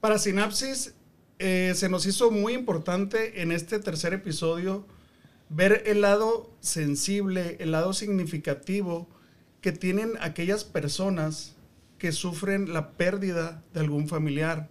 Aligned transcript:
Para 0.00 0.18
Sinapsis 0.18 0.94
eh, 1.38 1.74
se 1.76 1.90
nos 1.90 2.06
hizo 2.06 2.30
muy 2.30 2.54
importante 2.54 3.42
en 3.42 3.52
este 3.52 3.78
tercer 3.78 4.14
episodio 4.14 4.86
ver 5.50 5.82
el 5.84 6.00
lado 6.00 6.50
sensible, 6.60 7.58
el 7.60 7.72
lado 7.72 7.92
significativo 7.92 9.08
que 9.60 9.72
tienen 9.72 10.12
aquellas 10.22 10.64
personas 10.64 11.54
que 11.98 12.12
sufren 12.12 12.72
la 12.72 12.92
pérdida 12.92 13.62
de 13.74 13.80
algún 13.80 14.08
familiar. 14.08 14.70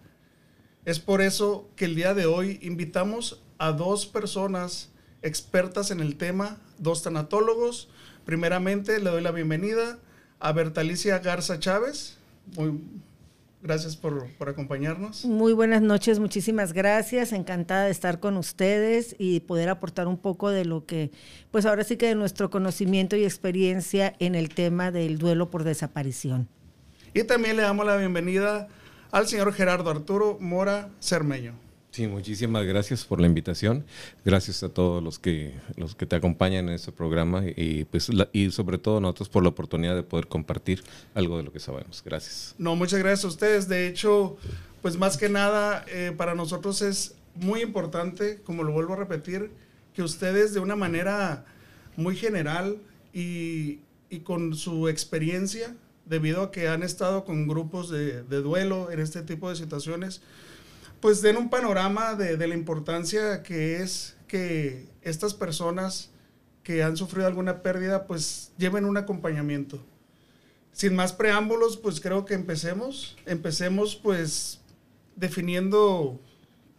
Es 0.83 0.99
por 0.99 1.21
eso 1.21 1.69
que 1.75 1.85
el 1.85 1.93
día 1.93 2.15
de 2.15 2.25
hoy 2.25 2.57
invitamos 2.63 3.43
a 3.59 3.71
dos 3.71 4.07
personas 4.07 4.89
expertas 5.21 5.91
en 5.91 5.99
el 5.99 6.15
tema, 6.15 6.57
dos 6.79 7.03
tanatólogos. 7.03 7.89
Primeramente 8.25 8.97
le 8.97 9.11
doy 9.11 9.21
la 9.21 9.31
bienvenida 9.31 9.99
a 10.39 10.53
Bertalicia 10.53 11.19
Garza 11.19 11.59
Chávez. 11.59 12.17
Muy, 12.55 12.81
gracias 13.61 13.95
por, 13.95 14.27
por, 14.37 14.49
acompañarnos. 14.49 15.25
Muy 15.25 15.53
buenas 15.53 15.81
noches, 15.81 16.19
muchísimas 16.19 16.73
gracias. 16.73 17.33
Encantada 17.33 17.85
de 17.85 17.91
estar 17.91 18.19
con 18.19 18.37
ustedes 18.37 19.15
y 19.17 19.41
poder 19.41 19.69
aportar 19.69 20.07
un 20.07 20.17
poco 20.17 20.49
de 20.49 20.65
lo 20.65 20.85
que, 20.85 21.11
pues 21.51 21.65
ahora 21.65 21.83
sí 21.83 21.97
que 21.97 22.07
de 22.07 22.15
nuestro 22.15 22.49
conocimiento 22.49 23.15
y 23.15 23.23
experiencia 23.23 24.15
en 24.19 24.35
el 24.35 24.49
tema 24.49 24.91
del 24.91 25.17
duelo 25.17 25.49
por 25.49 25.63
desaparición. 25.63 26.47
Y 27.13 27.23
también 27.23 27.55
le 27.55 27.63
damos 27.63 27.85
la 27.85 27.97
bienvenida 27.97 28.67
al 29.11 29.27
señor 29.27 29.53
Gerardo 29.53 29.89
Arturo 29.89 30.37
Mora 30.39 30.89
Cermeño. 30.99 31.68
Muchísimas 32.07 32.65
gracias 32.65 33.03
por 33.03 33.19
la 33.19 33.27
invitación. 33.27 33.85
Gracias 34.23 34.63
a 34.63 34.69
todos 34.69 35.03
los 35.03 35.19
que 35.19 35.53
los 35.75 35.95
que 35.95 36.05
te 36.05 36.15
acompañan 36.15 36.69
en 36.69 36.75
este 36.75 36.91
programa 36.91 37.43
y 37.45 37.85
pues 37.85 38.09
y 38.31 38.51
sobre 38.51 38.77
todo 38.77 38.99
nosotros 38.99 39.29
por 39.29 39.43
la 39.43 39.49
oportunidad 39.49 39.95
de 39.95 40.03
poder 40.03 40.27
compartir 40.27 40.83
algo 41.13 41.37
de 41.37 41.43
lo 41.43 41.51
que 41.51 41.59
sabemos. 41.59 42.01
Gracias. 42.03 42.55
No, 42.57 42.75
muchas 42.75 42.99
gracias 42.99 43.25
a 43.25 43.27
ustedes. 43.27 43.67
De 43.67 43.87
hecho, 43.87 44.37
pues 44.81 44.97
más 44.97 45.17
que 45.17 45.29
nada 45.29 45.85
eh, 45.89 46.13
para 46.15 46.35
nosotros 46.35 46.81
es 46.81 47.15
muy 47.35 47.61
importante, 47.61 48.41
como 48.43 48.63
lo 48.63 48.71
vuelvo 48.71 48.93
a 48.93 48.97
repetir, 48.97 49.51
que 49.93 50.03
ustedes 50.03 50.53
de 50.53 50.59
una 50.59 50.75
manera 50.75 51.45
muy 51.95 52.15
general 52.15 52.77
y, 53.13 53.79
y 54.09 54.19
con 54.19 54.55
su 54.55 54.87
experiencia, 54.87 55.75
debido 56.05 56.41
a 56.41 56.51
que 56.51 56.67
han 56.67 56.83
estado 56.83 57.23
con 57.23 57.47
grupos 57.47 57.89
de 57.89 58.23
duelo 58.23 58.89
en 58.91 58.99
este 58.99 59.21
tipo 59.21 59.49
de 59.49 59.55
situaciones, 59.55 60.21
pues 60.99 61.21
den 61.21 61.37
un 61.37 61.49
panorama 61.49 62.15
de, 62.15 62.37
de, 62.37 62.47
la 62.47 62.55
importancia 62.55 63.43
que 63.43 63.81
es 63.81 64.15
que 64.27 64.87
estas 65.01 65.33
personas 65.33 66.09
que 66.63 66.83
han 66.83 66.97
sufrido 66.97 67.25
alguna 67.25 67.61
pérdida, 67.61 68.05
pues 68.05 68.51
lleven 68.57 68.85
un 68.85 68.97
acompañamiento. 68.97 69.79
Sin 70.71 70.95
más 70.95 71.13
preámbulos, 71.13 71.77
pues 71.77 71.99
creo 71.99 72.25
que 72.25 72.35
empecemos. 72.35 73.17
Empecemos 73.25 73.95
pues 73.95 74.59
definiendo 75.15 76.19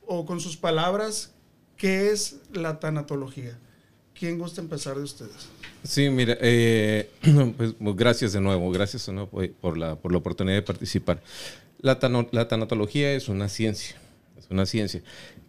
o 0.07 0.27
con 0.27 0.41
sus 0.41 0.57
palabras 0.57 1.35
qué 1.77 2.11
es 2.11 2.37
la 2.53 2.79
tanatología. 2.79 3.59
¿Quién 4.15 4.39
gusta 4.39 4.61
empezar 4.61 4.97
de 4.97 5.03
ustedes? 5.03 5.49
Sí, 5.83 6.11
mira, 6.11 6.37
eh, 6.41 7.11
pues 7.57 7.75
gracias 7.97 8.33
de 8.33 8.41
nuevo, 8.41 8.71
gracias 8.71 9.07
de 9.07 9.49
por 9.61 9.77
la, 9.77 9.97
por 9.97 10.13
la 10.13 10.19
oportunidad 10.19 10.57
de 10.57 10.63
participar. 10.63 11.23
La 11.81 11.99
tanatología 11.99 13.13
es 13.15 13.29
una 13.29 13.49
ciencia 13.49 14.00
es 14.41 14.51
una 14.51 14.67
ciencia 14.67 15.03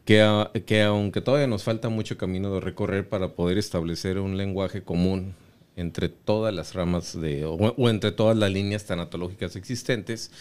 que, 0.05 0.47
que 0.65 0.83
aunque 0.83 1.21
todavía 1.21 1.47
nos 1.47 1.63
falta 1.63 1.89
mucho 1.89 2.17
camino 2.17 2.53
de 2.53 2.59
recorrer 2.59 3.07
para 3.07 3.29
poder 3.29 3.57
establecer 3.57 4.19
un 4.19 4.37
lenguaje 4.37 4.83
común 4.83 5.33
entre 5.75 6.09
todas 6.09 6.53
las 6.53 6.73
ramas 6.73 7.19
de, 7.19 7.45
o, 7.45 7.89
entre 7.89 8.11
todas 8.11 8.37
las 8.37 8.51
líneas 8.51 8.85
tanatológicas 8.85 9.55
existentes, 9.55 10.31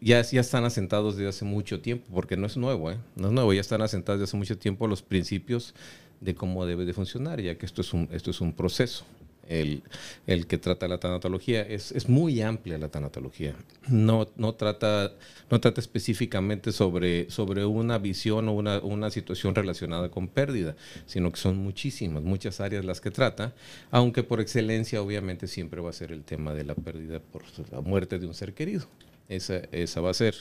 ya, 0.00 0.22
ya 0.22 0.40
están 0.40 0.64
asentados 0.64 1.16
desde 1.16 1.28
hace 1.28 1.44
mucho 1.44 1.80
tiempo, 1.80 2.06
porque 2.12 2.36
no 2.36 2.46
es 2.46 2.56
nuevo, 2.56 2.90
¿eh? 2.90 2.96
no 3.14 3.28
es 3.28 3.32
nuevo, 3.32 3.52
ya 3.52 3.60
están 3.60 3.82
asentados 3.82 4.20
desde 4.20 4.30
hace 4.30 4.36
mucho 4.36 4.58
tiempo 4.58 4.86
los 4.86 5.02
principios 5.02 5.74
de 6.20 6.34
cómo 6.34 6.64
debe 6.64 6.86
de 6.86 6.94
funcionar, 6.94 7.40
ya 7.40 7.56
que 7.56 7.66
esto 7.66 7.82
es 7.82 7.92
un, 7.92 8.08
esto 8.10 8.30
es 8.30 8.40
un 8.40 8.52
proceso 8.54 9.04
el, 9.48 9.82
el, 10.26 10.46
que 10.46 10.58
trata 10.58 10.88
la 10.88 10.98
tanatología. 10.98 11.62
Es, 11.62 11.92
es, 11.92 12.08
muy 12.08 12.40
amplia 12.40 12.78
la 12.78 12.88
tanatología. 12.88 13.54
No, 13.88 14.28
no, 14.36 14.54
trata, 14.54 15.12
no 15.50 15.60
trata 15.60 15.80
específicamente 15.80 16.72
sobre, 16.72 17.30
sobre 17.30 17.64
una 17.64 17.98
visión 17.98 18.48
o 18.48 18.52
una, 18.52 18.78
una, 18.78 19.10
situación 19.10 19.54
relacionada 19.54 20.10
con 20.10 20.28
pérdida, 20.28 20.76
sino 21.06 21.30
que 21.30 21.38
son 21.38 21.56
muchísimas, 21.58 22.22
muchas 22.22 22.60
áreas 22.60 22.84
las 22.84 23.00
que 23.00 23.10
trata, 23.10 23.54
aunque 23.90 24.22
por 24.22 24.40
excelencia 24.40 25.02
obviamente 25.02 25.46
siempre 25.46 25.80
va 25.80 25.90
a 25.90 25.92
ser 25.92 26.12
el 26.12 26.24
tema 26.24 26.54
de 26.54 26.64
la 26.64 26.74
pérdida 26.74 27.20
por 27.20 27.42
la 27.70 27.80
muerte 27.80 28.18
de 28.18 28.26
un 28.26 28.34
ser 28.34 28.54
querido. 28.54 28.86
Esa, 29.28 29.62
esa 29.72 30.00
va 30.00 30.10
a 30.10 30.14
ser. 30.14 30.34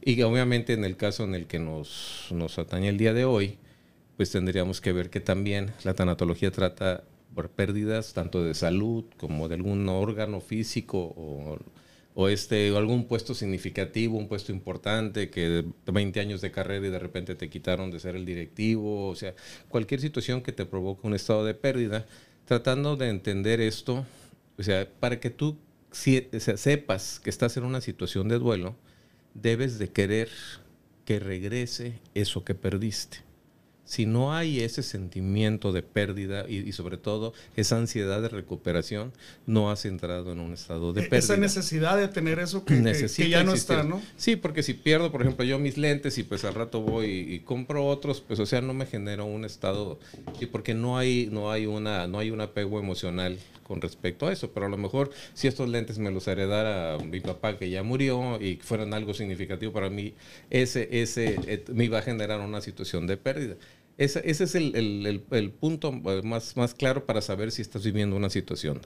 Y 0.00 0.22
obviamente 0.22 0.72
en 0.72 0.84
el 0.84 0.96
caso 0.96 1.24
en 1.24 1.34
el 1.34 1.46
que 1.46 1.58
nos, 1.58 2.28
nos 2.30 2.58
atañe 2.58 2.88
el 2.88 2.96
día 2.96 3.12
de 3.12 3.24
hoy, 3.24 3.58
pues 4.16 4.30
tendríamos 4.30 4.80
que 4.80 4.92
ver 4.92 5.08
que 5.08 5.20
también 5.20 5.72
la 5.82 5.94
tanatología 5.94 6.50
trata 6.50 7.04
por 7.34 7.50
pérdidas 7.50 8.12
tanto 8.12 8.44
de 8.44 8.54
salud 8.54 9.04
como 9.16 9.48
de 9.48 9.54
algún 9.54 9.88
órgano 9.88 10.40
físico 10.40 10.98
o, 11.16 11.58
o 12.14 12.28
este, 12.28 12.76
algún 12.76 13.06
puesto 13.06 13.34
significativo, 13.34 14.18
un 14.18 14.28
puesto 14.28 14.52
importante, 14.52 15.30
que 15.30 15.48
de 15.48 15.64
20 15.86 16.20
años 16.20 16.40
de 16.40 16.50
carrera 16.50 16.86
y 16.86 16.90
de 16.90 16.98
repente 16.98 17.34
te 17.34 17.48
quitaron 17.48 17.90
de 17.90 18.00
ser 18.00 18.16
el 18.16 18.26
directivo, 18.26 19.08
o 19.08 19.14
sea, 19.14 19.34
cualquier 19.68 20.00
situación 20.00 20.42
que 20.42 20.52
te 20.52 20.66
provoque 20.66 21.06
un 21.06 21.14
estado 21.14 21.44
de 21.44 21.54
pérdida, 21.54 22.06
tratando 22.44 22.96
de 22.96 23.08
entender 23.08 23.60
esto, 23.60 24.04
o 24.58 24.62
sea, 24.62 24.88
para 24.98 25.20
que 25.20 25.30
tú 25.30 25.56
sepas 25.92 27.20
que 27.20 27.30
estás 27.30 27.56
en 27.56 27.64
una 27.64 27.80
situación 27.80 28.28
de 28.28 28.38
duelo, 28.38 28.76
debes 29.34 29.78
de 29.78 29.88
querer 29.88 30.28
que 31.04 31.20
regrese 31.20 31.98
eso 32.14 32.44
que 32.44 32.54
perdiste 32.54 33.29
si 33.90 34.06
no 34.06 34.32
hay 34.32 34.60
ese 34.60 34.84
sentimiento 34.84 35.72
de 35.72 35.82
pérdida 35.82 36.44
y, 36.48 36.58
y, 36.58 36.70
sobre 36.70 36.96
todo 36.96 37.34
esa 37.56 37.76
ansiedad 37.76 38.22
de 38.22 38.28
recuperación, 38.28 39.12
no 39.46 39.72
has 39.72 39.84
entrado 39.84 40.30
en 40.30 40.38
un 40.38 40.52
estado 40.52 40.92
de 40.92 41.02
pérdida. 41.02 41.18
Esa 41.18 41.36
necesidad 41.36 41.98
de 41.98 42.06
tener 42.06 42.38
eso 42.38 42.64
que, 42.64 42.76
que, 42.76 42.82
que 42.82 43.28
ya 43.28 43.42
no 43.42 43.50
existir. 43.50 43.78
está, 43.78 43.82
¿no? 43.82 44.00
Sí, 44.16 44.36
porque 44.36 44.62
si 44.62 44.74
pierdo, 44.74 45.10
por 45.10 45.22
ejemplo, 45.22 45.44
yo 45.44 45.58
mis 45.58 45.76
lentes 45.76 46.18
y 46.18 46.22
pues 46.22 46.44
al 46.44 46.54
rato 46.54 46.80
voy 46.82 47.06
y, 47.06 47.34
y, 47.34 47.40
compro 47.40 47.84
otros, 47.84 48.20
pues 48.20 48.38
o 48.38 48.46
sea, 48.46 48.60
no 48.60 48.74
me 48.74 48.86
genera 48.86 49.24
un 49.24 49.44
estado, 49.44 49.98
y 50.38 50.46
porque 50.46 50.72
no 50.72 50.96
hay, 50.96 51.28
no 51.32 51.50
hay 51.50 51.66
una, 51.66 52.06
no 52.06 52.20
hay 52.20 52.30
un 52.30 52.42
apego 52.42 52.78
emocional 52.78 53.38
con 53.70 53.80
respecto 53.80 54.26
a 54.26 54.32
eso, 54.32 54.50
pero 54.50 54.66
a 54.66 54.68
lo 54.68 54.76
mejor 54.76 55.12
si 55.32 55.46
estos 55.46 55.68
lentes 55.68 56.00
me 56.00 56.10
los 56.10 56.26
heredara 56.26 56.98
mi 56.98 57.20
papá 57.20 57.56
que 57.56 57.70
ya 57.70 57.84
murió 57.84 58.40
y 58.42 58.56
fueran 58.56 58.92
algo 58.94 59.14
significativo 59.14 59.72
para 59.72 59.88
mí, 59.90 60.12
ese, 60.50 60.88
ese, 60.90 61.62
me 61.72 61.84
iba 61.84 62.00
a 62.00 62.02
generar 62.02 62.40
una 62.40 62.60
situación 62.60 63.06
de 63.06 63.16
pérdida. 63.16 63.54
Ese, 64.00 64.22
ese 64.24 64.44
es 64.44 64.54
el, 64.54 64.74
el, 64.76 65.22
el, 65.30 65.50
punto 65.50 65.92
más, 65.92 66.56
más 66.56 66.72
claro 66.72 67.04
para 67.04 67.20
saber 67.20 67.52
si 67.52 67.60
estás 67.60 67.84
viviendo 67.84 68.16
una 68.16 68.30
situación. 68.30 68.80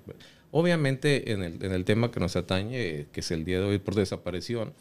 Obviamente, 0.51 1.31
en 1.31 1.45
el, 1.45 1.65
en 1.65 1.71
el 1.71 1.85
tema 1.85 2.11
que 2.11 2.19
nos 2.19 2.35
atañe, 2.35 3.07
que 3.13 3.21
es 3.21 3.31
el 3.31 3.45
día 3.45 3.61
de 3.61 3.65
hoy 3.65 3.79
por 3.79 3.95
desaparición, 3.95 4.73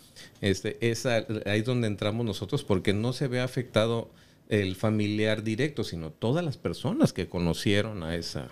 este, 0.41 0.89
esa, 0.89 1.17
ahí 1.45 1.59
es 1.59 1.65
donde 1.65 1.85
entramos 1.85 2.25
nosotros 2.25 2.63
porque 2.63 2.93
no 2.93 3.13
se 3.13 3.27
ve 3.27 3.41
afectado 3.41 4.09
el 4.49 4.75
familiar 4.75 5.43
directo, 5.43 5.83
sino 5.83 6.09
todas 6.09 6.43
las 6.43 6.57
personas 6.57 7.13
que 7.13 7.29
conocieron 7.29 8.01
a 8.01 8.15
esa, 8.15 8.47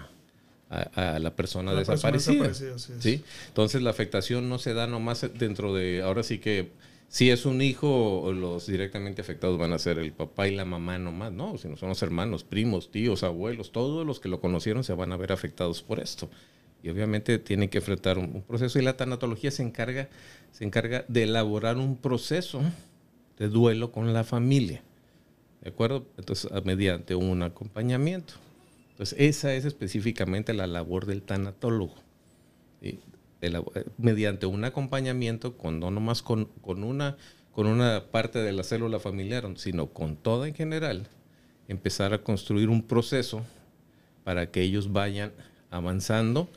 a, 0.69 1.15
a, 1.15 1.17
la 1.17 1.35
persona 1.35 1.73
la 1.73 1.79
desaparecida. 1.79 2.43
Persona 2.43 2.77
sí, 2.77 2.93
¿sí? 2.99 3.23
Entonces 3.47 3.81
la 3.81 3.89
afectación 3.89 4.49
no 4.49 4.59
se 4.59 4.75
da 4.75 4.85
nomás 4.85 5.25
dentro 5.33 5.73
de, 5.73 6.03
ahora 6.03 6.21
sí 6.21 6.37
que 6.37 6.69
si 7.11 7.29
es 7.29 7.45
un 7.45 7.61
hijo, 7.61 8.31
los 8.33 8.67
directamente 8.67 9.19
afectados 9.19 9.57
van 9.57 9.73
a 9.73 9.79
ser 9.79 9.99
el 9.99 10.13
papá 10.13 10.47
y 10.47 10.55
la 10.55 10.63
mamá 10.63 10.97
nomás, 10.97 11.33
no, 11.33 11.57
sino 11.57 11.75
son 11.75 11.89
los 11.89 12.01
hermanos, 12.01 12.45
primos, 12.45 12.89
tíos, 12.89 13.23
abuelos, 13.23 13.73
todos 13.73 14.07
los 14.07 14.21
que 14.21 14.29
lo 14.29 14.39
conocieron 14.39 14.85
se 14.85 14.93
van 14.93 15.11
a 15.11 15.17
ver 15.17 15.33
afectados 15.33 15.83
por 15.83 15.99
esto. 15.99 16.29
Y 16.81 16.87
obviamente 16.87 17.37
tienen 17.37 17.67
que 17.67 17.79
enfrentar 17.79 18.17
un, 18.17 18.33
un 18.33 18.43
proceso 18.43 18.79
y 18.79 18.81
la 18.81 18.95
tanatología 18.95 19.51
se 19.51 19.61
encarga, 19.61 20.07
se 20.53 20.63
encarga 20.63 21.03
de 21.09 21.23
elaborar 21.23 21.75
un 21.75 21.97
proceso 21.97 22.61
de 23.37 23.49
duelo 23.49 23.91
con 23.91 24.13
la 24.13 24.23
familia. 24.23 24.81
¿De 25.59 25.69
acuerdo? 25.69 26.07
Entonces, 26.17 26.49
mediante 26.63 27.13
un 27.15 27.43
acompañamiento. 27.43 28.35
Entonces, 28.91 29.19
esa 29.19 29.53
es 29.53 29.65
específicamente 29.65 30.53
la 30.53 30.65
labor 30.65 31.05
del 31.05 31.23
tanatólogo. 31.23 31.95
¿sí? 32.81 33.01
Mediante 33.97 34.45
un 34.45 34.63
acompañamiento, 34.65 35.57
con, 35.57 35.79
no 35.79 35.91
nomás 35.91 36.21
con, 36.21 36.45
con, 36.61 36.83
una, 36.83 37.17
con 37.51 37.67
una 37.67 38.05
parte 38.11 38.39
de 38.39 38.51
la 38.51 38.63
célula 38.63 38.99
familiar, 38.99 39.47
sino 39.55 39.87
con 39.87 40.15
toda 40.15 40.47
en 40.47 40.53
general, 40.53 41.07
empezar 41.67 42.13
a 42.13 42.23
construir 42.23 42.69
un 42.69 42.83
proceso 42.83 43.43
para 44.23 44.51
que 44.51 44.61
ellos 44.61 44.91
vayan 44.91 45.31
avanzando 45.69 46.49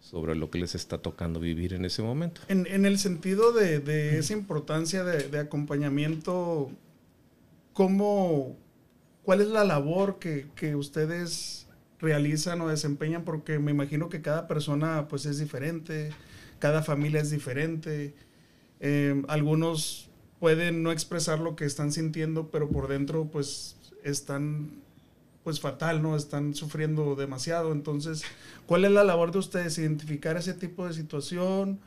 sobre 0.00 0.34
lo 0.34 0.50
que 0.50 0.58
les 0.58 0.74
está 0.74 0.98
tocando 0.98 1.40
vivir 1.40 1.74
en 1.74 1.84
ese 1.84 2.02
momento. 2.02 2.40
En, 2.48 2.66
en 2.66 2.86
el 2.86 2.98
sentido 2.98 3.52
de, 3.52 3.80
de 3.80 4.18
esa 4.18 4.32
importancia 4.32 5.04
de, 5.04 5.28
de, 5.28 5.38
acompañamiento, 5.38 6.70
¿cómo, 7.74 8.56
¿cuál 9.22 9.42
es 9.42 9.48
la 9.48 9.64
labor 9.64 10.18
que, 10.18 10.46
que 10.54 10.74
ustedes 10.74 11.66
realizan 12.00 12.62
o 12.62 12.68
desempeñan? 12.68 13.24
Porque 13.24 13.58
me 13.58 13.72
imagino 13.72 14.08
que 14.08 14.22
cada 14.22 14.48
persona 14.48 15.06
pues 15.08 15.26
es 15.26 15.38
diferente 15.38 16.10
cada 16.60 16.82
familia 16.84 17.20
es 17.20 17.30
diferente. 17.30 18.14
Eh, 18.78 19.22
algunos 19.26 20.08
pueden 20.38 20.84
no 20.84 20.92
expresar 20.92 21.40
lo 21.40 21.56
que 21.56 21.64
están 21.64 21.90
sintiendo, 21.90 22.48
pero 22.50 22.68
por 22.68 22.86
dentro 22.86 23.24
pues 23.24 23.76
están 24.04 24.70
pues 25.42 25.58
fatal, 25.58 26.02
¿no? 26.02 26.14
Están 26.14 26.54
sufriendo 26.54 27.16
demasiado. 27.16 27.72
Entonces, 27.72 28.22
¿cuál 28.66 28.84
es 28.84 28.92
la 28.92 29.02
labor 29.02 29.32
de 29.32 29.38
ustedes? 29.38 29.76
Identificar 29.78 30.36
ese 30.36 30.54
tipo 30.54 30.86
de 30.86 30.94
situación, 30.94 31.80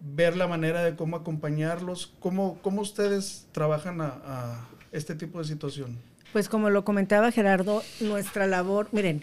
ver 0.00 0.36
la 0.36 0.46
manera 0.46 0.82
de 0.82 0.96
cómo 0.96 1.16
acompañarlos. 1.16 2.14
¿Cómo, 2.20 2.58
cómo 2.62 2.80
ustedes 2.80 3.46
trabajan 3.52 4.00
a 4.00 4.68
este 4.92 5.14
tipo 5.14 5.38
de 5.38 5.44
situación? 5.44 5.98
Pues 6.32 6.48
como 6.48 6.70
lo 6.70 6.84
comentaba 6.84 7.32
Gerardo, 7.32 7.82
nuestra 8.00 8.46
labor, 8.46 8.88
miren, 8.92 9.22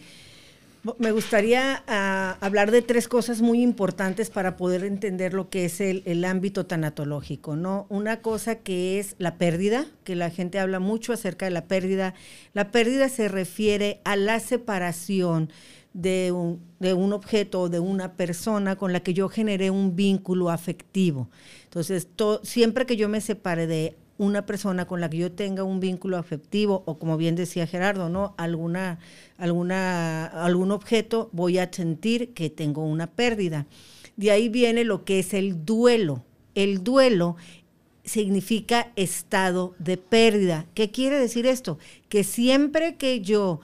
me 0.98 1.12
gustaría 1.12 1.84
uh, 1.88 2.44
hablar 2.44 2.72
de 2.72 2.82
tres 2.82 3.08
cosas 3.08 3.42
muy 3.42 3.62
importantes 3.62 4.30
para 4.30 4.58
poder 4.58 4.84
entender 4.84 5.34
lo 5.34 5.50
que 5.50 5.66
es 5.66 5.82
el, 5.82 6.26
ámbito 6.26 6.66
tanatológico, 6.66 7.56
¿no? 7.56 7.86
Una 7.90 8.22
cosa 8.22 8.56
que 8.56 9.00
es 9.00 9.16
la 9.18 9.38
pérdida, 9.38 9.86
que 10.04 10.16
la 10.16 10.30
gente 10.30 10.60
habla 10.60 10.80
mucho 10.80 11.14
acerca 11.14 11.46
de 11.46 11.52
la 11.52 11.66
pérdida. 11.66 12.14
La 12.54 12.72
pérdida 12.72 13.10
se 13.10 13.28
refiere 13.28 14.02
a 14.04 14.16
la 14.16 14.40
separación 14.40 15.52
de 15.94 16.32
un, 16.32 16.62
de 16.80 16.94
un 16.94 17.14
objeto 17.14 17.62
o 17.62 17.70
de 17.70 17.80
una 17.80 18.14
persona 18.14 18.76
con 18.76 18.94
la 18.94 19.00
que 19.00 19.14
yo 19.14 19.30
generé 19.30 19.72
un 19.72 19.96
vínculo 19.96 20.50
afectivo. 20.50 21.30
Entonces, 21.64 22.08
to, 22.16 22.42
siempre 22.44 22.86
que 22.86 22.98
yo 22.98 23.10
me 23.10 23.22
separe 23.22 23.68
de 23.68 23.96
una 24.18 24.46
persona 24.46 24.86
con 24.88 25.02
la 25.02 25.10
que 25.10 25.18
yo 25.18 25.32
tenga 25.32 25.64
un 25.64 25.80
vínculo 25.80 26.18
afectivo 26.18 26.84
o 26.86 26.98
como 26.98 27.18
bien 27.18 27.36
decía 27.36 27.68
Gerardo, 27.68 28.10
¿no? 28.10 28.34
Alguna, 28.38 29.00
alguna, 29.38 30.26
algún 30.26 30.72
objeto, 30.72 31.30
voy 31.34 31.60
a 31.60 31.72
sentir 31.72 32.34
que 32.34 32.50
tengo 32.50 32.84
una 32.84 33.08
pérdida. 33.08 33.68
De 34.16 34.32
ahí 34.32 34.50
viene 34.50 34.84
lo 34.84 35.06
que 35.06 35.20
es 35.20 35.34
el 35.34 35.66
duelo. 35.66 36.24
El 36.56 36.84
duelo 36.84 37.36
significa 38.04 38.92
estado 38.96 39.76
de 39.80 39.98
pérdida. 39.98 40.66
¿Qué 40.74 40.90
quiere 40.90 41.20
decir 41.20 41.46
esto? 41.46 41.78
Que 42.10 42.24
siempre 42.24 42.96
que 42.96 43.22
yo 43.22 43.60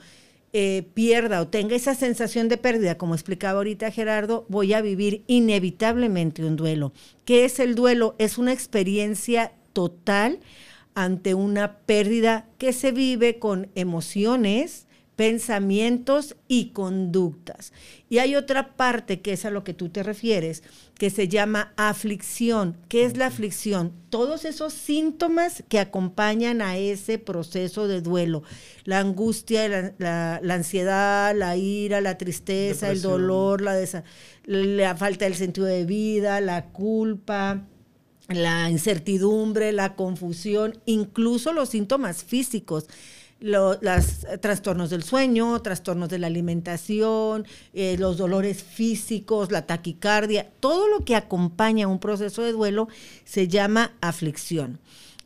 eh, 0.52 0.84
pierda 0.94 1.40
o 1.40 1.48
tenga 1.48 1.74
esa 1.74 1.96
sensación 1.96 2.48
de 2.48 2.58
pérdida, 2.58 2.96
como 2.96 3.14
explicaba 3.14 3.58
ahorita 3.58 3.90
Gerardo, 3.90 4.46
voy 4.48 4.72
a 4.72 4.82
vivir 4.82 5.24
inevitablemente 5.26 6.44
un 6.44 6.54
duelo. 6.54 6.92
¿Qué 7.24 7.44
es 7.44 7.58
el 7.58 7.74
duelo? 7.74 8.14
Es 8.18 8.38
una 8.38 8.52
experiencia 8.52 9.52
total 9.74 10.40
ante 10.94 11.34
una 11.34 11.76
pérdida 11.80 12.46
que 12.56 12.72
se 12.72 12.92
vive 12.92 13.38
con 13.38 13.68
emociones, 13.74 14.86
pensamientos 15.16 16.34
y 16.48 16.70
conductas. 16.70 17.72
Y 18.08 18.18
hay 18.18 18.34
otra 18.34 18.74
parte 18.76 19.20
que 19.20 19.32
es 19.32 19.44
a 19.44 19.50
lo 19.50 19.62
que 19.62 19.74
tú 19.74 19.88
te 19.88 20.02
refieres, 20.02 20.62
que 20.98 21.10
se 21.10 21.28
llama 21.28 21.72
aflicción. 21.76 22.76
¿Qué 22.88 23.04
es 23.04 23.16
la 23.16 23.26
aflicción? 23.26 23.92
Todos 24.10 24.44
esos 24.44 24.72
síntomas 24.72 25.62
que 25.68 25.78
acompañan 25.78 26.62
a 26.62 26.76
ese 26.78 27.18
proceso 27.18 27.86
de 27.86 28.00
duelo. 28.00 28.42
La 28.84 28.98
angustia, 29.00 29.68
la, 29.68 29.92
la, 29.98 30.40
la 30.42 30.54
ansiedad, 30.54 31.34
la 31.36 31.56
ira, 31.56 32.00
la 32.00 32.18
tristeza, 32.18 32.86
Depresión. 32.86 33.12
el 33.12 33.20
dolor, 33.20 33.60
la, 33.62 33.76
la 34.46 34.96
falta 34.96 35.24
del 35.26 35.34
sentido 35.34 35.66
de 35.66 35.84
vida, 35.84 36.40
la 36.40 36.66
culpa, 36.66 37.62
la 38.28 38.70
incertidumbre, 38.70 39.72
la 39.72 39.96
confusión, 39.96 40.78
incluso 40.86 41.52
los 41.52 41.70
síntomas 41.70 42.24
físicos. 42.24 42.86
Los 43.40 43.80
trastornos 44.40 44.88
del 44.88 45.02
sueño, 45.02 45.60
trastornos 45.60 46.08
de 46.08 46.18
la 46.18 46.28
alimentación, 46.28 47.46
eh, 47.74 47.96
los 47.98 48.16
dolores 48.16 48.62
físicos, 48.62 49.52
la 49.52 49.66
taquicardia, 49.66 50.50
todo 50.60 50.88
lo 50.88 51.04
que 51.04 51.14
acompaña 51.14 51.88
un 51.88 51.98
proceso 51.98 52.40
de 52.40 52.52
duelo 52.52 52.88
se 53.24 53.46
llama 53.46 53.92
aflicción. 54.00 54.78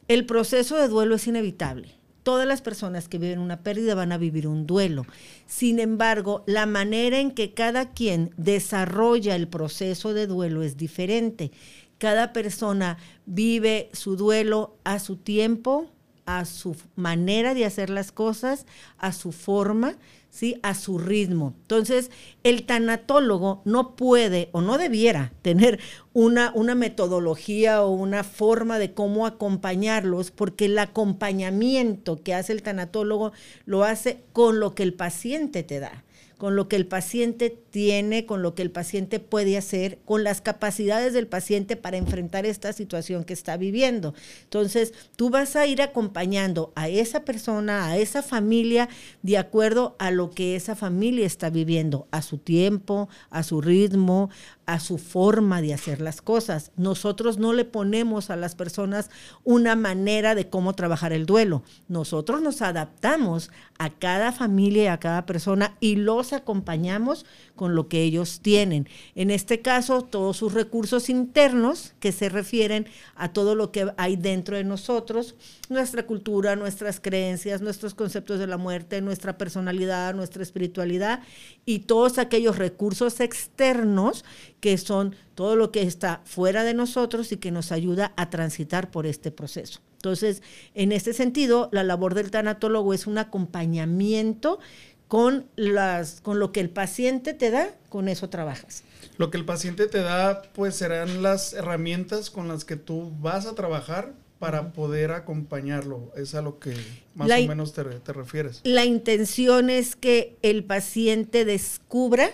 El 0.08 0.26
proceso 0.26 0.76
de 0.76 0.88
duelo 0.88 1.14
es 1.14 1.28
inevitable. 1.28 1.90
Todas 2.24 2.46
las 2.46 2.60
personas 2.60 3.08
que 3.08 3.18
viven 3.18 3.38
una 3.38 3.62
pérdida 3.62 3.94
van 3.94 4.10
a 4.10 4.18
vivir 4.18 4.48
un 4.48 4.66
duelo. 4.66 5.06
Sin 5.46 5.78
embargo, 5.78 6.44
la 6.46 6.66
manera 6.66 7.20
en 7.20 7.30
que 7.30 7.54
cada 7.54 7.92
quien 7.92 8.32
desarrolla 8.36 9.36
el 9.36 9.48
proceso 9.48 10.12
de 10.12 10.26
duelo 10.26 10.62
es 10.62 10.76
diferente 10.76 11.52
cada 11.98 12.32
persona 12.32 12.98
vive 13.26 13.90
su 13.92 14.16
duelo 14.16 14.76
a 14.84 14.98
su 14.98 15.16
tiempo, 15.16 15.90
a 16.26 16.44
su 16.44 16.76
manera 16.94 17.54
de 17.54 17.64
hacer 17.64 17.90
las 17.90 18.12
cosas, 18.12 18.66
a 18.98 19.12
su 19.12 19.32
forma, 19.32 19.96
¿sí? 20.30 20.60
a 20.62 20.74
su 20.74 20.98
ritmo. 20.98 21.54
Entonces, 21.62 22.10
el 22.44 22.66
tanatólogo 22.66 23.62
no 23.64 23.96
puede 23.96 24.50
o 24.52 24.60
no 24.60 24.78
debiera 24.78 25.32
tener 25.42 25.80
una, 26.12 26.52
una 26.54 26.74
metodología 26.74 27.82
o 27.82 27.90
una 27.90 28.24
forma 28.24 28.78
de 28.78 28.92
cómo 28.92 29.26
acompañarlos, 29.26 30.30
porque 30.30 30.66
el 30.66 30.78
acompañamiento 30.78 32.22
que 32.22 32.34
hace 32.34 32.52
el 32.52 32.62
tanatólogo 32.62 33.32
lo 33.64 33.84
hace 33.84 34.22
con 34.32 34.60
lo 34.60 34.74
que 34.74 34.82
el 34.82 34.94
paciente 34.94 35.62
te 35.62 35.80
da 35.80 36.04
con 36.38 36.54
lo 36.54 36.68
que 36.68 36.76
el 36.76 36.86
paciente 36.86 37.50
tiene, 37.50 38.24
con 38.24 38.42
lo 38.42 38.54
que 38.54 38.62
el 38.62 38.70
paciente 38.70 39.18
puede 39.18 39.58
hacer, 39.58 39.98
con 40.04 40.22
las 40.24 40.40
capacidades 40.40 41.12
del 41.12 41.26
paciente 41.26 41.76
para 41.76 41.96
enfrentar 41.96 42.46
esta 42.46 42.72
situación 42.72 43.24
que 43.24 43.32
está 43.32 43.56
viviendo. 43.56 44.14
Entonces, 44.44 44.94
tú 45.16 45.30
vas 45.30 45.56
a 45.56 45.66
ir 45.66 45.82
acompañando 45.82 46.72
a 46.76 46.88
esa 46.88 47.24
persona, 47.24 47.86
a 47.86 47.98
esa 47.98 48.22
familia, 48.22 48.88
de 49.22 49.36
acuerdo 49.36 49.96
a 49.98 50.12
lo 50.12 50.30
que 50.30 50.54
esa 50.54 50.76
familia 50.76 51.26
está 51.26 51.50
viviendo, 51.50 52.06
a 52.12 52.22
su 52.22 52.38
tiempo, 52.38 53.08
a 53.30 53.42
su 53.42 53.60
ritmo, 53.60 54.30
a 54.64 54.80
su 54.80 54.98
forma 54.98 55.60
de 55.60 55.74
hacer 55.74 56.00
las 56.00 56.22
cosas. 56.22 56.72
Nosotros 56.76 57.38
no 57.38 57.52
le 57.52 57.64
ponemos 57.64 58.30
a 58.30 58.36
las 58.36 58.54
personas 58.54 59.10
una 59.42 59.74
manera 59.76 60.34
de 60.34 60.48
cómo 60.50 60.74
trabajar 60.74 61.12
el 61.12 61.26
duelo. 61.26 61.62
Nosotros 61.88 62.42
nos 62.42 62.62
adaptamos 62.62 63.50
a 63.78 63.90
cada 63.90 64.30
familia 64.30 64.84
y 64.84 64.86
a 64.88 65.00
cada 65.00 65.24
persona 65.24 65.76
y 65.80 65.96
los 65.96 66.27
acompañamos 66.32 67.26
con 67.56 67.74
lo 67.74 67.88
que 67.88 68.02
ellos 68.02 68.40
tienen. 68.40 68.88
En 69.14 69.30
este 69.30 69.60
caso, 69.60 70.02
todos 70.02 70.36
sus 70.36 70.54
recursos 70.54 71.08
internos 71.08 71.94
que 72.00 72.12
se 72.12 72.28
refieren 72.28 72.86
a 73.14 73.32
todo 73.32 73.54
lo 73.54 73.72
que 73.72 73.92
hay 73.96 74.16
dentro 74.16 74.56
de 74.56 74.64
nosotros, 74.64 75.34
nuestra 75.68 76.06
cultura, 76.06 76.56
nuestras 76.56 77.00
creencias, 77.00 77.60
nuestros 77.60 77.94
conceptos 77.94 78.38
de 78.38 78.46
la 78.46 78.56
muerte, 78.56 79.00
nuestra 79.00 79.38
personalidad, 79.38 80.14
nuestra 80.14 80.42
espiritualidad 80.42 81.22
y 81.64 81.80
todos 81.80 82.18
aquellos 82.18 82.58
recursos 82.58 83.20
externos 83.20 84.24
que 84.60 84.78
son 84.78 85.14
todo 85.34 85.56
lo 85.56 85.70
que 85.70 85.82
está 85.82 86.20
fuera 86.24 86.64
de 86.64 86.74
nosotros 86.74 87.32
y 87.32 87.36
que 87.36 87.50
nos 87.50 87.72
ayuda 87.72 88.12
a 88.16 88.30
transitar 88.30 88.90
por 88.90 89.06
este 89.06 89.30
proceso. 89.30 89.80
Entonces, 89.98 90.42
en 90.74 90.92
este 90.92 91.12
sentido, 91.12 91.68
la 91.72 91.82
labor 91.82 92.14
del 92.14 92.30
tanatólogo 92.30 92.94
es 92.94 93.08
un 93.08 93.18
acompañamiento 93.18 94.60
con, 95.08 95.46
las, 95.56 96.20
con 96.20 96.38
lo 96.38 96.52
que 96.52 96.60
el 96.60 96.70
paciente 96.70 97.34
te 97.34 97.50
da, 97.50 97.70
con 97.88 98.08
eso 98.08 98.28
trabajas. 98.28 98.84
Lo 99.16 99.30
que 99.30 99.38
el 99.38 99.44
paciente 99.44 99.86
te 99.86 99.98
da, 99.98 100.42
pues 100.54 100.76
serán 100.76 101.22
las 101.22 101.54
herramientas 101.54 102.30
con 102.30 102.46
las 102.46 102.64
que 102.64 102.76
tú 102.76 103.12
vas 103.18 103.46
a 103.46 103.54
trabajar 103.54 104.12
para 104.38 104.72
poder 104.72 105.10
acompañarlo. 105.10 106.12
Es 106.16 106.34
a 106.34 106.42
lo 106.42 106.58
que 106.60 106.74
más 107.14 107.28
la, 107.28 107.38
o 107.38 107.46
menos 107.46 107.72
te, 107.72 107.82
te 107.82 108.12
refieres. 108.12 108.60
La 108.62 108.84
intención 108.84 109.70
es 109.70 109.96
que 109.96 110.36
el 110.42 110.62
paciente 110.62 111.44
descubra 111.44 112.30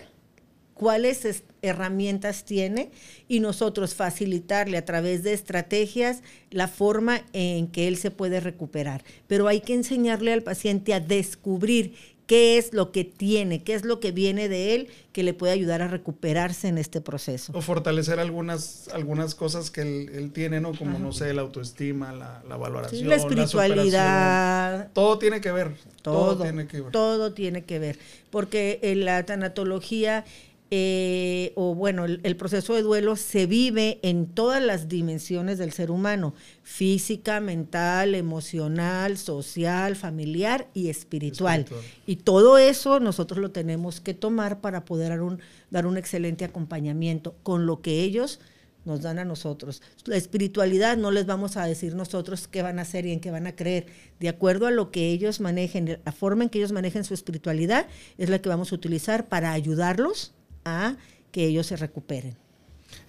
cuáles 0.74 1.44
herramientas 1.62 2.44
tiene 2.44 2.90
y 3.28 3.40
nosotros 3.40 3.94
facilitarle 3.94 4.76
a 4.76 4.84
través 4.84 5.22
de 5.22 5.32
estrategias 5.32 6.20
la 6.50 6.68
forma 6.68 7.22
en 7.32 7.68
que 7.68 7.88
él 7.88 7.96
se 7.96 8.10
puede 8.10 8.40
recuperar. 8.40 9.04
Pero 9.26 9.48
hay 9.48 9.60
que 9.60 9.74
enseñarle 9.74 10.32
al 10.32 10.42
paciente 10.42 10.92
a 10.92 11.00
descubrir 11.00 11.94
qué 12.26 12.58
es 12.58 12.72
lo 12.72 12.92
que 12.92 13.04
tiene, 13.04 13.62
qué 13.62 13.74
es 13.74 13.84
lo 13.84 14.00
que 14.00 14.12
viene 14.12 14.48
de 14.48 14.74
él 14.74 14.88
que 15.12 15.22
le 15.22 15.34
puede 15.34 15.52
ayudar 15.52 15.82
a 15.82 15.88
recuperarse 15.88 16.68
en 16.68 16.78
este 16.78 17.00
proceso. 17.00 17.52
O 17.54 17.60
fortalecer 17.60 18.18
algunas, 18.18 18.88
algunas 18.88 19.34
cosas 19.34 19.70
que 19.70 19.82
él, 19.82 20.10
él 20.14 20.32
tiene, 20.32 20.60
¿no? 20.60 20.74
Como, 20.74 20.92
Ajá. 20.92 20.98
no 21.00 21.12
sé, 21.12 21.32
la 21.34 21.42
autoestima, 21.42 22.12
la, 22.12 22.42
la 22.48 22.56
valoración, 22.56 23.00
sí, 23.00 23.06
la 23.06 23.16
espiritualidad. 23.16 24.78
La 24.78 24.88
todo 24.92 25.18
tiene 25.18 25.40
que 25.40 25.52
ver. 25.52 25.74
Todo, 26.02 26.34
todo, 26.34 26.42
tiene 26.44 26.66
que 26.66 26.80
ver. 26.80 26.92
Todo 26.92 27.32
tiene 27.32 27.64
que 27.64 27.78
ver. 27.78 27.98
Porque 28.30 28.80
en 28.82 29.04
la 29.04 29.24
tanatología 29.24 30.24
eh, 30.70 31.52
o 31.56 31.74
bueno, 31.74 32.06
el, 32.06 32.20
el, 32.22 32.36
proceso 32.36 32.74
de 32.74 32.82
duelo 32.82 33.16
se 33.16 33.46
vive 33.46 34.00
en 34.02 34.26
todas 34.26 34.62
las 34.62 34.88
dimensiones 34.88 35.58
del 35.58 35.72
ser 35.72 35.90
humano, 35.90 36.34
física, 36.62 37.38
mental, 37.40 38.14
emocional, 38.14 39.18
social, 39.18 39.94
familiar 39.94 40.68
y 40.72 40.88
espiritual. 40.88 41.60
espiritual. 41.60 41.84
Y 42.06 42.16
todo 42.16 42.58
eso 42.58 42.98
nosotros 42.98 43.40
lo 43.40 43.50
tenemos 43.50 44.00
que 44.00 44.14
tomar 44.14 44.60
para 44.60 44.84
poder 44.84 45.10
dar 45.10 45.22
un, 45.22 45.40
dar 45.70 45.86
un 45.86 45.98
excelente 45.98 46.44
acompañamiento 46.44 47.34
con 47.42 47.66
lo 47.66 47.82
que 47.82 48.00
ellos 48.00 48.40
nos 48.84 49.02
dan 49.02 49.18
a 49.18 49.24
nosotros. 49.24 49.82
La 50.06 50.16
espiritualidad 50.16 50.96
no 50.96 51.10
les 51.10 51.26
vamos 51.26 51.56
a 51.56 51.66
decir 51.66 51.94
nosotros 51.94 52.48
qué 52.48 52.62
van 52.62 52.78
a 52.78 52.82
hacer 52.82 53.06
y 53.06 53.12
en 53.12 53.20
qué 53.20 53.30
van 53.30 53.46
a 53.46 53.56
creer. 53.56 53.86
De 54.18 54.28
acuerdo 54.28 54.66
a 54.66 54.70
lo 54.70 54.90
que 54.90 55.10
ellos 55.10 55.40
manejen, 55.40 56.00
la 56.04 56.12
forma 56.12 56.44
en 56.44 56.50
que 56.50 56.58
ellos 56.58 56.72
manejen 56.72 57.04
su 57.04 57.14
espiritualidad 57.14 57.86
es 58.18 58.28
la 58.28 58.40
que 58.40 58.48
vamos 58.48 58.72
a 58.72 58.74
utilizar 58.74 59.28
para 59.28 59.52
ayudarlos 59.52 60.32
a 60.64 60.96
que 61.32 61.44
ellos 61.44 61.66
se 61.66 61.76
recuperen. 61.76 62.36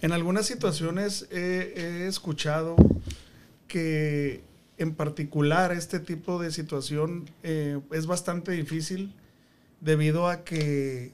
En 0.00 0.12
algunas 0.12 0.46
situaciones 0.46 1.28
he, 1.30 2.06
escuchado 2.08 2.76
que 3.68 4.42
en 4.78 4.94
particular 4.94 5.72
este 5.72 6.00
tipo 6.00 6.40
de 6.40 6.50
situación 6.50 7.30
eh, 7.42 7.80
es 7.92 8.06
bastante 8.06 8.52
difícil 8.52 9.14
debido 9.80 10.28
a 10.28 10.44
que 10.44 11.12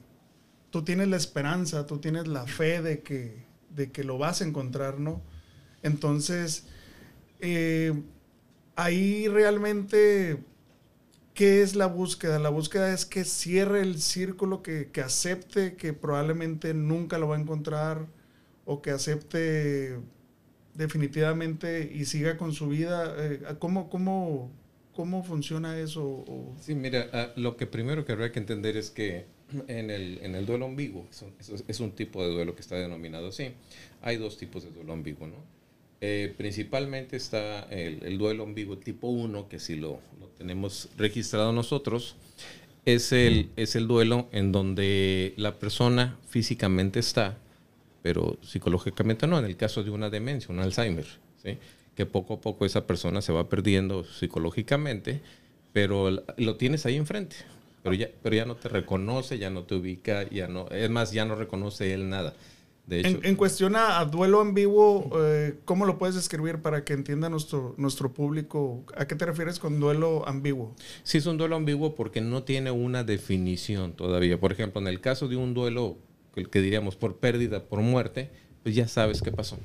tú 0.69 0.83
tienes 0.83 1.07
la 1.07 1.17
esperanza, 1.17 1.85
tú 1.85 1.99
tienes 1.99 2.27
la 2.27 2.47
fe 2.47 2.81
de 2.81 3.01
que, 3.01 3.45
de 3.69 3.91
que 3.91 4.03
lo 4.03 4.17
vas 4.17 4.41
a 4.41 4.45
encontrar, 4.45 4.99
¿no? 4.99 5.21
Entonces, 5.83 6.65
eh, 7.39 7.93
ahí 8.75 9.27
realmente, 9.27 10.43
¿qué 11.33 11.61
es 11.61 11.75
la 11.75 11.87
búsqueda? 11.87 12.39
La 12.39 12.49
búsqueda 12.49 12.93
es 12.93 13.05
que 13.05 13.25
cierre 13.25 13.81
el 13.81 14.01
círculo, 14.01 14.63
que, 14.63 14.89
que 14.91 15.01
acepte 15.01 15.75
que 15.75 15.93
probablemente 15.93 16.73
nunca 16.73 17.17
lo 17.17 17.27
va 17.27 17.37
a 17.37 17.39
encontrar 17.39 18.07
o 18.65 18.81
que 18.81 18.91
acepte 18.91 19.97
definitivamente 20.73 21.91
y 21.93 22.05
siga 22.05 22.37
con 22.37 22.53
su 22.53 22.67
vida. 22.69 23.15
Eh, 23.17 23.41
¿cómo, 23.59 23.89
cómo, 23.89 24.51
cómo 24.93 25.23
funciona 25.23 25.77
eso? 25.79 26.25
Sí, 26.59 26.75
mira, 26.75 27.09
ah, 27.13 27.29
lo 27.35 27.57
que 27.57 27.67
primero 27.67 28.05
que 28.05 28.11
habría 28.11 28.31
que 28.31 28.39
entender 28.39 28.77
es 28.77 28.89
que 28.89 29.25
en 29.67 29.89
el, 29.89 30.19
en 30.23 30.35
el 30.35 30.45
duelo 30.45 30.65
ambiguo, 30.65 31.07
es 31.11 31.63
es 31.67 31.79
un 31.79 31.91
tipo 31.91 32.23
de 32.23 32.31
duelo 32.31 32.55
que 32.55 32.61
está 32.61 32.75
denominado 32.75 33.27
así, 33.27 33.53
hay 34.01 34.17
dos 34.17 34.37
tipos 34.37 34.63
de 34.63 34.71
duelo 34.71 34.93
ambiguo, 34.93 35.27
¿no? 35.27 35.62
Eh, 36.05 36.33
principalmente 36.35 37.15
está 37.15 37.61
el, 37.69 38.03
el, 38.03 38.17
duelo 38.17 38.43
ambiguo 38.43 38.77
tipo 38.77 39.07
1, 39.07 39.47
que 39.47 39.57
si 39.57 39.77
lo, 39.77 40.01
lo, 40.19 40.27
tenemos 40.37 40.89
registrado 40.97 41.53
nosotros, 41.53 42.17
es 42.83 43.13
el, 43.13 43.51
es 43.55 43.77
el 43.77 43.87
duelo 43.87 44.27
en 44.33 44.51
donde 44.51 45.33
la 45.37 45.59
persona 45.59 46.19
físicamente 46.27 46.99
está, 46.99 47.37
pero 48.01 48.37
psicológicamente 48.41 49.27
no, 49.27 49.39
en 49.39 49.45
el 49.45 49.55
caso 49.55 49.81
de 49.81 49.91
una 49.91 50.09
demencia, 50.09 50.53
un 50.53 50.59
Alzheimer, 50.59 51.05
¿sí? 51.41 51.57
que 51.95 52.05
poco 52.05 52.33
a 52.33 52.41
poco 52.41 52.65
esa 52.65 52.85
persona 52.85 53.21
se 53.21 53.31
va 53.31 53.47
perdiendo 53.47 54.03
psicológicamente, 54.03 55.21
pero 55.71 56.25
lo 56.35 56.55
tienes 56.57 56.85
ahí 56.85 56.97
enfrente, 56.97 57.37
pero 57.81 57.95
ya, 57.95 58.09
pero 58.21 58.35
ya 58.35 58.43
no 58.43 58.57
te 58.57 58.67
reconoce, 58.67 59.37
ya 59.37 59.49
no 59.49 59.63
te 59.63 59.75
ubica, 59.75 60.29
ya 60.29 60.49
no, 60.49 60.67
es 60.67 60.89
más, 60.89 61.13
ya 61.13 61.23
no 61.23 61.35
reconoce 61.35 61.93
él 61.93 62.09
nada. 62.09 62.33
De 62.85 62.99
hecho, 62.99 63.07
en, 63.07 63.25
en, 63.25 63.35
cuestión 63.35 63.75
a, 63.77 64.03
duelo 64.05 64.41
ambiguo, 64.41 65.09
eh, 65.17 65.55
¿cómo 65.63 65.85
lo 65.85 65.97
puedes 65.97 66.15
describir 66.15 66.61
para 66.61 66.83
que 66.83 66.93
entienda 66.93 67.29
nuestro, 67.29 67.75
nuestro 67.77 68.13
público? 68.13 68.83
¿A 68.97 69.07
qué 69.07 69.15
te 69.15 69.25
refieres 69.25 69.57
con 69.57 69.79
duelo 69.79 70.27
ambiguo? 70.27 70.75
Sí, 71.03 71.19
es 71.19 71.25
un 71.25 71.37
duelo 71.37 71.55
ambiguo 71.55 71.95
porque 71.95 72.19
no 72.19 72.43
tiene 72.43 72.71
una 72.71 73.05
definición 73.05 73.93
todavía. 73.93 74.37
Por 74.37 74.51
ejemplo, 74.51 74.81
en 74.81 74.87
el 74.87 74.99
caso 74.99 75.29
de 75.29 75.37
un 75.37 75.53
duelo 75.53 75.97
que, 76.35 76.43
que 76.45 76.61
diríamos 76.61 76.97
por 76.97 77.17
pérdida, 77.17 77.63
por 77.63 77.79
muerte, 77.79 78.31
pues 78.63 78.75
ya 78.75 78.87
sabes 78.89 79.21
qué 79.21 79.31
pasó. 79.31 79.57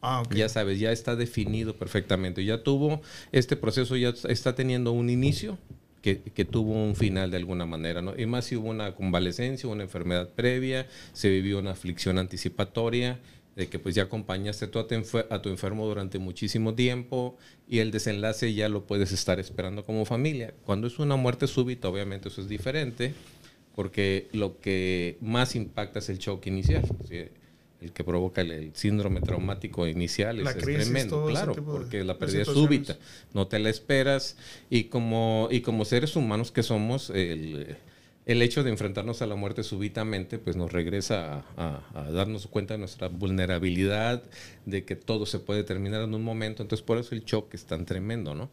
Ah, 0.00 0.22
okay. 0.22 0.38
Ya 0.38 0.48
sabes, 0.48 0.80
ya 0.80 0.92
está 0.92 1.14
definido 1.14 1.76
perfectamente. 1.76 2.44
Ya 2.44 2.62
tuvo, 2.62 3.02
este 3.32 3.54
proceso 3.56 3.96
ya 3.96 4.14
está 4.28 4.54
teniendo 4.54 4.92
un 4.92 5.10
inicio 5.10 5.58
que, 6.02 6.44
tuvo 6.44 6.72
un 6.72 6.96
final 6.96 7.30
de 7.30 7.36
alguna 7.36 7.64
manera, 7.64 8.02
¿no? 8.02 8.18
Y 8.18 8.26
más 8.26 8.46
si 8.46 8.56
hubo 8.56 8.68
una 8.68 8.94
convalecencia, 8.94 9.68
una 9.68 9.84
enfermedad 9.84 10.28
previa, 10.30 10.88
se 11.12 11.30
vivió 11.30 11.60
una 11.60 11.70
aflicción 11.70 12.18
anticipatoria, 12.18 13.20
de 13.54 13.68
que 13.68 13.78
pues 13.78 13.94
ya 13.94 14.04
acompañaste 14.04 14.64
a 14.64 14.70
tu, 14.70 14.78
a 14.78 15.42
tu, 15.42 15.48
enfermo 15.50 15.86
durante 15.86 16.18
muchísimo 16.18 16.74
tiempo 16.74 17.36
y 17.68 17.80
el 17.80 17.90
desenlace 17.90 18.54
ya 18.54 18.70
lo 18.70 18.86
puedes 18.86 19.12
estar 19.12 19.38
esperando 19.38 19.84
como 19.84 20.06
familia. 20.06 20.54
Cuando 20.64 20.86
es 20.86 20.98
una 20.98 21.16
muerte 21.16 21.46
súbita, 21.46 21.88
obviamente 21.88 22.28
eso 22.28 22.40
es 22.40 22.48
diferente, 22.48 23.12
porque 23.74 24.28
lo 24.32 24.58
que 24.58 25.18
más 25.20 25.54
impacta 25.54 25.98
es 25.98 26.08
el 26.08 26.18
shock 26.18 26.46
inicial. 26.46 26.82
El 27.82 27.92
que 27.92 28.04
provoca 28.04 28.40
el, 28.40 28.50
el, 28.50 28.74
síndrome 28.74 29.20
traumático 29.20 29.86
inicial 29.86 30.40
es, 30.40 30.54
crisis, 30.54 30.84
tremendo, 30.84 31.26
claro, 31.26 31.54
porque 31.54 32.04
la 32.04 32.18
pérdida 32.18 32.42
es 32.42 32.48
súbita, 32.48 32.96
no 33.34 33.46
te 33.46 33.58
la 33.58 33.70
esperas 33.70 34.36
y 34.70 34.84
como, 34.84 35.48
y 35.50 35.60
como 35.60 35.84
seres 35.84 36.16
humanos 36.16 36.52
que 36.52 36.62
somos, 36.62 37.10
el, 37.10 37.76
el 38.26 38.42
hecho 38.42 38.62
de 38.62 38.70
enfrentarnos 38.70 39.22
a 39.22 39.26
la 39.26 39.34
muerte 39.34 39.64
súbitamente, 39.64 40.38
pues 40.38 40.56
nos 40.56 40.72
regresa 40.72 41.44
a, 41.56 41.82
a, 41.94 42.00
a, 42.06 42.10
darnos 42.10 42.46
cuenta 42.46 42.74
de 42.74 42.78
nuestra 42.78 43.08
vulnerabilidad, 43.08 44.22
de 44.64 44.84
que 44.84 44.96
todo 44.96 45.26
se 45.26 45.40
puede 45.40 45.64
terminar 45.64 46.02
en 46.02 46.14
un 46.14 46.22
momento, 46.22 46.62
entonces 46.62 46.84
por 46.84 46.98
eso 46.98 47.14
el 47.14 47.24
shock 47.24 47.52
es 47.54 47.64
tan 47.64 47.84
tremendo, 47.84 48.34
¿no? 48.34 48.48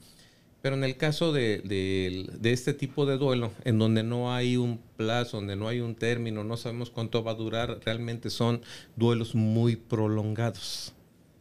Pero 0.61 0.75
en 0.75 0.83
el 0.83 0.97
caso 0.97 1.31
de, 1.31 1.59
de, 1.59 2.27
de, 2.37 2.51
este 2.51 2.73
tipo 2.73 3.05
de 3.05 3.17
duelo, 3.17 3.51
en 3.63 3.79
donde 3.79 4.03
no 4.03 4.33
hay 4.33 4.57
un 4.57 4.79
plazo, 4.97 5.37
donde 5.37 5.55
no 5.55 5.69
hay 5.69 5.79
un 5.79 5.95
término, 5.95 6.43
no 6.43 6.57
sabemos 6.57 6.89
cuánto 6.89 7.23
va 7.23 7.31
a 7.31 7.35
durar, 7.35 7.79
realmente 7.85 8.29
son 8.29 8.61
duelos 8.97 9.35
muy 9.35 9.77
prolongados. 9.77 10.93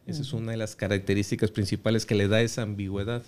Esa 0.07 0.21
es 0.21 0.33
una 0.33 0.51
de 0.51 0.57
las 0.57 0.75
características 0.75 1.51
principales 1.51 2.05
que 2.05 2.15
le 2.15 2.27
da 2.27 2.41
esa 2.41 2.63
ambigüedad, 2.63 3.23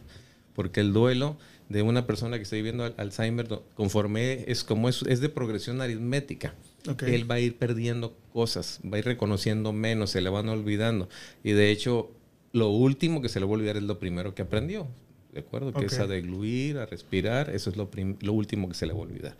porque 0.56 0.80
el 0.80 0.94
duelo 0.94 1.38
de 1.70 1.82
una 1.82 2.08
persona 2.08 2.38
que 2.38 2.44
está 2.44 2.56
viviendo 2.56 2.92
Alzheimer, 2.98 3.48
conforme 3.76 4.50
es 4.50 4.64
como 4.64 4.90
es, 4.90 5.04
es 5.04 5.22
de 5.22 5.30
progresión 5.30 5.82
aritmética. 5.82 6.56
Okay. 6.90 7.14
Él 7.14 7.30
va 7.30 7.36
a 7.36 7.40
ir 7.40 7.58
perdiendo 7.58 8.18
cosas, 8.34 8.80
va 8.84 8.96
a 8.96 9.00
ir 9.00 9.06
reconociendo 9.06 9.72
menos, 9.72 10.10
se 10.10 10.22
le 10.22 10.30
van 10.30 10.50
olvidando. 10.50 11.08
Y 11.44 11.52
de 11.52 11.70
hecho, 11.70 12.12
lo 12.52 12.70
último 12.70 13.22
que 13.22 13.30
se 13.30 13.40
le 13.40 13.46
va 13.46 13.52
a 13.52 13.56
olvidar 13.56 13.78
es 13.78 13.84
lo 13.84 14.00
primero 14.00 14.34
que 14.34 14.42
aprendió. 14.42 14.88
¿De 15.32 15.40
acuerdo? 15.40 15.70
Okay. 15.70 15.82
Que 15.82 15.88
es 15.88 16.00
a 16.00 16.08
degluir, 16.08 16.78
a 16.78 16.86
respirar, 16.86 17.50
eso 17.50 17.70
es 17.70 17.78
lo, 17.78 17.90
lo, 18.20 18.34
último 18.34 18.68
que 18.68 18.76
se 18.76 18.86
le 18.86 18.94
va 18.94 19.00
a 19.00 19.04
olvidar. 19.04 19.36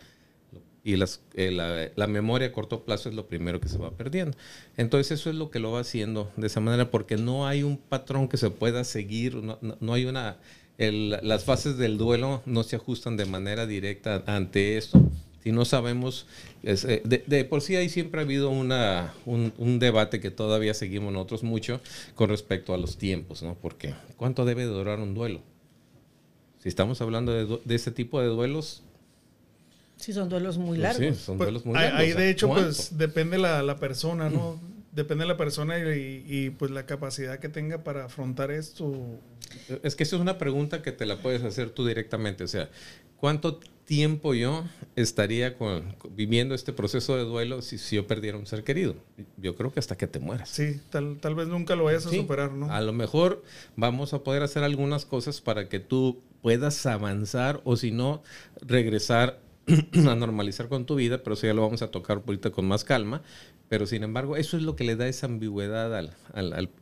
Y 0.84 0.96
las, 0.96 1.20
eh, 1.34 1.52
la, 1.52 1.90
la, 1.94 2.06
memoria 2.08 2.48
a 2.48 2.52
corto 2.52 2.84
plazo 2.84 3.08
es 3.08 3.14
lo 3.14 3.28
primero 3.28 3.60
que 3.60 3.68
se 3.68 3.78
va 3.78 3.92
perdiendo. 3.92 4.36
Entonces 4.76 5.20
eso 5.20 5.30
es 5.30 5.36
lo 5.36 5.50
que 5.50 5.60
lo 5.60 5.70
va 5.70 5.80
haciendo 5.80 6.32
de 6.36 6.48
esa 6.48 6.60
manera, 6.60 6.90
porque 6.90 7.16
no 7.16 7.46
hay 7.46 7.62
un 7.62 7.76
patrón 7.76 8.28
que 8.28 8.36
se 8.36 8.50
pueda 8.50 8.82
seguir, 8.82 9.36
no, 9.36 9.58
no, 9.60 9.76
no 9.80 9.94
hay 9.94 10.06
una... 10.06 10.38
El, 10.78 11.10
las 11.22 11.44
fases 11.44 11.76
del 11.76 11.98
duelo 11.98 12.42
no 12.46 12.64
se 12.64 12.76
ajustan 12.76 13.16
de 13.16 13.26
manera 13.26 13.66
directa 13.66 14.24
ante 14.26 14.76
esto. 14.76 15.00
Si 15.44 15.52
no 15.52 15.64
sabemos, 15.64 16.26
es, 16.62 16.84
eh, 16.84 17.02
de, 17.04 17.22
de, 17.26 17.44
por 17.44 17.62
sí 17.62 17.76
ahí 17.76 17.88
siempre 17.88 18.20
ha 18.20 18.24
habido 18.24 18.50
una, 18.50 19.12
un, 19.26 19.52
un, 19.58 19.78
debate 19.78 20.20
que 20.20 20.30
todavía 20.30 20.72
seguimos 20.72 21.12
nosotros 21.12 21.42
mucho 21.42 21.80
con 22.14 22.30
respecto 22.30 22.74
a 22.74 22.78
los 22.78 22.96
tiempos, 22.96 23.42
¿no? 23.42 23.56
Porque 23.60 23.94
¿cuánto 24.16 24.44
debe 24.44 24.64
durar 24.64 25.00
un 25.00 25.14
duelo? 25.14 25.42
Si 26.62 26.68
estamos 26.68 27.00
hablando 27.00 27.32
de, 27.32 27.58
de 27.64 27.74
ese 27.74 27.90
tipo 27.90 28.20
de 28.20 28.28
duelos. 28.28 28.84
Sí, 29.96 30.12
son 30.12 30.28
duelos 30.28 30.58
muy 30.58 30.78
largos. 30.78 30.98
Pues 30.98 31.18
sí, 31.18 31.24
son 31.24 31.36
pues, 31.36 31.46
duelos 31.46 31.66
muy 31.66 31.74
largos. 31.74 31.98
Ahí, 31.98 32.12
de 32.12 32.30
hecho, 32.30 32.46
¿cuánto? 32.46 32.66
pues 32.66 32.96
depende 32.96 33.36
la, 33.36 33.64
la 33.64 33.78
persona, 33.78 34.30
¿no? 34.30 34.52
Mm. 34.52 34.72
Depende 34.94 35.24
de 35.24 35.28
la 35.28 35.36
persona 35.36 35.78
y, 35.78 36.24
y, 36.28 36.50
pues 36.50 36.70
la 36.70 36.86
capacidad 36.86 37.40
que 37.40 37.48
tenga 37.48 37.82
para 37.82 38.04
afrontar 38.04 38.52
esto. 38.52 38.94
Es 39.82 39.96
que 39.96 40.04
eso 40.04 40.16
es 40.16 40.22
una 40.22 40.38
pregunta 40.38 40.82
que 40.82 40.92
te 40.92 41.04
la 41.04 41.16
puedes 41.16 41.42
hacer 41.42 41.70
tú 41.70 41.84
directamente. 41.84 42.44
O 42.44 42.48
sea, 42.48 42.68
¿cuánto 43.16 43.58
tiempo 43.84 44.34
yo 44.34 44.64
estaría 44.94 45.56
con, 45.58 45.96
viviendo 46.10 46.54
este 46.54 46.72
proceso 46.72 47.16
de 47.16 47.24
duelo 47.24 47.62
si, 47.62 47.78
si, 47.78 47.96
yo 47.96 48.06
perdiera 48.06 48.38
un 48.38 48.46
ser 48.46 48.62
querido? 48.62 48.94
Yo 49.36 49.56
creo 49.56 49.72
que 49.72 49.80
hasta 49.80 49.96
que 49.96 50.06
te 50.06 50.20
mueras. 50.20 50.48
Sí, 50.48 50.80
tal, 50.90 51.18
tal 51.20 51.34
vez 51.34 51.48
nunca 51.48 51.74
lo 51.74 51.84
vayas 51.84 52.06
a 52.06 52.10
sí, 52.10 52.18
superar, 52.18 52.52
¿no? 52.52 52.70
A 52.70 52.80
lo 52.82 52.92
mejor 52.92 53.42
vamos 53.74 54.12
a 54.12 54.22
poder 54.22 54.42
hacer 54.42 54.62
algunas 54.62 55.06
cosas 55.06 55.40
para 55.40 55.68
que 55.68 55.80
tú 55.80 56.22
puedas 56.42 56.84
avanzar 56.86 57.60
o 57.64 57.76
si 57.76 57.92
no, 57.92 58.22
regresar 58.60 59.40
a 60.08 60.14
normalizar 60.14 60.68
con 60.68 60.84
tu 60.84 60.96
vida, 60.96 61.22
pero 61.22 61.34
eso 61.34 61.46
ya 61.46 61.54
lo 61.54 61.62
vamos 61.62 61.82
a 61.82 61.90
tocar 61.90 62.22
ahorita 62.26 62.50
con 62.50 62.66
más 62.66 62.84
calma. 62.84 63.22
Pero 63.72 63.86
sin 63.86 64.02
embargo, 64.02 64.36
eso 64.36 64.58
es 64.58 64.64
lo 64.64 64.76
que 64.76 64.84
le 64.84 64.96
da 64.96 65.08
esa 65.08 65.24
ambigüedad 65.24 66.10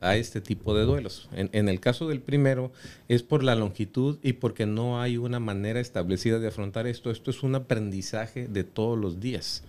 a 0.01 0.17
este 0.17 0.41
tipo 0.41 0.75
de 0.75 0.83
duelos. 0.83 1.29
En, 1.33 1.69
el 1.69 1.79
caso 1.79 2.09
del 2.09 2.21
primero, 2.21 2.73
es 3.07 3.23
por 3.23 3.45
la 3.45 3.55
longitud 3.55 4.19
y 4.25 4.33
porque 4.33 4.67
no 4.67 5.01
hay 5.01 5.17
una 5.17 5.39
manera 5.39 5.79
establecida 5.79 6.41
de 6.41 6.49
afrontar 6.49 6.89
esto. 6.89 7.13
Esto 7.13 7.31
es 7.31 7.45
un 7.45 7.55
aprendizaje 7.55 8.49
de 8.49 8.65
todos 8.65 8.99
los 8.99 9.21
días. 9.21 9.63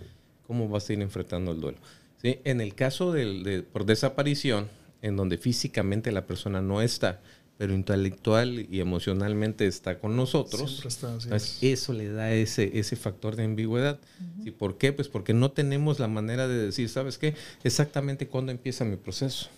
¿Cómo 0.48 0.68
vas 0.68 0.90
a 0.90 0.94
ir 0.94 1.00
enfrentando 1.00 1.52
el 1.52 1.60
duelo? 1.60 1.78
¿Sí? 2.20 2.40
En 2.42 2.60
el 2.60 2.74
caso 2.74 3.12
de, 3.12 3.64
por 3.72 3.86
desaparición, 3.86 4.68
en 5.00 5.14
donde 5.14 5.38
físicamente 5.38 6.10
la 6.10 6.26
persona 6.26 6.60
no 6.60 6.82
está, 6.82 7.20
pero 7.58 7.74
intelectual 7.74 8.66
y 8.70 8.80
emocionalmente 8.80 9.66
está 9.66 9.98
con 9.98 10.16
nosotros, 10.16 10.84
está, 10.84 11.12
entonces 11.12 11.58
eso 11.62 11.92
le 11.92 12.10
da 12.10 12.32
ese, 12.32 12.78
ese 12.78 12.96
factor 12.96 13.36
de 13.36 13.44
ambigüedad. 13.44 14.00
Uh 14.00 14.22
-huh. 14.42 14.48
¿Y 14.48 14.50
por 14.50 14.78
qué? 14.78 14.92
Pues 14.92 15.08
porque 15.08 15.32
no 15.34 15.52
tenemos 15.52 15.98
la 16.00 16.08
manera 16.08 16.48
de 16.48 16.56
decir, 16.56 16.88
¿sabes 16.88 17.18
qué? 17.18 17.34
Exactamente 17.62 18.26
cuándo 18.26 18.52
empieza 18.52 18.84
mi 18.84 18.96
proceso. 18.96 19.48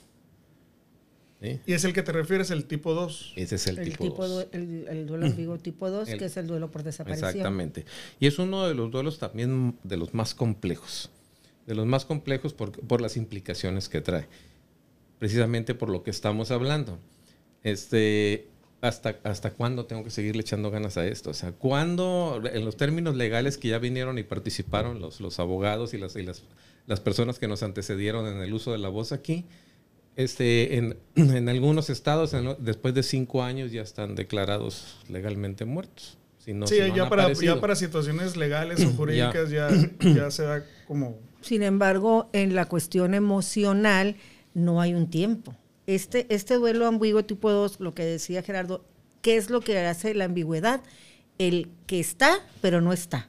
¿Sí? 1.40 1.60
¿Y 1.66 1.72
es 1.72 1.84
el 1.84 1.92
que 1.92 2.02
te 2.02 2.12
refieres, 2.12 2.50
el 2.50 2.64
tipo 2.64 2.94
2? 2.94 3.34
Ese 3.36 3.54
es 3.56 3.66
el, 3.66 3.78
el 3.78 3.96
tipo 3.96 4.26
2. 4.26 4.48
El, 4.52 4.86
el, 4.88 5.06
duelo 5.06 5.26
ambiguo 5.26 5.58
tipo 5.58 5.88
2, 5.90 6.08
que 6.08 6.24
es 6.24 6.36
el 6.36 6.46
duelo 6.46 6.70
por 6.70 6.82
desaparición. 6.82 7.30
Exactamente. 7.30 7.84
Y 8.20 8.26
es 8.26 8.38
uno 8.38 8.66
de 8.66 8.74
los 8.74 8.90
duelos 8.90 9.18
también 9.18 9.78
de 9.82 9.96
los 9.96 10.14
más 10.14 10.34
complejos. 10.34 11.10
De 11.66 11.74
los 11.74 11.86
más 11.86 12.04
complejos 12.04 12.52
por, 12.52 12.72
por 12.72 13.00
las 13.00 13.16
implicaciones 13.16 13.88
que 13.88 14.00
trae. 14.00 14.26
Precisamente 15.18 15.74
por 15.74 15.88
lo 15.88 16.02
que 16.02 16.10
estamos 16.10 16.50
hablando 16.50 16.98
este, 17.64 18.48
¿hasta, 18.80 19.16
¿hasta 19.24 19.50
cuándo 19.50 19.86
tengo 19.86 20.04
que 20.04 20.10
seguirle 20.10 20.42
echando 20.42 20.70
ganas 20.70 20.96
a 20.96 21.06
esto? 21.06 21.30
O 21.30 21.34
sea, 21.34 21.52
¿cuándo, 21.52 22.40
en 22.44 22.64
los 22.64 22.76
términos 22.76 23.16
legales 23.16 23.58
que 23.58 23.68
ya 23.68 23.78
vinieron 23.78 24.18
y 24.18 24.22
participaron 24.22 25.00
los, 25.00 25.20
los 25.20 25.40
abogados 25.40 25.94
y, 25.94 25.98
las, 25.98 26.14
y 26.14 26.22
las, 26.22 26.44
las 26.86 27.00
personas 27.00 27.38
que 27.38 27.48
nos 27.48 27.62
antecedieron 27.62 28.26
en 28.26 28.40
el 28.42 28.52
uso 28.52 28.72
de 28.72 28.78
la 28.78 28.90
voz 28.90 29.12
aquí, 29.12 29.46
Este, 30.16 30.76
en, 30.76 30.98
en 31.16 31.48
algunos 31.48 31.90
estados, 31.90 32.34
en 32.34 32.54
después 32.58 32.94
de 32.94 33.02
cinco 33.02 33.42
años, 33.42 33.72
ya 33.72 33.82
están 33.82 34.14
declarados 34.14 34.98
legalmente 35.08 35.64
muertos. 35.64 36.18
Si 36.38 36.52
no, 36.52 36.66
sí, 36.66 36.74
si 36.74 36.90
no 36.90 36.94
ya, 36.94 37.08
para, 37.08 37.32
ya 37.32 37.58
para 37.58 37.74
situaciones 37.74 38.36
legales 38.36 38.84
o 38.84 38.90
jurídicas 38.96 39.48
ya, 39.48 39.70
ya 40.00 40.30
se 40.30 40.42
da 40.42 40.62
como... 40.86 41.18
Sin 41.40 41.62
embargo, 41.62 42.28
en 42.32 42.54
la 42.54 42.66
cuestión 42.66 43.14
emocional 43.14 44.16
no 44.52 44.80
hay 44.82 44.92
un 44.92 45.08
tiempo. 45.08 45.56
Este, 45.86 46.26
este 46.34 46.54
duelo 46.54 46.86
ambiguo 46.86 47.24
tipo 47.24 47.50
2, 47.50 47.80
lo 47.80 47.94
que 47.94 48.04
decía 48.04 48.42
Gerardo, 48.42 48.84
¿qué 49.22 49.36
es 49.36 49.50
lo 49.50 49.60
que 49.60 49.78
hace 49.78 50.14
la 50.14 50.24
ambigüedad? 50.24 50.82
El 51.38 51.70
que 51.86 52.00
está, 52.00 52.38
pero 52.60 52.80
no 52.80 52.92
está. 52.92 53.28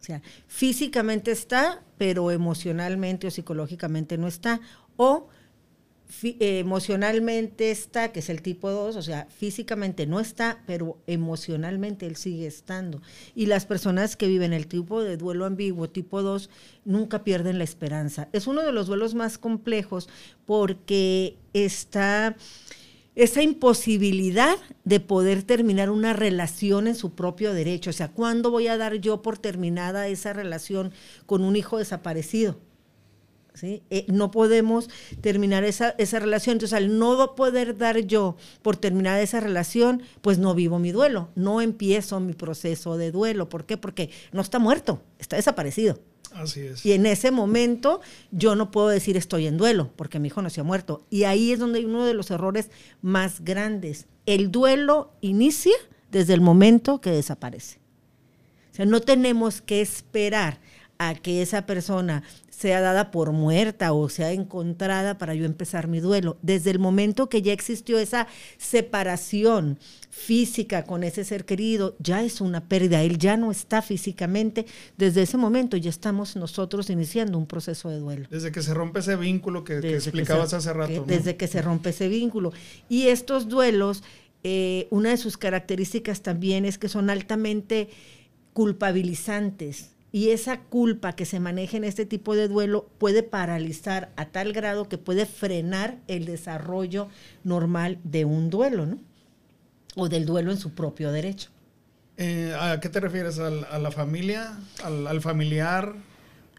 O 0.00 0.04
sea, 0.04 0.22
físicamente 0.46 1.30
está, 1.30 1.82
pero 1.98 2.30
emocionalmente 2.30 3.26
o 3.26 3.30
psicológicamente 3.30 4.16
no 4.18 4.26
está. 4.26 4.60
O 4.96 5.28
emocionalmente 6.22 7.70
está, 7.70 8.12
que 8.12 8.20
es 8.20 8.30
el 8.30 8.42
tipo 8.42 8.70
2, 8.70 8.96
o 8.96 9.02
sea, 9.02 9.26
físicamente 9.26 10.06
no 10.06 10.20
está, 10.20 10.62
pero 10.66 10.98
emocionalmente 11.06 12.06
él 12.06 12.16
sigue 12.16 12.46
estando. 12.46 13.02
Y 13.34 13.46
las 13.46 13.66
personas 13.66 14.16
que 14.16 14.26
viven 14.26 14.52
el 14.52 14.66
tipo 14.66 15.02
de 15.02 15.16
duelo 15.16 15.44
ambiguo, 15.44 15.88
tipo 15.90 16.22
2, 16.22 16.50
nunca 16.84 17.24
pierden 17.24 17.58
la 17.58 17.64
esperanza. 17.64 18.28
Es 18.32 18.46
uno 18.46 18.62
de 18.62 18.72
los 18.72 18.86
duelos 18.86 19.14
más 19.14 19.38
complejos 19.38 20.08
porque 20.46 21.36
está 21.52 22.36
esa 23.14 23.42
imposibilidad 23.42 24.56
de 24.84 25.00
poder 25.00 25.42
terminar 25.42 25.90
una 25.90 26.12
relación 26.12 26.86
en 26.86 26.94
su 26.94 27.14
propio 27.14 27.52
derecho. 27.52 27.90
O 27.90 27.92
sea, 27.92 28.12
¿cuándo 28.12 28.50
voy 28.50 28.68
a 28.68 28.76
dar 28.76 28.94
yo 28.94 29.22
por 29.22 29.38
terminada 29.38 30.06
esa 30.06 30.32
relación 30.32 30.92
con 31.26 31.42
un 31.42 31.56
hijo 31.56 31.78
desaparecido? 31.78 32.60
¿Sí? 33.58 33.82
Eh, 33.90 34.06
no 34.08 34.30
podemos 34.30 34.88
terminar 35.20 35.64
esa, 35.64 35.94
esa 35.98 36.18
relación. 36.18 36.54
Entonces, 36.54 36.76
al 36.76 36.98
no 36.98 37.34
poder 37.34 37.76
dar 37.76 37.98
yo 38.00 38.36
por 38.62 38.76
terminada 38.76 39.20
esa 39.20 39.40
relación, 39.40 40.02
pues 40.20 40.38
no 40.38 40.54
vivo 40.54 40.78
mi 40.78 40.92
duelo, 40.92 41.28
no 41.34 41.60
empiezo 41.60 42.20
mi 42.20 42.32
proceso 42.32 42.96
de 42.96 43.10
duelo. 43.10 43.48
¿Por 43.48 43.66
qué? 43.66 43.76
Porque 43.76 44.10
no 44.32 44.40
está 44.40 44.58
muerto, 44.58 45.02
está 45.18 45.36
desaparecido. 45.36 45.98
Así 46.32 46.60
es. 46.60 46.84
Y 46.84 46.92
en 46.92 47.06
ese 47.06 47.30
momento 47.30 48.00
yo 48.30 48.54
no 48.54 48.70
puedo 48.70 48.88
decir 48.88 49.16
estoy 49.16 49.46
en 49.46 49.56
duelo, 49.56 49.90
porque 49.96 50.18
mi 50.18 50.28
hijo 50.28 50.42
no 50.42 50.50
se 50.50 50.60
ha 50.60 50.64
muerto. 50.64 51.04
Y 51.10 51.24
ahí 51.24 51.52
es 51.52 51.58
donde 51.58 51.78
hay 51.80 51.84
uno 51.84 52.04
de 52.04 52.14
los 52.14 52.30
errores 52.30 52.70
más 53.02 53.40
grandes. 53.40 54.06
El 54.26 54.50
duelo 54.50 55.12
inicia 55.20 55.74
desde 56.10 56.34
el 56.34 56.40
momento 56.40 57.00
que 57.00 57.10
desaparece. 57.10 57.78
O 58.72 58.74
sea, 58.74 58.86
no 58.86 59.00
tenemos 59.00 59.60
que 59.60 59.80
esperar 59.80 60.60
a 60.98 61.14
que 61.14 61.42
esa 61.42 61.64
persona 61.66 62.22
sea 62.58 62.80
dada 62.80 63.12
por 63.12 63.30
muerta 63.30 63.92
o 63.92 64.08
sea 64.08 64.32
encontrada 64.32 65.16
para 65.16 65.32
yo 65.36 65.44
empezar 65.44 65.86
mi 65.86 66.00
duelo. 66.00 66.38
Desde 66.42 66.72
el 66.72 66.80
momento 66.80 67.28
que 67.28 67.40
ya 67.40 67.52
existió 67.52 68.00
esa 68.00 68.26
separación 68.56 69.78
física 70.10 70.82
con 70.84 71.04
ese 71.04 71.22
ser 71.24 71.44
querido, 71.44 71.94
ya 72.00 72.24
es 72.24 72.40
una 72.40 72.66
pérdida, 72.68 73.02
él 73.02 73.18
ya 73.18 73.36
no 73.36 73.52
está 73.52 73.80
físicamente, 73.80 74.66
desde 74.96 75.22
ese 75.22 75.36
momento 75.36 75.76
ya 75.76 75.90
estamos 75.90 76.34
nosotros 76.34 76.90
iniciando 76.90 77.38
un 77.38 77.46
proceso 77.46 77.90
de 77.90 78.00
duelo. 78.00 78.26
Desde 78.28 78.50
que 78.50 78.62
se 78.62 78.74
rompe 78.74 78.98
ese 79.00 79.14
vínculo 79.14 79.62
que, 79.62 79.78
explicabas 79.78 80.50
se- 80.50 80.56
hace 80.56 80.72
rato. 80.72 80.92
que- 80.92 80.98
¿no? 81.00 81.06
Desde 81.06 81.36
que 81.36 81.46
se 81.46 81.62
rompe 81.62 81.90
ese 81.90 82.08
vínculo. 82.08 82.52
Y 82.88 83.06
estos 83.08 83.48
duelos, 83.48 84.02
eh, 84.42 84.88
una 84.90 85.10
de 85.10 85.16
sus 85.18 85.36
características 85.36 86.22
también 86.22 86.64
es 86.64 86.76
que 86.78 86.88
son 86.88 87.08
altamente 87.10 87.88
culpabilizantes. 88.52 89.90
Y 90.12 90.30
esa 90.30 90.60
culpa 90.60 91.14
que 91.14 91.26
se 91.26 91.40
maneja 91.40 91.76
en 91.76 91.84
este 91.84 92.06
tipo 92.06 92.34
de 92.34 92.48
duelo 92.48 92.88
puede 92.98 93.22
paralizar 93.22 94.10
a 94.16 94.26
tal 94.26 94.52
grado 94.52 94.88
que 94.88 94.98
puede 94.98 95.26
frenar 95.26 95.98
el 96.08 96.24
desarrollo 96.24 97.08
normal 97.44 97.98
de 98.04 98.24
un 98.24 98.50
duelo, 98.50 98.86
¿no? 98.86 98.98
O 99.96 100.08
del 100.08 100.26
duelo 100.26 100.50
en 100.50 100.58
su 100.58 100.74
propio 100.74 101.12
derecho. 101.12 101.50
Eh, 102.18 102.54
¿A 102.58 102.80
qué 102.80 102.88
te 102.88 103.00
refieres? 103.00 103.38
¿Al- 103.38 103.64
¿A, 103.70 103.78
la 103.78 103.90
familia? 103.90 104.58
¿Al, 104.82 105.06
al 105.06 105.20
familiar? 105.22 105.94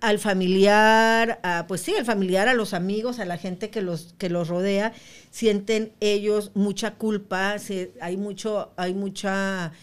al 0.02 0.18
familiar, 0.20 1.40
a, 1.44 1.66
pues 1.68 1.82
sí, 1.82 1.94
al 1.96 2.06
familiar, 2.06 2.48
a 2.48 2.54
los 2.54 2.74
amigos, 2.74 3.20
a 3.20 3.26
la 3.26 3.38
gente 3.38 3.70
que 3.70 3.82
los, 3.82 4.16
que 4.18 4.30
los 4.30 4.48
rodea, 4.48 4.94
sienten 5.30 5.92
ellos 6.00 6.52
mucha 6.56 6.96
culpa, 6.96 7.60
se- 7.60 7.92
hay, 8.02 8.16
mucho, 8.16 8.72
hay 8.78 8.94
mucha 8.94 9.74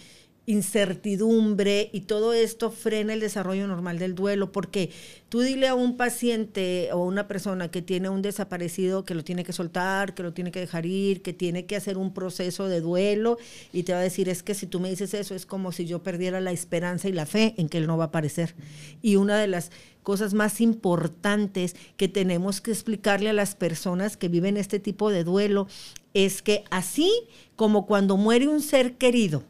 incertidumbre 0.47 1.91
y 1.93 2.03
todo 2.03 2.33
esto 2.33 2.71
frena 2.71 3.13
el 3.13 3.21
desarrollo 3.21 3.67
normal 3.67 3.99
del 3.99 4.15
duelo, 4.15 4.53
porque 4.53 4.91
tú 5.29 5.41
dile 5.41 5.67
a 5.67 5.75
un 5.75 5.97
paciente 5.97 6.89
o 6.93 7.03
a 7.03 7.05
una 7.05 7.27
persona 7.27 7.69
que 7.71 7.83
tiene 7.83 8.09
un 8.09 8.23
desaparecido 8.23 9.05
que 9.05 9.15
lo 9.15 9.25
tiene 9.25 9.45
que 9.45 9.53
soltar, 9.53 10.15
que 10.15 10.23
lo 10.23 10.33
tiene 10.33 10.53
que 10.53 10.61
dejar 10.61 10.87
ir, 10.87 11.23
que 11.23 11.33
tiene 11.33 11.67
que 11.67 11.77
hacer 11.77 11.99
un 11.99 12.15
proceso 12.15 12.69
de 12.69 12.81
duelo 12.81 13.39
y 13.73 13.83
te 13.83 13.93
va 13.93 13.99
a 13.99 14.03
decir, 14.03 14.29
es 14.29 14.45
que 14.45 14.55
si 14.55 14.67
tú 14.67 14.79
me 14.79 14.89
dices 14.89 15.15
eso 15.15 15.35
es 15.35 15.47
como 15.47 15.73
si 15.73 15.85
yo 15.85 16.03
perdiera 16.03 16.41
la 16.41 16.53
esperanza 16.53 17.09
y 17.09 17.13
la 17.13 17.27
fe 17.27 17.55
en 17.59 17.69
que 17.69 17.79
él 17.79 17.89
no 17.89 17.99
va 17.99 18.05
a 18.05 18.09
aparecer. 18.09 18.55
Y 19.03 19.17
una 19.17 19.39
de 19.39 19.49
las 19.49 19.73
cosas 20.05 20.35
más 20.35 20.61
importantes 20.61 21.75
que 21.97 22.07
tenemos 22.07 22.61
que 22.61 22.71
explicarle 22.71 23.31
a 23.31 23.33
las 23.33 23.57
personas 23.57 24.17
que 24.17 24.29
viven 24.29 24.57
este 24.57 24.79
tipo 24.79 25.11
de 25.11 25.25
duelo 25.25 25.67
es 26.15 26.43
que 26.43 26.63
así 26.71 27.11
como 27.57 27.87
cuando 27.87 28.17
muere 28.17 28.47
un 28.47 28.63
ser 28.63 28.97
querido 28.97 29.43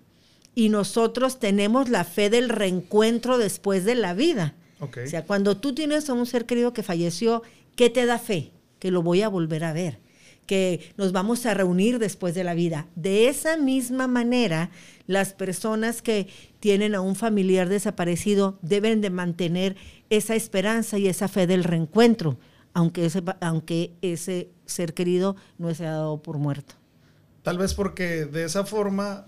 y 0.57 0.71
nosotros 0.71 1.39
tenemos 1.39 1.91
la 1.91 2.03
fe 2.03 2.31
del 2.31 2.49
reencuentro 2.49 3.37
después 3.37 3.85
de 3.85 3.95
la 3.95 4.15
vida. 4.15 4.55
Ok. 4.81 5.01
O 5.05 5.07
sea, 5.07 5.25
cuando 5.27 5.59
tú 5.59 5.75
tienes 5.75 6.09
a 6.09 6.15
un 6.15 6.25
ser 6.25 6.47
querido 6.47 6.73
que 6.73 6.83
falleció, 6.83 7.43
¿qué 7.77 7.91
te 7.91 8.07
da 8.07 8.19
fe? 8.19 8.53
Que 8.79 8.91
lo 8.91 9.03
voy 9.03 9.21
a 9.21 9.29
volver 9.29 9.65
a 9.65 9.75
ver, 9.75 10.01
que 10.47 10.95
nos 10.97 11.13
vamos 11.13 11.45
a 11.45 11.53
reunir 11.53 11.99
después 11.99 12.35
de 12.35 12.43
la 12.43 12.55
vida. 12.55 12.89
De 12.95 13.29
esa 13.29 13.59
misma 13.59 14.07
manera, 14.09 14.71
las 15.07 15.35
personas 15.35 16.01
que 16.01 16.27
tienen 16.59 16.95
a 16.95 17.03
un 17.03 17.17
familiar 17.17 17.69
desaparecido 17.69 18.59
deben 18.63 19.03
de 19.03 19.11
mantener 19.11 19.77
esa 20.09 20.37
esperanza 20.37 20.97
y 20.97 21.07
esa 21.07 21.29
fe 21.29 21.47
del 21.47 21.65
reencuentro, 21.65 22.39
aunque 22.73 23.05
ese, 23.05 23.23
aunque 23.43 23.93
ese 24.01 24.49
ser 24.65 24.95
querido 24.95 25.37
no 25.59 25.75
se 25.75 25.85
ha 25.85 25.91
dado 25.91 26.23
por 26.23 26.39
muerto. 26.39 26.77
Tal 27.43 27.59
vez 27.59 27.75
porque 27.75 28.25
de 28.25 28.45
esa 28.45 28.65
forma 28.65 29.27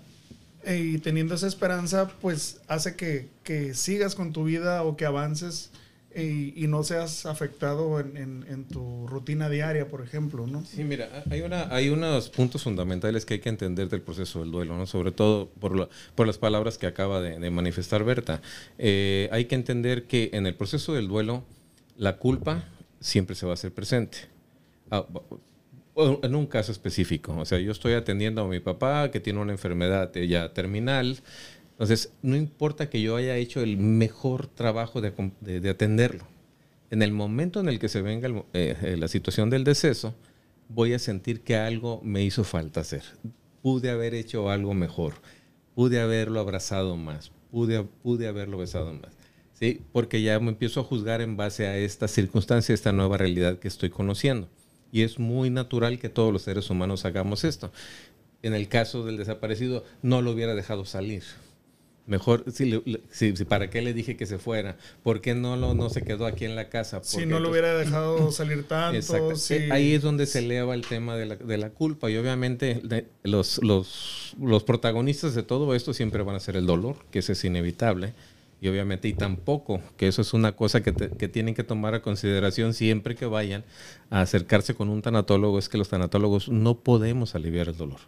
y 0.67 0.97
teniendo 0.99 1.35
esa 1.35 1.47
esperanza, 1.47 2.09
pues 2.21 2.61
hace 2.67 2.95
que, 2.95 3.29
que 3.43 3.73
sigas 3.73 4.15
con 4.15 4.33
tu 4.33 4.43
vida 4.43 4.83
o 4.83 4.97
que 4.97 5.05
avances 5.05 5.71
eh, 6.11 6.53
y, 6.55 6.63
y 6.65 6.67
no 6.67 6.83
seas 6.83 7.25
afectado 7.27 7.99
en, 7.99 8.17
en- 8.17 8.45
en 8.49 8.65
tu 8.65 9.05
rutina 9.07 9.47
diaria, 9.47 9.87
por 9.87 10.01
ejemplo, 10.01 10.47
¿no? 10.47 10.65
Sí, 10.65 10.83
mira, 10.83 11.23
hay, 11.29 11.41
una, 11.41 11.73
hay 11.73 11.89
unos 11.89 12.29
puntos 12.29 12.63
fundamentales 12.63 13.25
que 13.25 13.35
hay 13.35 13.39
que 13.39 13.49
entender 13.49 13.89
del 13.89 14.01
proceso 14.01 14.39
del 14.39 14.49
duelo, 14.51 14.75
¿no? 14.75 14.87
sobre 14.87 15.11
todo 15.11 15.49
por, 15.59 15.77
la- 15.77 15.87
por 16.15 16.25
las 16.27 16.37
palabras 16.39 16.77
que 16.79 16.87
acaba 16.87 17.21
de, 17.21 17.39
de 17.39 17.49
manifestar 17.51 18.03
Berta. 18.03 18.41
Eh, 18.79 19.29
hay 19.31 19.45
que 19.45 19.55
entender 19.55 20.05
que 20.07 20.31
en 20.33 20.47
el 20.47 20.55
proceso 20.55 20.93
del 20.93 21.07
duelo, 21.07 21.43
la 21.95 22.17
culpa 22.17 22.63
siempre 22.99 23.35
se 23.35 23.45
va 23.45 23.51
a 23.51 23.55
hacer 23.55 23.71
presente. 23.73 24.17
Ah, 24.91 25.05
en 26.23 26.35
un 26.35 26.45
caso 26.47 26.71
específico, 26.71 27.35
o 27.37 27.45
sea, 27.45 27.59
yo 27.59 27.71
estoy 27.71 27.93
atendiendo 27.93 28.41
a 28.41 28.47
mi 28.47 28.59
papá 28.59 29.11
que 29.11 29.19
tiene 29.19 29.39
una 29.39 29.51
enfermedad 29.51 30.11
ya 30.13 30.53
terminal, 30.53 31.19
entonces 31.71 32.11
no 32.21 32.35
importa 32.35 32.89
que 32.89 33.01
yo 33.01 33.15
haya 33.15 33.35
hecho 33.37 33.61
el 33.61 33.77
mejor 33.77 34.47
trabajo 34.47 35.01
de, 35.01 35.13
de- 35.41 35.59
de 35.61 35.69
atenderlo, 35.69 36.25
en 36.91 37.01
el 37.01 37.11
momento 37.11 37.59
en 37.59 37.69
el 37.69 37.79
que 37.79 37.89
se 37.89 38.01
venga 38.01 38.27
el 38.27 38.37
eh, 38.53 38.75
eh, 38.81 38.97
la 38.97 39.07
situación 39.07 39.49
del 39.49 39.63
deceso, 39.63 40.15
voy 40.69 40.93
a 40.93 40.99
sentir 40.99 41.41
que 41.41 41.55
algo 41.55 42.01
me 42.03 42.23
hizo 42.23 42.43
falta 42.43 42.81
hacer. 42.81 43.03
Pude 43.61 43.89
haber 43.91 44.13
hecho 44.15 44.49
algo 44.49 44.73
mejor, 44.73 45.15
pude 45.75 45.99
haberlo 45.99 46.39
abrazado 46.39 46.95
más, 46.97 47.31
pude, 47.51 47.83
pude 47.83 48.27
haberlo 48.27 48.57
besado 48.57 48.93
más. 48.93 49.11
¿sí? 49.53 49.81
Porque 49.91 50.21
ya 50.21 50.39
me 50.39 50.49
empiezo 50.49 50.79
a 50.81 50.83
juzgar 50.83 51.21
en 51.21 51.37
base 51.37 51.67
a 51.67 51.77
esta 51.77 52.07
circunstancia, 52.07 52.73
esta 52.73 52.91
nueva 52.91 53.17
realidad 53.17 53.59
que 53.59 53.67
estoy 53.67 53.89
conociendo. 53.89 54.47
Y 54.91 55.03
es 55.03 55.19
muy 55.19 55.49
natural 55.49 55.99
que 55.99 56.09
todos 56.09 56.33
los 56.33 56.41
seres 56.43 56.69
humanos 56.69 57.05
hagamos 57.05 57.43
esto. 57.43 57.71
En 58.41 58.53
el 58.53 58.67
caso 58.69 59.05
del 59.05 59.17
desaparecido, 59.17 59.83
no 60.01 60.21
lo 60.21 60.31
hubiera 60.31 60.55
dejado 60.55 60.85
salir. 60.85 61.23
Mejor, 62.07 62.43
si, 62.51 62.81
¿para 63.47 63.69
qué 63.69 63.83
le 63.83 63.93
dije 63.93 64.17
que 64.17 64.25
se 64.25 64.39
fuera? 64.39 64.77
¿Por 65.03 65.21
qué 65.21 65.35
no, 65.35 65.57
lo, 65.57 65.75
no 65.75 65.91
se 65.91 66.01
quedó 66.01 66.25
aquí 66.25 66.43
en 66.45 66.55
la 66.55 66.67
casa? 66.69 67.01
Si 67.03 67.27
no 67.27 67.39
lo 67.39 67.51
hubiera 67.51 67.77
dejado 67.77 68.31
salir 68.31 68.63
tanto, 68.67 68.97
Exacto. 68.97 69.35
si- 69.35 69.53
Eh, 69.55 69.69
Ahí 69.71 69.93
es 69.93 70.01
donde 70.01 70.25
se 70.25 70.39
eleva 70.39 70.73
el 70.73 70.81
tema 70.87 71.15
de 71.15 71.27
la, 71.27 71.35
de 71.35 71.57
la 71.59 71.69
culpa 71.69 72.09
y 72.09 72.17
obviamente 72.17 72.81
de- 72.83 73.05
los, 73.21 73.59
los, 73.61 74.33
los 74.41 74.63
protagonistas 74.63 75.35
de 75.35 75.43
todo 75.43 75.75
esto 75.75 75.93
siempre 75.93 76.23
van 76.23 76.35
a 76.35 76.39
ser 76.39 76.55
el 76.55 76.65
dolor, 76.65 76.95
que 77.11 77.19
ese 77.19 77.33
es 77.33 77.43
inevitable. 77.45 78.13
Y 78.61 78.67
obviamente, 78.67 79.07
y 79.07 79.13
tampoco, 79.13 79.81
que 79.95 80.07
eso 80.07 80.21
es 80.21 80.33
una 80.33 80.53
cosa 80.53 80.81
que, 80.81 80.93
que 80.93 81.27
tienen 81.27 81.55
que 81.55 81.63
tomar 81.63 81.93
a 81.93 82.01
consideración 82.01 82.73
siempre 82.73 83.15
que 83.15 83.25
vayan 83.25 83.63
a 84.09 84.21
acercarse 84.21 84.75
con 84.75 84.89
un 84.89 85.01
tanatólogo, 85.01 85.57
es 85.59 85.69
que 85.69 85.77
los 85.77 85.89
tanatólogos 85.89 86.49
no 86.49 86.79
podemos 86.79 87.35
aliviar 87.35 87.69
el 87.69 87.77
dolor. 87.77 87.99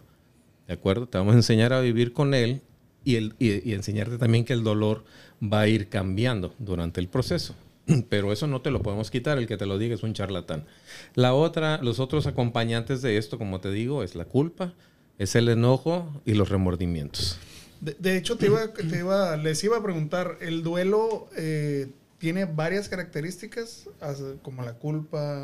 ¿De 0.68 0.74
acuerdo? 0.74 1.08
Te 1.08 1.18
vamos 1.18 1.34
a 1.34 1.38
enseñar 1.38 1.74
a 1.74 1.82
vivir 1.82 2.14
con 2.14 2.34
él 2.34 2.62
y, 3.04 3.16
el, 3.16 3.36
y 3.40 3.74
enseñarte 3.74 4.18
también 4.18 4.46
que 4.46 4.54
el 4.54 4.64
dolor 4.64 5.06
va 5.42 5.62
a 5.62 5.68
ir 5.68 5.90
cambiando 5.90 6.54
durante 6.60 7.00
el 7.00 7.08
proceso. 7.08 7.56
pero 8.10 8.32
eso 8.32 8.48
no 8.48 8.62
te 8.62 8.72
lo 8.72 8.82
podemos 8.82 9.12
quitar, 9.12 9.38
el 9.38 9.48
que 9.48 9.58
te 9.58 9.66
lo 9.66 9.78
diga 9.78 9.96
es 9.96 10.04
un 10.04 10.14
charlatán. 10.14 10.66
La 11.16 11.34
otra, 11.34 11.80
los 11.82 12.00
otros 12.00 12.28
acompañantes 12.28 13.02
de 13.02 13.18
esto, 13.18 13.38
como 13.38 13.60
te 13.60 13.72
digo, 13.72 14.04
es 14.04 14.16
la 14.16 14.26
culpa, 14.26 14.74
es 15.18 15.36
el 15.36 15.50
enojo 15.50 16.22
y 16.26 16.34
los 16.34 16.50
remordimientos. 16.50 17.38
De, 17.82 18.16
hecho, 18.16 18.38
te 18.38 18.46
iba, 18.46 18.74
te 18.74 19.00
iba, 19.00 19.36
les 19.38 19.64
iba 19.64 19.78
a 19.78 19.84
preguntar, 19.84 20.38
¿el 20.40 20.62
duelo 20.62 21.28
eh, 21.36 21.90
tiene 22.20 22.46
varias 22.46 22.88
características, 22.88 23.90
como 24.42 24.64
la 24.64 24.74
culpa? 24.74 25.44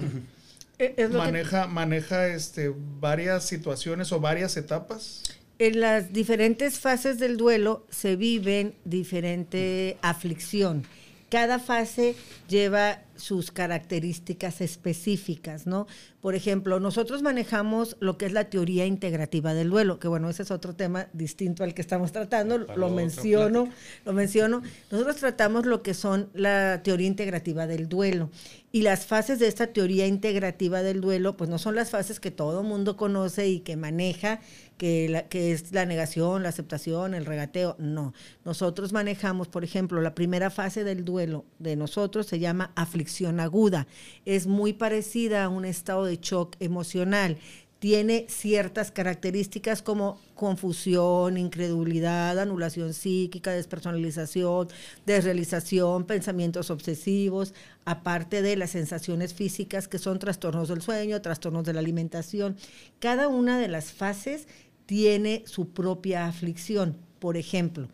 Eh, 0.80 1.10
maneja, 1.12 1.65
maneja 1.65 2.28
este, 2.28 2.71
varias 3.00 3.43
situaciones 3.45 4.12
o 4.12 4.19
varias 4.19 4.58
etapas 4.58 5.23
en 5.60 5.80
las 5.80 6.13
diferentes 6.13 6.80
fases 6.80 7.19
del 7.19 7.38
duelo 7.38 7.86
se 7.89 8.15
viven 8.15 8.76
diferente 8.86 9.97
aflicción. 10.02 10.84
Cada 11.30 11.60
fase 11.60 12.15
lleva 12.47 13.02
sus 13.18 13.52
características 13.52 14.62
específicas, 14.62 15.68
¿no? 15.68 15.88
Por 16.22 16.36
ejemplo, 16.36 16.80
nosotros 16.80 17.22
manejamos 17.22 17.98
lo 18.00 18.18
que 18.18 18.26
es 18.26 18.32
la 18.32 18.50
teoría 18.50 18.86
integrativa 18.86 19.54
del 19.54 19.70
duelo, 19.70 20.00
que 20.00 20.08
bueno, 20.08 20.30
ese 20.30 20.44
es 20.44 20.52
otro 20.52 20.76
tema 20.76 21.08
distinto 21.14 21.64
al 21.64 21.74
que 21.74 21.82
estamos 21.82 22.12
tratando, 22.12 22.58
lo 22.58 22.90
menciono, 22.90 23.70
lo 24.06 24.14
menciono. 24.14 24.62
Nosotros 24.92 25.18
tratamos 25.18 25.66
lo 25.66 25.84
que 25.84 25.94
son 25.94 26.30
la 26.34 26.82
teoría 26.84 27.08
integrativa 27.08 27.68
del 27.68 27.90
duelo. 27.90 28.30
Y 28.72 28.82
las 28.82 29.06
fases 29.06 29.40
de 29.40 29.48
esta 29.48 29.68
teoría 29.68 30.08
integrativa 30.08 30.84
del 30.84 31.02
duelo, 31.02 31.38
pues 31.38 31.50
no 31.50 31.58
son 31.58 31.76
las 31.76 31.90
fases 31.90 32.20
que 32.20 32.32
todo 32.32 32.64
mundo 32.64 32.98
conoce 32.98 33.48
y 33.48 33.62
que 33.62 33.78
maneja 33.78 34.42
que, 34.78 35.10
la, 35.10 35.28
que 35.28 35.52
es 35.52 35.72
la 35.74 35.86
negación, 35.86 36.44
la 36.44 36.50
aceptación, 36.50 37.13
el 37.13 37.26
regateo. 37.26 37.76
No, 37.80 38.13
nosotros 38.46 38.94
manejamos, 38.94 39.48
por 39.48 39.63
ejemplo, 39.63 40.02
la 40.02 40.16
primera 40.16 40.50
fase 40.50 40.84
del 40.84 41.04
duelo 41.04 41.46
de 41.60 41.76
nosotros 41.76 42.28
se 42.28 42.40
llama 42.40 42.72
aflicción 42.76 43.40
aguda. 43.40 43.88
Es 44.26 44.48
muy 44.48 44.74
parecida 44.74 45.44
a 45.44 45.50
un 45.50 45.66
estado 45.66 46.06
de 46.06 46.18
shock 46.18 46.56
emocional 46.60 47.38
tiene 47.80 48.26
ciertas 48.28 48.92
características 48.92 49.82
como 49.82 50.20
confusión, 50.34 51.38
incredulidad, 51.38 52.40
anulación 52.40 52.94
psíquica, 52.94 53.52
despersonalización, 53.52 54.68
desrealización, 55.06 56.06
pensamientos 56.06 56.72
obsesivos, 56.72 57.54
aparte 57.86 58.42
de 58.42 58.56
las 58.56 58.72
sensaciones 58.72 59.34
físicas 59.34 59.88
que 59.88 60.00
son 60.00 60.18
trastornos 60.18 60.70
del 60.70 60.82
sueño, 60.82 61.22
trastornos 61.22 61.66
de 61.66 61.74
la 61.74 61.80
alimentación. 61.80 62.58
Cada 63.00 63.28
una 63.28 63.60
de 63.60 63.68
las 63.68 63.92
fases 63.92 64.48
tiene 64.88 65.43
su 65.45 65.69
propia 65.69 66.26
aflicción. 66.26 66.97
Por 67.19 67.38
ejemplo, 67.38 67.88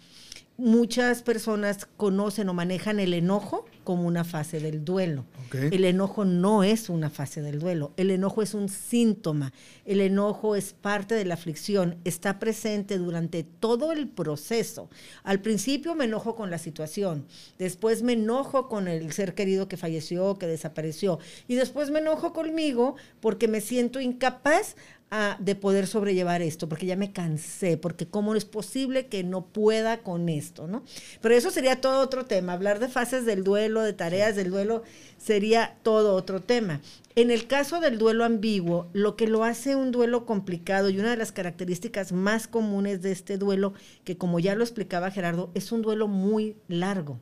muchas 0.58 1.24
personas 1.24 1.88
conocen 1.98 2.48
o 2.48 2.54
manejan 2.54 3.00
el 3.00 3.14
enojo 3.14 3.66
como 3.84 4.08
una 4.08 4.24
fase 4.24 4.60
del 4.60 4.86
duelo. 4.86 5.26
El 5.52 5.86
enojo 5.86 6.26
no 6.26 6.64
es 6.64 6.90
una 6.90 7.10
fase 7.10 7.42
del 7.42 7.60
duelo, 7.60 7.92
el 7.98 8.10
enojo 8.10 8.42
es 8.42 8.54
un 8.56 8.70
síntoma, 8.70 9.54
el 9.86 10.02
enojo 10.02 10.56
es 10.56 10.74
parte 10.74 11.14
de 11.14 11.26
la 11.26 11.36
aflicción, 11.36 11.98
está 12.06 12.40
presente 12.40 12.98
durante 12.98 13.44
todo 13.44 13.92
el 13.92 14.08
proceso. 14.08 14.90
Al 15.24 15.42
principio 15.42 15.94
me 15.94 16.06
enojo 16.06 16.36
con 16.36 16.50
la 16.50 16.58
situación, 16.58 17.26
después 17.60 18.02
me 18.02 18.14
enojo 18.14 18.68
con 18.68 18.88
el 18.88 19.12
ser 19.12 19.36
querido 19.36 19.68
que 19.68 19.78
falleció, 19.78 20.40
que 20.40 20.48
desapareció, 20.48 21.20
y 21.48 21.56
después 21.56 21.92
me 21.92 22.00
enojo 22.00 22.34
conmigo 22.34 22.96
porque 23.20 23.48
me 23.48 23.62
siento 23.62 24.00
incapaz 24.00 24.76
de 25.40 25.54
poder 25.54 25.86
sobrellevar 25.86 26.42
esto, 26.42 26.68
porque 26.68 26.88
ya 26.88 26.96
me 26.96 27.12
cansé, 27.12 27.78
porque 27.78 28.08
cómo 28.08 28.34
es 28.34 28.46
posible 28.46 29.06
que 29.06 29.24
no 29.24 29.46
pueda 29.46 30.00
con 30.00 30.28
esto, 30.28 30.68
¿no? 30.68 30.84
Pero 31.22 31.36
eso 31.36 31.52
sería 31.52 31.82
todo 31.82 32.02
otro 32.02 32.26
tema, 32.26 32.54
hablar 32.54 32.80
de 32.80 32.88
fases 32.88 33.24
del 33.24 33.44
duelo, 33.44 33.84
de 33.84 33.94
tareas 33.94 34.36
del 34.36 34.50
duelo, 34.50 34.82
sería 35.20 35.78
todo 35.84 36.16
otro 36.16 36.42
tema. 36.42 36.82
En 37.16 37.30
el 37.30 37.46
caso 37.46 37.80
del 37.80 38.00
duelo 38.00 38.26
ambiguo, 38.26 38.88
lo 38.94 39.16
que 39.16 39.28
lo 39.28 39.44
hace 39.44 39.76
un 39.76 39.92
duelo 39.92 40.26
complicado 40.26 40.90
y 40.90 41.00
una 41.00 41.12
de 41.12 41.18
las 41.18 41.32
características 41.32 42.12
más 42.12 42.48
comunes 42.48 43.04
de 43.04 43.12
este 43.12 43.38
duelo, 43.38 43.74
que 44.04 44.18
como 44.18 44.40
ya 44.40 44.56
lo 44.56 44.64
explicaba 44.64 45.12
Gerardo, 45.12 45.52
es 45.54 45.72
un 45.72 45.84
duelo 45.84 46.08
muy 46.08 46.56
largo. 46.68 47.20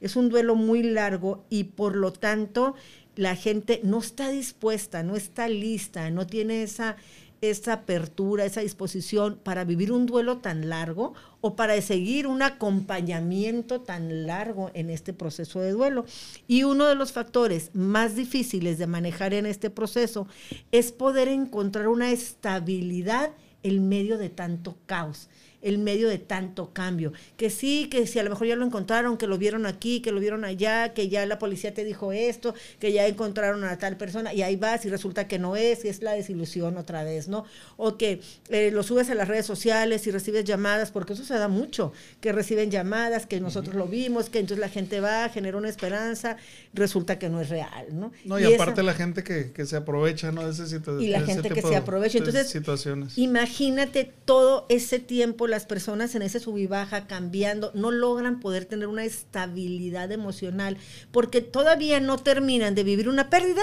Es 0.00 0.16
un 0.16 0.28
duelo 0.28 0.56
muy 0.56 0.82
largo 0.82 1.44
y 1.50 1.64
por 1.64 1.94
lo 1.94 2.12
tanto 2.12 2.74
la 3.18 3.34
gente 3.34 3.80
no 3.82 3.98
está 3.98 4.30
dispuesta, 4.30 5.02
no 5.02 5.16
está 5.16 5.48
lista, 5.48 6.08
no 6.08 6.24
tiene 6.24 6.62
esa 6.62 6.94
esa 7.40 7.72
apertura, 7.72 8.44
esa 8.44 8.60
disposición 8.60 9.38
para 9.42 9.64
vivir 9.64 9.92
un 9.92 10.06
duelo 10.06 10.38
tan 10.38 10.68
largo 10.68 11.14
o 11.40 11.54
para 11.56 11.80
seguir 11.82 12.26
un 12.26 12.42
acompañamiento 12.42 13.80
tan 13.80 14.26
largo 14.26 14.70
en 14.74 14.90
este 14.90 15.12
proceso 15.12 15.60
de 15.60 15.70
duelo. 15.70 16.04
Y 16.48 16.64
uno 16.64 16.86
de 16.86 16.94
los 16.96 17.12
factores 17.12 17.70
más 17.74 18.16
difíciles 18.16 18.78
de 18.78 18.86
manejar 18.86 19.34
en 19.34 19.46
este 19.46 19.70
proceso 19.70 20.26
es 20.72 20.90
poder 20.90 21.28
encontrar 21.28 21.88
una 21.88 22.10
estabilidad 22.10 23.30
en 23.62 23.88
medio 23.88 24.18
de 24.18 24.30
tanto 24.30 24.76
caos 24.86 25.28
el 25.62 25.78
medio 25.78 26.08
de 26.08 26.18
tanto 26.18 26.72
cambio. 26.72 27.12
Que 27.36 27.50
sí, 27.50 27.88
que 27.90 28.06
si 28.06 28.18
a 28.18 28.22
lo 28.22 28.30
mejor 28.30 28.46
ya 28.46 28.56
lo 28.56 28.64
encontraron, 28.64 29.16
que 29.16 29.26
lo 29.26 29.38
vieron 29.38 29.66
aquí, 29.66 30.00
que 30.00 30.12
lo 30.12 30.20
vieron 30.20 30.44
allá, 30.44 30.94
que 30.94 31.08
ya 31.08 31.26
la 31.26 31.38
policía 31.38 31.74
te 31.74 31.84
dijo 31.84 32.12
esto, 32.12 32.54
que 32.78 32.92
ya 32.92 33.06
encontraron 33.06 33.64
a 33.64 33.78
tal 33.78 33.96
persona 33.96 34.32
y 34.32 34.42
ahí 34.42 34.56
vas 34.56 34.84
y 34.84 34.88
resulta 34.88 35.26
que 35.26 35.38
no 35.38 35.56
es, 35.56 35.84
y 35.84 35.88
es 35.88 36.02
la 36.02 36.12
desilusión 36.12 36.76
otra 36.76 37.02
vez, 37.04 37.28
¿no? 37.28 37.44
O 37.76 37.96
que 37.96 38.20
eh, 38.50 38.70
lo 38.70 38.82
subes 38.82 39.10
a 39.10 39.14
las 39.14 39.28
redes 39.28 39.46
sociales 39.46 40.06
y 40.06 40.10
recibes 40.10 40.44
llamadas, 40.44 40.90
porque 40.90 41.14
eso 41.14 41.24
se 41.24 41.34
da 41.34 41.48
mucho, 41.48 41.92
que 42.20 42.32
reciben 42.32 42.70
llamadas, 42.70 43.26
que 43.26 43.40
nosotros 43.40 43.74
lo 43.74 43.86
vimos, 43.86 44.30
que 44.30 44.38
entonces 44.38 44.60
la 44.60 44.68
gente 44.68 45.00
va, 45.00 45.28
genera 45.28 45.56
una 45.56 45.68
esperanza, 45.68 46.36
resulta 46.72 47.18
que 47.18 47.28
no 47.28 47.40
es 47.40 47.48
real, 47.48 47.86
¿no? 47.92 48.12
No, 48.24 48.38
y, 48.38 48.54
aparte 48.54 48.82
la 48.82 48.94
gente 48.94 49.24
que, 49.24 49.66
se 49.66 49.76
aprovecha, 49.76 50.32
¿no? 50.32 50.48
De 50.48 50.52
ese 50.52 50.80
y 51.00 51.08
la 51.08 51.20
gente 51.22 51.50
que 51.50 51.62
se 51.62 51.76
aprovecha. 51.76 52.18
Entonces, 52.18 52.48
situaciones. 52.48 53.18
imagínate 53.18 54.10
todo 54.24 54.66
ese 54.68 54.98
tiempo 54.98 55.47
las 55.48 55.66
personas 55.66 56.14
en 56.14 56.22
ese 56.22 56.40
sub 56.40 56.58
y 56.58 56.66
baja 56.66 57.06
cambiando 57.06 57.72
no 57.74 57.90
logran 57.90 58.40
poder 58.40 58.64
tener 58.64 58.88
una 58.88 59.04
estabilidad 59.04 60.12
emocional 60.12 60.76
porque 61.10 61.40
todavía 61.40 62.00
no 62.00 62.18
terminan 62.18 62.74
de 62.74 62.84
vivir 62.84 63.08
una 63.08 63.30
pérdida 63.30 63.62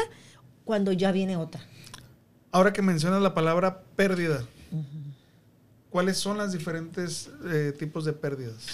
cuando 0.64 0.92
ya 0.92 1.12
viene 1.12 1.38
otra. 1.38 1.62
Ahora 2.52 2.74
que 2.74 2.82
mencionas 2.82 3.22
la 3.22 3.34
palabra 3.34 3.82
pérdida, 3.96 4.46
¿cuáles 5.90 6.18
son 6.18 6.38
los 6.38 6.54
diferentes 6.54 7.30
eh, 7.52 7.74
tipos 7.78 8.06
de 8.06 8.14
pérdidas? 8.14 8.66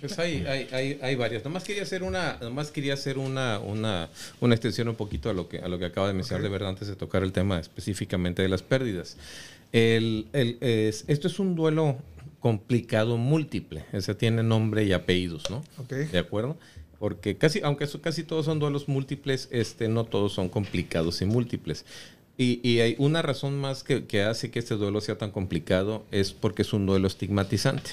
Pues 0.00 0.18
hay, 0.18 0.46
hay, 0.46 0.98
hay, 1.02 1.14
varias. 1.14 1.44
Nomás 1.44 1.64
quería 1.64 1.82
hacer 1.82 2.02
una, 2.02 2.38
nomás 2.40 2.70
quería 2.70 2.94
hacer 2.94 3.18
una, 3.18 3.58
una, 3.58 4.08
una, 4.40 4.54
extensión 4.54 4.88
un 4.88 4.96
poquito 4.96 5.28
a 5.28 5.34
lo 5.34 5.48
que, 5.48 5.58
a 5.58 5.68
lo 5.68 5.78
que 5.78 5.84
acaba 5.84 6.08
de 6.08 6.14
mencionar 6.14 6.42
de 6.42 6.48
verdad 6.48 6.70
antes 6.70 6.88
de 6.88 6.96
tocar 6.96 7.22
el 7.22 7.32
tema 7.32 7.60
específicamente 7.60 8.40
de 8.40 8.48
las 8.48 8.62
pérdidas. 8.62 9.18
El, 9.72 10.28
el, 10.32 10.58
es, 10.60 11.04
esto 11.06 11.28
es 11.28 11.38
un 11.38 11.54
duelo 11.54 11.96
complicado 12.40 13.16
múltiple. 13.16 13.84
Ese 13.92 14.14
tiene 14.14 14.42
nombre 14.42 14.84
y 14.84 14.92
apellidos, 14.92 15.50
¿no? 15.50 15.62
¿De 15.88 16.18
acuerdo? 16.18 16.56
Porque 16.98 17.36
casi, 17.36 17.60
aunque 17.62 17.86
casi 18.00 18.24
todos 18.24 18.46
son 18.46 18.58
duelos 18.58 18.88
múltiples, 18.88 19.48
este, 19.50 19.88
no 19.88 20.04
todos 20.04 20.32
son 20.32 20.48
complicados 20.48 21.22
y 21.22 21.26
múltiples. 21.26 21.84
Y, 22.36 22.66
y 22.66 22.80
hay 22.80 22.94
una 22.98 23.22
razón 23.22 23.58
más 23.58 23.84
que, 23.84 24.06
que, 24.06 24.22
hace 24.22 24.50
que 24.50 24.58
este 24.58 24.74
duelo 24.74 25.00
sea 25.00 25.18
tan 25.18 25.30
complicado 25.30 26.04
es 26.10 26.32
porque 26.32 26.62
es 26.62 26.72
un 26.72 26.86
duelo 26.86 27.06
estigmatizante. 27.06 27.90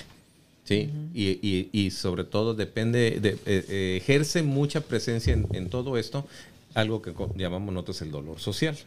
¿sí? 0.64 0.90
y, 1.14 1.40
y, 1.42 1.70
y, 1.72 1.92
sobre 1.92 2.26
todo 2.26 2.54
depende, 2.54 3.20
de, 3.22 3.30
eh, 3.30 3.38
eh, 3.46 3.98
ejerce 4.02 4.44
mucha 4.44 4.82
presencia 4.82 5.32
en, 5.32 5.48
en, 5.54 5.70
todo 5.70 5.98
esto, 5.98 6.28
algo 6.74 7.02
que 7.02 7.14
llamamos 7.36 7.74
nosotros 7.74 8.02
el 8.02 8.12
dolor 8.12 8.40
social. 8.40 8.78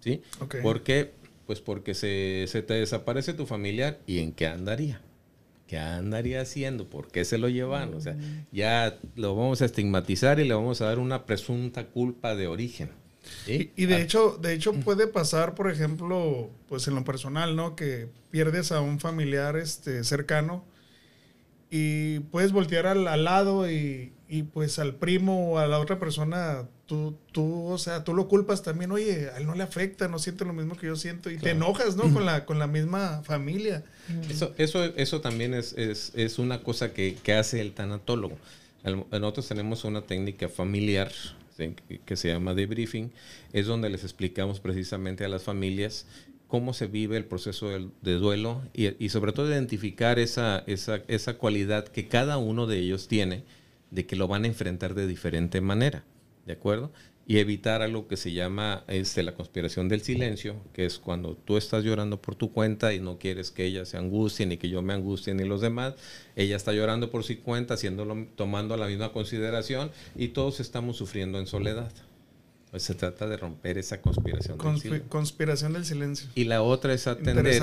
¿sí? 0.00 0.22
Porque 0.62 1.10
pues 1.48 1.62
porque 1.62 1.94
se, 1.94 2.46
te 2.46 2.74
desaparece 2.74 3.32
tu 3.32 3.46
familiar 3.46 4.00
y 4.06 4.18
en 4.18 4.32
qué 4.32 4.46
andaría. 4.46 5.00
¿Qué 5.66 5.78
andaría 5.78 6.42
haciendo? 6.42 6.90
¿Por 6.90 7.08
qué 7.08 7.24
se 7.24 7.38
lo 7.38 7.48
llevan? 7.48 7.94
O 7.94 8.02
sea, 8.02 8.12
mm. 8.12 8.48
ya 8.52 8.98
lo 9.16 9.34
vamos 9.34 9.62
a 9.62 9.64
estigmatizar 9.64 10.40
y 10.40 10.44
le 10.46 10.52
vamos 10.52 10.82
a 10.82 10.84
dar 10.84 10.98
una 10.98 11.24
presunta 11.24 11.86
culpa 11.86 12.34
de 12.36 12.48
origen. 12.48 12.90
Y, 13.46 13.86
de 13.86 13.94
ah. 13.94 13.98
hecho, 13.98 14.38
de 14.42 14.52
hecho 14.52 14.74
puede 14.74 15.06
pasar, 15.06 15.54
por 15.54 15.70
ejemplo, 15.70 16.50
pues 16.68 16.86
en 16.86 16.94
lo 16.96 17.04
personal, 17.04 17.56
¿no? 17.56 17.76
Que 17.76 18.10
pierdes 18.30 18.70
a 18.70 18.82
un 18.82 19.00
familiar 19.00 19.56
este, 19.56 20.04
cercano 20.04 20.66
y 21.70 22.18
puedes 22.30 22.52
voltear 22.52 22.86
al, 22.86 23.08
al 23.08 23.24
lado 23.24 23.70
y, 23.70 24.12
y, 24.28 24.42
pues 24.42 24.78
al 24.78 24.96
primo 24.96 25.52
o 25.52 25.58
a 25.58 25.66
la 25.66 25.78
otra 25.78 25.98
persona 25.98 26.68
tú, 26.88 27.18
tú, 27.32 27.66
o 27.66 27.76
sea, 27.76 28.02
tú 28.02 28.14
lo 28.14 28.28
culpas 28.28 28.62
también, 28.62 28.90
oye, 28.90 29.28
a 29.28 29.36
él 29.36 29.46
no 29.46 29.54
le 29.54 29.62
afecta, 29.62 30.08
no 30.08 30.18
siente 30.18 30.46
lo 30.46 30.54
mismo 30.54 30.74
que 30.74 30.86
yo 30.86 30.96
siento, 30.96 31.30
y 31.30 31.36
te 31.36 31.50
enojas, 31.50 31.96
¿no? 31.96 32.12
Con 32.12 32.24
la, 32.26 32.46
con 32.46 32.58
la 32.58 32.66
misma 32.66 33.22
familia. 33.24 33.84
Eso, 34.28 34.54
eso, 34.56 34.82
eso 34.96 35.20
también 35.20 35.52
es, 35.52 35.74
es, 35.74 36.12
es 36.14 36.38
una 36.38 36.62
cosa 36.62 36.94
que, 36.94 37.14
que, 37.22 37.34
hace 37.34 37.60
el 37.60 37.74
tanatólogo. 37.74 38.38
Nosotros 39.12 39.46
tenemos 39.46 39.84
una 39.84 40.00
técnica 40.00 40.48
familiar 40.48 41.12
que 42.06 42.16
se 42.16 42.28
llama 42.28 42.54
debriefing, 42.54 43.12
es 43.52 43.66
donde 43.66 43.90
les 43.90 44.02
explicamos 44.02 44.60
precisamente 44.60 45.24
a 45.24 45.28
las 45.28 45.42
familias 45.42 46.06
cómo 46.46 46.72
se 46.72 46.86
vive 46.86 47.18
el 47.18 47.26
proceso 47.26 47.68
de, 47.68 47.88
de 48.00 48.14
duelo 48.14 48.62
y, 48.72 49.04
y, 49.04 49.10
sobre 49.10 49.32
todo 49.32 49.50
identificar 49.50 50.18
esa, 50.18 50.64
esa, 50.66 51.02
esa 51.08 51.34
cualidad 51.34 51.86
que 51.86 52.08
cada 52.08 52.38
uno 52.38 52.66
de 52.66 52.78
ellos 52.78 53.08
tiene 53.08 53.44
de 53.90 54.06
que 54.06 54.16
lo 54.16 54.28
van 54.28 54.44
a 54.44 54.46
enfrentar 54.46 54.94
de 54.94 55.06
diferente 55.06 55.60
manera, 55.60 56.04
¿de 56.48 56.54
acuerdo? 56.54 56.90
Y 57.26 57.38
evitar 57.38 57.82
algo 57.82 58.08
que 58.08 58.16
se 58.16 58.32
llama 58.32 58.84
este, 58.88 59.22
la 59.22 59.34
conspiración 59.34 59.88
del 59.88 60.00
silencio, 60.00 60.56
que 60.72 60.86
es 60.86 60.98
cuando 60.98 61.36
tú 61.36 61.58
estás 61.58 61.84
llorando 61.84 62.22
por 62.22 62.34
tu 62.34 62.52
cuenta 62.52 62.94
y 62.94 63.00
no 63.00 63.18
quieres 63.18 63.50
que 63.50 63.66
ella 63.66 63.84
se 63.84 63.98
angustie, 63.98 64.46
ni 64.46 64.56
que 64.56 64.70
yo 64.70 64.80
me 64.80 64.94
angustie, 64.94 65.34
ni 65.34 65.44
los 65.44 65.60
demás. 65.60 65.94
Ella 66.36 66.56
está 66.56 66.72
llorando 66.72 67.10
por 67.10 67.24
su 67.24 67.38
cuenta, 67.42 67.74
haciéndolo, 67.74 68.26
tomando 68.34 68.78
la 68.78 68.86
misma 68.86 69.12
consideración, 69.12 69.90
y 70.16 70.28
todos 70.28 70.58
estamos 70.58 70.96
sufriendo 70.96 71.38
en 71.38 71.46
soledad. 71.46 71.92
Pues 72.70 72.82
se 72.82 72.94
trata 72.94 73.26
de 73.26 73.36
romper 73.36 73.76
esa 73.76 74.00
conspiración 74.00 74.56
del 74.56 74.80
silencio. 74.80 75.08
Conspiración 75.10 75.74
del 75.74 75.84
silencio. 75.84 76.30
Y 76.34 76.44
la 76.44 76.62
otra 76.62 76.94
es 76.94 77.06
atender, 77.06 77.62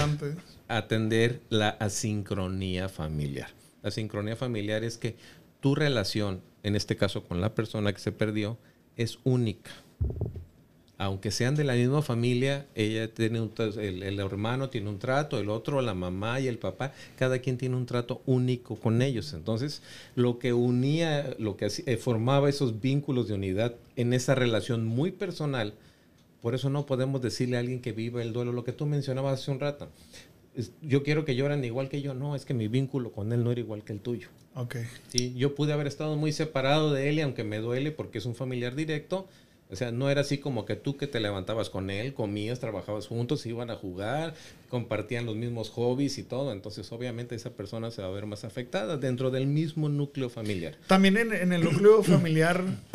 atender 0.68 1.42
la 1.50 1.70
asincronía 1.70 2.88
familiar. 2.88 3.50
La 3.82 3.90
sincronía 3.90 4.36
familiar 4.36 4.84
es 4.84 4.98
que 5.00 5.16
tu 5.60 5.74
relación, 5.74 6.42
en 6.62 6.76
este 6.76 6.96
caso 6.96 7.24
con 7.24 7.42
la 7.42 7.56
persona 7.56 7.92
que 7.92 8.00
se 8.00 8.12
perdió, 8.12 8.60
es 8.98 9.20
única. 9.24 9.72
Aunque 10.98 11.30
sean 11.30 11.56
de 11.56 11.66
la 11.66 11.74
misma 11.74 12.02
familia, 12.02 12.68
ella 12.74 13.14
tiene 13.14 13.42
un, 13.42 13.52
el, 13.58 14.02
el, 14.02 14.20
hermano 14.20 14.70
tiene 14.70 14.90
un 14.90 14.98
trato, 14.98 15.38
el 15.38 15.50
otro, 15.50 15.82
la 15.82 15.94
mamá 15.94 16.40
y 16.40 16.48
el 16.48 16.58
papá, 16.58 16.94
cada 17.18 17.40
quien 17.40 17.58
tiene 17.58 17.76
un 17.76 17.86
trato 17.86 18.22
único 18.26 18.78
con 18.78 19.02
ellos. 19.02 19.34
Entonces, 19.34 19.82
lo 20.16 20.40
que 20.40 20.54
unía, 20.54 21.36
lo 21.38 21.58
que 21.58 21.70
eh, 21.86 21.98
formaba 21.98 22.48
esos 22.48 22.80
vínculos 22.80 23.28
de 23.28 23.34
unidad 23.34 23.76
en 23.98 24.14
esa 24.14 24.36
relación 24.36 24.86
muy 24.86 25.12
personal, 25.12 25.74
por 26.42 26.56
eso 26.56 26.70
no 26.70 26.86
podemos 26.86 27.22
decirle 27.22 27.58
a 27.58 27.60
alguien 27.60 27.82
que 27.82 27.92
viva 27.92 28.22
el 28.22 28.32
duelo, 28.32 28.54
lo 28.54 28.64
que 28.64 28.72
tú 28.72 28.86
mencionabas 28.86 29.42
hace 29.42 29.52
un 29.52 29.60
rato 29.60 29.90
yo 30.82 31.04
quiero 31.04 31.26
que 31.26 31.36
lloren 31.36 31.64
igual 31.64 31.90
que 31.90 32.02
yo. 32.02 32.14
No, 32.14 32.36
es 32.36 32.46
que 32.46 32.54
mi 32.54 32.68
vínculo 32.68 33.12
con 33.12 33.32
él 33.32 33.44
no 33.44 33.52
era 33.52 33.60
igual 33.60 33.84
que 33.84 33.94
el 33.94 34.00
tuyo. 34.00 34.30
Ok. 34.56 34.78
Sí, 35.10 35.34
yo 35.36 35.56
pude 35.56 35.74
haber 35.74 35.88
estado 35.88 36.16
muy 36.16 36.32
separado 36.32 36.94
de 36.94 37.10
él 37.10 37.20
y 37.20 37.22
aunque 37.22 37.44
me 37.44 37.58
duele 37.60 37.92
porque 37.92 38.20
es 38.20 38.26
un 38.26 38.36
familiar 38.36 38.76
directo, 38.76 39.28
o 39.72 39.76
sea, 39.76 39.92
no 39.92 40.12
era 40.12 40.22
así 40.22 40.38
como 40.38 40.64
que 40.66 40.76
tú 40.76 40.96
que 40.96 41.08
te 41.08 41.20
levantabas 41.20 41.72
con 41.72 41.90
él, 41.90 42.14
comías, 42.14 42.60
trabajabas 42.60 43.08
juntos, 43.08 43.48
iban 43.48 43.72
a 43.72 43.76
jugar, 43.76 44.36
compartían 44.70 45.26
los 45.26 45.36
mismos 45.36 45.72
hobbies 45.72 46.20
y 46.20 46.24
todo. 46.24 46.52
Entonces, 46.52 46.92
obviamente, 46.92 47.34
esa 47.34 47.50
persona 47.50 47.90
se 47.90 48.04
va 48.04 48.10
a 48.10 48.12
ver 48.12 48.28
más 48.28 48.44
afectada 48.44 48.98
dentro 48.98 49.32
del 49.32 49.48
mismo 49.48 49.90
núcleo 49.90 50.30
familiar. 50.30 50.76
También 50.86 51.18
en, 51.18 51.52
el 51.52 51.64
núcleo 51.64 52.04
familiar, 52.04 52.64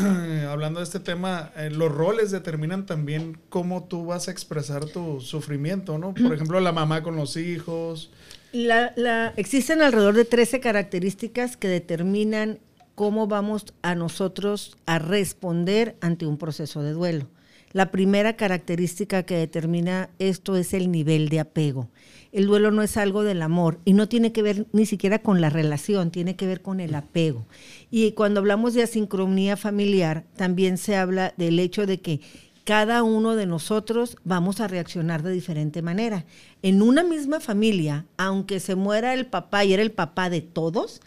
hablando 0.48 0.78
de 0.78 0.85
este 0.85 1.00
tema, 1.00 1.50
eh, 1.56 1.70
los 1.70 1.90
roles 1.90 2.30
determinan 2.30 2.87
también 2.87 3.37
cómo 3.48 3.85
tú 3.85 4.06
vas 4.06 4.28
a 4.28 4.30
expresar 4.30 4.85
tu 4.85 5.20
sufrimiento, 5.20 5.98
¿no? 5.98 6.14
Por 6.14 6.33
ejemplo, 6.33 6.61
la 6.61 6.70
mamá 6.70 7.02
con 7.02 7.16
los 7.16 7.37
hijos. 7.37 8.11
La, 8.52 8.92
la, 8.96 9.35
existen 9.37 9.83
alrededor 9.83 10.14
de 10.14 10.24
13 10.24 10.61
características 10.61 11.56
que 11.56 11.66
determinan 11.66 12.61
cómo 13.00 13.26
vamos 13.26 13.64
a 13.80 13.94
nosotros 13.94 14.76
a 14.84 14.98
responder 14.98 15.96
ante 16.02 16.26
un 16.26 16.36
proceso 16.36 16.82
de 16.82 16.92
duelo. 16.92 17.28
La 17.72 17.90
primera 17.90 18.36
característica 18.36 19.22
que 19.22 19.38
determina 19.38 20.10
esto 20.18 20.54
es 20.54 20.74
el 20.74 20.92
nivel 20.92 21.30
de 21.30 21.40
apego. 21.40 21.88
El 22.30 22.44
duelo 22.44 22.70
no 22.70 22.82
es 22.82 22.98
algo 22.98 23.22
del 23.22 23.40
amor 23.40 23.78
y 23.86 23.94
no 23.94 24.06
tiene 24.06 24.32
que 24.32 24.42
ver 24.42 24.66
ni 24.72 24.84
siquiera 24.84 25.20
con 25.20 25.40
la 25.40 25.48
relación, 25.48 26.10
tiene 26.10 26.36
que 26.36 26.46
ver 26.46 26.60
con 26.60 26.78
el 26.78 26.94
apego. 26.94 27.46
Y 27.90 28.12
cuando 28.12 28.40
hablamos 28.40 28.74
de 28.74 28.82
asincronía 28.82 29.56
familiar, 29.56 30.24
también 30.36 30.76
se 30.76 30.96
habla 30.96 31.32
del 31.38 31.58
hecho 31.58 31.86
de 31.86 32.02
que 32.02 32.20
cada 32.64 33.02
uno 33.02 33.34
de 33.34 33.46
nosotros 33.46 34.18
vamos 34.24 34.60
a 34.60 34.68
reaccionar 34.68 35.22
de 35.22 35.32
diferente 35.32 35.80
manera. 35.80 36.26
En 36.60 36.82
una 36.82 37.02
misma 37.02 37.40
familia, 37.40 38.04
aunque 38.18 38.60
se 38.60 38.74
muera 38.74 39.14
el 39.14 39.24
papá 39.24 39.64
y 39.64 39.72
era 39.72 39.82
el 39.82 39.90
papá 39.90 40.28
de 40.28 40.42
todos, 40.42 41.00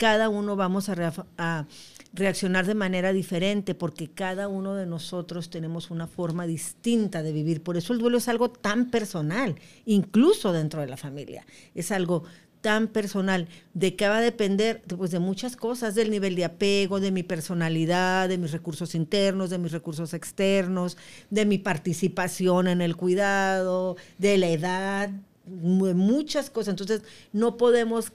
cada 0.00 0.30
uno 0.30 0.56
vamos 0.56 0.88
a, 0.88 1.66
reaccionar 2.14 2.66
de 2.66 2.74
manera 2.74 3.12
diferente 3.12 3.74
porque 3.74 4.08
cada 4.08 4.48
uno 4.48 4.74
de 4.74 4.86
nosotros 4.86 5.50
tenemos 5.50 5.90
una 5.90 6.06
forma 6.06 6.46
distinta 6.46 7.22
de 7.22 7.32
vivir. 7.32 7.62
Por 7.62 7.76
eso 7.76 7.92
el 7.92 7.98
duelo 7.98 8.16
es 8.16 8.26
algo 8.26 8.50
tan 8.50 8.90
personal, 8.90 9.56
incluso 9.84 10.54
dentro 10.54 10.80
de 10.80 10.86
la 10.86 10.96
familia. 10.96 11.44
Es 11.74 11.92
algo 11.92 12.24
tan 12.62 12.88
personal, 12.88 13.46
de 13.74 13.94
que 13.94 14.08
va 14.08 14.18
a 14.18 14.22
depender 14.22 14.82
pues, 14.96 15.10
de 15.10 15.18
muchas 15.18 15.54
cosas, 15.54 15.94
del 15.94 16.10
nivel 16.10 16.34
de 16.34 16.46
apego, 16.46 16.98
de 16.98 17.10
mi 17.10 17.22
personalidad, 17.22 18.30
de 18.30 18.38
mis 18.38 18.52
recursos 18.52 18.94
internos, 18.94 19.50
de 19.50 19.58
mis 19.58 19.72
recursos 19.72 20.14
externos, 20.14 20.96
de 21.28 21.44
mi 21.44 21.58
participación 21.58 22.68
en 22.68 22.80
el 22.80 22.96
cuidado, 22.96 23.96
de 24.16 24.38
la 24.38 24.48
edad, 24.48 25.10
muchas 25.46 26.48
cosas. 26.48 26.72
Entonces, 26.72 27.02
no 27.32 27.56
podemos 27.56 28.12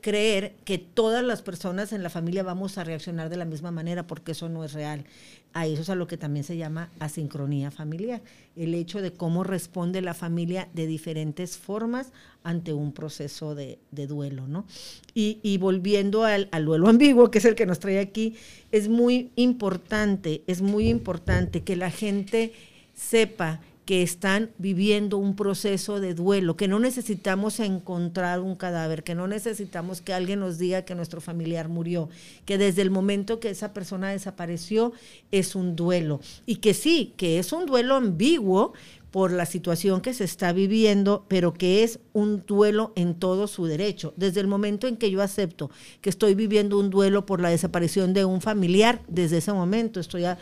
creer 0.00 0.54
que 0.64 0.78
todas 0.78 1.22
las 1.22 1.42
personas 1.42 1.92
en 1.92 2.02
la 2.02 2.10
familia 2.10 2.42
vamos 2.42 2.78
a 2.78 2.84
reaccionar 2.84 3.28
de 3.28 3.36
la 3.36 3.44
misma 3.44 3.70
manera, 3.70 4.06
porque 4.06 4.32
eso 4.32 4.48
no 4.48 4.64
es 4.64 4.72
real. 4.72 5.04
A 5.52 5.66
eso 5.66 5.82
es 5.82 5.90
a 5.90 5.94
lo 5.94 6.06
que 6.06 6.16
también 6.16 6.44
se 6.44 6.56
llama 6.56 6.90
asincronía 6.98 7.70
familiar, 7.70 8.22
el 8.54 8.74
hecho 8.74 9.00
de 9.00 9.12
cómo 9.12 9.44
responde 9.44 10.02
la 10.02 10.14
familia 10.14 10.68
de 10.74 10.86
diferentes 10.86 11.56
formas 11.56 12.12
ante 12.44 12.72
un 12.72 12.92
proceso 12.92 13.54
de, 13.54 13.78
duelo. 13.90 14.46
¿no? 14.46 14.66
Y, 15.14 15.58
volviendo 15.58 16.24
al, 16.24 16.48
al 16.52 16.64
duelo 16.64 16.88
ambiguo, 16.88 17.30
que 17.30 17.38
es 17.38 17.44
el 17.44 17.54
que 17.54 17.66
nos 17.66 17.78
trae 17.78 17.98
aquí, 17.98 18.36
es 18.72 18.88
muy 18.88 19.30
importante, 19.36 20.42
es 20.46 20.62
muy 20.62 20.88
importante 20.88 21.62
que 21.62 21.76
la 21.76 21.90
gente 21.90 22.52
sepa 22.94 23.60
que 23.88 24.02
están 24.02 24.50
viviendo 24.58 25.16
un 25.16 25.34
proceso 25.34 25.98
de 25.98 26.12
duelo, 26.12 26.58
que 26.58 26.68
no 26.68 26.78
necesitamos 26.78 27.58
encontrar 27.58 28.40
un 28.40 28.54
cadáver, 28.54 29.02
que 29.02 29.14
no 29.14 29.26
necesitamos 29.26 30.02
que 30.02 30.12
alguien 30.12 30.40
nos 30.40 30.58
diga 30.58 30.82
que 30.82 30.94
nuestro 30.94 31.22
familiar 31.22 31.70
murió, 31.70 32.10
que 32.44 32.58
desde 32.58 32.82
el 32.82 32.90
momento 32.90 33.40
que 33.40 33.48
esa 33.48 33.72
persona 33.72 34.10
desapareció 34.10 34.92
es 35.30 35.54
un 35.54 35.74
duelo 35.74 36.20
y 36.44 36.56
que 36.56 36.74
sí, 36.74 37.14
que 37.16 37.38
es 37.38 37.50
un 37.50 37.64
duelo 37.64 37.94
ambiguo 37.94 38.74
por 39.10 39.32
la 39.32 39.46
situación 39.46 40.00
que 40.00 40.12
se 40.12 40.24
está 40.24 40.52
viviendo, 40.52 41.24
pero 41.28 41.54
que 41.54 41.82
es 41.82 41.98
un 42.12 42.44
duelo 42.46 42.92
en 42.94 43.14
todo 43.14 43.46
su 43.46 43.64
derecho. 43.64 44.12
Desde 44.16 44.40
el 44.40 44.46
momento 44.46 44.86
en 44.86 44.96
que 44.96 45.10
yo 45.10 45.22
acepto 45.22 45.70
que 46.00 46.10
estoy 46.10 46.34
viviendo 46.34 46.78
un 46.78 46.90
duelo 46.90 47.24
por 47.24 47.40
la 47.40 47.48
desaparición 47.48 48.12
de 48.12 48.24
un 48.24 48.40
familiar, 48.40 49.00
desde 49.08 49.38
ese 49.38 49.52
momento 49.52 49.98
estoy 49.98 50.24
a, 50.24 50.38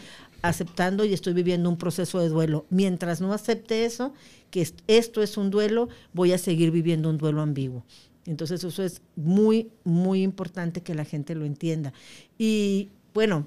aceptando 0.48 1.04
y 1.04 1.12
estoy 1.12 1.32
viviendo 1.32 1.68
un 1.68 1.76
proceso 1.76 2.20
de 2.20 2.28
duelo. 2.28 2.66
Mientras 2.70 3.20
no 3.20 3.32
acepte 3.32 3.84
eso, 3.84 4.12
que 4.50 4.66
esto 4.86 5.22
es 5.22 5.36
un 5.36 5.50
duelo, 5.50 5.88
voy 6.12 6.32
a 6.32 6.38
seguir 6.38 6.70
viviendo 6.70 7.10
un 7.10 7.18
duelo 7.18 7.42
ambiguo. 7.42 7.84
Entonces 8.26 8.64
eso 8.64 8.82
es 8.82 9.02
muy, 9.14 9.70
muy 9.84 10.22
importante 10.22 10.82
que 10.82 10.94
la 10.94 11.04
gente 11.04 11.34
lo 11.34 11.44
entienda. 11.44 11.92
Y 12.38 12.90
bueno, 13.14 13.46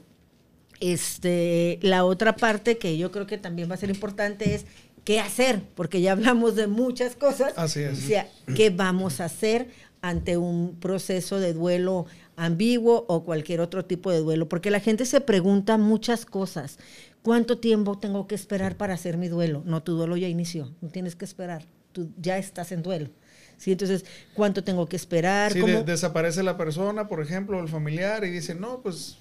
este, 0.79 1.79
la 1.81 2.05
otra 2.05 2.35
parte 2.35 2.77
que 2.77 2.97
yo 2.97 3.11
creo 3.11 3.27
que 3.27 3.37
también 3.37 3.69
va 3.69 3.75
a 3.75 3.77
ser 3.77 3.89
importante 3.89 4.55
es 4.55 4.65
qué 5.03 5.19
hacer, 5.19 5.63
porque 5.75 6.01
ya 6.01 6.13
hablamos 6.13 6.55
de 6.55 6.67
muchas 6.67 7.15
cosas. 7.15 7.53
Así 7.57 7.81
es. 7.81 7.97
O 7.97 8.07
sea, 8.07 8.29
¿qué 8.55 8.69
vamos 8.69 9.19
a 9.19 9.25
hacer 9.25 9.69
ante 10.01 10.37
un 10.37 10.75
proceso 10.79 11.39
de 11.39 11.53
duelo 11.53 12.05
ambiguo 12.39 13.05
o 13.09 13.25
cualquier 13.25 13.59
otro 13.59 13.85
tipo 13.85 14.11
de 14.11 14.19
duelo, 14.19 14.47
porque 14.47 14.71
la 14.71 14.79
gente 14.79 15.05
se 15.05 15.19
pregunta 15.19 15.77
muchas 15.77 16.25
cosas. 16.25 16.79
¿Cuánto 17.21 17.57
tiempo 17.57 17.99
tengo 17.99 18.27
que 18.27 18.35
esperar 18.35 18.77
para 18.77 18.93
hacer 18.93 19.17
mi 19.17 19.27
duelo? 19.27 19.61
No, 19.65 19.83
tu 19.83 19.95
duelo 19.97 20.15
ya 20.15 20.29
inició, 20.29 20.73
no 20.81 20.89
tienes 20.89 21.15
que 21.15 21.25
esperar, 21.25 21.65
tú 21.91 22.09
ya 22.17 22.37
estás 22.37 22.71
en 22.71 22.81
duelo. 22.81 23.09
¿Sí? 23.57 23.73
Entonces, 23.73 24.05
¿cuánto 24.33 24.63
tengo 24.63 24.87
que 24.87 24.95
esperar? 24.95 25.51
Si 25.51 25.59
desaparece 25.59 26.41
la 26.43 26.55
persona, 26.55 27.09
por 27.09 27.21
ejemplo, 27.21 27.59
el 27.59 27.67
familiar, 27.67 28.23
y 28.23 28.29
dice, 28.29 28.55
no, 28.55 28.81
pues 28.81 29.17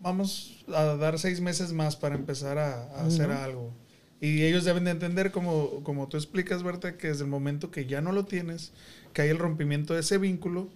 vamos 0.00 0.62
a 0.68 0.84
dar 0.96 1.18
seis 1.18 1.40
meses 1.40 1.72
más 1.72 1.96
para 1.96 2.16
empezar 2.16 2.58
a, 2.58 2.82
hacer 3.00 3.30
algo. 3.30 3.72
Y 4.20 4.44
ellos 4.44 4.66
deben 4.66 4.84
de 4.84 4.90
entender, 4.90 5.30
como, 5.30 5.82
como 5.84 6.06
tú 6.08 6.18
explicas, 6.18 6.62
Berta, 6.62 6.98
que 6.98 7.08
desde 7.08 7.24
el 7.24 7.30
momento 7.30 7.70
que 7.70 7.86
ya 7.86 8.02
no 8.02 8.12
lo 8.12 8.26
tienes, 8.26 8.72
que 9.14 9.22
hay 9.22 9.30
el 9.30 9.38
rompimiento 9.38 9.94
de 9.94 10.00
ese 10.00 10.18
vínculo, 10.18 10.68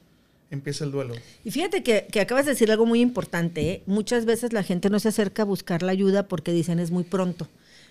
empieza 0.51 0.85
el 0.85 0.91
duelo. 0.91 1.15
Y 1.45 1.51
fíjate 1.51 1.83
que, 1.83 2.07
acabas 2.21 2.47
de 2.47 2.53
decir 2.53 2.71
algo 2.71 2.87
muy 2.87 3.01
importante. 3.01 3.71
¿eh? 3.71 3.83
Muchas 3.87 4.25
veces 4.25 4.53
la 4.53 4.63
gente 4.63 4.91
no 4.91 4.99
se 4.99 5.09
acerca 5.09 5.43
a 5.43 5.45
buscar 5.47 5.83
la 5.83 5.93
ayuda 5.93 6.29
porque 6.29 6.53
dicen 6.53 6.79
es 6.79 6.91
muy 6.91 7.05
pronto. 7.05 7.49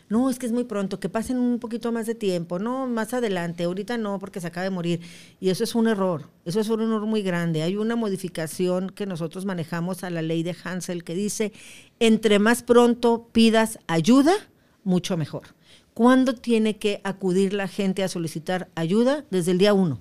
No, 0.09 0.31
es 0.31 0.39
que 0.39 0.47
es 0.47 0.51
muy 0.51 0.63
pronto, 0.63 0.99
que 0.99 1.07
pasen 1.07 1.37
un 1.37 1.59
poquito 1.59 1.91
más 1.91 2.07
de 2.07 2.15
tiempo, 2.15 2.57
no, 2.57 2.87
más 2.87 3.13
adelante, 3.13 3.65
ahorita 3.65 3.95
no, 3.99 4.17
porque 4.17 4.41
se 4.41 4.47
acaba 4.47 4.63
de 4.63 4.71
morir. 4.71 5.01
Y 5.39 5.49
eso 5.49 5.63
es 5.63 5.75
un 5.75 5.87
error, 5.87 6.25
eso 6.45 6.59
es 6.59 6.67
un 6.69 6.81
error 6.81 7.05
muy 7.05 7.21
grande. 7.21 7.61
Hay 7.61 7.75
una 7.75 7.95
modificación 7.95 8.89
que 8.89 9.05
nosotros 9.05 9.45
manejamos 9.45 10.03
a 10.03 10.09
la 10.09 10.23
ley 10.23 10.41
de 10.41 10.55
Hansel 10.63 11.03
que 11.03 11.13
dice, 11.13 11.53
entre 11.99 12.39
más 12.39 12.63
pronto 12.63 13.29
pidas 13.31 13.77
ayuda, 13.85 14.33
mucho 14.83 15.15
mejor. 15.15 15.53
¿Cuándo 15.93 16.33
tiene 16.33 16.77
que 16.77 17.01
acudir 17.03 17.53
la 17.53 17.67
gente 17.67 18.01
a 18.01 18.07
solicitar 18.07 18.67
ayuda? 18.73 19.25
Desde 19.29 19.51
el 19.51 19.59
día 19.59 19.75
uno, 19.75 19.99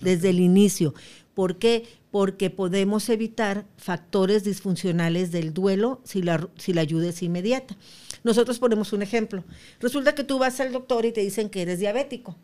desde 0.00 0.30
el 0.30 0.40
inicio. 0.40 0.92
¿Por 1.36 1.58
qué? 1.58 1.84
Porque 2.10 2.48
podemos 2.48 3.10
evitar 3.10 3.66
factores 3.76 4.42
disfuncionales 4.42 5.32
del 5.32 5.52
duelo 5.52 6.00
si 6.02 6.22
la, 6.22 6.48
si 6.56 6.72
la 6.72 6.80
ayuda 6.80 7.10
es 7.10 7.22
inmediata. 7.22 7.76
Nosotros 8.24 8.58
ponemos 8.58 8.94
un 8.94 9.02
ejemplo. 9.02 9.44
Resulta 9.78 10.14
que 10.14 10.24
tú 10.24 10.38
vas 10.38 10.58
al 10.60 10.72
doctor 10.72 11.04
y 11.04 11.12
te 11.12 11.20
dicen 11.20 11.50
que 11.50 11.60
eres 11.60 11.78
diabético. 11.78 12.38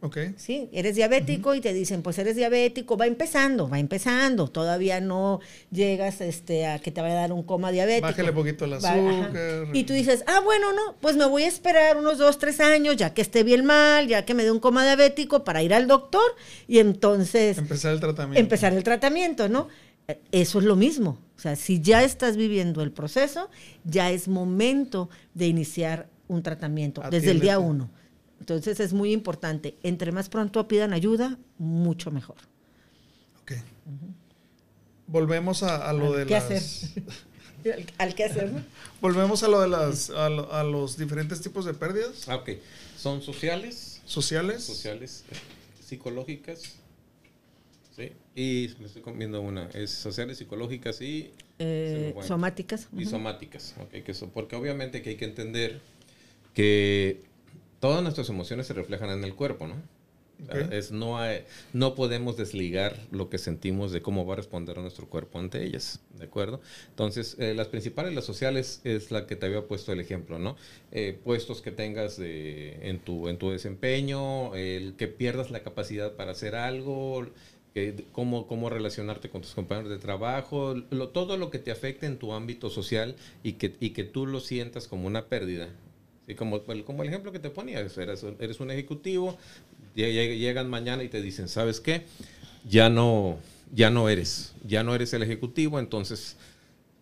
Ok. 0.00 0.18
¿sí? 0.36 0.68
Eres 0.72 0.94
diabético 0.94 1.54
y 1.54 1.60
te 1.60 1.72
dicen, 1.72 2.02
pues 2.02 2.18
eres 2.18 2.36
diabético, 2.36 2.96
va 2.96 3.06
empezando, 3.06 3.68
va 3.68 3.80
empezando, 3.80 4.46
todavía 4.48 5.00
no 5.00 5.40
llegas 5.72 6.20
este, 6.20 6.66
a 6.66 6.78
que 6.78 6.92
te 6.92 7.00
vaya 7.00 7.14
a 7.14 7.20
dar 7.22 7.32
un 7.32 7.42
coma 7.42 7.72
diabético. 7.72 8.06
Bájale 8.06 8.32
poquito 8.32 8.64
el 8.64 8.74
azúcar. 8.74 9.68
Y 9.72 9.84
tú 9.84 9.92
dices, 9.92 10.22
ah, 10.26 10.40
bueno, 10.44 10.72
no, 10.72 10.94
pues 11.00 11.16
me 11.16 11.26
voy 11.26 11.42
a 11.42 11.48
esperar 11.48 11.96
unos 11.96 12.18
dos, 12.18 12.38
tres 12.38 12.60
años, 12.60 12.96
ya 12.96 13.12
que 13.12 13.22
esté 13.22 13.42
bien 13.42 13.64
mal, 13.64 14.06
ya 14.06 14.24
que 14.24 14.34
me 14.34 14.44
dé 14.44 14.52
un 14.52 14.60
coma 14.60 14.84
diabético 14.84 15.42
para 15.42 15.62
ir 15.62 15.74
al 15.74 15.88
doctor 15.88 16.30
y 16.68 16.78
entonces 16.78 17.58
Empezar 17.58 17.92
el 17.92 18.00
tratamiento. 18.00 18.40
empezar 18.40 18.72
el 18.72 18.84
tratamiento, 18.84 19.48
¿no? 19.48 19.68
Eh, 20.06 20.20
Eso 20.30 20.60
es 20.60 20.64
lo 20.64 20.76
mismo. 20.76 21.18
O 21.36 21.40
sea, 21.40 21.56
si 21.56 21.80
ya 21.80 22.04
estás 22.04 22.36
viviendo 22.36 22.82
el 22.82 22.92
proceso, 22.92 23.48
ya 23.84 24.10
es 24.10 24.28
momento 24.28 25.08
de 25.34 25.46
iniciar 25.46 26.06
un 26.28 26.42
tratamiento 26.42 27.02
desde 27.10 27.30
el 27.32 27.40
día 27.40 27.58
uno. 27.58 27.90
Entonces 28.40 28.80
es 28.80 28.92
muy 28.92 29.12
importante. 29.12 29.76
Entre 29.82 30.12
más 30.12 30.28
pronto 30.28 30.66
pidan 30.68 30.92
ayuda, 30.92 31.38
mucho 31.58 32.10
mejor. 32.10 32.36
Ok. 33.42 33.52
Volvemos 35.06 35.62
a, 35.62 35.88
a 35.88 35.92
lo 35.92 36.12
Al 36.12 36.18
de 36.20 36.26
qué 36.26 36.34
las. 36.34 36.44
hacer. 36.44 37.02
Al, 37.74 37.86
al 37.98 38.14
qué 38.14 38.24
hacer. 38.24 38.52
Volvemos 39.00 39.42
a 39.42 39.48
lo 39.48 39.60
de 39.60 39.68
las. 39.68 40.10
A, 40.10 40.28
lo- 40.28 40.52
a 40.52 40.62
los 40.62 40.96
diferentes 40.96 41.40
tipos 41.40 41.64
de 41.64 41.74
pérdidas 41.74 42.28
Ah, 42.28 42.36
ok. 42.36 42.50
Son 42.96 43.20
sociales, 43.20 44.00
sociales. 44.04 44.62
sociales, 44.64 45.24
psicológicas. 45.84 46.60
Sí. 47.96 48.12
Y 48.36 48.74
me 48.78 48.86
estoy 48.86 49.02
comiendo 49.02 49.40
una. 49.40 49.66
Es 49.70 49.90
sociales, 49.90 50.38
psicológicas 50.38 51.00
y, 51.00 51.32
Eh, 51.58 52.14
somáticas. 52.26 52.88
y 52.96 53.04
somáticas. 53.06 53.74
ok, 53.80 54.04
que 54.04 54.12
eso, 54.12 54.28
porque 54.28 54.54
obviamente 54.54 55.02
que 55.02 55.10
hay 55.10 55.16
que 55.16 55.24
entender 55.24 55.80
que 56.54 57.22
todas 57.80 58.02
nuestras 58.02 58.28
emociones 58.28 58.66
se 58.66 58.74
reflejan 58.74 59.10
en 59.10 59.24
el 59.24 59.34
cuerpo, 59.34 59.66
¿no? 59.66 59.74
O 60.40 60.46
sea, 60.46 60.66
Ok. 60.66 60.72
es, 60.72 60.92
no, 60.92 61.18
hay- 61.18 61.42
no 61.72 61.96
podemos 61.96 62.36
desligar 62.36 62.96
lo 63.10 63.28
que 63.28 63.38
sentimos 63.38 63.90
de 63.90 64.02
cómo 64.02 64.24
va 64.24 64.34
a 64.34 64.36
responder 64.36 64.78
nuestro 64.78 65.08
cuerpo 65.08 65.40
ante 65.40 65.64
ellas, 65.64 66.00
¿de 66.16 66.26
acuerdo? 66.26 66.60
Entonces, 66.90 67.34
eh, 67.40 67.54
las 67.54 67.66
principales, 67.66 68.14
las 68.14 68.24
sociales, 68.24 68.80
es 68.84 69.10
la 69.10 69.26
que 69.26 69.34
te 69.34 69.46
había 69.46 69.66
puesto 69.66 69.92
el 69.92 69.98
ejemplo, 69.98 70.38
¿no? 70.38 70.54
Eh, 70.92 71.18
puestos 71.24 71.60
que 71.60 71.72
tengas 71.72 72.16
de- 72.18 72.78
en, 72.88 73.00
tu, 73.00 73.28
en 73.28 73.36
tu 73.38 73.50
desempeño, 73.50 74.54
el 74.54 74.94
que 74.94 75.08
pierdas 75.08 75.50
la 75.50 75.64
capacidad 75.64 76.12
para 76.14 76.30
hacer 76.30 76.54
algo, 76.54 77.26
que- 77.74 78.04
cómo, 78.12 78.46
cómo 78.46 78.70
relacionarte 78.70 79.30
con 79.30 79.42
tus 79.42 79.54
compañeros 79.54 79.90
de 79.90 79.98
trabajo, 79.98 80.76
lo- 80.90 81.08
todo 81.08 81.36
lo 81.36 81.50
que 81.50 81.58
te 81.58 81.72
afecte 81.72 82.06
en 82.06 82.16
tu 82.16 82.32
ámbito 82.32 82.70
social 82.70 83.16
y 83.42 83.54
que, 83.54 83.74
y 83.80 83.90
que 83.90 84.04
tú 84.04 84.24
lo 84.24 84.38
sientas 84.38 84.86
como 84.86 85.08
una 85.08 85.26
pérdida. 85.26 85.68
Sí, 86.28 86.34
como, 86.34 86.62
como 86.84 87.02
el 87.02 87.08
ejemplo 87.08 87.32
que 87.32 87.38
te 87.38 87.48
ponía, 87.48 87.80
eres, 87.80 87.96
eres 87.98 88.60
un 88.60 88.70
ejecutivo, 88.70 89.38
lle- 89.96 90.12
lle- 90.12 90.36
llegan 90.38 90.68
mañana 90.68 91.02
y 91.02 91.08
te 91.08 91.22
dicen, 91.22 91.48
¿sabes 91.48 91.80
qué? 91.80 92.02
Ya 92.68 92.90
no, 92.90 93.38
ya 93.74 93.88
no 93.88 94.10
eres, 94.10 94.52
ya 94.62 94.82
no 94.84 94.94
eres 94.94 95.14
el 95.14 95.22
ejecutivo, 95.22 95.78
entonces 95.78 96.36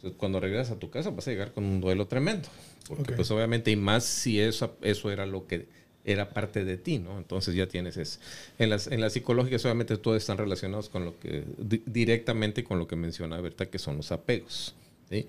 pues, 0.01 0.13
cuando 0.17 0.39
regresas 0.39 0.77
a 0.77 0.79
tu 0.79 0.91
casa 0.91 1.11
vas 1.11 1.27
a 1.27 1.33
llegar 1.33 1.53
con 1.53 1.65
un 1.65 1.81
duelo 1.81 2.07
tremendo. 2.07 2.49
Porque 2.87 3.03
Ok. 3.03 3.17
pues 3.17 3.31
obviamente, 3.33 3.73
y 3.73 3.77
más 3.77 4.05
si 4.05 4.39
eso, 4.39 4.77
eso 4.81 5.11
era 5.11 5.27
lo 5.27 5.49
que 5.49 5.67
era 6.05 6.29
parte 6.31 6.65
de 6.65 6.77
ti, 6.77 7.01
¿no? 7.01 7.19
Entonces 7.19 7.53
ya 7.57 7.67
tienes 7.67 7.97
eso. 7.97 8.21
En 8.61 8.71
las, 8.71 8.87
en 8.87 9.01
las 9.01 9.15
psicológicas 9.15 9.65
obviamente 9.65 9.97
todos 9.97 10.19
están 10.19 10.39
relacionados 10.39 10.89
con 10.89 11.05
lo 11.05 11.19
que, 11.19 11.43
di- 11.59 11.83
directamente 11.85 12.63
con 12.63 12.79
lo 12.79 12.87
que 12.87 12.95
menciona 12.95 13.41
Berta, 13.41 13.67
que 13.67 13.81
son 13.81 13.97
los 13.97 14.13
apegos, 14.13 14.77
¿sí? 15.11 15.27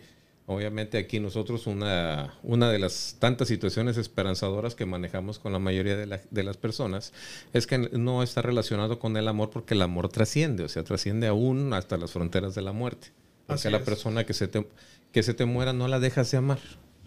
Obviamente 0.50 0.98
aquí 0.98 1.20
nosotros 1.20 1.68
una, 1.68 2.34
una 2.42 2.72
de 2.72 2.80
las 2.80 3.18
tantas 3.20 3.50
situaciones 3.50 3.98
esperanzadoras 3.98 4.76
que 4.76 4.86
manejamos 4.86 5.40
con 5.40 5.52
la 5.52 5.60
mayoría 5.60 5.98
de, 5.98 6.06
la- 6.06 6.22
de 6.32 6.44
las 6.44 6.56
personas 6.56 7.12
es 7.52 7.68
que 7.68 7.78
no 7.78 8.24
está 8.24 8.42
relacionado 8.42 8.98
con 8.98 9.18
el 9.18 9.28
amor 9.28 9.50
porque 9.50 9.74
el 9.74 9.82
amor 9.82 10.08
trasciende, 10.08 10.64
o 10.64 10.70
sea, 10.70 10.86
trasciende 10.86 11.28
aún 11.28 11.74
hasta 11.74 11.98
las 11.98 12.12
fronteras 12.12 12.56
de 12.56 12.62
la 12.62 12.72
muerte. 12.72 13.10
Porque 13.46 13.60
Así 13.60 13.70
la 13.70 13.78
es. 13.80 13.84
persona 13.84 14.24
que 14.26 14.34
se, 14.34 14.48
te, 14.48 14.66
que 15.12 15.22
se 15.22 15.34
te 15.34 15.44
muera 15.44 15.74
no 15.74 15.90
la 15.90 16.00
dejas 16.00 16.32
de 16.32 16.38
amar. 16.38 16.60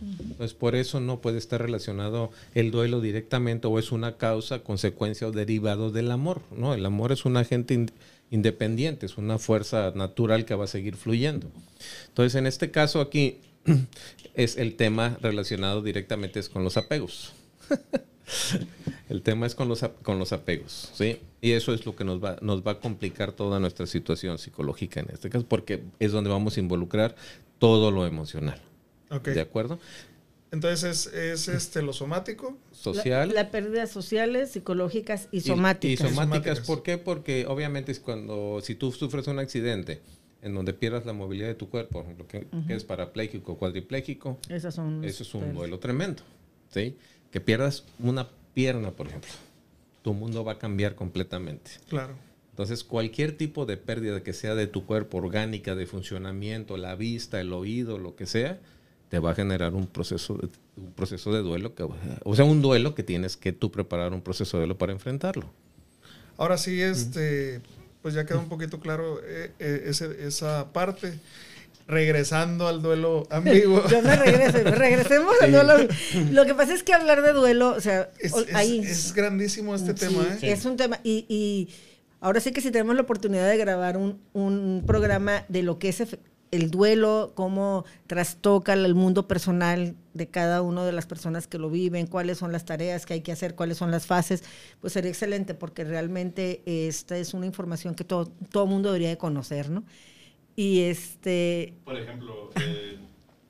Entonces, 0.03 0.55
por 0.55 0.75
eso 0.77 0.99
no 1.01 1.21
puede 1.21 1.37
estar 1.39 1.61
relacionado 1.63 2.31
el 2.55 2.71
duelo 2.71 3.01
directamente 3.03 3.67
o 3.69 3.79
es 3.79 3.91
una 3.93 4.17
causa, 4.19 4.61
consecuencia 4.61 5.27
o 5.29 5.33
derivado 5.33 5.91
del 5.91 6.11
amor. 6.11 6.41
¿no? 6.57 6.73
El 6.75 6.85
amor 6.87 7.13
es 7.13 7.25
un 7.27 7.37
agente 7.39 7.87
independiente, 8.31 9.07
es 9.07 9.19
una 9.19 9.39
fuerza 9.39 9.93
natural 9.95 10.45
que 10.45 10.55
va 10.55 10.65
a 10.65 10.69
seguir 10.69 10.97
fluyendo. 10.97 11.51
Entonces, 12.09 12.37
en 12.37 12.47
este 12.47 12.71
caso 12.71 13.01
aquí 13.01 13.39
es 14.35 14.57
el 14.57 14.77
tema 14.77 15.19
relacionado 15.21 15.83
directamente 15.83 16.41
es 16.41 16.49
con 16.49 16.65
los 16.65 16.77
apegos. 16.77 17.33
el 19.09 19.23
tema 19.23 19.47
es 19.47 19.55
con 19.55 19.69
los, 19.69 19.85
con 20.03 20.19
los 20.19 20.33
apegos, 20.33 20.91
¿sí? 20.95 21.19
Y 21.41 21.53
eso 21.53 21.75
es 21.75 21.87
lo 21.87 21.97
que 21.97 22.05
nos 22.05 22.23
va, 22.23 22.37
nos 22.41 22.65
va 22.67 22.73
a 22.73 22.81
complicar 22.81 23.33
toda 23.33 23.59
nuestra 23.59 23.87
situación 23.87 24.39
psicológica 24.39 25.01
en 25.01 25.11
este 25.11 25.31
caso, 25.31 25.47
porque 25.47 25.83
es 25.99 26.13
donde 26.13 26.31
vamos 26.31 26.57
a 26.57 26.61
involucrar 26.61 27.17
todo 27.59 27.91
lo 27.91 28.07
emocional. 28.07 28.61
Ok. 29.11 29.29
¿De 29.29 29.41
acuerdo? 29.41 29.81
Entonces 30.53 31.07
es, 31.07 31.15
es 31.15 31.49
este 31.49 31.81
lo 31.83 31.93
somático. 31.93 32.59
Social. 32.73 33.29
La, 33.29 33.35
la 33.45 33.51
pérdidas 33.51 33.91
sociales, 33.91 34.51
psicológicas 34.51 35.29
y 35.31 35.39
y- 35.39 35.41
somáticas. 35.43 35.93
Y, 35.93 35.97
somáticas, 35.97 36.25
Somáticas. 36.59 36.67
¿por 36.67 36.83
qué? 36.83 36.99
Porque 36.99 37.47
obviamente 37.47 37.93
es 37.93 38.01
cuando, 38.01 38.61
si 38.63 38.75
tú 38.75 38.91
sufres 38.93 39.27
un 39.29 39.39
accidente 39.39 40.01
en 40.43 40.55
donde 40.55 40.73
pierdas 40.73 41.07
la 41.07 41.13
movilidad 41.13 41.49
de 41.49 41.55
tu 41.55 41.69
cuerpo, 41.69 41.93
por 42.01 42.05
ejemplo, 42.05 42.27
que, 42.27 42.47
que 42.67 42.75
es 42.75 42.83
parapléjico 42.83 43.53
o 43.53 43.59
cuadripléjico, 43.59 44.39
Esas 44.49 44.75
son 44.75 45.05
eso 45.05 45.23
es 45.23 45.35
un 45.35 45.41
pérdidas. 45.41 45.59
duelo 45.59 45.79
tremendo, 45.79 46.23
¿sí? 46.71 46.97
Que 47.31 47.41
pierdas 47.41 47.85
una 48.01 48.29
pierna, 48.55 48.91
por 48.91 49.07
ejemplo, 49.07 49.31
tu 50.03 50.15
mundo 50.15 50.43
va 50.43 50.53
a 50.53 50.59
cambiar 50.59 50.95
completamente. 50.97 51.71
Claro. 51.89 52.15
Entonces, 52.51 52.83
cualquier 52.85 53.37
tipo 53.37 53.67
de 53.67 53.77
pérdida 53.77 54.23
que 54.23 54.33
sea 54.33 54.55
de 54.55 54.67
tu 54.67 54.85
cuerpo, 54.85 55.19
orgánica, 55.19 55.75
de 55.77 55.87
funcionamiento, 55.87 56.77
la 56.77 56.95
vista, 56.97 57.41
el 57.41 57.53
oído, 57.53 57.99
lo 57.99 58.17
que 58.17 58.27
sea, 58.27 58.59
te 59.11 59.19
va 59.19 59.33
a 59.33 59.35
generar 59.35 59.75
un 59.75 59.87
proceso 59.87 60.35
de, 60.35 60.49
un 60.79 60.93
proceso 60.93 61.31
de 61.33 61.41
duelo, 61.41 61.75
que, 61.75 61.83
o 62.25 62.35
sea, 62.37 62.45
un 62.47 62.63
duelo 62.63 62.95
que 62.95 63.03
tienes 63.03 63.37
que 63.37 63.53
tú 63.53 63.71
preparar 63.71 64.15
un 64.15 64.23
proceso 64.23 64.57
de 64.57 64.63
duelo 64.63 64.79
para 64.79 64.93
enfrentarlo. 64.93 65.51
Ahora 66.39 66.57
sí, 66.57 66.81
este, 66.81 67.61
pues 68.01 68.15
ya 68.15 68.25
quedó 68.25 68.39
un 68.39 68.49
poquito 68.49 68.81
claro 68.81 69.21
eh, 69.23 69.51
eh, 69.59 69.83
ese- 69.87 70.27
esa 70.27 70.73
parte. 70.73 71.13
Regresando 71.89 72.69
al 72.69 72.83
duelo 72.83 73.27
ambiguo. 73.31 73.83
Yo 73.89 74.01
me 74.03 74.15
regreso, 74.15 74.59
regresemos 74.71 75.35
al 75.43 75.51
duelo. 75.51 75.89
Lo 76.31 76.47
que 76.47 76.55
pasa 76.55 76.73
es 76.73 76.85
que 76.85 76.93
hablar 76.95 77.21
de 77.23 77.33
duelo, 77.33 77.71
o 77.71 77.81
sea, 77.81 78.11
Es, 78.21 78.33
ahí 78.55 78.79
es 78.79 79.13
grandísimo 79.13 79.75
este 79.75 79.97
sí, 79.97 80.07
tema, 80.07 80.23
¿eh? 80.41 80.53
es 80.53 80.65
un 80.67 80.77
tema 80.77 81.01
y, 81.03 81.27
y 81.29 81.69
ahora 82.21 82.39
sí 82.39 82.53
que 82.53 82.61
si 82.61 82.71
tenemos 82.71 82.95
la 82.95 83.03
oportunidad 83.03 83.49
de 83.49 83.57
grabar 83.57 83.97
un, 83.97 84.21
un 84.35 84.85
programa 84.87 85.45
de 85.49 85.65
lo 85.65 85.81
que 85.81 85.89
es 85.89 86.01
el 86.51 86.71
duelo, 86.71 87.33
cómo 87.35 87.85
trastoca 88.07 88.73
el 88.73 88.95
mundo 88.95 89.29
personal 89.29 89.95
de 90.15 90.29
cada 90.29 90.63
una 90.63 90.85
de 90.85 90.93
las 90.93 91.07
personas 91.07 91.47
que 91.47 91.59
lo 91.59 91.71
viven, 91.71 92.07
cuáles 92.07 92.39
son 92.39 92.53
las 92.53 92.65
tareas 92.65 93.07
que 93.07 93.15
hay 93.15 93.21
que 93.23 93.33
hacer, 93.33 93.55
cuáles 93.55 93.79
son 93.79 93.91
las 93.91 94.07
fases, 94.07 94.43
pues 94.81 94.93
sería 94.93 95.11
excelente 95.11 95.55
porque 95.55 95.85
realmente 95.85 96.63
esta 96.67 97.17
es 97.19 97.35
una 97.35 97.47
información 97.47 97.95
que 97.95 98.05
todo 98.05 98.27
todo 98.51 98.67
mundo 98.67 98.89
debería 98.91 99.09
de 99.11 99.19
conocer, 99.19 99.71
¿no? 99.71 99.85
Y 100.57 100.81
este 100.81 101.75
Por 101.85 101.97
ejemplo, 101.99 102.51
eh, 102.57 102.99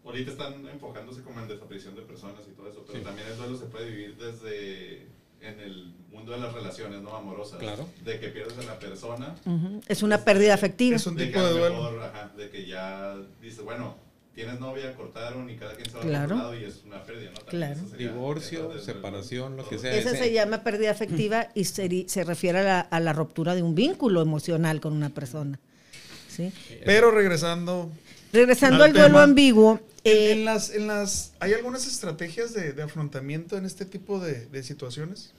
ahorita 0.04 0.30
están 0.32 0.66
enfocándose 0.68 1.22
como 1.22 1.40
en 1.40 1.48
desaparición 1.48 1.94
de 1.96 2.02
personas 2.02 2.42
y 2.50 2.54
todo 2.54 2.68
eso, 2.70 2.84
pero 2.86 2.98
Sí. 2.98 3.04
también 3.04 3.28
el 3.28 3.36
duelo 3.36 3.56
se 3.56 3.66
puede 3.66 3.90
vivir 3.90 4.16
desde 4.16 5.06
en 5.42 5.60
el 5.60 5.92
mundo 6.10 6.32
de 6.32 6.38
las 6.38 6.52
relaciones 6.52 7.00
no 7.02 7.14
amorosas. 7.16 7.58
Claro. 7.58 7.88
De 8.04 8.20
que 8.20 8.28
pierdes 8.28 8.58
a 8.58 8.62
la 8.62 8.78
persona. 8.78 9.34
ujú, 9.46 9.80
es 9.88 10.02
una 10.02 10.24
pérdida 10.24 10.54
afectiva. 10.54 10.96
Es 10.96 11.06
un 11.06 11.16
de 11.16 11.26
tipo 11.26 11.38
que 11.40 11.44
a 11.44 11.48
de 11.48 11.54
lo 11.54 11.58
duelo. 11.58 12.04
ajá, 12.04 12.30
de 12.36 12.50
que 12.50 12.66
ya 12.66 13.16
dices, 13.40 13.62
bueno, 13.64 13.96
tienes 14.34 14.60
novia, 14.60 14.94
cortaron 14.94 15.48
y 15.50 15.56
cada 15.56 15.74
quien 15.74 15.90
se 15.90 15.96
va 15.96 16.02
Claro. 16.02 16.24
otro 16.34 16.36
lado 16.36 16.58
y 16.60 16.64
es 16.64 16.82
una 16.86 17.02
pérdida, 17.02 17.30
¿no? 17.32 17.40
Claro. 17.46 17.80
Divorcio, 17.98 18.78
separación, 18.80 19.56
lo 19.56 19.68
que 19.68 19.78
sea. 19.78 19.94
Esa 19.94 20.10
se 20.16 20.32
llama 20.32 20.62
pérdida 20.62 20.90
afectiva 20.90 21.48
y 21.54 21.62
seri- 21.62 22.06
se 22.08 22.22
refiere 22.24 22.58
a 22.60 22.62
la, 22.62 22.80
a 22.80 23.00
la 23.00 23.12
ruptura 23.12 23.54
de 23.54 23.62
un 23.62 23.74
vínculo 23.74 24.20
emocional 24.22 24.80
con 24.80 24.92
una 24.92 25.08
persona. 25.10 25.58
¿sí? 26.28 26.52
Pero 26.84 27.10
regresando, 27.10 27.90
Regresando 28.32 28.84
Al 28.84 28.90
al, 28.90 28.96
duelo 28.96 29.18
ambiguo, 29.18 29.80
eh, 30.04 30.32
en 30.32 30.44
las, 30.44 30.70
en 30.70 30.86
las, 30.86 31.32
¿hay 31.40 31.52
algunas 31.52 31.86
estrategias 31.86 32.54
de, 32.54 32.72
de 32.72 32.82
afrontamiento 32.82 33.56
en 33.56 33.66
este 33.66 33.84
tipo 33.84 34.18
de, 34.18 34.46
de 34.46 34.62
situaciones 34.62 35.32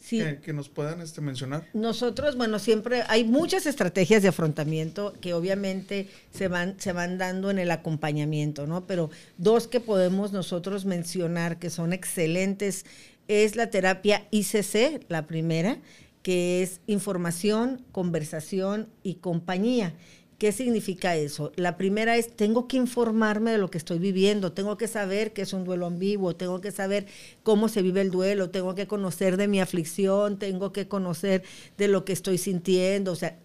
sí, 0.00 0.18
que, 0.18 0.38
que 0.38 0.52
nos 0.52 0.68
puedan 0.68 1.00
este, 1.00 1.20
mencionar? 1.20 1.66
nosotros, 1.74 2.36
bueno, 2.36 2.58
siempre 2.58 3.02
hay 3.08 3.24
muchas 3.24 3.66
estrategias 3.66 4.22
de 4.22 4.28
afrontamiento 4.28 5.14
que 5.20 5.34
obviamente 5.34 6.08
se 6.32 6.48
van, 6.48 6.80
se 6.80 6.92
van 6.92 7.18
dando 7.18 7.50
en 7.50 7.58
el 7.58 7.70
acompañamiento, 7.70 8.66
¿no? 8.66 8.86
Pero 8.86 9.10
dos 9.36 9.66
que 9.66 9.80
podemos 9.80 10.32
nosotros 10.32 10.84
mencionar 10.86 11.58
que 11.58 11.70
son 11.70 11.92
excelentes 11.92 12.86
es 13.28 13.56
la 13.56 13.70
terapia 13.70 14.26
ICC, 14.30 15.04
la 15.08 15.26
primera, 15.26 15.78
que 16.22 16.62
es 16.62 16.80
información, 16.86 17.84
conversación 17.92 18.88
y 19.02 19.16
compañía 19.16 19.94
¿Qué 20.38 20.52
significa 20.52 21.16
eso? 21.16 21.50
La 21.56 21.78
primera 21.78 22.16
es, 22.16 22.36
tengo 22.36 22.68
que 22.68 22.76
informarme 22.76 23.52
de 23.52 23.58
lo 23.58 23.70
que 23.70 23.78
estoy 23.78 23.98
viviendo, 23.98 24.52
tengo 24.52 24.76
que 24.76 24.86
saber 24.86 25.32
que 25.32 25.40
es 25.40 25.54
un 25.54 25.64
duelo 25.64 25.86
ambiguo, 25.86 26.36
tengo 26.36 26.60
que 26.60 26.72
saber 26.72 27.06
cómo 27.42 27.68
se 27.68 27.80
vive 27.80 28.02
el 28.02 28.10
duelo, 28.10 28.50
tengo 28.50 28.74
que 28.74 28.86
conocer 28.86 29.38
de 29.38 29.48
mi 29.48 29.60
aflicción, 29.60 30.38
tengo 30.38 30.74
que 30.74 30.88
conocer 30.88 31.42
de 31.78 31.88
lo 31.88 32.04
que 32.04 32.12
estoy 32.12 32.36
sintiendo, 32.36 33.12
o 33.12 33.16
sea, 33.16 33.38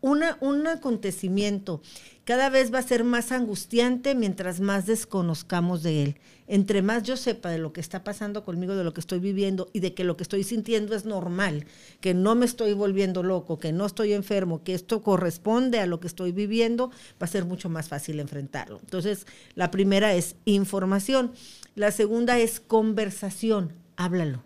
una, 0.00 0.38
un 0.40 0.68
acontecimiento 0.68 1.82
cada 2.28 2.50
vez 2.50 2.70
va 2.74 2.80
a 2.80 2.82
ser 2.82 3.04
más 3.04 3.32
angustiante 3.32 4.14
mientras 4.14 4.60
más 4.60 4.84
desconozcamos 4.84 5.82
de 5.82 6.02
él. 6.02 6.20
Entre 6.46 6.82
más 6.82 7.02
yo 7.02 7.16
sepa 7.16 7.48
de 7.48 7.56
lo 7.56 7.72
que 7.72 7.80
está 7.80 8.04
pasando 8.04 8.44
conmigo, 8.44 8.76
de 8.76 8.84
lo 8.84 8.92
que 8.92 9.00
estoy 9.00 9.18
viviendo 9.18 9.70
y 9.72 9.80
de 9.80 9.94
que 9.94 10.04
lo 10.04 10.18
que 10.18 10.24
estoy 10.24 10.44
sintiendo 10.44 10.94
es 10.94 11.06
normal, 11.06 11.64
que 12.02 12.12
no 12.12 12.34
me 12.34 12.44
estoy 12.44 12.74
volviendo 12.74 13.22
loco, 13.22 13.58
que 13.58 13.72
no 13.72 13.86
estoy 13.86 14.12
enfermo, 14.12 14.62
que 14.62 14.74
esto 14.74 15.00
corresponde 15.00 15.80
a 15.80 15.86
lo 15.86 16.00
que 16.00 16.06
estoy 16.06 16.32
viviendo, 16.32 16.90
va 16.90 17.24
a 17.24 17.28
ser 17.28 17.46
mucho 17.46 17.70
más 17.70 17.88
fácil 17.88 18.20
enfrentarlo. 18.20 18.78
Entonces, 18.80 19.26
la 19.54 19.70
primera 19.70 20.12
es 20.12 20.36
información. 20.44 21.32
La 21.76 21.92
segunda 21.92 22.38
es 22.38 22.60
conversación. 22.60 23.72
Háblalo 23.96 24.44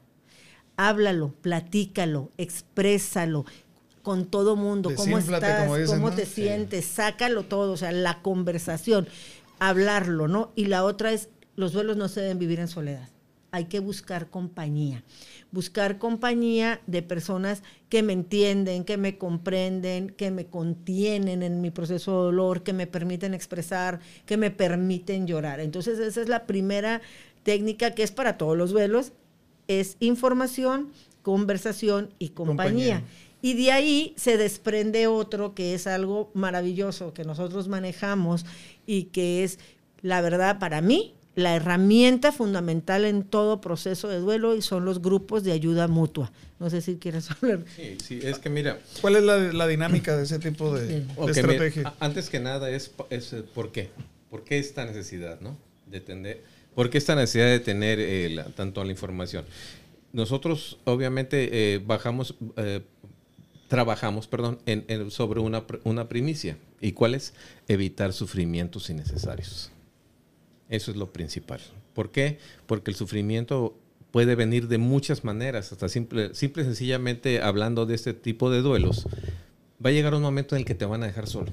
háblalo, 0.77 1.35
platícalo, 1.43 2.31
exprésalo, 2.39 3.45
con 4.03 4.27
todo 4.27 4.57
mundo, 4.57 4.91
cómo 4.95 5.19
estás, 5.19 5.69
cómo 5.89 6.11
te 6.13 6.27
sientes, 6.27 6.85
sácalo 6.85 7.45
todo, 7.45 7.73
o 7.73 7.77
sea, 7.77 7.93
la 7.93 8.21
conversación, 8.21 9.07
hablarlo, 9.59 10.29
¿no? 10.29 10.53
Y 10.57 10.67
la 10.67 10.85
otra 10.85 11.13
es, 11.13 11.29
los 11.57 11.73
duelos 11.73 11.97
no 11.97 12.09
se 12.09 12.21
deben 12.21 12.39
vivir 12.39 12.59
en 12.59 12.69
soledad. 12.69 13.09
Hay 13.55 13.67
que 13.67 13.81
buscar 13.81 14.29
compañía, 14.31 15.05
buscar 15.51 15.99
compañía 15.99 16.81
de 16.87 17.03
personas 17.03 17.63
que 17.91 18.03
me 18.03 18.15
entienden, 18.15 18.85
que 18.85 18.97
me 18.97 19.19
comprenden, 19.19 20.09
que 20.09 20.31
me 20.31 20.47
contienen 20.47 21.43
en 21.43 21.61
mi 21.61 21.71
proceso 21.71 22.13
de 22.13 22.25
dolor, 22.25 22.63
que 22.63 22.73
me 22.73 22.87
permiten 22.87 23.35
expresar, 23.35 24.01
que 24.25 24.39
me 24.39 24.51
permiten 24.51 25.27
llorar. 25.27 25.61
Entonces 25.61 25.99
esa 25.99 26.23
es 26.23 26.29
la 26.29 26.47
primera 26.47 27.03
técnica 27.43 27.91
que 27.95 28.03
es 28.03 28.11
para 28.11 28.39
todos 28.39 28.57
los 28.57 28.71
duelos, 28.71 29.13
es 29.69 29.97
información, 30.01 30.91
conversación 31.23 32.15
y 32.19 32.31
compañía. 32.31 33.05
Y 33.43 33.55
de 33.55 33.73
ahí 33.73 34.15
se 34.17 34.39
desprende 34.39 35.09
otro 35.09 35.55
que 35.55 35.75
es 35.75 35.89
algo 35.89 36.31
maravilloso 36.33 37.13
que 37.13 37.25
nosotros 37.25 37.67
manejamos 37.67 38.47
y 38.87 39.05
que 39.05 39.43
es, 39.43 39.59
la 40.01 40.21
verdad, 40.21 40.61
para 40.61 40.81
mí, 40.81 41.15
la 41.35 41.57
herramienta 41.57 42.31
fundamental 42.31 43.05
en 43.05 43.25
todo 43.25 43.61
proceso 43.61 44.09
de 44.09 44.19
duelo 44.19 44.55
y 44.55 44.63
son 44.63 44.85
los 44.85 45.03
grupos 45.03 45.45
de 45.45 45.53
ayuda 45.53 45.89
mutua. 45.89 46.31
No 46.61 46.71
sé 46.71 46.83
si 46.83 46.97
quieres 46.97 47.31
hablar. 47.31 47.65
Sí, 47.75 47.97
sí 48.05 48.21
es 48.23 48.39
que 48.39 48.49
mira. 48.49 48.79
¿Cuál 49.01 49.17
es 49.17 49.25
la, 49.25 49.67
dinámica 49.67 50.17
de 50.17 50.25
ese 50.25 50.39
tipo 50.39 50.75
de, 50.75 51.05
estrategia? 51.29 51.95
antes 52.01 52.31
que 52.31 52.39
nada 52.39 52.71
es, 52.71 52.93
es, 53.11 53.33
eh, 53.33 53.43
por 53.43 53.73
qué. 53.73 53.91
¿Por 54.31 54.45
qué 54.45 54.59
esta 54.59 54.85
necesidad, 54.85 55.41
no? 55.41 55.57
De 55.87 56.01
tener, 56.01 56.43
¿Por 56.75 56.91
qué 56.91 56.99
esta 56.99 57.15
necesidad 57.15 57.47
de 57.47 57.61
tener 57.61 57.99
eh, 58.01 58.45
tanto 58.55 58.85
la 58.85 58.91
información? 58.91 59.45
Nosotros, 60.13 60.79
obviamente, 60.85 61.75
eh, 61.75 61.79
bajamos 61.85 62.35
trabajamos, 63.73 64.27
perdón, 64.27 64.59
en, 64.67 65.11
sobre 65.11 65.41
una, 65.41 65.65
una 65.85 66.07
primicia. 66.07 66.59
¿Y 66.83 66.93
cuál 66.93 67.15
es? 67.15 67.33
Evitar 67.69 68.13
sufrimientos 68.13 68.91
innecesarios. 68.91 69.71
Eso 70.69 70.91
es 70.91 70.99
lo 70.99 71.11
principal. 71.11 71.59
¿Por 71.95 72.11
qué? 72.11 72.39
Porque 72.67 72.91
el 72.91 72.99
sufrimiento 72.99 73.75
puede 74.11 74.35
venir 74.35 74.69
de 74.69 74.77
muchas 74.77 75.25
maneras, 75.25 75.73
hasta 75.73 75.89
simple, 75.89 76.35
simple 76.35 76.65
y 76.65 76.67
sencillamente 76.67 77.41
hablando 77.41 77.87
de 77.87 77.95
este 77.95 78.13
tipo 78.13 78.51
de 78.51 78.61
duelos, 78.61 79.07
va 79.83 79.89
a 79.89 79.93
llegar 79.95 80.15
un 80.15 80.21
momento 80.21 80.55
en 80.55 80.61
el 80.61 80.67
que 80.67 80.75
te 80.75 80.85
van 80.85 81.03
a 81.03 81.07
dejar 81.07 81.27
solo. 81.27 81.53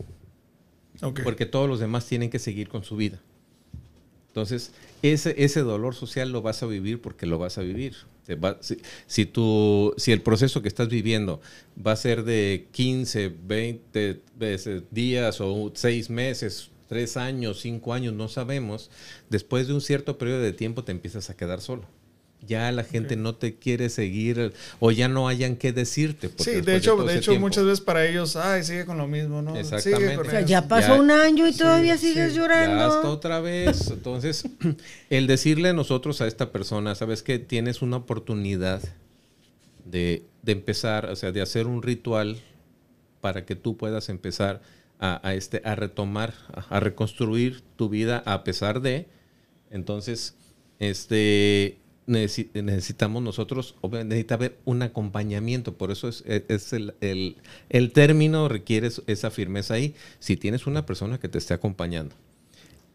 Porque 1.24 1.46
todos 1.46 1.70
los 1.70 1.80
demás 1.80 2.06
tienen 2.06 2.30
que 2.30 2.40
seguir 2.40 2.68
con 2.68 2.84
su 2.84 2.98
vida. 2.98 3.22
Entonces, 4.28 4.74
ese, 5.04 5.42
ese 5.42 5.62
dolor 5.62 5.96
social 5.96 6.34
lo 6.34 6.42
vas 6.42 6.64
a 6.64 6.66
vivir 6.66 7.00
porque 7.02 7.26
lo 7.26 7.40
vas 7.40 7.58
a 7.58 7.62
vivir. 7.62 7.96
Si, 8.62 8.78
si, 9.08 9.32
si 9.98 10.12
el 10.12 10.22
proceso 10.22 10.62
que 10.62 10.68
estás 10.68 10.88
viviendo 10.90 11.42
va 11.86 11.94
a 11.94 11.96
ser 11.96 12.24
de 12.24 12.68
15, 12.72 13.34
20 13.44 14.22
días 14.92 15.42
o 15.42 15.72
6 15.74 16.10
meses, 16.10 16.72
3 16.88 17.18
años, 17.18 17.60
5 17.62 17.94
años, 17.94 18.14
no 18.14 18.28
sabemos, 18.28 18.90
después 19.30 19.68
de 19.68 19.74
un 19.74 19.82
cierto 19.82 20.18
periodo 20.18 20.42
de 20.42 20.54
tiempo 20.54 20.84
te 20.84 20.92
empiezas 20.92 21.30
a 21.30 21.38
quedar 21.38 21.62
solo 21.62 21.99
ya 22.46 22.72
la 22.72 22.84
gente 22.84 23.16
no 23.16 23.36
te 23.36 23.56
quiere 23.56 23.90
seguir 23.90 24.54
o 24.80 24.92
ya 24.92 25.08
no 25.08 25.28
hayan 25.28 25.56
que 25.56 25.74
decirte. 25.74 26.30
Sí, 26.38 26.62
de 26.62 26.78
hecho, 26.78 26.96
de, 27.04 27.18
hecho 27.18 27.38
muchas 27.40 27.66
veces 27.66 27.82
para 27.82 28.06
ellos, 28.06 28.36
ay, 28.36 28.64
sigue 28.64 28.86
con 28.86 28.98
lo 28.98 29.08
mismo, 29.08 29.42
¿no? 29.42 29.56
Exactamente. 29.56 30.18
o 30.18 30.26
sea, 30.26 30.42
ya 30.42 30.68
pasó 30.68 30.96
un 30.96 31.12
año 31.12 31.48
y 31.48 31.54
todavía 31.54 31.98
sigues 31.98 32.34
llorando. 32.34 32.78
Ya 32.78 32.88
hasta 32.88 33.10
otra 33.10 33.40
vez. 33.40 33.92
Entonces, 33.92 34.46
el 35.10 35.28
decirle 35.28 35.74
nosotros 35.74 36.22
a 36.22 36.28
esta 36.28 36.52
persona, 36.52 36.96
sabes 36.96 37.24
que 37.24 37.40
tienes 37.40 37.82
una 37.82 37.98
oportunidad 37.98 38.82
de, 39.86 40.24
de, 40.42 40.52
empezar, 40.52 41.08
o 41.08 41.16
sea, 41.16 41.32
de 41.32 41.42
hacer 41.42 41.68
un 41.68 41.82
ritual 41.84 42.38
para 43.22 43.46
que 43.46 43.56
tú 43.56 43.76
puedas 43.76 44.08
empezar 44.10 44.62
a, 45.00 45.28
a 45.28 45.34
este, 45.34 45.62
a 45.66 45.76
retomar, 45.76 46.34
a, 46.54 46.78
a 46.78 46.80
reconstruir 46.80 47.62
tu 47.76 47.90
vida 47.90 48.24
a 48.26 48.44
pesar 48.44 48.82
de, 48.82 49.08
entonces, 49.72 50.36
este 50.80 51.78
necesitamos 52.10 53.22
nosotros, 53.22 53.76
obviamente 53.82 54.16
necesita 54.16 54.36
haber 54.36 54.58
un 54.66 54.82
acompañamiento, 54.82 55.78
por 55.78 55.92
eso 55.92 56.10
es, 56.10 56.24
es 56.26 56.74
el, 56.74 56.96
el, 57.02 57.38
el, 57.70 57.92
término 57.92 58.50
requiere 58.50 58.90
esa 59.08 59.32
firmeza 59.32 59.76
ahí, 59.76 59.96
si 60.20 60.36
tienes 60.36 60.68
una 60.68 60.86
persona 60.86 61.20
que 61.20 61.30
te 61.30 61.38
esté 61.38 61.54
acompañando. 61.54 62.16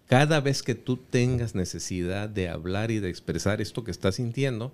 Cada 0.06 0.40
vez 0.40 0.62
que 0.62 0.74
tú 0.74 0.96
tengas 0.96 1.54
necesidad 1.54 2.28
de 2.28 2.48
hablar 2.48 2.90
y 2.90 2.98
de 2.98 3.08
expresar 3.08 3.60
esto 3.60 3.84
que 3.84 3.90
estás 3.90 4.16
sintiendo, 4.16 4.72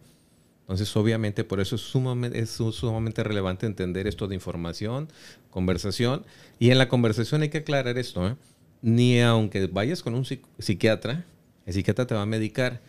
entonces 0.63 0.97
obviamente 0.97 1.45
por 1.45 1.61
eso 1.61 1.77
es 1.77 1.83
sumamente, 1.83 2.39
es 2.39 2.51
sumamente 2.51 3.23
relevante 3.23 3.67
entender 3.67 4.07
esto 4.07 4.27
de 4.27 4.35
información, 4.35 5.09
conversación, 5.51 6.25
y 6.59 6.71
en 6.71 6.79
la 6.79 6.89
conversación 6.89 7.43
hay 7.43 7.51
que 7.51 7.59
aclarar 7.59 7.99
esto, 7.99 8.27
¿eh? 8.27 8.37
ni 8.81 9.21
aunque 9.21 9.67
vayas 9.67 10.03
con 10.03 10.15
un 10.15 10.25
psiquiatra, 10.25 11.25
el 11.67 11.75
psiquiatra 11.75 12.07
te 12.07 12.15
va 12.15 12.23
a 12.23 12.27
medicar, 12.27 12.81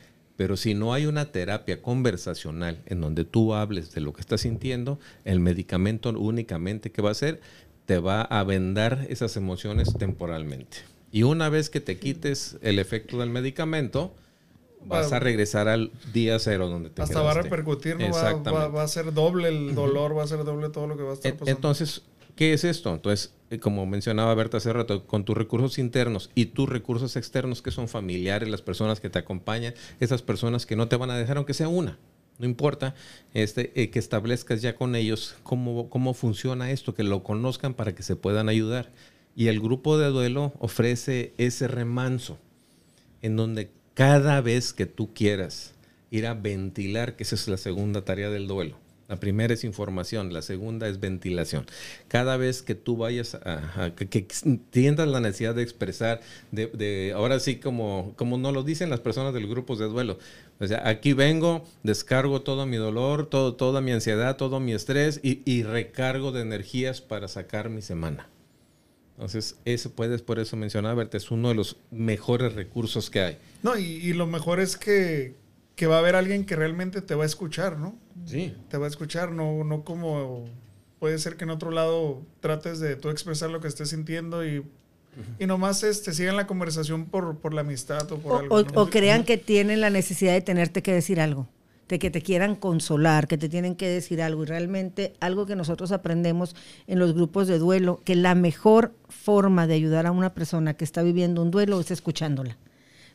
pero 0.42 0.58
si 0.58 0.74
no 0.74 0.92
hay 0.92 1.06
una 1.06 1.26
terapia 1.26 1.84
conversacional 1.84 2.82
en 2.88 3.00
donde 3.00 3.26
tú 3.26 3.54
hables 3.54 3.94
de 3.94 4.02
lo 4.02 4.12
que 4.12 4.22
estás 4.22 4.42
sintiendo, 4.42 4.98
el 5.24 5.40
medicamento 5.40 6.10
únicamente 6.10 6.92
que 6.92 7.04
va 7.04 7.10
a 7.10 7.12
hacer 7.12 7.42
te 7.86 8.00
va 8.00 8.24
a 8.24 8.44
vendar 8.44 9.06
esas 9.08 9.38
emociones 9.38 9.96
temporalmente. 10.00 10.78
Y 11.12 11.22
una 11.22 11.50
vez 11.50 11.70
que 11.70 11.80
te 11.80 12.00
quites 12.00 12.58
el 12.64 12.80
efecto 12.80 13.20
del 13.20 13.30
medicamento, 13.30 14.16
vas 14.84 15.14
a 15.14 15.20
regresar 15.20 15.68
al 15.68 15.92
día 16.12 16.40
cero 16.40 16.70
donde 16.70 16.90
te 16.90 17.04
Hasta 17.04 17.22
va 17.22 17.34
a 17.34 17.36
repercutir, 17.36 18.00
¿no? 18.00 18.10
Va, 18.10 18.68
va, 18.68 18.82
a 18.82 18.88
ser 18.88 19.14
doble 19.14 19.48
el 19.48 19.76
dolor, 19.76 20.18
va 20.18 20.24
a 20.24 20.28
ser 20.28 20.44
doble 20.44 20.70
todo 20.70 20.88
lo 20.88 20.98
que 20.98 21.04
va 21.04 21.12
a 21.12 21.14
estar 21.14 21.34
pasando. 21.34 21.52
Entonces, 21.52 22.02
¿qué 22.36 22.54
es 22.54 22.64
esto? 22.64 22.92
Entonces, 22.92 23.32
como 23.60 23.86
mencionaba 23.86 24.34
Berta 24.34 24.58
hace 24.58 24.72
rato, 24.72 25.06
con 25.06 25.26
tus 25.26 25.38
recursos 25.38 25.78
internos 25.78 26.30
y 26.36 26.48
tus 26.48 26.70
recursos 26.70 27.16
externos 27.16 27.62
que 27.62 27.72
son 27.72 27.88
familiares, 27.88 28.50
las 28.50 28.62
personas 28.62 29.00
que 29.00 29.10
te 29.10 29.20
acompañan, 29.20 29.74
esas 30.00 30.22
personas 30.22 30.66
que 30.66 30.76
no 30.76 30.88
te 30.88 30.96
van 30.96 31.12
a 31.12 31.18
dejar 31.18 31.38
aunque 31.38 31.54
sea 31.54 31.68
una. 31.68 31.98
No 32.40 32.46
importa, 32.46 32.96
este, 33.34 33.72
eh, 33.80 33.92
que 33.92 34.00
establezcas 34.00 34.62
ya 34.62 34.76
con 34.76 34.96
ellos 34.96 35.36
cómo, 35.44 35.90
cómo 35.90 36.14
funciona 36.14 36.72
esto, 36.72 36.96
que 36.96 37.04
lo 37.04 37.24
conozcan 37.24 37.74
para 37.74 37.94
que 37.94 38.04
se 38.04 38.16
puedan 38.16 38.50
ayudar. 38.50 38.92
Y 39.36 39.48
el 39.48 39.60
grupo 39.60 39.98
de 39.98 40.08
duelo 40.08 40.54
ofrece 40.60 41.34
ese 41.38 41.68
remanso 41.68 42.40
en 43.22 43.36
donde 43.36 43.70
cada 43.94 44.42
vez 44.42 44.74
que 44.74 44.86
tú 44.86 45.14
quieras 45.14 45.74
ir 46.10 46.26
a 46.26 46.34
ventilar, 46.34 47.16
que 47.16 47.24
esa 47.24 47.36
es 47.36 47.48
la 47.48 47.58
segunda 47.58 48.04
tarea 48.04 48.30
del 48.30 48.48
duelo, 48.48 48.76
la 49.12 49.20
primera 49.20 49.54
es 49.54 49.66
información, 49.66 50.32
la 50.32 50.42
segunda 50.42 50.88
es 50.88 51.02
ventilación. 51.02 51.66
Cada 52.08 52.38
vez 52.38 52.62
que 52.62 52.76
tú 52.76 52.96
vayas 52.96 53.36
a, 53.36 53.92
que, 53.94 54.08
que, 54.08 54.26
la 55.06 55.20
necesidad 55.20 55.54
de 55.54 55.64
expresar, 55.64 56.22
de, 56.54 57.12
ahora 57.14 57.42
sí 57.42 57.58
como, 57.58 58.14
como 58.16 58.38
nos 58.38 58.54
lo 58.54 58.64
dicen 58.64 58.90
las 58.90 59.02
personas 59.02 59.34
del 59.34 59.50
grupo 59.50 59.76
de 59.76 59.90
duelo. 59.90 60.18
O 60.62 60.66
sea, 60.66 60.88
aquí 60.88 61.12
vengo, 61.12 61.66
descargo 61.84 62.42
todo 62.42 62.66
mi 62.66 62.78
dolor, 62.78 63.26
todo, 63.26 63.54
toda 63.56 63.82
mi 63.82 63.92
ansiedad, 63.92 64.38
todo 64.38 64.62
mi 64.62 64.72
estrés 64.72 65.20
y, 65.22 65.64
recargo 65.64 66.32
de 66.32 66.44
energías 66.44 67.02
para 67.02 67.28
sacar 67.28 67.70
mi 67.70 67.82
semana. 67.82 68.30
Entonces, 69.16 69.58
eso 69.66 69.92
puedes 69.92 70.22
por 70.22 70.40
eso 70.40 70.56
mencionar, 70.56 70.96
Berta, 70.96 71.18
es 71.18 71.32
uno 71.32 71.50
de 71.50 71.56
los 71.56 71.76
mejores 71.92 72.54
recursos 72.54 73.10
que 73.10 73.20
hay. 73.20 73.38
No, 73.62 73.78
y 73.78 74.14
lo 74.14 74.26
mejor 74.26 74.62
es 74.62 74.78
que, 74.78 75.36
que 75.76 75.88
va 75.88 75.96
a 75.96 76.00
haber 76.00 76.16
alguien 76.16 76.46
que 76.46 76.56
realmente 76.56 77.02
te 77.02 77.16
va 77.16 77.24
a 77.24 77.26
escuchar, 77.26 77.78
¿no? 77.78 77.96
Sí. 78.26 78.56
Te 78.70 78.78
va 78.78 78.86
a 78.86 78.90
escuchar, 78.90 79.32
no, 79.32 79.64
no 79.64 79.84
como 79.84 80.46
puede 81.00 81.18
ser 81.18 81.36
que 81.36 81.46
en 81.46 81.50
otro 81.50 81.72
lado 81.72 82.22
trates 82.40 82.80
de 82.80 82.96
tú 82.96 83.10
expresar 83.10 83.50
lo 83.50 83.60
que 83.60 83.68
estés 83.68 83.90
sintiendo 83.90 84.46
y, 84.46 84.64
y 85.40 85.48
nomás 85.48 85.84
este, 85.84 86.14
sigan 86.14 86.38
la 86.38 86.46
conversación 86.46 87.06
por, 87.06 87.38
por 87.40 87.56
la 87.56 87.62
amistad 87.62 88.12
o 88.12 88.20
por 88.20 88.44
algo. 88.44 88.64
O, 88.76 88.90
crean 88.90 89.24
que 89.24 89.38
tienen 89.38 89.82
la 89.82 89.90
necesidad 89.90 90.34
de 90.34 90.42
tenerte 90.42 90.84
que 90.84 90.94
decir 90.94 91.20
algo 91.20 91.48
de 91.90 92.00
que 92.00 92.10
te 92.10 92.22
quieran 92.22 92.56
consolar, 92.56 93.28
que 93.28 93.38
te 93.38 93.50
tienen 93.50 93.76
que 93.76 93.90
decir 93.90 94.22
algo. 94.22 94.44
Y 94.44 94.46
realmente 94.46 95.14
algo 95.20 95.46
que 95.46 95.58
nosotros 95.58 95.92
aprendemos 95.92 96.56
en 96.88 97.00
los 97.00 97.14
grupos 97.14 97.48
de 97.48 97.58
duelo, 97.58 98.00
que 98.06 98.16
la 98.16 98.34
mejor 98.34 98.94
forma 99.10 99.68
de 99.68 99.74
ayudar 99.74 100.06
a 100.06 100.12
una 100.12 100.34
persona 100.34 100.76
que 100.76 100.86
está 100.86 101.02
viviendo 101.02 101.42
un 101.42 101.52
duelo 101.52 101.82
es 101.82 101.92
escuchándola 101.92 102.58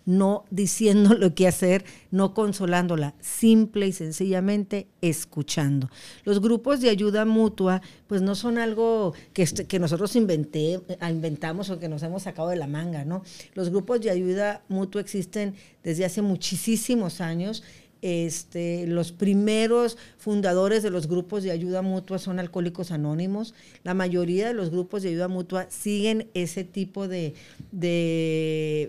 no 0.07 0.45
diciendo 0.51 1.15
lo 1.15 1.35
que 1.35 1.47
hacer, 1.47 1.85
no 2.11 2.33
consolándola, 2.33 3.15
simple 3.21 3.87
y 3.89 3.93
sencillamente 3.93 4.89
escuchando. 5.03 5.91
Los 6.25 6.41
grupos 6.41 6.81
de 6.81 6.89
ayuda 6.89 7.25
mutua, 7.25 7.83
pues 8.07 8.23
no 8.23 8.35
son 8.35 8.57
algo 8.57 9.13
que, 9.35 9.43
este, 9.43 9.79
nosotros 9.79 10.17
inventé, 10.17 10.81
inventamos 11.11 11.69
o 11.71 11.79
que 11.79 11.89
nos 11.89 12.03
hemos 12.03 12.23
sacado 12.23 12.49
de 12.49 12.57
la 12.57 12.67
manga, 12.67 13.05
¿no? 13.05 13.23
Los 13.55 13.69
grupos 13.69 14.01
de 14.01 14.11
ayuda 14.11 14.63
mutua 14.69 15.01
existen 15.03 15.55
desde 15.83 16.05
hace 16.05 16.23
muchísimos 16.23 17.21
años 17.21 17.63
este, 18.07 18.87
los 18.87 19.11
primeros 19.11 19.99
fundadores 20.17 20.85
de 20.85 20.91
los 20.91 21.09
grupos 21.09 21.43
de 21.43 21.51
ayuda 21.51 21.83
mutua 21.83 22.21
son 22.21 22.39
alcohólicos 22.39 22.93
anónimos. 22.93 23.53
La 23.83 23.95
mayoría 23.95 24.47
de 24.47 24.55
los 24.55 24.71
grupos 24.71 25.03
de 25.03 25.09
ayuda 25.09 25.27
mutua 25.27 25.67
siguen 25.71 26.29
ese 26.33 26.63
tipo 26.63 27.09
de, 27.09 27.35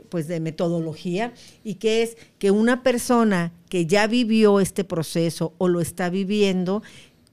pues 0.10 0.28
de 0.28 0.40
metodología 0.40 1.34
y 1.64 1.76
que 1.76 2.04
es 2.04 2.16
que 2.38 2.52
una 2.52 2.84
persona 2.84 3.54
que 3.70 3.88
ya 3.88 4.06
vivió 4.06 4.60
este 4.60 4.84
proceso 4.84 5.54
o 5.58 5.68
lo 5.68 5.82
está 5.82 6.12
viviendo 6.12 6.84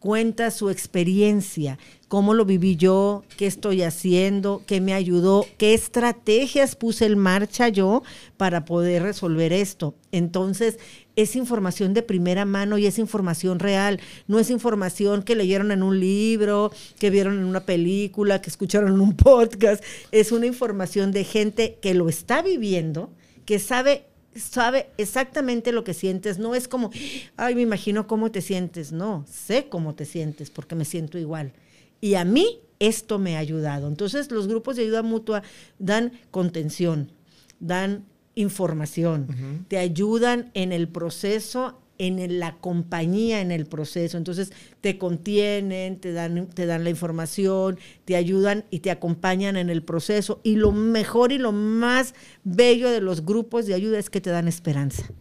cuenta 0.05 0.50
su 0.50 0.68
experiencia, 0.68 1.78
cómo 2.09 2.34
lo 2.34 2.44
viví 2.44 2.76
yo, 2.76 3.24
qué 3.38 3.46
estoy 3.46 3.80
haciendo, 3.80 4.62
qué 4.66 4.82
me 4.82 4.92
ayudó, 4.92 5.46
qué 5.57 5.72
estrategias 5.72 6.76
puse 6.76 7.07
en 7.07 7.18
marcha 7.18 7.70
yo 7.70 8.02
para 8.36 8.66
poder 8.66 9.02
resolver 9.02 9.55
esto. 9.55 9.94
Entonces, 10.12 10.78
es 11.16 11.36
información 11.36 11.94
de 11.94 12.02
primera 12.02 12.44
mano 12.44 12.76
y 12.76 12.84
es 12.84 12.98
información 12.98 13.59
real, 13.59 13.98
no 14.28 14.38
es 14.38 14.50
información 14.50 15.22
que 15.22 15.36
leyeron 15.36 15.72
en 15.72 15.82
un 15.82 15.98
libro, 15.98 16.70
que 16.98 17.09
vieron 17.09 17.38
en 17.38 17.44
una 17.44 17.64
película, 17.64 18.42
que 18.42 18.50
escucharon 18.50 18.92
en 18.92 19.00
un 19.00 19.16
podcast, 19.16 19.82
es 20.12 20.32
una 20.32 20.44
información 20.44 21.12
de 21.12 21.24
gente 21.24 21.78
que 21.80 21.94
lo 21.94 22.11
está 22.11 22.42
viviendo, 22.42 23.09
que 23.46 23.59
sabe 23.59 24.05
sabe 24.35 24.91
exactamente 24.99 25.72
lo 25.72 25.85
que 25.85 25.95
sientes, 25.95 26.39
no 26.39 26.55
es 26.55 26.68
como, 26.68 26.91
ay, 27.37 27.55
me 27.55 27.62
imagino 27.62 28.07
cómo 28.07 28.30
te 28.30 28.41
sientes, 28.41 28.93
no, 28.93 29.24
sé 29.30 29.68
cómo 29.68 29.95
te 29.95 30.05
sientes 30.05 30.51
porque 30.51 30.74
me 30.74 30.85
siento 30.85 31.18
igual. 31.18 31.53
Y 32.01 32.14
a 32.14 32.24
mí 32.24 32.61
esto 32.78 33.18
me 33.18 33.37
ha 33.37 33.41
ayudado. 33.41 33.89
Entonces 33.89 34.30
los 34.30 34.49
grupos 34.49 34.76
de 34.76 34.82
ayuda 34.82 35.03
mutua 35.03 35.43
dan 35.78 36.12
contención, 36.30 37.12
dan 37.61 38.05
información, 38.35 39.64
te 39.68 39.78
ayudan 39.78 40.51
en 40.55 40.72
el 40.72 40.89
proceso 40.89 41.80
en 41.99 42.38
la 42.38 42.57
compañía 42.59 43.40
en 43.40 43.51
el 43.51 43.66
proceso. 43.66 44.16
Entonces 44.16 44.53
te 44.80 44.99
contienen, 44.99 46.01
te 46.01 46.12
dan, 46.12 46.49
te 46.49 46.66
dan 46.66 46.84
la 46.84 46.90
información, 46.90 47.78
te 48.05 48.16
ayudan 48.16 48.64
y 48.70 48.80
te 48.80 48.90
acompañan 48.90 49.57
en 49.57 49.70
el 49.70 49.82
proceso. 49.82 50.40
Y 50.42 50.57
lo 50.57 50.72
mejor 50.72 51.32
y 51.32 51.38
lo 51.38 51.53
más 51.53 52.14
bello 52.45 52.90
de 52.90 53.01
los 53.01 53.24
grupos 53.24 53.66
de 53.66 53.74
ayuda 53.74 53.99
es 53.99 54.11
que 54.11 54.20
te 54.20 54.30
dan 54.30 54.49
esperanza 54.49 55.12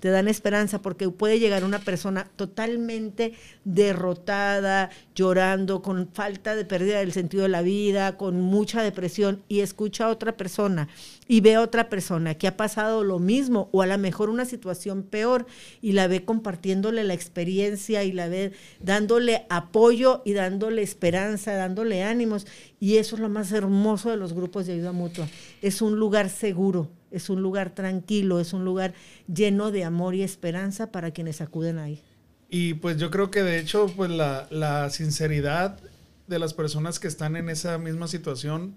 te 0.00 0.10
dan 0.10 0.28
esperanza 0.28 0.80
porque 0.80 1.08
puede 1.10 1.38
llegar 1.38 1.64
una 1.64 1.80
persona 1.80 2.30
totalmente 2.36 3.34
derrotada, 3.64 4.90
llorando, 5.14 5.82
con 5.82 6.08
falta 6.12 6.54
de 6.54 6.64
pérdida 6.64 6.98
del 6.98 7.12
sentido 7.12 7.42
de 7.42 7.48
la 7.48 7.62
vida, 7.62 8.16
con 8.16 8.40
mucha 8.40 8.82
depresión 8.82 9.42
y 9.48 9.60
escucha 9.60 10.06
a 10.06 10.10
otra 10.10 10.36
persona 10.36 10.88
y 11.26 11.40
ve 11.40 11.56
a 11.56 11.60
otra 11.60 11.88
persona 11.88 12.34
que 12.34 12.46
ha 12.46 12.56
pasado 12.56 13.04
lo 13.04 13.18
mismo 13.18 13.68
o 13.72 13.82
a 13.82 13.86
lo 13.86 13.98
mejor 13.98 14.30
una 14.30 14.44
situación 14.44 15.02
peor 15.02 15.46
y 15.82 15.92
la 15.92 16.06
ve 16.06 16.24
compartiéndole 16.24 17.04
la 17.04 17.14
experiencia 17.14 18.04
y 18.04 18.12
la 18.12 18.28
ve 18.28 18.52
dándole 18.80 19.46
apoyo 19.50 20.22
y 20.24 20.32
dándole 20.32 20.82
esperanza, 20.82 21.54
dándole 21.54 22.02
ánimos. 22.02 22.46
Y 22.80 22.96
eso 22.96 23.16
es 23.16 23.20
lo 23.20 23.28
más 23.28 23.52
hermoso 23.52 24.10
de 24.10 24.16
los 24.16 24.32
grupos 24.32 24.66
de 24.66 24.74
ayuda 24.74 24.92
mutua. 24.92 25.28
Es 25.62 25.82
un 25.82 25.98
lugar 25.98 26.30
seguro, 26.30 26.88
es 27.10 27.30
un 27.30 27.42
lugar 27.42 27.74
tranquilo, 27.74 28.40
es 28.40 28.52
un 28.52 28.64
lugar 28.64 28.94
lleno 29.32 29.70
de 29.70 29.84
amor 29.84 30.14
y 30.14 30.22
esperanza 30.22 30.92
para 30.92 31.10
quienes 31.10 31.40
acuden 31.40 31.78
ahí. 31.78 32.02
Y 32.50 32.74
pues 32.74 32.96
yo 32.96 33.10
creo 33.10 33.30
que 33.30 33.42
de 33.42 33.58
hecho, 33.58 33.86
pues 33.96 34.10
la, 34.10 34.46
la 34.50 34.88
sinceridad 34.90 35.78
de 36.26 36.38
las 36.38 36.54
personas 36.54 36.98
que 36.98 37.08
están 37.08 37.36
en 37.36 37.48
esa 37.48 37.78
misma 37.78 38.08
situación, 38.08 38.74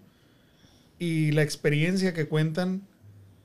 y 1.01 1.31
la 1.31 1.41
experiencia 1.41 2.13
que 2.13 2.27
cuentan, 2.27 2.83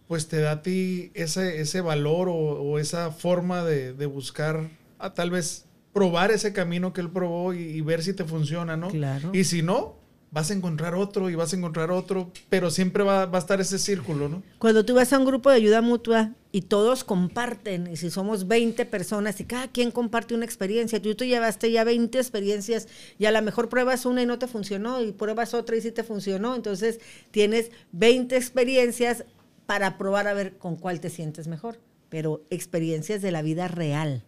pues 0.09 0.29
te 0.29 0.41
da 0.41 0.51
a 0.51 0.63
ti 0.63 1.11
ese, 1.15 1.63
ese 1.63 1.81
valor 1.81 2.29
o, 2.31 2.79
esa 2.79 3.11
forma 3.11 3.65
de, 3.65 3.93
buscar, 4.05 4.69
a 4.99 5.15
tal 5.15 5.31
vez 5.31 5.65
probar 5.95 6.31
ese 6.33 6.53
camino 6.53 6.93
que 6.93 7.01
él 7.01 7.09
probó 7.09 7.55
y, 7.55 7.61
y, 7.61 7.81
ver 7.81 8.03
si 8.03 8.13
te 8.13 8.25
funciona, 8.25 8.77
¿no? 8.77 8.89
Claro. 8.89 9.31
Y 9.33 9.45
si 9.45 9.63
no, 9.63 9.97
vas 10.31 10.51
a 10.51 10.55
encontrar 10.55 10.95
otro 10.95 11.31
y 11.31 11.35
vas 11.35 11.53
a 11.53 11.57
encontrar 11.57 11.91
otro, 11.91 12.31
pero 12.49 12.71
siempre 12.71 13.03
va, 13.05 13.23
a 13.23 13.39
estar 13.39 13.61
ese 13.61 13.79
círculo, 13.79 14.29
¿no? 14.29 14.43
Cuando 14.59 14.85
tú 14.85 14.95
vas 14.95 15.13
a 15.13 15.19
un 15.19 15.25
grupo 15.25 15.51
de 15.51 15.57
ayuda 15.57 15.81
mutua 15.81 16.33
y 16.53 16.63
todos 16.63 17.05
comparten, 17.05 17.87
y 17.87 17.97
si 17.97 18.11
somos 18.11 18.49
20 18.49 18.85
personas 18.87 19.41
y 19.41 19.45
cada 19.45 19.69
quien 19.69 19.91
comparte 19.91 20.35
una 20.35 20.45
experiencia, 20.45 21.01
tú, 21.01 21.15
tú 21.15 21.25
llevaste 21.25 21.71
ya 21.71 21.85
20 21.85 22.19
experiencias 22.19 22.89
y 23.19 23.27
a 23.27 23.31
lo 23.31 23.41
mejor 23.43 23.69
pruebas 23.69 24.07
una 24.07 24.23
y 24.23 24.27
no 24.27 24.39
te 24.39 24.47
funcionó 24.47 25.03
y 25.03 25.13
pruebas 25.13 25.55
otra 25.55 25.77
y 25.77 25.81
sí 25.81 25.93
te 25.93 26.03
funcionó, 26.03 26.55
entonces 26.55 27.01
tienes 27.31 27.71
20 27.93 28.37
experiencias 28.37 29.25
para 29.67 29.99
probar 29.99 30.29
a 30.29 30.35
ver 30.35 30.57
con 30.59 30.77
cuál 30.77 31.01
te 31.01 31.11
sientes 31.11 31.49
mejor, 31.49 31.79
pero 32.09 32.43
experiencias 32.51 33.23
de 33.23 33.33
la 33.33 33.43
vida 33.43 33.69
real. 33.69 34.23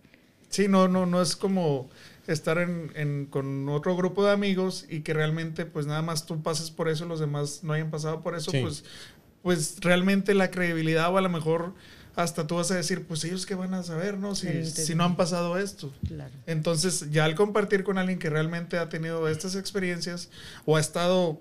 Sí, 0.48 0.68
no, 0.68 0.88
no, 0.88 1.06
no 1.06 1.20
es 1.22 1.36
como 1.36 1.88
estar 2.28 2.58
en, 2.58 3.26
con 3.30 3.68
otro 3.68 3.96
grupo 3.96 4.24
de 4.24 4.32
amigos 4.32 4.84
y 4.88 5.00
que 5.00 5.14
realmente 5.14 5.64
pues 5.66 5.86
nada 5.86 6.02
más 6.02 6.26
tú 6.26 6.42
pases 6.42 6.70
por 6.70 6.88
eso 6.88 7.06
y 7.06 7.08
los 7.08 7.20
demás 7.20 7.64
no 7.64 7.72
hayan 7.72 7.90
pasado 7.90 8.22
por 8.22 8.36
eso, 8.36 8.52
pues, 8.52 8.84
pues 9.42 9.80
realmente 9.80 10.34
la 10.34 10.50
credibilidad 10.50 11.12
o 11.12 11.16
a 11.16 11.22
lo 11.22 11.30
mejor 11.30 11.74
hasta 12.16 12.46
tú 12.46 12.56
vas 12.56 12.70
a 12.70 12.74
decir, 12.74 13.06
pues 13.06 13.24
ellos 13.24 13.46
qué 13.46 13.54
van 13.54 13.74
a 13.74 13.82
saber, 13.82 14.18
¿no? 14.18 14.34
Si, 14.34 14.64
si 14.66 14.94
no 14.94 15.04
han 15.04 15.16
pasado 15.16 15.56
esto. 15.56 15.92
Entonces, 16.46 17.10
ya 17.10 17.24
al 17.24 17.36
compartir 17.36 17.84
con 17.84 17.96
alguien 17.96 18.18
que 18.18 18.28
realmente 18.28 18.76
ha 18.76 18.88
tenido 18.88 19.28
estas 19.28 19.54
experiencias 19.54 20.28
o 20.66 20.76
ha 20.76 20.80
estado 20.80 21.40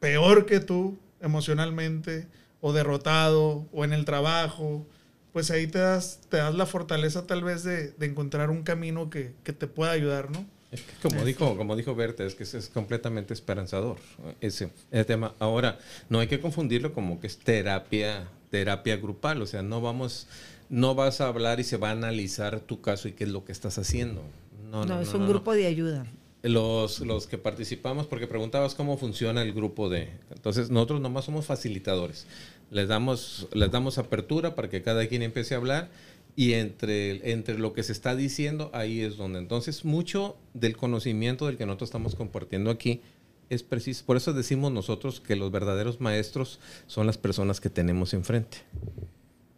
peor 0.00 0.46
que 0.46 0.58
tú 0.60 0.98
emocionalmente 1.20 2.26
o 2.62 2.72
derrotado 2.72 3.68
o 3.72 3.84
en 3.84 3.92
el 3.92 4.06
trabajo 4.06 4.86
pues 5.36 5.50
ahí 5.50 5.66
te 5.66 5.78
das, 5.78 6.20
te 6.30 6.38
das 6.38 6.54
la 6.54 6.64
fortaleza 6.64 7.26
tal 7.26 7.44
vez 7.44 7.62
de, 7.62 7.92
encontrar 8.00 8.48
un 8.48 8.62
camino 8.62 9.10
que, 9.10 9.34
te 9.44 9.66
pueda 9.66 9.92
ayudar, 9.92 10.30
¿no? 10.30 10.46
Es 10.70 10.80
que 10.80 10.94
como 11.02 11.26
dijo, 11.26 11.58
como 11.58 11.76
dijo 11.76 11.94
Berta, 11.94 12.24
es 12.24 12.34
que 12.34 12.44
es 12.44 12.70
completamente 12.72 13.34
esperanzador 13.34 13.98
ese, 14.40 14.70
tema. 15.06 15.34
Ahora, 15.38 15.78
no 16.08 16.20
hay 16.20 16.26
que 16.26 16.40
confundirlo 16.40 16.94
como 16.94 17.20
que 17.20 17.26
es 17.26 17.36
terapia, 17.36 18.28
terapia 18.50 18.96
grupal, 18.96 19.42
o 19.42 19.46
sea, 19.46 19.60
no 19.60 19.82
vamos, 19.82 20.26
no 20.70 20.94
vas 20.94 21.20
a 21.20 21.26
hablar 21.26 21.60
y 21.60 21.64
se 21.64 21.76
va 21.76 21.90
a 21.90 21.92
analizar 21.92 22.60
tu 22.60 22.80
caso 22.80 23.06
y 23.06 23.12
qué 23.12 23.24
es 23.24 23.30
lo 23.30 23.44
que 23.44 23.52
estás 23.52 23.76
haciendo. 23.76 24.22
No, 24.70 24.86
no, 24.86 25.02
es 25.02 25.12
un 25.12 25.28
grupo 25.28 25.52
de 25.52 25.66
ayuda. 25.66 26.06
Los, 26.42 27.00
los 27.00 27.26
que 27.26 27.36
participamos, 27.36 28.06
porque 28.06 28.26
preguntabas 28.26 28.74
cómo 28.74 28.96
funciona 28.96 29.42
el 29.42 29.52
grupo 29.52 29.90
de... 29.90 30.08
Entonces, 30.30 30.70
nosotros 30.70 31.02
nomás 31.02 31.26
somos 31.26 31.44
facilitadores 31.44 32.26
les 32.70 32.88
damos, 32.88 33.48
les 33.52 33.70
damos 33.70 33.98
apertura 33.98 34.54
para 34.54 34.68
que 34.68 34.82
cada 34.82 35.06
quien 35.06 35.22
empiece 35.22 35.54
a 35.54 35.58
hablar 35.58 35.90
y 36.34 36.52
entre, 36.52 37.32
entre 37.32 37.58
lo 37.58 37.72
que 37.72 37.82
se 37.82 37.92
está 37.92 38.14
diciendo, 38.14 38.70
ahí 38.74 39.00
es 39.00 39.16
donde 39.16 39.38
entonces 39.38 39.84
mucho 39.84 40.36
del 40.52 40.76
conocimiento 40.76 41.46
del 41.46 41.56
que 41.56 41.64
nosotros 41.66 41.88
estamos 41.88 42.14
compartiendo 42.14 42.70
aquí 42.70 43.00
es 43.48 43.62
preciso. 43.62 44.04
Por 44.04 44.16
eso 44.16 44.32
decimos 44.32 44.72
nosotros 44.72 45.20
que 45.20 45.36
los 45.36 45.50
verdaderos 45.50 46.00
maestros 46.00 46.60
son 46.86 47.06
las 47.06 47.16
personas 47.16 47.60
que 47.60 47.70
tenemos 47.70 48.12
enfrente. 48.12 48.58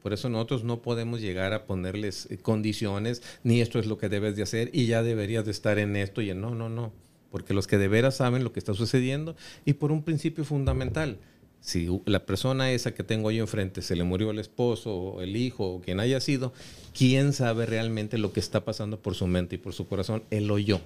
Por 0.03 0.13
eso 0.13 0.29
nosotros 0.29 0.65
no 0.65 0.81
podemos 0.81 1.21
llegar 1.21 1.53
a 1.53 1.67
ponerles 1.67 2.29
eh, 2.31 2.39
condiciones, 2.39 3.23
ni 3.43 3.61
esto 3.61 3.79
es 3.79 3.87
lo 3.87 3.99
que 3.99 4.09
debes 4.09 4.37
de 4.37 4.43
hacer 4.43 4.71
y 4.73 4.87
ya 4.87 5.03
deberías 5.03 5.45
de 5.45 5.51
estar 5.51 5.79
en 5.79 5.97
esto 5.97 6.23
y 6.23 6.31
en 6.31 6.41
no, 6.41 6.55
no, 6.55 6.69
no. 6.69 6.93
Porque 7.31 7.53
los 7.53 7.67
que 7.67 7.79
de 7.79 7.89
veras 7.89 8.17
saben 8.17 8.45
lo 8.45 8.53
que 8.53 8.59
está 8.59 8.73
sucediendo 8.73 9.37
y 9.65 9.75
por 9.75 9.93
un 9.93 10.03
principio 10.03 10.45
fundamental, 10.45 11.19
si 11.61 11.89
la 12.07 12.25
persona 12.25 12.71
esa 12.73 12.95
que 12.95 13.03
tengo 13.03 13.31
yo 13.31 13.43
enfrente 13.43 13.83
se 13.83 13.97
le 13.97 14.05
murió 14.05 14.31
el 14.31 14.39
esposo 14.39 14.95
o 14.95 15.23
el 15.23 15.37
hijo 15.37 15.75
o 15.75 15.81
quien 15.81 16.01
haya 16.01 16.21
sido, 16.21 16.53
¿quién 16.97 17.33
sabe 17.33 17.67
realmente 17.67 18.19
lo 18.19 18.33
que 18.33 18.41
está 18.41 18.65
pasando 18.65 19.01
por 19.01 19.15
su 19.15 19.27
mente 19.27 19.57
y 19.57 19.59
por 19.59 19.73
su 19.75 19.87
corazón? 19.89 20.23
Él 20.31 20.51
o 20.51 20.59
yo. 20.59 20.81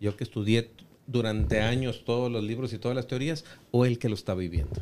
Yo 0.00 0.16
que 0.16 0.24
estudié 0.24 0.70
durante 1.06 1.60
años 1.60 2.04
todos 2.04 2.30
los 2.30 2.42
libros 2.42 2.72
y 2.72 2.78
todas 2.78 2.96
las 2.96 3.06
teorías 3.06 3.44
o 3.70 3.84
el 3.84 3.98
que 3.98 4.08
lo 4.08 4.14
está 4.14 4.34
viviendo. 4.34 4.80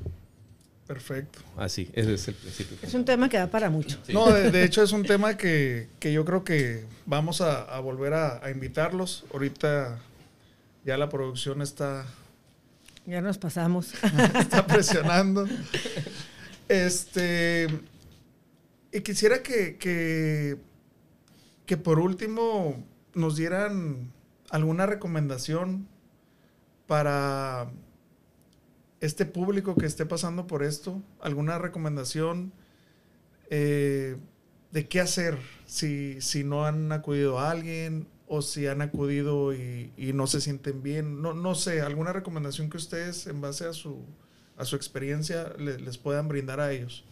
Perfecto. 0.86 1.38
Así, 1.56 1.88
ese 1.94 2.14
es 2.14 2.28
el 2.28 2.34
principio. 2.34 2.76
Es 2.82 2.92
un 2.92 3.04
tema 3.04 3.28
que 3.28 3.38
da 3.38 3.46
para 3.46 3.70
mucho. 3.70 3.98
No, 4.12 4.30
de, 4.30 4.64
hecho 4.64 4.82
es 4.82 4.92
un 4.92 5.04
tema 5.04 5.36
que, 5.36 5.88
yo 6.00 6.24
creo 6.24 6.44
que 6.44 6.84
vamos 7.06 7.40
a, 7.40 7.78
volver 7.80 8.14
a 8.14 8.50
invitarlos. 8.50 9.24
Ahorita 9.32 9.98
ya 10.84 10.98
la 10.98 11.08
producción 11.08 11.62
está 11.62 12.04
ya 13.06 13.20
nos 13.20 13.38
pasamos. 13.38 13.92
Está 14.38 14.66
presionando. 14.66 15.46
Este. 16.68 17.68
Y 18.92 19.00
quisiera 19.00 19.42
que, 19.42 19.78
que 19.78 21.76
por 21.76 21.98
último 21.98 22.84
nos 23.14 23.36
dieran 23.36 24.12
alguna 24.50 24.86
recomendación 24.86 25.88
para 26.86 27.70
este 29.00 29.26
público 29.26 29.74
que 29.76 29.86
esté 29.86 30.06
pasando 30.06 30.46
por 30.46 30.62
esto, 30.62 31.02
alguna 31.20 31.58
recomendación 31.58 32.52
eh, 33.50 34.16
de 34.70 34.88
qué 34.88 35.00
hacer 35.00 35.38
si, 35.66 36.20
si 36.20 36.44
no 36.44 36.64
han 36.66 36.92
acudido 36.92 37.38
a 37.38 37.50
alguien 37.50 38.06
o 38.34 38.40
si 38.40 38.66
han 38.66 38.80
acudido 38.80 39.52
y, 39.52 39.90
no 40.14 40.26
se 40.26 40.40
sienten 40.40 40.82
bien. 40.82 41.20
No, 41.20 41.34
no 41.34 41.54
sé, 41.54 41.82
alguna 41.82 42.14
recomendación 42.14 42.70
que 42.70 42.78
ustedes 42.78 43.26
en 43.26 43.42
base 43.42 43.66
a 43.66 43.74
su, 43.74 43.98
a 44.56 44.64
su 44.64 44.74
experiencia 44.74 45.52
le- 45.58 45.78
les 45.78 45.98
puedan 45.98 46.28
brindar 46.28 46.58
a 46.58 46.72
ellos. 46.72 47.04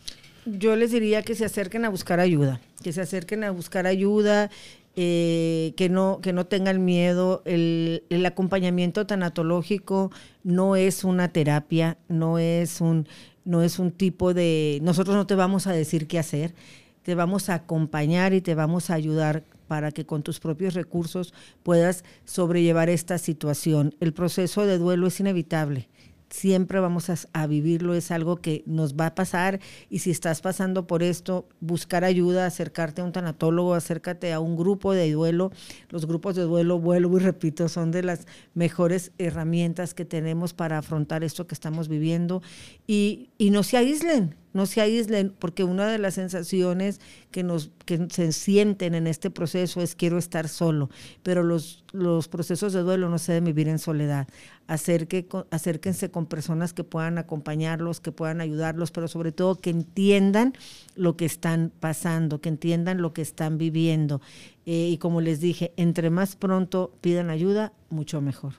Yo 0.47 0.77
les 0.77 0.93
diría 0.93 1.23
que 1.23 1.35
se 1.35 1.45
acerquen 1.45 1.85
a 1.85 1.91
buscar 1.91 2.21
ayuda, 2.21 2.63
que 2.83 2.95
se 2.95 3.03
acerquen 3.03 3.45
a 3.45 3.51
buscar 3.51 3.87
ayuda, 3.87 4.51
eh, 4.97 5.75
que, 5.77 5.91
no, 5.91 6.21
que 6.23 6.33
no 6.33 6.47
tengan 6.47 6.87
miedo. 6.87 7.43
El, 7.45 8.03
el 8.09 8.25
acompañamiento 8.25 9.07
tanatológico 9.07 10.11
no 10.43 10.75
es 10.75 11.05
una 11.05 11.29
terapia, 11.35 11.99
no 12.09 12.39
es 12.39 12.81
un, 12.81 13.07
no 13.45 13.63
es 13.63 13.79
un 13.79 13.93
tipo 13.93 14.33
de... 14.33 14.79
Nosotros 14.81 15.17
no 15.17 15.27
te 15.27 15.35
vamos 15.35 15.67
a 15.67 15.73
decir 15.73 16.07
qué 16.07 16.19
hacer, 16.19 16.55
te 17.03 17.15
vamos 17.15 17.51
a 17.51 17.55
acompañar 17.57 18.33
y 18.33 18.41
te 18.41 18.55
vamos 18.55 18.89
a 18.89 18.95
ayudar 18.95 19.45
para 19.71 19.93
que 19.93 20.05
con 20.05 20.25
tus 20.25 20.41
propios 20.41 20.75
recursos 20.75 21.33
puedas 21.63 22.03
sobrellevar 22.25 22.89
esta 22.89 23.19
situación. 23.19 23.95
El 24.01 24.13
proceso 24.13 24.67
de 24.67 24.79
duelo 24.79 25.07
es 25.07 25.21
inevitable 25.21 25.89
siempre 26.31 26.79
vamos 26.79 27.11
a, 27.33 27.47
vivirlo, 27.47 27.95
es 27.95 28.11
algo 28.11 28.37
que 28.37 28.63
nos 28.67 28.95
va 28.95 29.07
a 29.07 29.15
pasar 29.15 29.61
y 29.91 29.99
si 29.99 30.11
estás 30.11 30.41
pasando 30.41 30.87
por 30.87 31.03
esto, 31.03 31.49
buscar 31.61 32.05
ayuda, 32.05 32.47
acercarte 32.47 33.03
a 33.03 33.05
un 33.05 33.13
tanatólogo, 33.13 33.75
acércate 33.75 34.33
a 34.33 34.41
un 34.41 34.57
grupo 34.57 34.93
de 34.93 35.11
duelo. 35.13 35.51
Los 35.89 36.07
grupos 36.07 36.37
de 36.37 36.43
duelo, 36.43 36.79
vuelvo 36.79 37.19
y 37.19 37.21
repito, 37.21 37.69
son 37.69 37.91
de 37.91 38.05
las 38.05 38.27
mejores 38.55 39.13
herramientas 39.19 39.93
que 39.93 40.05
tenemos 40.05 40.55
para 40.55 40.79
afrontar 40.79 41.25
esto 41.25 41.47
que 41.47 41.55
estamos 41.55 41.89
viviendo 41.89 42.43
y, 42.87 43.31
y 43.37 43.51
no 43.51 43.63
se 43.63 43.77
aíslen, 43.77 44.37
no 44.53 44.67
se 44.67 44.81
aíslen, 44.81 45.35
porque 45.39 45.65
una 45.65 45.87
de 45.89 45.99
las 45.99 46.15
sensaciones 46.15 47.01
que, 47.31 47.43
nos, 47.43 47.71
que 47.85 48.09
se 48.11 48.33
sienten 48.33 48.95
en 48.95 49.07
este 49.07 49.31
proceso 49.31 49.81
es 49.81 49.95
quiero 49.95 50.19
estar 50.19 50.49
solo, 50.49 50.91
pero 51.23 51.43
los, 51.43 51.85
los 51.93 52.29
procesos 52.29 52.73
de 52.73 52.81
duelo 52.81 53.09
no 53.09 53.19
se 53.19 53.33
deben 53.33 53.45
vivir 53.47 53.69
en 53.69 53.79
soledad. 53.79 54.27
Acerque, 54.67 55.27
acérquense 55.51 56.11
con 56.11 56.27
personas 56.27 56.73
que 56.73 56.85
puedan 56.85 57.19
acompañarlos, 57.19 58.01
que 58.01 58.13
puedan 58.13 58.41
ayudarlos, 58.41 58.91
pero 58.91 59.09
sobre 59.09 59.33
todo 59.33 59.57
que 59.57 59.71
entiendan 59.71 60.55
lo 60.97 61.17
que 61.17 61.25
están 61.25 61.73
pasando, 61.81 62.41
que 62.41 62.49
entiendan 62.49 63.03
lo 63.03 63.13
que 63.13 63.23
están 63.23 63.59
viviendo. 63.59 64.21
Eh, 64.67 64.89
y 64.91 64.99
como 64.99 65.21
les 65.21 65.41
dije, 65.41 65.73
entre 65.77 66.11
más 66.11 66.37
pronto 66.37 66.93
pidan 67.01 67.31
ayuda, 67.31 67.73
mucho 67.89 68.21
mejor. 68.21 68.55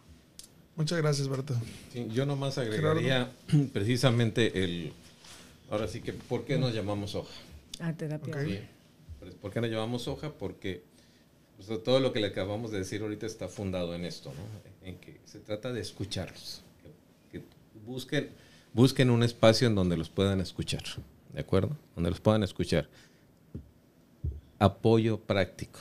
Muchas 0.75 0.97
gracias, 0.97 1.27
Berta. 1.27 1.53
Sí, 1.93 2.07
yo 2.13 2.25
nomás 2.25 2.57
agregaría 2.57 3.29
Gerardo. 3.47 3.69
precisamente 3.73 4.63
el... 4.63 4.93
Ahora 5.71 5.87
sí 5.87 6.01
que, 6.01 6.13
¿por 6.13 6.45
qué 6.45 6.57
nos 6.57 6.73
llamamos 6.73 7.15
hoja? 7.15 7.33
Ah, 7.79 7.93
terapia. 7.93 8.45
Sí. 8.45 8.59
¿Por 9.41 9.51
qué 9.51 9.61
nos 9.61 9.71
llamamos 9.71 10.07
hoja? 10.07 10.31
Porque 10.31 10.83
o 11.61 11.63
sea, 11.63 11.77
todo 11.77 11.99
lo 11.99 12.11
que 12.11 12.19
le 12.19 12.27
acabamos 12.27 12.71
de 12.71 12.79
decir 12.79 13.01
ahorita 13.03 13.27
está 13.27 13.47
fundado 13.47 13.93
en 13.93 14.03
esto, 14.03 14.33
¿no? 14.33 14.87
En 14.87 14.97
que 14.97 15.19
se 15.25 15.39
trata 15.39 15.71
de 15.71 15.79
escucharlos. 15.79 16.63
Que, 17.31 17.39
que 17.39 17.45
busquen, 17.85 18.29
busquen 18.73 19.11
un 19.11 19.21
espacio 19.21 19.67
en 19.67 19.75
donde 19.75 19.95
los 19.95 20.09
puedan 20.09 20.41
escuchar, 20.41 20.81
¿de 21.31 21.39
acuerdo? 21.39 21.77
Donde 21.95 22.09
los 22.09 22.19
puedan 22.19 22.41
escuchar. 22.41 22.89
Apoyo 24.57 25.19
práctico. 25.19 25.79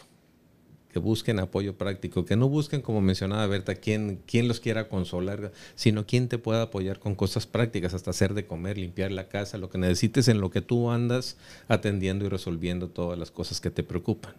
Que 0.93 0.99
busquen 0.99 1.38
apoyo 1.38 1.76
práctico. 1.76 2.24
Que 2.24 2.36
no 2.36 2.49
busquen, 2.49 2.82
como 2.82 3.01
mencionaba 3.01 3.47
Berta, 3.47 3.74
quién, 3.76 4.20
quién 4.26 4.49
los 4.49 4.61
quiera 4.61 4.88
consolar, 4.88 5.53
sino 5.74 6.07
quién 6.07 6.28
te 6.28 6.38
pueda 6.38 6.62
apoyar 6.62 6.99
con 6.99 7.14
cosas 7.14 7.47
prácticas, 7.47 7.95
hasta 7.95 8.11
hacer 8.11 8.34
de 8.34 8.47
comer, 8.47 8.78
limpiar 8.78 9.12
la 9.12 9.28
casa, 9.28 9.59
lo 9.59 9.70
que 9.70 9.78
necesites 9.78 10.28
en 10.28 10.41
lo 10.41 10.51
que 10.51 10.61
tú 10.61 10.91
andas 10.91 11.36
atendiendo 11.68 12.24
y 12.24 12.28
resolviendo 12.28 12.88
todas 12.88 13.18
las 13.18 13.30
cosas 13.30 13.61
que 13.61 13.70
te 13.70 13.82
preocupan. 13.82 14.34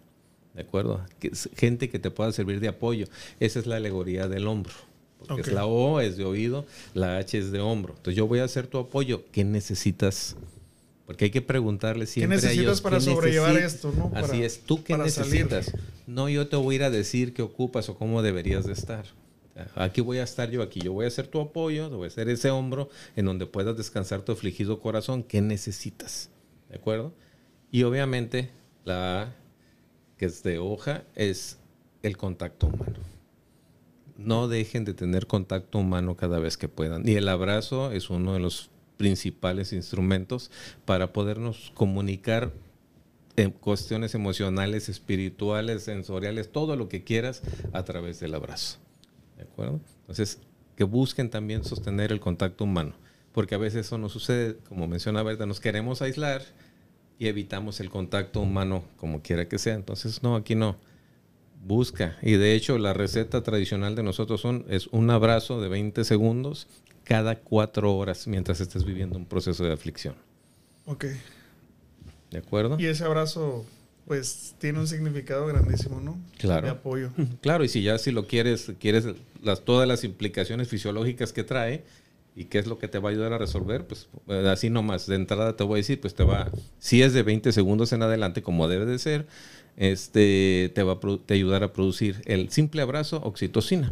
¿De 0.54 0.62
acuerdo? 0.64 1.02
Que, 1.20 1.32
gente 1.56 1.90
que 1.90 2.00
te 2.00 2.12
pueda 2.12 2.32
servir 2.32 2.60
de 2.60 2.68
apoyo. 2.68 3.08
Esa 3.40 3.60
es 3.60 3.68
la 3.68 3.78
alegoría 3.78 4.28
del 4.28 4.48
hombro. 4.48 4.74
Porque 5.20 5.34
okay. 5.34 5.52
es 5.52 5.54
la 5.54 5.66
O 5.66 6.00
es 6.00 6.18
de 6.18 6.26
oído, 6.26 6.66
la 6.94 7.18
H 7.18 7.38
es 7.38 7.52
de 7.52 7.60
hombro. 7.60 7.94
Entonces 7.96 8.16
yo 8.16 8.28
voy 8.28 8.40
a 8.40 8.44
hacer 8.44 8.68
tu 8.68 8.80
apoyo. 8.80 9.24
¿Qué 9.32 9.44
necesitas? 9.44 10.36
Porque 11.12 11.26
hay 11.26 11.32
que 11.32 11.42
preguntarle 11.42 12.06
siempre 12.06 12.38
¿Qué 12.38 12.42
necesitas 12.42 12.58
a 12.58 12.62
ellos, 12.62 12.82
para 12.82 13.02
sobrellevar 13.02 13.58
esto? 13.58 13.94
¿no? 13.96 14.12
Así 14.16 14.32
para, 14.32 14.46
es. 14.46 14.62
¿Tú 14.62 14.82
qué 14.82 14.98
necesitas? 14.98 15.66
Salir. 15.66 15.82
No 16.08 16.30
yo 16.30 16.48
te 16.48 16.56
voy 16.56 16.76
a 16.76 16.78
ir 16.78 16.84
a 16.84 16.90
decir 16.90 17.34
qué 17.34 17.42
ocupas 17.42 17.90
o 17.90 17.98
cómo 17.98 18.22
deberías 18.22 18.66
de 18.66 18.74
estar. 18.74 19.04
Aquí 19.76 20.00
voy 20.00 20.20
a 20.20 20.24
estar 20.24 20.50
yo, 20.50 20.62
aquí 20.64 20.80
yo 20.80 20.94
voy 20.94 21.04
a 21.04 21.10
hacer 21.10 21.28
tu 21.28 21.42
apoyo, 21.42 21.90
voy 21.90 22.06
a 22.06 22.08
hacer 22.08 22.30
ese 22.30 22.50
hombro 22.50 22.90
en 23.18 23.26
donde 23.26 23.46
puedas 23.46 23.76
descansar 23.76 24.22
tu 24.22 24.32
afligido 24.32 24.80
corazón. 24.80 25.22
¿Qué 25.24 25.42
necesitas? 25.42 26.30
¿De 26.70 26.78
acuerdo? 26.78 27.14
Y 27.70 27.84
obviamente 27.84 28.50
la 28.86 29.36
que 30.18 30.28
es 30.28 30.44
de 30.44 30.60
hoja, 30.60 31.04
es 31.16 31.58
el 32.04 32.16
contacto 32.16 32.68
humano. 32.68 33.00
No 34.18 34.48
dejen 34.48 34.86
de 34.86 34.94
tener 34.94 35.28
contacto 35.28 35.80
humano 35.80 36.16
cada 36.16 36.40
vez 36.40 36.58
que 36.58 36.70
puedan. 36.70 37.06
Y 37.06 37.16
el 37.16 37.28
abrazo 37.28 37.92
es 37.92 38.10
uno 38.10 38.34
de 38.34 38.40
los 38.40 38.70
principales 39.02 39.74
instrumentos 39.74 40.52
para 40.86 41.12
podernos 41.12 41.72
comunicar 41.74 42.54
en 43.36 43.50
cuestiones 43.50 44.14
emocionales, 44.14 44.90
espirituales, 44.90 45.86
sensoriales, 45.86 46.52
todo 46.52 46.76
lo 46.76 46.88
que 46.88 47.04
quieras 47.04 47.42
a 47.74 47.84
través 47.84 48.20
del 48.20 48.36
abrazo. 48.36 48.78
¿De 49.38 49.44
acuerdo? 49.44 49.80
Entonces, 50.02 50.40
que 50.76 50.84
busquen 50.84 51.32
también 51.32 51.64
sostener 51.64 52.12
el 52.12 52.20
contacto 52.20 52.64
humano, 52.64 52.94
porque 53.32 53.56
a 53.56 53.58
veces 53.58 53.88
eso 53.88 53.98
no 53.98 54.08
sucede, 54.08 54.58
como 54.70 54.88
menciona 54.88 55.24
Berta, 55.24 55.48
nos 55.48 55.60
queremos 55.60 56.04
aislar 56.04 56.44
y 57.18 57.28
evitamos 57.28 57.80
el 57.80 57.90
contacto 57.90 58.40
humano 58.40 58.84
como 58.98 59.24
quiera 59.24 59.48
que 59.48 59.58
sea. 59.58 59.74
Entonces, 59.74 60.22
no, 60.22 60.36
aquí 60.36 60.54
no. 60.54 60.78
Busca. 61.64 62.18
Y 62.22 62.34
de 62.34 62.56
hecho, 62.56 62.78
la 62.78 62.94
receta 62.94 63.44
tradicional 63.44 63.96
de 63.96 64.04
nosotros 64.04 64.42
son, 64.42 64.66
es 64.70 64.88
un 64.88 65.10
abrazo 65.10 65.62
de 65.62 65.70
20 65.70 66.04
segundos 66.04 66.68
cada 67.04 67.36
cuatro 67.40 67.96
horas 67.96 68.28
mientras 68.28 68.62
estés 68.62 68.84
viviendo 68.84 69.18
un 69.18 69.26
proceso 69.26 69.64
de 69.64 69.74
aflicción. 69.74 70.16
Ok. 70.86 71.06
¿De 72.32 72.38
acuerdo? 72.38 72.78
Y 72.80 72.86
ese 72.86 73.04
abrazo, 73.04 73.66
pues, 74.08 74.56
tiene 74.60 74.80
un 74.80 74.88
significado 74.88 75.46
grandísimo, 75.48 76.00
¿no? 76.00 76.18
Claro. 76.38 76.66
De 76.66 76.72
apoyo. 76.72 77.12
Claro, 77.42 77.64
y 77.64 77.70
si 77.70 77.84
ya 77.84 77.98
si 77.98 78.12
lo 78.12 78.28
quieres, 78.28 78.72
quieres 78.80 79.06
las, 79.44 79.62
todas 79.62 79.88
las 79.88 80.04
implicaciones 80.04 80.68
fisiológicas 80.68 81.34
que 81.34 81.44
trae, 81.44 81.84
y 82.36 82.46
qué 82.46 82.60
es 82.60 82.68
lo 82.68 82.80
que 82.80 82.88
te 82.88 82.98
va 83.00 83.10
a 83.10 83.12
ayudar 83.12 83.34
a 83.34 83.38
resolver, 83.38 83.86
pues 83.86 84.08
así 84.48 84.70
nomás, 84.70 85.06
de 85.06 85.16
entrada 85.16 85.58
te 85.58 85.64
voy 85.64 85.76
a 85.76 85.78
decir, 85.78 86.00
pues 86.00 86.16
te 86.16 86.24
va, 86.24 86.50
si 86.80 87.02
es 87.02 87.14
de 87.14 87.24
20 87.24 87.52
segundos 87.52 87.92
en 87.92 88.04
adelante, 88.04 88.42
como 88.42 88.70
debe 88.70 88.86
de 88.86 89.00
ser, 89.00 89.28
este, 89.78 90.72
te 90.74 90.84
va 90.84 90.94
a 90.94 91.00
te 91.26 91.34
ayudar 91.34 91.64
a 91.64 91.74
producir 91.74 92.22
el 92.26 92.50
simple 92.50 92.82
abrazo 92.82 93.18
oxitocina, 93.24 93.92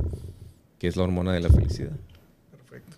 que 0.78 0.88
es 0.88 0.96
la 0.96 1.04
hormona 1.04 1.34
de 1.34 1.42
la 1.42 1.50
felicidad. 1.50 1.98
Perfecto. 2.52 2.98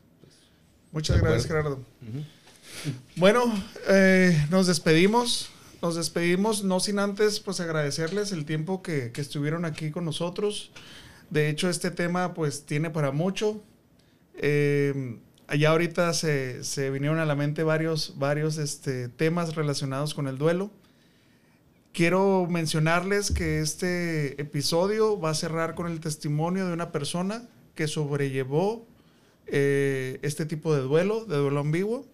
Muchas 0.91 1.21
gracias, 1.21 1.47
Gerardo. 1.47 1.75
Uh 2.01 2.17
-huh. 2.17 2.93
Bueno, 3.15 3.43
eh, 3.87 4.47
nos 4.49 4.67
despedimos. 4.67 5.49
Nos 5.81 5.95
despedimos, 5.95 6.63
no 6.63 6.79
sin 6.79 6.99
antes 6.99 7.39
pues 7.39 7.59
agradecerles 7.59 8.31
el 8.31 8.45
tiempo 8.45 8.83
que, 8.83 9.11
que 9.11 9.21
estuvieron 9.21 9.65
aquí 9.65 9.89
con 9.89 10.05
nosotros. 10.05 10.71
De 11.31 11.49
hecho, 11.49 11.69
este 11.69 11.89
tema 11.89 12.35
pues 12.35 12.65
tiene 12.67 12.91
para 12.91 13.11
mucho. 13.11 13.63
Eh, 14.35 15.17
allá 15.47 15.69
ahorita 15.69 16.13
se, 16.13 16.63
se, 16.63 16.91
vinieron 16.91 17.19
a 17.19 17.25
la 17.25 17.35
mente 17.35 17.63
varios, 17.63 18.13
varios 18.17 18.57
este, 18.57 19.09
temas 19.09 19.55
relacionados 19.55 20.13
con 20.13 20.27
el 20.27 20.37
duelo. 20.37 20.69
Quiero 21.93 22.47
mencionarles 22.49 23.31
que 23.31 23.59
este 23.59 24.41
episodio 24.41 25.19
va 25.19 25.31
a 25.31 25.33
cerrar 25.33 25.75
con 25.75 25.87
el 25.87 25.99
testimonio 25.99 26.65
de 26.65 26.71
una 26.71 26.89
persona 26.89 27.43
que 27.75 27.87
sobrellevó 27.87 28.87
eh, 29.47 30.17
este 30.21 30.45
tipo 30.45 30.73
de 30.73 30.81
duelo, 30.81 31.25
de 31.25 31.35
duelo 31.35 31.59
ambiguo. 31.59 32.05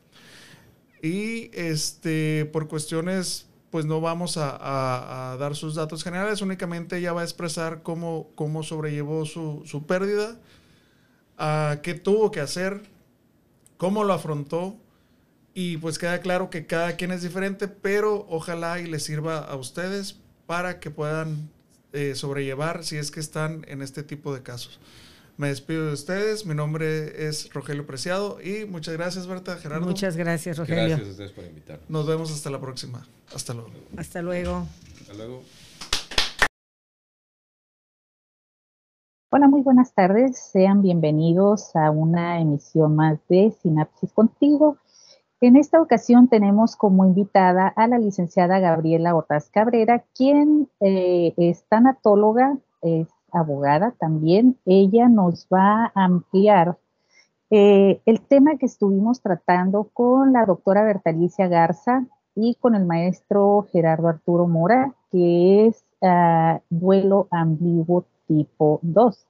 Y 1.03 1.51
este, 1.53 2.49
por 2.51 2.67
cuestiones, 2.67 3.45
pues 3.69 3.85
no 3.85 4.01
vamos 4.01 4.37
a, 4.37 5.37
dar 5.39 5.55
sus 5.55 5.75
datos 5.75 6.03
generales, 6.03 6.41
únicamente 6.41 6.97
ella 6.97 7.13
va 7.13 7.21
a 7.21 7.25
expresar 7.25 7.83
cómo, 7.83 8.31
cómo 8.33 8.63
sobrellevó 8.63 9.25
su, 9.25 9.61
su 9.65 9.85
pérdida, 9.85 10.39
a 11.37 11.81
qué 11.83 11.93
tuvo 11.93 12.31
que 12.31 12.39
hacer, 12.39 12.81
cómo 13.77 14.03
lo 14.03 14.13
afrontó 14.13 14.75
y 15.59 15.77
pues 15.77 15.97
queda 15.97 16.19
claro 16.19 16.51
que 16.51 16.67
cada 16.67 16.97
quien 16.97 17.11
es 17.11 17.23
diferente, 17.23 17.67
pero 17.67 18.27
ojalá 18.29 18.79
y 18.79 18.85
les 18.85 19.01
sirva 19.01 19.39
a 19.39 19.55
ustedes 19.55 20.19
para 20.45 20.79
que 20.79 20.91
puedan 20.91 21.49
eh, 21.93 22.13
sobrellevar 22.13 22.83
si 22.83 22.97
es 22.97 23.09
que 23.09 23.19
están 23.19 23.65
en 23.67 23.81
este 23.81 24.03
tipo 24.03 24.35
de 24.35 24.43
casos. 24.43 24.79
Me 25.35 25.47
despido 25.47 25.87
de 25.87 25.93
ustedes, 25.93 26.45
mi 26.45 26.53
nombre 26.53 27.27
es 27.27 27.51
Rogelio 27.51 27.87
Preciado 27.87 28.37
y 28.39 28.65
muchas 28.65 28.93
gracias 28.97 29.25
Berta, 29.25 29.55
Gerardo. 29.55 29.87
Muchas 29.87 30.15
gracias 30.15 30.59
Rogelio. 30.59 30.89
Gracias 30.89 31.07
a 31.07 31.11
ustedes 31.11 31.31
por 31.31 31.45
invitarnos. 31.45 31.89
Nos 31.89 32.05
vemos 32.05 32.31
hasta 32.31 32.51
la 32.51 32.61
próxima. 32.61 33.07
Hasta 33.33 33.55
luego. 33.55 33.71
Hasta 33.97 34.21
luego. 34.21 34.67
Hasta 35.01 35.13
luego. 35.15 35.41
Hola, 39.31 39.47
muy 39.47 39.61
buenas 39.61 39.91
tardes. 39.95 40.37
Sean 40.37 40.83
bienvenidos 40.83 41.75
a 41.75 41.89
una 41.89 42.39
emisión 42.39 42.95
más 42.95 43.17
de 43.27 43.51
Sinapsis 43.59 44.11
Contigo. 44.13 44.77
En 45.39 45.55
esta 45.55 45.79
ocasión 45.79 46.29
tenemos 46.29 46.75
como 46.75 47.05
invitada 47.05 47.67
a 47.67 47.87
la 47.87 47.99
licenciada 47.99 48.59
Gabriela 48.59 49.15
Ortaz 49.15 49.51
Cabrera, 49.51 50.03
quien 50.15 50.67
eh, 50.79 51.33
es 51.37 51.63
tanatóloga, 51.69 52.57
es 52.81 53.07
abogada 53.31 53.93
también. 53.99 54.57
Ella 54.65 55.07
nos 55.09 55.47
va 55.53 55.91
a 55.93 56.05
ampliar 56.05 56.77
eh, 57.51 58.01
el 58.07 58.21
tema 58.21 58.57
que 58.57 58.65
estuvimos 58.65 59.21
tratando 59.21 59.89
con 59.93 60.33
la 60.33 60.45
doctora 60.45 60.83
Bertalicia 60.83 61.47
Garza 61.47 62.07
y 62.33 62.55
con 62.55 62.73
el 62.73 62.85
maestro 62.85 63.67
Gerardo 63.71 64.07
Arturo 64.07 64.47
Mora, 64.47 64.95
que 65.11 65.67
es 65.67 65.83
uh, 66.01 66.59
duelo 66.69 67.27
ambiguo 67.31 68.05
tipo 68.27 68.79
2. 68.81 69.27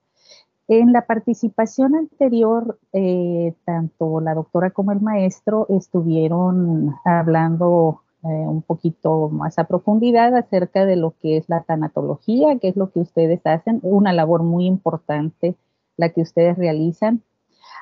En 0.69 0.91
la 0.91 1.05
participación 1.05 1.95
anterior, 1.95 2.77
eh, 2.91 3.53
tanto 3.65 4.19
la 4.19 4.33
doctora 4.33 4.71
como 4.71 4.91
el 4.91 4.99
maestro 4.99 5.65
estuvieron 5.69 6.93
hablando 7.05 8.01
eh, 8.23 8.27
un 8.27 8.61
poquito 8.63 9.29
más 9.29 9.57
a 9.59 9.63
profundidad 9.63 10.35
acerca 10.35 10.85
de 10.85 10.97
lo 10.97 11.15
que 11.21 11.37
es 11.37 11.47
la 11.47 11.63
tanatología, 11.63 12.59
que 12.59 12.67
es 12.67 12.75
lo 12.75 12.91
que 12.91 12.99
ustedes 12.99 13.39
hacen, 13.45 13.79
una 13.81 14.11
labor 14.11 14.43
muy 14.43 14.65
importante 14.65 15.55
la 15.95 16.09
que 16.09 16.21
ustedes 16.21 16.57
realizan. 16.57 17.23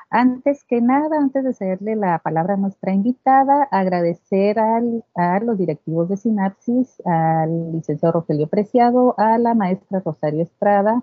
Antes 0.08 0.64
que 0.64 0.80
nada, 0.80 1.18
antes 1.18 1.42
de 1.42 1.54
cederle 1.54 1.96
la 1.96 2.20
palabra 2.20 2.54
a 2.54 2.56
nuestra 2.56 2.92
invitada, 2.92 3.64
agradecer 3.72 4.60
al, 4.60 5.04
a 5.16 5.40
los 5.40 5.58
directivos 5.58 6.08
de 6.08 6.16
Sinapsis, 6.16 7.02
al 7.04 7.72
licenciado 7.72 8.12
Rogelio 8.12 8.46
Preciado, 8.46 9.16
a 9.18 9.38
la 9.38 9.54
maestra 9.54 10.00
Rosario 10.04 10.44
Estrada, 10.44 11.02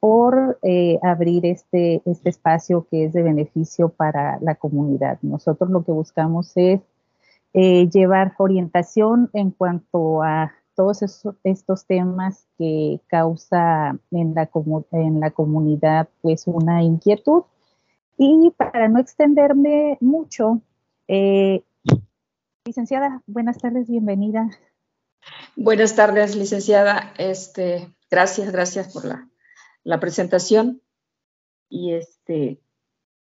por 0.00 0.58
eh, 0.62 0.98
abrir 1.02 1.44
este, 1.44 2.02
este 2.06 2.30
espacio 2.30 2.86
que 2.90 3.04
es 3.04 3.12
de 3.12 3.22
beneficio 3.22 3.90
para 3.90 4.38
la 4.40 4.54
comunidad. 4.54 5.18
Nosotros 5.20 5.70
lo 5.70 5.84
que 5.84 5.92
buscamos 5.92 6.52
es 6.56 6.80
eh, 7.52 7.88
llevar 7.90 8.34
orientación 8.38 9.28
en 9.34 9.50
cuanto 9.50 10.22
a 10.22 10.52
todos 10.74 11.02
estos 11.44 11.86
temas 11.86 12.46
que 12.56 13.00
causa 13.08 13.98
en 14.10 14.34
la, 14.34 14.48
en 14.92 15.20
la 15.20 15.30
comunidad 15.30 16.08
pues 16.22 16.46
una 16.46 16.82
inquietud. 16.82 17.42
Y 18.16 18.52
para 18.56 18.88
no 18.88 18.98
extenderme 18.98 19.98
mucho, 20.00 20.62
eh, 21.08 21.62
licenciada, 22.64 23.22
buenas 23.26 23.58
tardes, 23.58 23.88
bienvenida. 23.88 24.48
Buenas 25.56 25.96
tardes, 25.96 26.36
licenciada. 26.36 27.12
Este, 27.18 27.94
gracias, 28.10 28.52
gracias 28.52 28.92
por 28.92 29.04
la 29.04 29.29
la 29.84 30.00
presentación. 30.00 30.82
Y 31.68 31.94
este, 31.94 32.60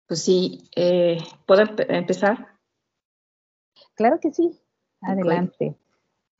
pues 0.07 0.23
sí, 0.23 0.69
eh, 0.77 1.19
¿puedo 1.47 1.63
empezar? 1.89 2.59
Claro 3.95 4.19
que 4.21 4.33
sí, 4.33 4.61
adelante. 5.01 5.77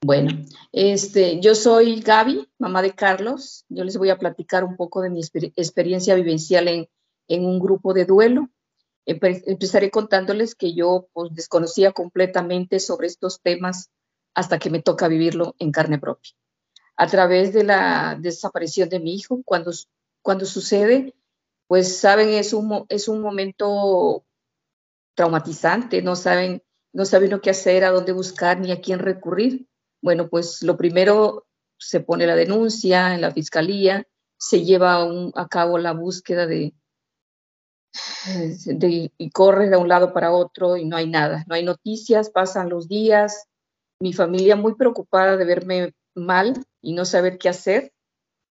Bueno, 0.05 0.31
este, 0.73 1.41
yo 1.41 1.55
soy 1.55 2.01
Gaby, 2.01 2.49
mamá 2.59 2.83
de 2.83 2.93
Carlos. 2.93 3.65
Yo 3.69 3.85
les 3.85 3.97
voy 3.97 4.11
a 4.11 4.19
platicar 4.19 4.65
un 4.65 4.77
poco 4.77 5.01
de 5.01 5.11
mi 5.11 5.21
experiencia 5.21 6.17
vivencial 6.17 6.67
en, 6.67 6.89
en 7.29 7.45
un 7.45 7.61
grupo 7.61 7.95
de 7.95 8.05
duelo. 8.05 8.51
Empezaré 9.05 9.91
contándoles 9.91 10.57
que 10.57 10.75
yo 10.75 11.09
pues, 11.13 11.33
desconocía 11.35 11.93
completamente 11.93 12.81
sobre 12.81 13.07
estos 13.07 13.41
temas 13.43 13.91
hasta 14.35 14.59
que 14.59 14.71
me 14.71 14.83
toca 14.83 15.09
vivirlo 15.09 15.55
en 15.59 15.71
carne 15.71 15.99
propia. 15.99 16.33
A 16.97 17.07
través 17.07 17.53
de 17.53 17.65
la 17.65 18.19
desaparición 18.21 18.89
de 18.89 19.01
mi 19.01 19.15
hijo, 19.15 19.41
cuando 19.45 19.71
cuando 20.23 20.47
sucede, 20.47 21.15
pues 21.67 21.99
saben, 21.99 22.31
es 22.31 22.53
un, 22.53 22.87
es 22.89 23.09
un 23.09 23.21
momento 23.21 24.25
traumatizante, 25.15 26.03
no 26.03 26.17
saben, 26.17 26.63
no 26.93 27.05
saben 27.05 27.31
lo 27.31 27.41
que 27.41 27.51
hacer, 27.51 27.85
a 27.85 27.91
dónde 27.91 28.13
buscar 28.13 28.61
ni 28.61 28.73
a 28.73 28.81
quién 28.81 28.99
recurrir. 28.99 29.69
Bueno, 30.01 30.29
pues 30.29 30.63
lo 30.63 30.77
primero 30.77 31.47
se 31.79 32.01
pone 32.01 32.27
la 32.27 32.37
denuncia 32.37 33.15
en 33.15 33.21
la 33.21 33.31
fiscalía, 33.31 34.07
se 34.39 34.65
lleva 34.65 35.07
a 35.35 35.49
cabo 35.49 35.79
la 35.79 35.93
búsqueda 35.93 36.47
de, 36.47 36.75
de, 38.67 39.13
y 39.17 39.31
corre 39.31 39.69
de 39.69 39.77
un 39.77 39.89
lado 39.89 40.13
para 40.13 40.33
otro 40.33 40.77
y 40.77 40.85
no 40.85 40.97
hay 40.97 41.09
nada, 41.09 41.45
no 41.47 41.55
hay 41.55 41.65
noticias, 41.65 42.31
pasan 42.31 42.69
los 42.69 42.89
días, 42.89 43.49
mi 44.01 44.13
familia 44.13 44.57
muy 44.57 44.75
preocupada 44.75 45.37
de 45.37 45.45
verme 45.45 45.95
mal 46.15 46.65
y 46.81 46.93
no 46.93 47.05
saber 47.05 47.39
qué 47.39 47.49
hacer, 47.49 47.93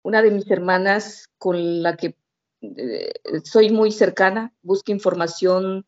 una 0.07 0.21
de 0.21 0.31
mis 0.31 0.49
hermanas 0.49 1.27
con 1.37 1.83
la 1.83 1.97
que 1.97 2.15
eh, 2.61 3.11
soy 3.43 3.71
muy 3.71 3.91
cercana 3.91 4.53
busca 4.61 4.93
información 4.93 5.85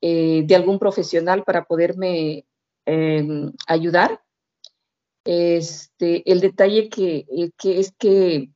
eh, 0.00 0.44
de 0.46 0.56
algún 0.56 0.78
profesional 0.78 1.44
para 1.44 1.66
poderme 1.66 2.46
em, 2.86 3.52
ayudar. 3.66 4.22
Este, 5.26 6.22
el 6.32 6.40
detalle 6.40 6.88
que, 6.88 7.26
eh, 7.28 7.50
que, 7.58 7.80
es 7.80 7.92
que 7.98 8.48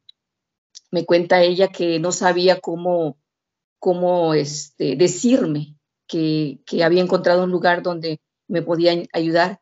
me 0.91 1.05
cuenta 1.05 1.43
ella 1.43 1.69
que 1.69 2.01
no 2.01 2.11
sabía 2.11 2.61
cómo, 2.61 3.15
este, 4.33 4.97
decirme 4.97 5.77
que, 6.07 6.61
que 6.65 6.83
había 6.83 7.03
encontrado 7.03 7.45
un 7.45 7.51
lugar 7.51 7.83
donde 7.83 8.21
me 8.49 8.63
podían 8.63 9.07
ayudar. 9.13 9.61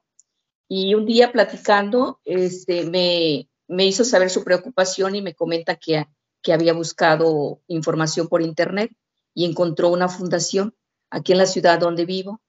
Y 0.68 0.94
un 0.94 1.04
día 1.04 1.32
platicando, 1.32 2.20
este, 2.24 2.84
me, 2.84 3.48
me 3.72 3.86
hizo 3.86 4.04
saber 4.04 4.30
su 4.30 4.44
preocupación 4.44 5.16
y 5.16 5.22
me 5.22 5.34
comenta 5.34 5.76
que, 5.76 6.06
que 6.42 6.52
había 6.52 6.74
buscado 6.74 7.60
información 7.68 8.28
por 8.28 8.42
internet 8.42 8.92
y 9.34 9.46
encontró 9.46 9.88
una 9.88 10.08
fundación 10.08 10.74
aquí 11.10 11.32
en 11.32 11.38
la 11.38 11.46
ciudad 11.46 11.78
donde 11.78 12.04
vivo. 12.04 12.42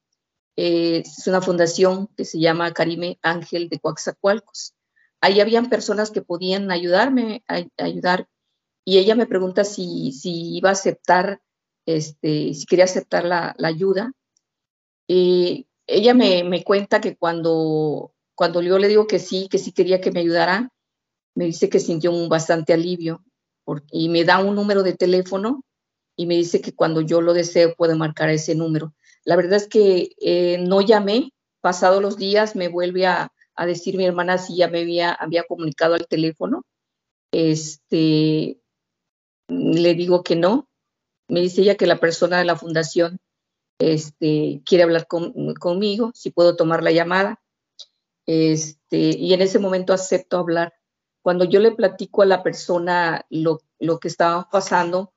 Eh, 0.56 1.04
es 1.06 1.26
una 1.28 1.42
fundación 1.42 2.08
que 2.16 2.26
se 2.26 2.40
llama 2.40 2.74
Karime 2.74 3.20
Ángel 3.22 3.70
de 3.70 3.80
Coaxacualcos. 3.80 4.76
Ahí 5.22 5.40
habían 5.40 5.70
personas 5.70 6.12
que 6.12 6.22
podían 6.22 6.70
ayudarme, 6.72 7.44
a, 7.48 7.64
ayudar, 7.78 8.28
y 8.84 8.98
ella 8.98 9.16
me 9.16 9.26
pregunta 9.26 9.64
si, 9.64 10.12
si 10.12 10.58
iba 10.58 10.70
a 10.70 10.74
aceptar, 10.74 11.42
este, 11.86 12.54
si 12.54 12.66
quería 12.66 12.84
aceptar 12.84 13.24
la, 13.24 13.56
la 13.58 13.70
ayuda. 13.70 14.12
Y 15.08 15.68
ella 15.88 16.14
me, 16.14 16.44
me, 16.44 16.64
cuenta 16.64 17.00
que 17.00 17.16
cuando, 17.16 18.14
cuando 18.36 18.62
yo 18.62 18.78
le 18.78 18.90
digo 18.90 19.08
que 19.08 19.20
sí, 19.20 19.48
que 19.50 19.58
sí 19.58 19.72
quería 19.72 20.02
que 20.02 20.12
me 20.12 20.20
ayudara, 20.20 20.74
me 21.36 21.46
dice 21.46 21.70
que 21.70 21.80
sintió 21.80 22.12
un 22.12 22.30
bastante 22.30 22.74
alivio 22.74 23.24
y 23.92 24.10
me 24.10 24.24
da 24.24 24.40
un 24.40 24.56
número 24.56 24.84
de 24.84 24.94
teléfono 24.94 25.64
y 26.16 26.26
me 26.26 26.36
dice 26.36 26.62
que 26.62 26.74
cuando 26.74 27.02
yo 27.02 27.22
lo 27.22 27.34
deseo 27.34 27.76
puedo 27.76 27.96
marcar 27.96 28.30
ese 28.30 28.56
número. 28.56 28.94
La 29.24 29.36
verdad 29.36 29.54
es 29.54 29.68
que 29.68 30.10
eh, 30.22 30.58
no 30.60 30.82
llamé, 30.82 31.32
pasado 31.62 32.02
los 32.02 32.18
días 32.18 32.56
me 32.56 32.68
vuelve 32.68 33.08
a, 33.08 33.32
decir 33.66 33.98
mi 33.98 34.06
hermana 34.06 34.38
si 34.38 34.58
ya 34.58 34.68
me 34.68 34.82
había, 34.82 35.12
había 35.14 35.44
comunicado 35.44 35.94
al 35.94 36.08
teléfono. 36.08 36.64
Este, 37.32 38.60
le 39.48 39.94
digo 39.96 40.24
que 40.24 40.36
no. 40.36 40.68
Me 41.28 41.42
dice 41.42 41.62
ella 41.62 41.76
que 41.76 41.88
la 41.88 42.00
persona 42.00 42.38
de 42.40 42.46
la 42.46 42.56
fundación 42.56 43.20
este, 43.80 44.62
quiere 44.66 44.84
hablar 44.84 45.08
conmigo, 45.08 46.12
si 46.14 46.32
puedo 46.32 46.56
tomar 46.56 46.84
la 46.84 46.92
llamada. 46.92 47.42
Este, 48.26 48.98
y 49.18 49.34
en 49.34 49.42
ese 49.42 49.60
momento 49.60 49.94
acepto 49.94 50.38
hablar 50.38 50.74
cuando 51.24 51.46
yo 51.46 51.62
le 51.62 51.72
platico 51.72 52.22
a 52.22 52.26
la 52.26 52.44
persona 52.44 53.26
lo, 53.30 53.60
que 54.00 54.10
estaba 54.10 54.50
pasando, 54.52 55.14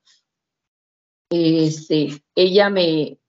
este, 1.29 2.23
ella 2.33 2.69
me, 2.69 3.19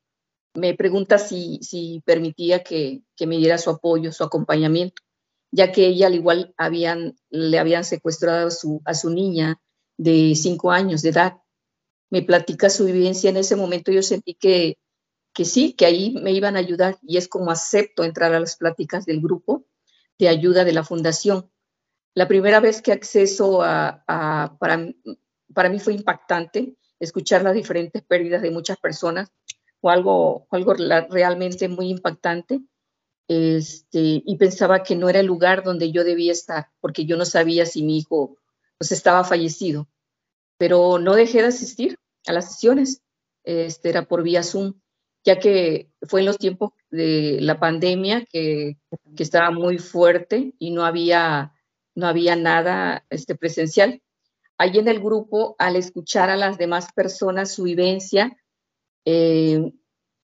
pregunta 0.76 1.18
si, 1.18 2.01
permitía 2.07 2.62
que, 2.62 3.03
me 3.26 3.37
diera 3.37 3.59
su 3.59 3.70
apoyo, 3.70 4.12
su 4.12 4.22
acompañamiento, 4.22 5.03
ya 5.51 5.72
que 5.72 5.89
ella 5.89 6.07
al 6.07 6.14
igual 6.14 6.55
le 7.31 7.59
habían 7.59 7.85
secuestrado 7.85 8.47
a 8.47 8.51
su, 8.53 8.81
a 8.85 8.95
su 8.95 9.11
niña 9.11 9.61
de 9.97 10.37
cinco 10.37 10.70
años 10.70 11.03
de 11.03 11.09
edad. 11.09 11.39
Me 12.11 12.22
platica 12.22 12.70
su 12.70 12.85
vivencia 12.85 13.29
en 13.29 13.39
ese 13.39 13.57
momento, 13.57 13.91
yo 13.91 14.05
sentí 14.05 14.35
que, 14.35 14.79
que 15.35 15.45
sí, 15.45 15.72
que 15.72 15.85
ahí 15.85 16.12
me 16.12 16.31
iban 16.31 16.55
a 16.55 16.61
ayudar 16.61 16.97
y 17.03 17.16
es 17.16 17.26
como 17.26 17.51
acepto 17.51 18.05
entrar 18.05 18.33
a 18.35 18.41
las 18.41 18.57
pláticas 18.57 19.05
del 19.05 19.20
grupo 19.20 19.66
de 20.16 20.29
ayuda 20.29 20.64
de 20.64 20.72
la 20.72 20.85
fundación 20.85 21.51
la 22.15 22.29
primera 22.29 22.61
vez 22.61 22.83
que 22.83 22.93
acceso 22.93 23.63
a, 23.63 24.05
para, 24.59 24.87
para 25.55 25.69
mí 25.69 25.79
fue 25.79 25.95
impactante 25.95 26.77
escuchar 27.01 27.43
las 27.43 27.55
diferentes 27.55 28.03
pérdidas 28.03 28.43
de 28.43 28.51
muchas 28.51 28.77
personas, 28.79 29.31
o 29.81 29.91
algo, 29.91 30.47
algo 30.51 30.75
realmente 30.75 31.69
muy 31.69 31.91
impactante. 31.91 32.61
Este, 33.29 34.23
y 34.25 34.37
pensaba 34.37 34.83
que 34.83 34.97
no 34.97 35.09
era 35.09 35.21
el 35.21 35.27
lugar 35.27 35.63
donde 35.63 35.93
yo 35.93 36.03
debía 36.03 36.33
estar, 36.33 36.71
porque 36.81 37.05
yo 37.05 37.17
no 37.17 37.25
sabía 37.25 37.67
si 37.67 37.83
mi 37.83 37.99
hijo 37.99 38.39
pues, 38.79 38.93
estaba 38.93 39.23
fallecido. 39.25 39.89
Pero 40.57 40.99
no 40.99 41.15
dejé 41.15 41.43
de 41.43 41.49
asistir 41.49 41.99
a 42.27 42.33
las 42.33 42.53
sesiones, 42.53 43.03
este, 43.45 43.91
era 43.91 44.07
por 44.07 44.23
vía 44.23 44.43
Zoom, 44.43 44.75
ya 45.25 45.39
que 45.39 45.91
fue 46.03 46.21
en 46.21 46.27
los 46.27 46.39
tiempos 46.39 46.73
de 46.91 47.39
la 47.41 47.61
pandemia 47.61 48.25
que, 48.25 48.79
que 49.15 49.23
estaba 49.23 49.51
muy 49.51 49.79
fuerte 49.79 50.55
y 50.59 50.71
no 50.71 50.85
había 50.85 51.53
no 51.99 52.07
había 52.07 52.36
nada 52.36 53.05
este, 53.11 53.34
presencial. 53.34 54.01
ahí 54.57 54.78
en 54.78 54.86
el 54.86 55.01
grupo, 55.01 55.57
al 55.59 55.74
escuchar 55.74 56.30
a 56.30 56.36
las 56.36 56.57
demás 56.57 56.92
personas 56.94 57.51
su 57.51 57.64
vivencia 57.64 58.36
eh, 59.05 59.72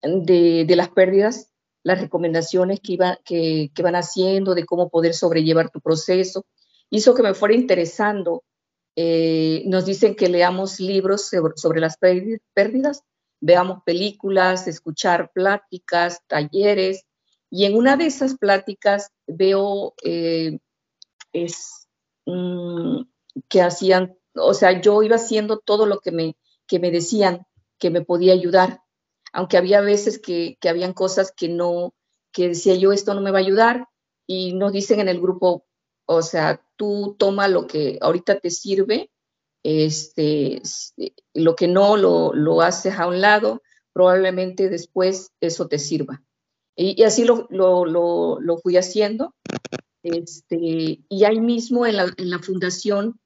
de, 0.01 0.76
las 0.76 0.89
pérdidas, 0.89 1.49
las 1.84 2.01
recomendaciones 2.01 2.82
que, 2.82 2.93
iba, 2.93 3.19
que, 3.24 3.72
van 3.82 3.95
haciendo 3.95 4.53
de 4.53 4.65
cómo 4.65 4.89
poder 4.89 5.13
sobrellevar 5.13 5.69
tu 5.69 5.80
proceso, 5.80 6.45
hizo 6.89 7.15
que 7.15 7.24
me 7.24 7.34
fuera 7.34 7.55
interesando. 7.55 8.43
Eh, 8.97 9.63
nos 9.65 9.86
dicen 9.86 10.15
que 10.15 10.28
leamos 10.28 10.82
libros 10.82 11.32
sobre, 11.55 11.80
las 11.80 11.97
pérdidas, 11.97 13.03
veamos 13.39 13.82
películas, 13.86 14.67
escuchar 14.67 15.32
pláticas, 15.34 16.19
talleres, 16.28 17.05
y 17.49 17.63
en 17.63 17.78
una 17.78 17.95
de 17.95 18.07
esas 18.07 18.38
pláticas 18.38 19.11
veo 19.26 19.93
eh, 20.03 20.59
es, 21.34 21.88
mm, 22.26 23.04
que 23.50 23.62
hacían, 23.62 24.18
o 24.36 24.54
sea, 24.54 24.82
yo 24.82 25.04
iba 25.04 25.16
haciendo 25.16 25.60
todo 25.60 25.86
lo 25.86 26.00
que 26.00 26.12
me, 26.12 26.38
que 26.68 26.80
me 26.80 26.92
decían 26.92 27.46
que 27.80 27.90
me 27.90 28.02
podía 28.02 28.34
ayudar, 28.34 28.82
aunque 29.34 29.58
había 29.58 29.82
veces 29.82 30.20
que, 30.20 30.58
que 30.60 30.70
habían 30.70 30.94
cosas 30.94 31.34
que 31.36 31.50
no, 31.50 31.94
que 32.32 32.50
decía 32.50 32.76
yo, 32.76 32.92
esto 32.92 33.14
no 33.14 33.22
me 33.22 33.32
va 33.32 33.40
a 33.40 33.42
ayudar, 33.42 33.88
y 34.28 34.54
nos 34.54 34.72
dicen 34.72 35.00
en 35.00 35.10
el 35.10 35.20
grupo, 35.20 35.66
o 36.06 36.22
sea, 36.22 36.62
tú 36.76 37.16
toma 37.18 37.48
lo 37.48 37.68
que 37.68 37.98
ahorita 38.02 38.40
te 38.40 38.50
sirve, 38.50 39.12
este, 39.64 40.62
lo 41.34 41.56
que 41.56 41.68
no 41.68 41.98
lo, 41.98 42.34
lo 42.34 42.62
haces 42.62 42.98
a 42.98 43.08
un 43.08 43.22
lado, 43.22 43.62
probablemente 43.94 44.70
después 44.70 45.32
eso 45.42 45.68
te 45.68 45.80
sirva. 45.80 46.24
Y, 46.76 47.04
así 47.04 47.26
lo, 47.26 47.48
lo, 47.50 47.86
lo, 47.86 48.58
fui 48.58 48.78
haciendo. 48.78 49.36
Este, 50.04 51.04
y 51.08 51.24
ahí 51.26 51.39
mismo 51.39 51.86
en 51.86 51.97
la, 51.97 52.39
fundación 52.39 53.20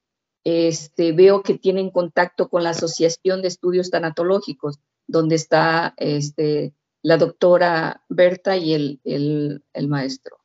este, 0.44 1.14
veo 1.14 1.42
que 1.42 1.58
tienen 1.58 1.90
contacto 1.90 2.50
con 2.50 2.64
la 2.64 2.72
Asociación 2.72 3.42
de 3.42 3.48
Estudios 3.48 3.90
Tanatológicos, 3.90 4.80
donde 5.08 5.36
está 5.36 5.94
este, 5.98 6.74
la 7.02 7.18
doctora 7.18 8.04
Berta 8.10 8.58
y 8.58 8.74
el, 8.74 9.64
maestro. 9.88 10.38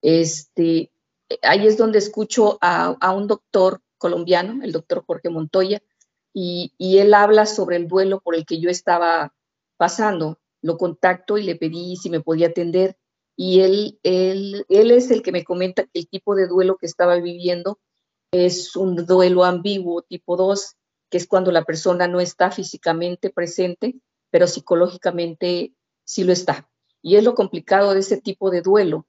Este, 0.00 0.92
ahí 1.42 1.66
es 1.66 1.76
donde 1.76 1.98
escucho 1.98 2.58
a, 2.60 3.12
un 3.12 3.26
doctor 3.26 3.82
colombiano, 3.96 4.62
el 4.62 4.72
doctor 4.72 5.04
Jorge 5.06 5.28
Montoya, 5.28 5.82
y, 6.32 6.72
él 6.78 7.14
habla 7.14 7.46
sobre 7.46 7.76
el 7.76 7.88
duelo 7.88 8.20
por 8.20 8.36
el 8.36 8.46
que 8.46 8.60
yo 8.60 8.70
estaba 8.70 9.34
pasando. 9.76 10.38
Lo 10.62 10.76
contacto 10.76 11.36
y 11.36 11.42
le 11.42 11.56
pedí 11.56 11.96
si 11.96 12.10
me 12.10 12.20
podía 12.20 12.48
atender 12.48 12.96
y 13.40 13.60
él, 13.60 14.00
él, 14.02 14.66
él 14.68 14.90
es 14.90 15.12
el 15.12 15.22
que 15.22 15.30
me 15.30 15.44
comenta 15.44 15.84
que 15.84 16.00
el 16.00 16.08
tipo 16.08 16.34
de 16.34 16.48
duelo 16.48 16.76
que 16.76 16.86
estaba 16.86 17.14
viviendo 17.20 17.78
es 18.32 18.74
un 18.74 19.06
duelo 19.06 19.44
ambiguo 19.44 20.02
tipo 20.02 20.36
2, 20.36 20.74
que 21.08 21.18
es 21.18 21.28
cuando 21.28 21.52
la 21.52 21.62
persona 21.62 22.08
no 22.08 22.18
está 22.18 22.50
físicamente 22.50 23.30
presente, 23.30 23.94
pero 24.30 24.48
psicológicamente 24.48 25.72
sí 26.02 26.24
lo 26.24 26.32
está. 26.32 26.68
Y 27.00 27.14
es 27.14 27.22
lo 27.22 27.36
complicado 27.36 27.94
de 27.94 28.00
ese 28.00 28.20
tipo 28.20 28.50
de 28.50 28.60
duelo. 28.60 29.06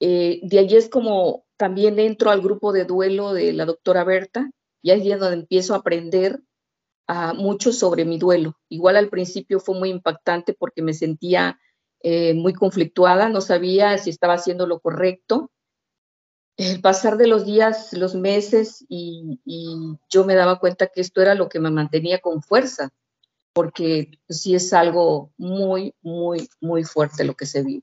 Eh, 0.00 0.40
de 0.42 0.58
allí 0.58 0.76
es 0.76 0.88
como 0.88 1.44
también 1.56 2.00
entro 2.00 2.32
al 2.32 2.40
grupo 2.40 2.72
de 2.72 2.86
duelo 2.86 3.32
de 3.34 3.52
la 3.52 3.66
doctora 3.66 4.02
Berta 4.02 4.50
y 4.82 4.90
ahí 4.90 5.12
es 5.12 5.20
donde 5.20 5.36
empiezo 5.36 5.74
a 5.74 5.78
aprender 5.78 6.40
uh, 7.08 7.34
mucho 7.36 7.72
sobre 7.72 8.04
mi 8.04 8.18
duelo. 8.18 8.58
Igual 8.68 8.96
al 8.96 9.10
principio 9.10 9.60
fue 9.60 9.78
muy 9.78 9.90
impactante 9.90 10.54
porque 10.54 10.82
me 10.82 10.92
sentía 10.92 11.60
eh, 12.02 12.34
muy 12.34 12.54
conflictuada, 12.54 13.28
no 13.28 13.40
sabía 13.40 13.98
si 13.98 14.10
estaba 14.10 14.34
haciendo 14.34 14.66
lo 14.66 14.80
correcto. 14.80 15.50
El 16.56 16.80
pasar 16.80 17.16
de 17.16 17.26
los 17.26 17.44
días, 17.44 17.92
los 17.92 18.14
meses, 18.14 18.84
y, 18.88 19.38
yo 20.10 20.24
me 20.24 20.34
daba 20.34 20.58
cuenta 20.58 20.88
que 20.88 21.00
esto 21.00 21.22
era 21.22 21.34
lo 21.34 21.48
que 21.48 21.60
me 21.60 21.70
mantenía 21.70 22.18
con 22.20 22.42
fuerza, 22.42 22.90
porque 23.52 24.10
sí 24.28 24.54
es 24.54 24.72
algo 24.72 25.32
muy, 25.36 25.94
muy, 26.02 26.48
muy 26.60 26.84
fuerte 26.84 27.24
lo 27.24 27.34
que 27.34 27.46
se 27.46 27.62
vive. 27.62 27.82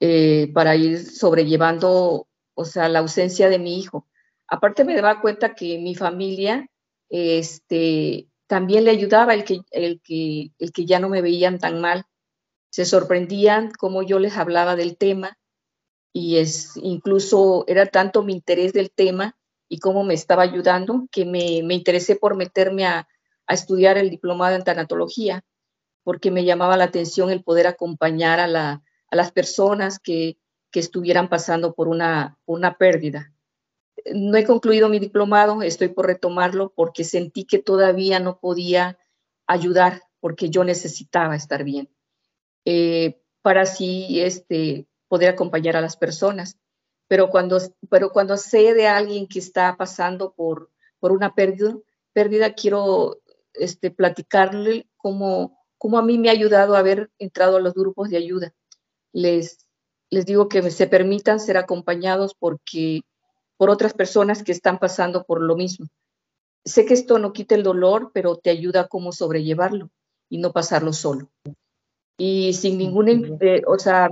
Eh, 0.00 0.50
para 0.52 0.74
ir 0.74 0.98
sobrellevando, 0.98 2.26
o 2.54 2.64
sea, 2.64 2.88
la 2.88 2.98
ausencia 3.00 3.48
de 3.48 3.58
mi 3.58 3.78
hijo. 3.78 4.08
Aparte 4.48 4.84
me 4.84 4.96
daba 4.96 5.20
cuenta 5.20 5.54
que 5.54 5.78
mi 5.78 5.94
familia, 5.94 6.68
este, 7.08 8.28
también 8.46 8.84
le 8.84 8.90
ayudaba 8.90 9.32
el 9.34 9.44
que, 9.44 9.60
el 9.70 10.00
que, 10.02 10.52
el 10.58 10.72
que 10.72 10.86
ya 10.86 10.98
no 10.98 11.08
me 11.08 11.22
veían 11.22 11.58
tan 11.58 11.80
mal, 11.80 12.04
se 12.72 12.86
sorprendían 12.86 13.70
cómo 13.70 14.02
yo 14.02 14.18
les 14.18 14.38
hablaba 14.38 14.76
del 14.76 14.96
tema 14.96 15.38
y 16.10 16.38
es 16.38 16.74
incluso 16.76 17.64
era 17.68 17.84
tanto 17.84 18.22
mi 18.22 18.32
interés 18.32 18.72
del 18.72 18.90
tema 18.90 19.36
y 19.68 19.78
cómo 19.78 20.04
me 20.04 20.14
estaba 20.14 20.42
ayudando 20.42 21.06
que 21.12 21.26
me, 21.26 21.62
me 21.62 21.74
interesé 21.74 22.16
por 22.16 22.34
meterme 22.34 22.86
a, 22.86 23.06
a, 23.46 23.54
estudiar 23.54 23.98
el 23.98 24.08
diplomado 24.08 24.56
en 24.56 24.64
tanatología 24.64 25.44
porque 26.02 26.30
me 26.30 26.46
llamaba 26.46 26.78
la 26.78 26.84
atención 26.84 27.30
el 27.30 27.44
poder 27.44 27.66
acompañar 27.66 28.40
a, 28.40 28.46
la, 28.46 28.82
a 29.10 29.16
las 29.16 29.32
personas 29.32 29.98
que, 29.98 30.38
que, 30.70 30.80
estuvieran 30.80 31.28
pasando 31.28 31.74
por 31.74 31.88
una, 31.88 32.38
una 32.46 32.78
pérdida. 32.78 33.34
No 34.14 34.38
he 34.38 34.44
concluido 34.44 34.88
mi 34.88 34.98
diplomado, 34.98 35.62
estoy 35.62 35.88
por 35.88 36.06
retomarlo 36.06 36.72
porque 36.74 37.04
sentí 37.04 37.44
que 37.44 37.58
todavía 37.58 38.18
no 38.18 38.40
podía 38.40 38.98
ayudar 39.46 40.00
porque 40.20 40.48
yo 40.48 40.64
necesitaba 40.64 41.36
estar 41.36 41.64
bien. 41.64 41.90
Eh, 42.64 43.18
para 43.42 43.62
así 43.62 44.20
este, 44.20 44.86
poder 45.08 45.30
acompañar 45.30 45.76
a 45.76 45.80
las 45.80 45.96
personas. 45.96 46.56
Pero 47.08 47.28
cuando, 47.28 47.58
sé 48.38 48.74
de 48.74 48.86
alguien 48.86 49.26
que 49.26 49.40
está 49.40 49.76
pasando 49.76 50.32
por, 50.32 50.70
una 51.00 51.34
pérdida, 51.34 52.54
quiero 52.54 53.20
este, 53.52 53.90
platicarle 53.90 54.88
cómo, 54.96 55.58
a 55.92 56.02
mí 56.02 56.16
me 56.16 56.30
ha 56.30 56.32
ayudado 56.32 56.74
a 56.74 56.78
haber 56.78 57.10
entrado 57.18 57.56
a 57.56 57.60
los 57.60 57.74
grupos 57.74 58.08
de 58.08 58.16
ayuda. 58.16 58.54
Les, 59.12 59.66
les 60.08 60.24
digo 60.24 60.48
que 60.48 60.70
se 60.70 60.86
permitan 60.86 61.40
ser 61.40 61.58
acompañados 61.58 62.34
porque, 62.38 63.02
por 63.58 63.68
otras 63.68 63.92
personas 63.92 64.42
que 64.42 64.52
están 64.52 64.78
pasando 64.78 65.24
por 65.24 65.42
lo 65.42 65.56
mismo. 65.56 65.88
Sé 66.64 66.86
que 66.86 66.94
esto 66.94 67.18
no 67.18 67.32
quita 67.32 67.56
el 67.56 67.64
dolor, 67.64 68.12
pero 68.14 68.36
te 68.36 68.48
ayuda 68.48 68.82
a 68.82 68.88
cómo 68.88 69.12
sobrellevarlo 69.12 69.90
y 70.30 70.38
no 70.38 70.52
pasarlo 70.52 70.92
solo 70.92 71.28
y 72.16 72.52
sin 72.54 72.78
ninguna, 72.78 73.12
eh, 73.40 73.62
o, 73.66 73.78
sea, 73.78 74.10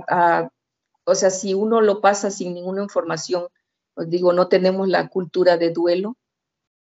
o 1.05 1.15
sea, 1.15 1.29
si 1.29 1.53
uno 1.53 1.81
lo 1.81 2.01
pasa 2.01 2.31
sin 2.31 2.53
ninguna 2.53 2.83
información, 2.83 3.47
pues 3.93 4.09
digo, 4.09 4.33
no 4.33 4.47
tenemos 4.47 4.87
la 4.87 5.09
cultura 5.09 5.57
de 5.57 5.71
duelo, 5.71 6.17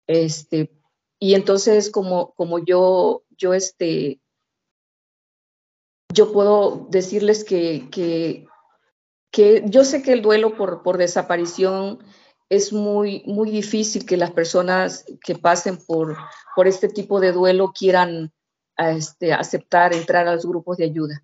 este, 0.07 0.71
y 1.19 1.35
entonces 1.35 1.91
como, 1.91 2.33
como 2.33 2.59
yo, 2.59 3.23
yo, 3.37 3.53
este, 3.53 4.21
yo 6.13 6.31
puedo 6.31 6.87
decirles 6.89 7.43
que, 7.43 7.89
que, 7.91 8.47
que 9.31 9.63
yo 9.67 9.83
sé 9.83 10.01
que 10.01 10.13
el 10.13 10.21
duelo 10.21 10.57
por, 10.57 10.81
por 10.81 10.97
desaparición 10.97 11.99
es 12.49 12.73
muy, 12.73 13.23
muy 13.27 13.51
difícil 13.51 14.05
que 14.05 14.17
las 14.17 14.31
personas 14.31 15.05
que 15.23 15.35
pasen 15.35 15.77
por, 15.77 16.17
por 16.55 16.67
este 16.67 16.89
tipo 16.89 17.19
de 17.19 17.31
duelo 17.31 17.71
quieran 17.71 18.33
este, 18.79 19.33
aceptar 19.33 19.93
entrar 19.93 20.27
a 20.27 20.35
los 20.35 20.45
grupos 20.45 20.77
de 20.77 20.85
ayuda. 20.85 21.23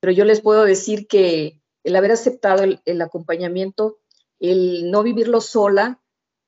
Pero 0.00 0.12
yo 0.12 0.24
les 0.24 0.40
puedo 0.40 0.64
decir 0.64 1.06
que 1.06 1.60
el 1.84 1.96
haber 1.96 2.12
aceptado 2.12 2.64
el, 2.64 3.02
acompañamiento, 3.02 3.98
el 4.40 4.90
no 4.90 5.02
vivirlo 5.02 5.40
sola, 5.40 6.00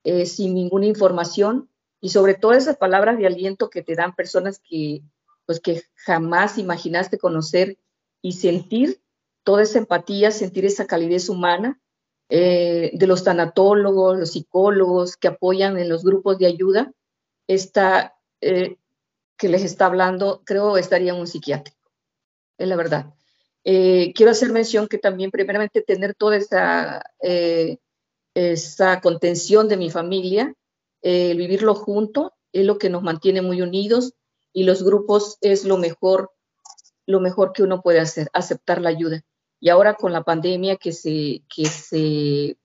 eh, 0.04 0.26
sin 0.26 0.54
ninguna 0.54 0.86
información, 0.86 1.70
y 2.00 2.10
sobre 2.10 2.34
todo 2.34 2.52
esas 2.52 2.76
palabras 2.76 3.18
de 3.18 3.26
aliento 3.26 3.70
que 3.70 3.82
te 3.82 3.94
dan 3.94 4.14
personas 4.14 4.60
que, 4.60 5.02
pues, 5.46 5.60
que 5.60 5.82
jamás 5.94 6.58
imaginaste 6.58 7.18
conocer 7.18 7.78
y 8.22 8.32
sentir 8.32 9.00
toda 9.42 9.62
esa 9.62 9.78
empatía, 9.78 10.30
sentir 10.30 10.64
esa 10.64 10.86
calidez 10.86 11.28
humana 11.28 11.80
eh, 12.28 12.90
de 12.94 13.06
los 13.06 13.24
tanatólogos, 13.24 14.18
los 14.18 14.32
psicólogos 14.32 15.16
que 15.16 15.28
apoyan 15.28 15.78
en 15.78 15.88
los 15.88 16.04
grupos 16.04 16.38
de 16.38 16.46
ayuda, 16.46 16.92
está, 17.46 18.16
eh, 18.40 18.78
que 19.36 19.48
les 19.48 19.62
está 19.62 19.86
hablando, 19.86 20.42
creo 20.44 20.76
estaría 20.76 21.12
en 21.12 21.20
un 21.20 21.26
psiquiátrico, 21.26 21.90
es 22.58 22.68
la 22.68 22.76
verdad. 22.76 23.14
Eh, 23.64 24.12
quiero 24.14 24.32
hacer 24.32 24.52
mención 24.52 24.88
que 24.88 24.98
también 24.98 25.30
primeramente 25.30 25.80
tener 25.82 26.14
toda 26.14 26.36
esa, 26.36 27.02
eh, 27.22 27.78
esa 28.34 29.00
contención 29.00 29.68
de 29.68 29.76
mi 29.76 29.90
familia, 29.90 30.54
eh, 31.02 31.34
vivirlo 31.34 31.74
junto, 31.74 32.34
es 32.52 32.64
lo 32.64 32.78
que 32.78 32.90
nos 32.90 33.02
mantiene 33.02 33.42
muy 33.42 33.62
unidos 33.62 34.12
y 34.52 34.64
los 34.64 34.82
grupos 34.84 35.38
es 35.40 35.64
lo 35.64 35.78
mejor, 35.78 36.32
lo 37.06 37.20
mejor 37.20 37.52
que 37.52 37.62
uno 37.62 37.82
puede 37.82 38.00
hacer, 38.00 38.28
aceptar 38.32 38.80
la 38.80 38.90
ayuda. 38.90 39.22
Y 39.60 39.70
ahora 39.70 39.94
con 39.94 40.12
la 40.12 40.22
pandemia 40.22 40.76
que 40.76 40.92
se, 40.92 41.42
que 41.54 41.64
se 41.64 42.58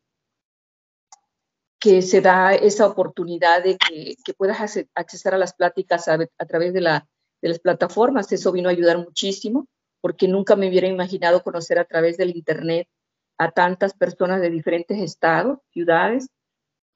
que 1.79 2.01
se 2.01 2.21
da 2.21 2.53
esa 2.53 2.85
oportunidad 2.85 3.63
de 3.63 3.77
que, 3.77 4.15
que 4.23 4.33
puedas 4.33 4.77
acceder 4.95 5.33
a 5.33 5.37
las 5.37 5.53
pláticas 5.53 6.07
a, 6.07 6.17
través 6.47 6.73
de, 6.73 6.81
la, 6.81 7.07
de, 7.41 7.49
las 7.49 7.59
plataformas. 7.59 8.31
Eso 8.31 8.51
vino 8.51 8.67
a 8.67 8.73
ayudar 8.73 8.97
muchísimo, 8.97 9.67
porque 10.01 10.27
nunca 10.27 10.55
me 10.55 10.67
hubiera 10.67 10.87
imaginado 10.87 11.41
conocer 11.41 11.79
a 11.79 11.85
través 11.85 12.17
del 12.17 12.35
Internet 12.35 12.87
a 13.37 13.51
tantas 13.51 13.93
personas 13.93 14.41
de 14.41 14.49
diferentes 14.49 14.99
estados, 14.99 15.59
ciudades, 15.71 16.27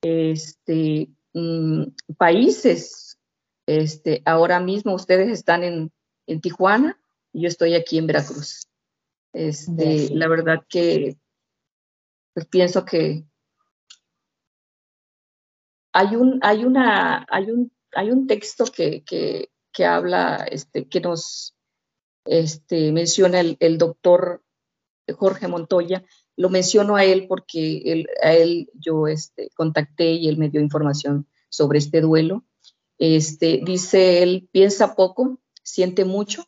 este, 0.02 1.10
mm, 1.34 1.84
países. 2.18 3.18
Este, 3.66 4.22
ahora 4.26 4.60
mismo 4.60 4.94
ustedes 4.94 5.30
están 5.30 5.64
en, 5.64 5.92
en 6.28 6.42
Tijuana 6.42 7.00
y 7.32 7.44
yo 7.44 7.48
estoy 7.48 7.76
aquí 7.76 7.98
en 7.98 8.08
Veracruz. 8.08 8.68
Este, 9.32 10.10
la 10.14 10.28
verdad 10.28 10.60
que 10.68 11.18
pues 12.34 12.46
pienso 12.48 12.84
que 12.84 13.26
hay 15.94 16.16
un, 16.16 16.40
hay 16.42 16.66
una, 16.66 17.26
hay 17.30 17.52
un, 17.52 17.72
hay 17.94 18.10
un 18.10 18.28
texto 18.28 18.66
que, 18.66 19.48
habla, 19.86 20.46
este, 20.50 20.88
que 20.90 21.00
nos 21.00 21.56
este, 22.26 22.92
menciona 22.92 23.40
el, 23.40 23.78
doctor 23.78 24.44
Jorge 25.16 25.48
Montoya. 25.48 26.04
Lo 26.36 26.50
menciono 26.50 26.96
a 26.96 27.06
él 27.06 27.28
porque 27.28 27.84
él, 27.86 28.08
a 28.24 28.34
él 28.34 28.70
yo 28.74 29.08
este, 29.08 29.50
contacté 29.56 30.14
y 30.14 30.28
él 30.28 30.38
me 30.38 30.50
dio 30.50 30.60
información 30.60 31.28
sobre 31.50 31.78
este 31.78 32.02
duelo. 32.02 32.44
Este, 32.98 33.62
dice 33.64 34.24
él, 34.24 34.50
piensa 34.52 34.96
poco, 34.96 35.40
siente 35.62 36.06
mucho 36.06 36.46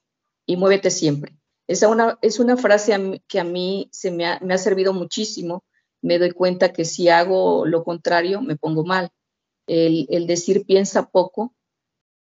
y 0.48 0.58
muévete 0.58 0.90
siempre. 0.90 1.38
Esa 1.68 1.88
es 2.22 2.40
una 2.40 2.58
frase 2.58 3.22
que 3.28 3.40
a 3.40 3.44
mí 3.44 3.90
se 3.92 4.12
me 4.12 4.26
ha 4.26 4.58
servido 4.58 4.94
muchísimo. 4.94 5.64
Me 6.02 6.18
doy 6.18 6.32
cuenta 6.32 6.74
que 6.74 6.86
si 6.86 7.10
hago 7.10 7.66
lo 7.66 7.84
contrario, 7.84 8.42
me 8.42 8.56
pongo 8.56 8.84
mal 8.84 9.12
el, 9.68 10.28
decir 10.28 10.66
piensa 10.66 11.10
poco, 11.10 11.54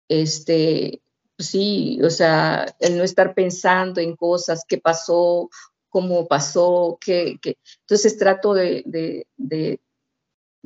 este, 0.09 1.03
sí, 1.39 2.01
o 2.03 2.11
sea, 2.11 2.67
el 2.81 2.97
no 2.97 3.05
estar 3.05 3.35
pensando 3.35 4.01
en 4.01 4.17
cosas, 4.17 4.65
qué 4.67 4.79
pasó, 4.79 5.51
cómo 5.89 6.27
pasó, 6.27 6.99
qué, 7.01 7.39
entonces 7.81 8.19
trato 8.19 8.55
de, 8.55 8.87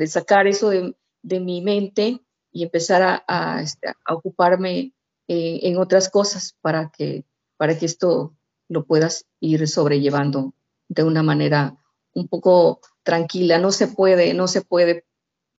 sacar 0.06 0.46
eso 0.46 0.70
de, 0.70 0.94
mi 1.40 1.60
mente 1.60 2.20
y 2.52 2.62
empezar 2.62 3.22
a, 3.26 3.60
este, 3.62 3.92
ocuparme 4.08 4.92
eh, 5.28 5.60
en 5.62 5.76
otras 5.76 6.08
cosas 6.08 6.56
para 6.60 6.90
que, 6.90 7.24
para 7.56 7.78
que 7.78 7.86
esto 7.86 8.34
lo 8.68 8.84
puedas 8.86 9.26
ir 9.40 9.66
sobrellevando 9.66 10.54
de 10.88 11.02
una 11.04 11.22
manera 11.22 11.76
un 12.14 12.28
poco 12.28 12.80
tranquila. 13.02 13.58
No 13.58 13.72
se 13.72 13.88
puede, 13.88 14.34
no 14.34 14.48
se 14.48 14.62
puede 14.62 15.04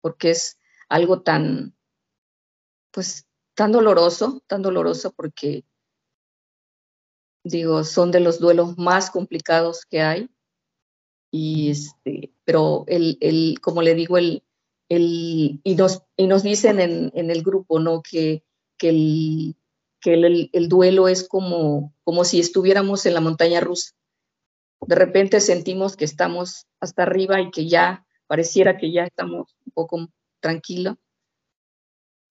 porque 0.01 0.31
es 0.31 0.58
algo 0.89 1.23
tan, 1.23 1.75
pues, 2.91 3.27
tan 3.55 3.73
doloroso, 3.73 4.43
tan 4.47 4.63
doloroso 4.63 5.13
porque, 5.13 5.65
digo, 7.45 7.85
son 7.85 8.11
de 8.11 8.21
los 8.21 8.39
duelos 8.39 8.79
más 8.79 9.11
complicados 9.11 9.85
que 9.85 10.01
hay. 10.01 10.31
Y 11.31 11.71
este, 11.71 12.33
pero 12.45 12.85
el, 12.87 13.19
el 13.21 13.61
como 13.61 13.83
le 13.83 13.95
digo, 13.95 14.17
el, 14.17 14.43
el, 14.89 15.61
y, 15.63 15.75
nos, 15.75 16.03
y 16.17 16.27
nos 16.27 16.43
dicen 16.43 16.81
en, 16.81 17.13
en 17.15 17.31
el 17.31 17.43
grupo, 17.43 17.81
¿no? 17.81 18.03
Que, 18.03 18.43
que, 18.79 18.89
el, 18.89 19.57
que 20.01 20.15
el, 20.15 20.51
el, 20.53 20.69
duelo 20.69 21.09
es 21.09 21.29
como, 21.29 21.95
como 22.05 22.25
si 22.25 22.41
estuviéramos 22.41 23.05
en 23.05 23.15
la 23.15 23.21
montaña 23.21 23.61
rusa. 23.61 23.93
De 24.81 24.95
repente 24.95 25.41
sentimos 25.41 25.97
que 25.97 26.05
estamos 26.05 26.67
hasta 26.81 27.03
arriba 27.03 27.41
y 27.41 27.51
que 27.51 27.69
ya 27.69 28.07
pareciera 28.27 28.79
que 28.79 28.93
ya 28.93 29.05
estamos 29.05 29.57
un 29.67 29.73
poco 29.73 30.09
tranquilo. 30.41 30.97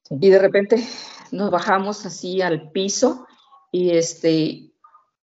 Y 0.10 0.30
de 0.30 0.40
repente 0.40 0.88
nos 1.32 1.52
bajamos 1.52 2.06
así 2.06 2.42
al 2.42 2.72
piso 2.72 3.26
y 3.72 3.92
este 3.92 4.72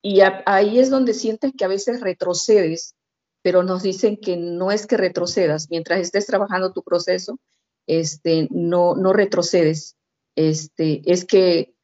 y 0.00 0.20
ahí 0.46 0.78
es 0.78 0.90
donde 0.90 1.12
sientes 1.12 1.52
que 1.58 1.64
a 1.64 1.68
veces 1.68 2.00
retrocedes, 2.00 2.94
pero 3.42 3.64
nos 3.64 3.82
dicen 3.82 4.16
que 4.16 4.36
no 4.36 4.70
es 4.70 4.86
que 4.86 4.96
retrocedas, 4.96 5.68
mientras 5.70 5.98
estés 6.00 6.26
trabajando 6.26 6.72
tu 6.72 6.82
proceso, 6.82 7.40
este 7.86 8.46
no 8.50 8.94
no 8.94 9.12
retrocedes. 9.12 9.96
Este 10.36 11.02
es 11.04 11.24
que 11.24 11.74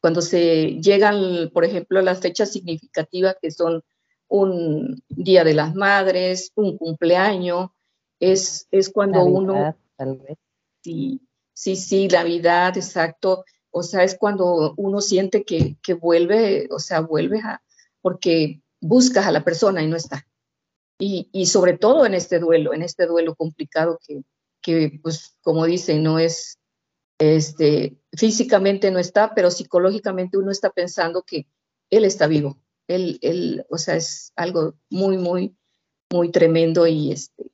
cuando 0.00 0.22
se 0.22 0.80
llegan, 0.80 1.50
por 1.52 1.64
ejemplo, 1.64 2.00
las 2.02 2.20
fechas 2.20 2.52
significativas 2.52 3.36
que 3.40 3.50
son 3.50 3.82
un 4.28 5.02
Día 5.08 5.44
de 5.44 5.54
las 5.54 5.74
Madres, 5.74 6.52
un 6.54 6.76
cumpleaños, 6.76 7.70
es, 8.20 8.68
es 8.70 8.90
cuando 8.90 9.24
uno 9.24 9.76
Sí, 10.84 11.22
sí, 11.54 11.76
sí, 11.76 12.08
la 12.10 12.24
vida, 12.24 12.68
exacto. 12.68 13.44
O 13.70 13.82
sea, 13.82 14.04
es 14.04 14.16
cuando 14.18 14.74
uno 14.76 15.00
siente 15.00 15.44
que, 15.44 15.78
vuelve, 15.94 16.68
o 16.70 16.78
sea, 16.78 17.00
vuelve 17.00 17.40
a, 17.40 17.62
porque 18.02 18.60
buscas 18.82 19.26
a 19.26 19.32
la 19.32 19.42
persona 19.44 19.82
y 19.82 19.86
no 19.88 19.96
está. 19.96 20.28
Y, 20.98 21.30
y, 21.32 21.46
sobre 21.46 21.78
todo 21.78 22.04
en 22.04 22.12
este 22.12 22.38
duelo, 22.38 22.74
en 22.74 22.82
este 22.82 23.06
duelo 23.06 23.34
complicado 23.34 23.98
que, 24.06 24.22
que 24.60 25.00
pues, 25.02 25.38
como 25.40 25.64
dice, 25.64 25.98
no 25.98 26.18
es, 26.18 26.58
este, 27.18 27.98
físicamente 28.12 28.90
no 28.90 28.98
está, 28.98 29.34
pero 29.34 29.50
psicológicamente 29.50 30.36
uno 30.36 30.50
está 30.50 30.70
pensando 30.70 31.22
que 31.22 31.46
él 31.88 32.04
está 32.04 32.26
vivo. 32.26 32.58
Él, 32.88 33.18
él, 33.22 33.64
o 33.70 33.78
sea, 33.78 33.96
es 33.96 34.32
algo 34.36 34.74
muy, 34.90 35.16
muy, 35.16 35.56
muy 36.12 36.30
tremendo 36.30 36.86
y 36.86 37.10
este, 37.10 37.50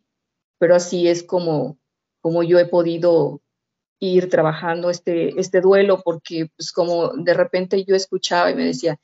pero 0.59 0.75
así 0.75 1.07
es 1.07 1.23
como, 1.23 1.80
como 2.21 2.43
yo 2.43 2.59
he 2.59 2.67
podido 2.67 3.41
ir 4.01 4.31
trabajando 4.31 4.91
este, 4.91 5.39
este 5.39 5.61
duelo, 5.61 6.01
porque 6.03 6.51
pues 6.57 6.73
como 6.73 7.09
de 7.09 7.35
repente 7.35 7.85
yo 7.85 7.95
escuchaba 7.95 8.51
y 8.51 8.55
me 8.55 8.65
decía, 8.65 8.99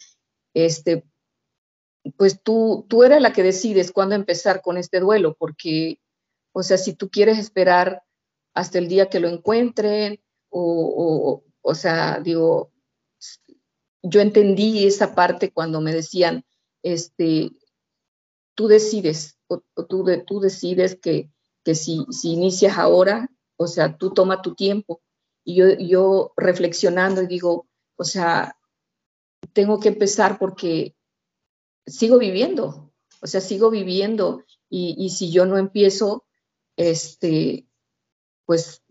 este, 0.54 1.04
pues 2.16 2.42
tú, 2.42 2.86
tú 2.88 3.02
eres 3.02 3.20
la 3.20 3.32
que 3.32 3.42
decides 3.42 3.92
cuándo 3.92 4.14
empezar 4.14 4.62
con 4.62 4.78
este 4.78 5.00
duelo, 5.00 5.36
porque, 5.38 6.00
o 6.52 6.62
sea, 6.62 6.78
si 6.78 6.94
tú 6.94 7.10
quieres 7.10 7.38
esperar 7.38 8.02
hasta 8.54 8.78
el 8.78 8.88
día 8.88 9.10
que 9.10 9.20
lo 9.20 9.28
encuentren, 9.28 10.20
o, 10.48 11.42
o, 11.42 11.44
o 11.60 11.74
sea, 11.74 12.20
digo, 12.20 12.72
yo 14.02 14.20
entendí 14.20 14.86
esa 14.86 15.14
parte 15.14 15.52
cuando 15.52 15.80
me 15.80 15.92
decían, 15.92 16.44
este, 16.82 17.50
tú 18.54 18.68
decides, 18.68 19.38
o, 19.48 19.62
tú, 19.88 20.04
tú 20.26 20.40
decides 20.40 20.96
que, 20.96 21.30
que 21.66 21.74
si, 21.74 22.06
si 22.12 22.30
inicias 22.30 22.78
ahora, 22.78 23.28
o 23.56 23.66
sea, 23.66 23.96
tú 23.98 24.14
toma 24.14 24.40
tu 24.40 24.54
tiempo. 24.54 25.02
Y 25.42 25.56
yo, 25.56 25.66
yo 25.80 26.32
reflexionando 26.36 27.22
y 27.22 27.26
digo, 27.26 27.66
o 27.96 28.04
sea, 28.04 28.56
tengo 29.52 29.80
que 29.80 29.88
empezar 29.88 30.38
porque 30.38 30.94
sigo 31.84 32.18
viviendo, 32.18 32.92
o 33.20 33.26
sea, 33.26 33.40
sigo 33.40 33.68
viviendo 33.70 34.44
y, 34.70 34.94
y 34.96 35.10
si 35.10 35.32
yo 35.32 35.44
no 35.44 35.58
empiezo, 35.58 36.24
este, 36.76 37.66
pues 38.44 38.84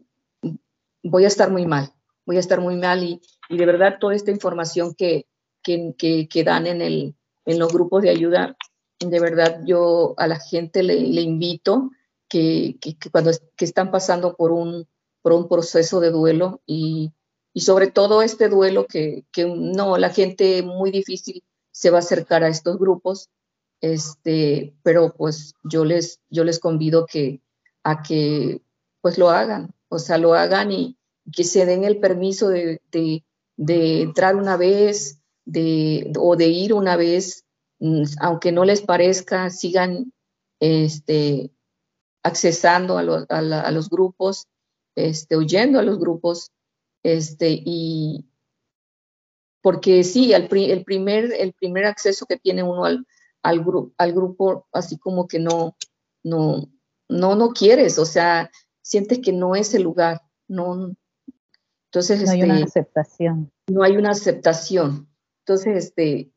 voy 1.01 1.23
a 1.23 1.29
estar 1.29 1.49
muy 1.51 1.65
mal, 1.65 1.93
voy 2.25 2.35
a 2.35 2.41
estar 2.41 2.59
muy 2.59 2.75
mal 2.75 3.03
y, 3.03 3.21
y 3.47 3.55
de 3.55 3.65
verdad 3.65 3.99
toda 4.01 4.15
esta 4.15 4.31
información 4.31 4.95
que, 4.95 5.27
que, 5.63 5.95
que, 6.29 6.43
dan 6.43 6.67
en, 6.67 6.81
el, 6.81 7.15
en 7.45 7.57
los 7.57 7.71
grupos 7.71 8.01
de 8.01 8.09
ayuda, 8.09 8.57
de 8.99 9.19
verdad 9.21 9.61
yo 9.65 10.13
a 10.17 10.27
la 10.27 10.41
gente 10.41 10.83
le, 10.83 10.99
le 10.99 11.21
invito 11.21 11.89
que, 12.27 12.77
cuando 13.11 13.31
que 13.55 13.65
están 13.65 13.91
pasando 13.91 14.35
por 14.35 14.51
un, 14.51 14.87
por 15.21 15.33
un 15.33 15.47
proceso 15.47 15.99
de 15.99 16.11
duelo 16.11 16.61
y, 16.65 17.13
y 17.53 17.61
sobre 17.61 17.87
todo 17.87 18.21
este 18.21 18.49
duelo 18.49 18.85
que, 18.85 19.25
que, 19.31 19.45
no, 19.45 19.97
la 19.97 20.09
gente 20.09 20.61
muy 20.63 20.91
difícil 20.91 21.43
se 21.71 21.89
va 21.89 21.97
a 21.97 21.99
acercar 21.99 22.43
a 22.43 22.49
estos 22.49 22.77
grupos, 22.77 23.29
este, 23.81 24.75
pero 24.83 25.13
pues 25.13 25.53
yo 25.63 25.85
les, 25.85 26.19
yo 26.29 26.43
les 26.43 26.59
convido 26.59 27.05
que, 27.05 27.41
a 27.83 28.01
que 28.01 28.61
pues 29.01 29.17
lo 29.17 29.29
hagan, 29.29 29.73
o 29.89 29.99
sea, 29.99 30.17
lo 30.17 30.33
hagan 30.33 30.71
y 30.71 30.97
que 31.31 31.43
se 31.43 31.65
den 31.65 31.83
el 31.83 31.99
permiso 31.99 32.49
de, 32.49 32.81
de, 32.91 33.23
de 33.57 34.01
entrar 34.01 34.35
una 34.35 34.57
vez 34.57 35.19
de, 35.45 36.11
o 36.17 36.35
de 36.35 36.47
ir 36.47 36.73
una 36.73 36.97
vez, 36.97 37.45
mm, 37.79 38.03
aunque 38.19 38.51
no 38.51 38.65
les 38.65 38.81
parezca, 38.81 39.49
sigan 39.49 40.11
este, 40.59 41.51
accesando 42.25 42.97
a, 42.97 43.03
los 43.03 43.89
grupos, 43.89 44.47
este, 44.95 45.37
huyendo 45.37 45.79
a 45.79 45.83
los 45.83 45.99
grupos, 45.99 46.51
este, 47.03 47.61
y 47.63 48.25
porque 49.61 50.03
sí, 50.03 50.33
el, 50.33 50.49
el, 50.51 50.83
primer, 50.83 51.31
el 51.33 51.53
primer 51.53 51.85
acceso 51.85 52.25
que 52.25 52.37
tiene 52.37 52.63
uno 52.63 52.85
al, 52.85 53.05
al, 53.43 53.63
al 53.99 54.13
grupo, 54.13 54.67
así 54.71 54.97
como 54.97 55.27
que 55.27 55.37
no, 55.37 55.77
no, 56.23 56.67
no, 57.07 57.35
no 57.35 57.49
quieres, 57.51 57.99
o 57.99 58.05
sea, 58.05 58.49
sientes 58.81 59.19
que 59.19 59.31
no 59.31 59.55
es 59.55 59.75
el 59.75 59.83
lugar, 59.83 60.23
no. 60.47 60.95
Entonces, 61.91 62.23
no 62.23 62.31
hay 62.31 62.41
una 62.41 62.55
este, 62.55 62.79
aceptación. 62.79 63.51
No 63.67 63.83
hay 63.83 63.97
una 63.97 64.09
aceptación. 64.09 65.07
Entonces, 65.45 65.85
este, 65.85 66.31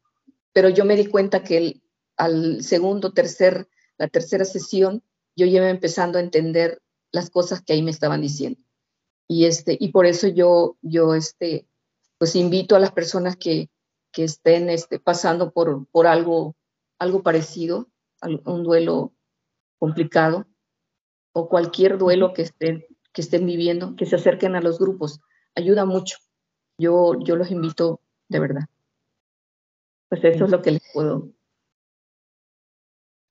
pero 0.52 0.68
yo 0.68 0.84
me 0.84 0.96
di 0.96 1.06
cuenta 1.06 1.42
que 1.42 1.56
el, 1.56 1.82
al 2.18 2.62
segundo, 2.62 3.14
tercer, 3.14 3.70
la 3.96 4.08
tercera 4.08 4.44
sesión, 4.44 5.02
yo 5.46 5.56
iba 5.56 5.70
empezando 5.70 6.18
a 6.18 6.22
entender 6.22 6.82
las 7.12 7.30
cosas 7.30 7.62
que 7.62 7.72
ahí 7.72 7.82
me 7.82 7.90
estaban 7.90 8.20
diciendo. 8.20 8.60
Y, 9.26 9.46
este, 9.46 9.76
y 9.78 9.92
por 9.92 10.06
eso 10.06 10.28
yo, 10.28 10.76
yo 10.82 11.14
este, 11.14 11.66
pues 12.18 12.34
invito 12.36 12.76
a 12.76 12.80
las 12.80 12.92
personas 12.92 13.36
que, 13.36 13.70
que 14.12 14.24
estén 14.24 14.68
este, 14.68 14.98
pasando 14.98 15.52
por, 15.52 15.86
por 15.88 16.06
algo, 16.06 16.56
algo 16.98 17.22
parecido, 17.22 17.88
un 18.22 18.64
duelo 18.64 19.12
complicado, 19.78 20.46
o 21.32 21.48
cualquier 21.48 21.98
duelo 21.98 22.32
que 22.32 22.42
estén 22.42 22.84
que 23.18 23.22
estén 23.22 23.46
viviendo, 23.46 23.96
que 23.96 24.06
se 24.06 24.14
acerquen 24.14 24.54
a 24.54 24.60
los 24.60 24.78
grupos. 24.78 25.20
Ayuda 25.56 25.84
mucho. 25.84 26.18
Yo, 26.78 27.18
yo 27.20 27.34
los 27.34 27.50
invito 27.50 28.00
de 28.28 28.38
verdad. 28.38 28.68
Pues 30.08 30.22
eso 30.22 30.44
es 30.44 30.50
lo 30.52 30.62
que 30.62 30.70
les 30.70 30.82
puedo. 30.92 31.28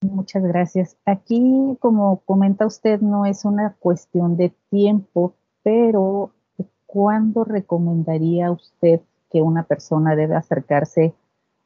Muchas 0.02 0.44
gracias. 0.44 0.96
Aquí, 1.06 1.76
como 1.80 2.18
comenta 2.26 2.68
usted, 2.68 3.02
no 3.02 3.26
es 3.26 3.46
una 3.46 3.76
cuestión 3.80 4.38
de 4.38 4.54
tiempo, 4.70 5.34
pero 5.64 6.32
¿cuándo 6.86 7.44
recomendaría 7.44 8.52
usted 8.52 9.02
que 9.32 9.42
una 9.42 9.64
persona 9.64 10.16
debe 10.16 10.36
acercarse 10.36 11.14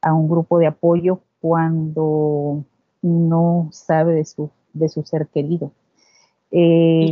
a 0.01 0.13
un 0.13 0.29
grupo 0.29 0.59
de 0.59 0.67
apoyo 0.67 1.19
cuando 1.41 2.63
no 3.01 3.69
sabe 3.71 4.13
de 4.13 4.25
su, 4.25 4.49
de 4.73 4.87
su 4.87 5.03
ser 5.03 5.27
querido? 5.27 5.73
Eh, 6.51 7.11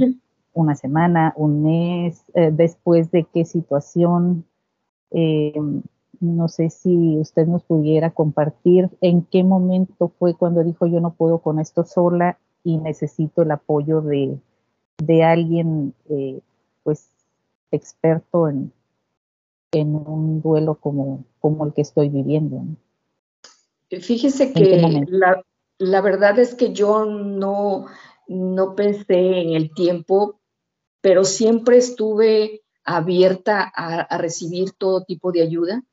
una 0.54 0.76
semana, 0.76 1.34
un 1.36 1.64
mes, 1.64 2.24
eh, 2.34 2.50
después 2.52 3.12
de 3.12 3.26
qué 3.26 3.44
situación. 3.44 4.46
Eh, 5.12 5.54
no 6.20 6.48
sé 6.48 6.70
si 6.70 7.18
usted 7.18 7.48
nos 7.48 7.64
pudiera 7.64 8.12
compartir 8.12 8.90
en 9.02 9.24
qué 9.24 9.44
momento 9.44 10.12
fue 10.20 10.36
cuando 10.36 10.64
dijo 10.64 10.86
yo 10.88 11.00
no 11.00 11.14
puedo 11.14 11.40
con 11.40 11.60
esto 11.60 11.84
sola 11.84 12.38
y 12.64 12.78
necesito 12.78 13.42
el 13.44 13.52
apoyo 13.52 14.02
de, 14.02 14.38
de 14.98 15.24
alguien 15.24 15.94
eh, 16.10 16.40
pues 16.84 17.10
experto 17.72 18.50
en, 18.50 18.72
en 19.72 19.96
un 19.96 20.42
duelo 20.42 20.76
como, 20.76 21.24
como 21.40 21.66
el 21.66 21.74
que 21.74 21.82
estoy 21.82 22.10
viviendo. 22.10 22.64
Fíjese 23.90 24.54
que 24.54 25.06
la, 25.08 25.44
la, 25.78 26.02
verdad 26.02 26.38
es 26.38 26.54
que 26.54 26.74
yo 26.74 27.06
no, 27.06 27.86
no 28.28 28.76
pensé 28.76 29.42
en 29.42 29.54
el 29.54 29.74
tiempo 29.74 30.40
pero 31.02 31.24
siempre 31.24 31.78
estuve 31.78 32.62
abierta 32.84 33.72
a, 33.76 34.18
recibir 34.18 34.72
todo 34.72 35.04
tipo 35.04 35.32
de 35.32 35.42
ayuda. 35.42 35.84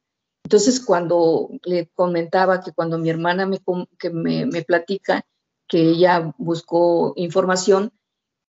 Entonces, 0.47 0.79
cuando 0.79 1.51
le 1.65 1.89
comentaba 1.89 2.61
que 2.61 2.71
cuando 2.71 2.99
mi 2.99 3.11
hermana 3.11 3.47
me, 3.47 3.59
que 3.99 4.11
me, 4.11 4.47
me, 4.47 4.63
platica 4.63 5.27
que 5.67 5.81
ella 5.81 6.33
buscó 6.39 7.15
información, 7.17 7.91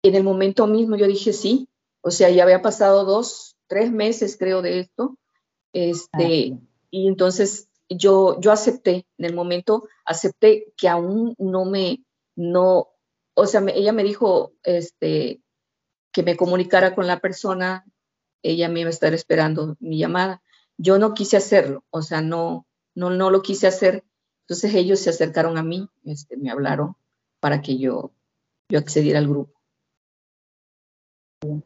en 0.03 0.13
el 0.13 0.23
momento 0.23 0.67
mismo 0.67 0.95
yo 0.95 1.07
dije 1.07 1.33
sí, 1.33 1.69
o 2.01 2.11
sea, 2.11 2.29
ya 2.29 2.43
había 2.43 2.61
pasado 2.61 3.03
dos, 3.03 3.55
tres 3.65 3.91
meses 3.91 4.37
creo 4.37 4.61
de 4.61 4.81
esto, 4.81 5.17
este, 5.73 6.53
ah, 6.53 6.59
y 6.91 7.07
entonces 7.07 7.67
yo, 7.89 8.39
yo 8.41 8.51
acepté, 8.51 9.07
en 9.17 9.25
el 9.25 9.33
momento 9.33 9.87
acepté 10.05 10.71
que 10.77 10.89
aún 10.89 11.33
no 11.39 11.65
me, 11.65 12.03
no, 12.35 12.89
o 13.33 13.47
sea, 13.47 13.65
ella 13.73 13.91
me 13.91 14.03
dijo, 14.03 14.53
este, 14.61 15.41
que 16.11 16.21
me 16.21 16.37
comunicara 16.37 16.93
con 16.93 17.07
la 17.07 17.19
persona, 17.19 17.87
ella 18.43 18.69
me 18.69 18.81
iba 18.81 18.89
a 18.89 18.91
estar 18.91 19.15
esperando 19.15 19.75
mi 19.79 19.97
llamada. 19.97 20.43
Yo 20.77 20.99
no 20.99 21.13
quise 21.13 21.37
hacerlo, 21.37 21.83
o 21.89 22.01
sea, 22.01 22.21
no, 22.21 22.67
no, 22.95 23.09
no 23.09 23.29
lo 23.29 23.41
quise 23.41 23.67
hacer. 23.67 24.03
Entonces 24.41 24.73
ellos 24.75 24.99
se 24.99 25.09
acercaron 25.09 25.57
a 25.57 25.63
mí, 25.63 25.89
este, 26.05 26.37
me 26.37 26.49
hablaron 26.49 26.95
para 27.39 27.61
que 27.61 27.77
yo, 27.77 28.11
yo 28.69 28.79
accediera 28.79 29.19
al 29.19 29.27
grupo. 29.27 29.57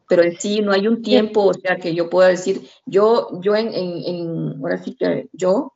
Pero 0.08 0.22
en 0.22 0.38
sí 0.38 0.60
no 0.60 0.72
hay 0.72 0.86
un 0.86 1.02
tiempo, 1.02 1.44
o 1.44 1.54
sea, 1.54 1.76
que 1.76 1.94
yo 1.94 2.10
pueda 2.10 2.28
decir, 2.28 2.68
yo, 2.84 3.40
yo 3.40 3.56
en, 3.56 4.60
ahora 4.60 4.82
sí 4.82 4.94
que 4.94 5.28
yo, 5.32 5.74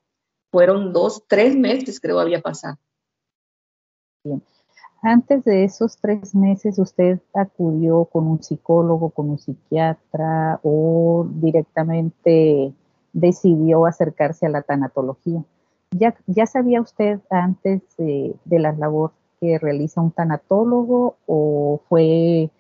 fueron 0.51 0.93
dos, 0.93 1.25
tres 1.27 1.57
meses 1.57 2.01
creo 2.01 2.21
había 2.21 2.41
pasado. 2.41 2.79
Bien. 4.25 4.43
Antes 5.03 5.45
de 5.45 5.65
esos 5.65 5.99
tres 5.99 6.35
meses, 6.35 6.79
¿usted 6.79 7.21
acudió 7.33 8.07
con 8.07 8.27
un 8.27 8.43
psicólogo, 8.43 9.11
con 9.11 9.31
un 9.31 9.39
psiquiatra 9.39 10.59
o 10.63 11.27
directamente 11.31 12.75
decidió 13.17 13.87
acercarse 13.87 14.47
a 14.47 14.51
la 14.51 14.63
tanatología? 14.63 15.43
¿Ya, 15.91 16.15
ya 16.27 16.47
sabía 16.47 16.81
usted 16.81 17.21
antes 17.31 17.83
de, 17.97 18.35
la 18.45 18.73
labor 18.73 19.13
que 19.41 19.59
realiza 19.59 20.01
un 20.01 20.11
tanatólogo 20.11 21.17
o 21.27 21.81
fue 21.89 22.51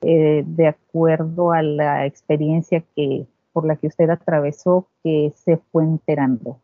eh, 0.00 0.44
de 0.46 0.66
acuerdo 0.66 1.52
a 1.52 1.62
la 1.62 2.06
experiencia 2.06 2.82
que 2.94 3.26
por 3.52 3.66
la 3.66 3.76
que 3.76 3.88
usted 3.88 4.08
atravesó 4.10 4.86
que 5.02 5.32
se 5.36 5.58
fue 5.70 5.84
enterando? 5.84 6.58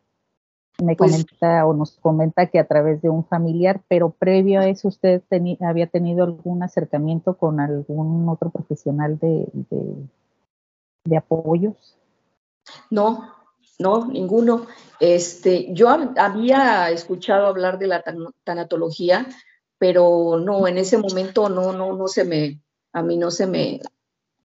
me 0.83 0.95
pues 0.95 1.11
comenta 1.11 1.65
o 1.65 1.73
nos 1.73 1.97
comenta 1.97 2.45
que 2.47 2.59
a 2.59 2.67
través 2.67 3.01
de 3.01 3.09
un 3.09 3.25
familiar, 3.25 3.81
pero 3.87 4.11
previo 4.11 4.61
a 4.61 4.67
eso 4.67 4.87
usted 4.87 5.21
había 5.61 5.87
tenido 5.87 6.23
algún 6.23 6.63
acercamiento 6.63 7.37
con 7.37 7.59
algún 7.59 8.27
otro 8.29 8.49
profesional 8.49 9.17
de, 9.19 9.47
de, 11.05 11.17
apoyos. 11.17 11.97
No, 12.89 13.35
no, 13.77 14.05
ninguno. 14.07 14.67
Este, 14.99 15.67
yo 15.73 15.89
había 15.89 16.89
escuchado 16.89 17.47
hablar 17.47 17.79
de 17.79 17.87
la 17.87 18.03
tanatología, 18.43 19.27
pero 19.77 20.39
no, 20.39 20.67
en 20.67 20.77
ese 20.77 20.97
momento 20.97 21.49
no, 21.49 21.71
no, 21.71 21.93
no 21.93 22.07
se 22.07 22.25
me, 22.25 22.61
a 22.91 23.01
mí 23.01 23.17
no 23.17 23.31
se 23.31 23.47
me 23.47 23.79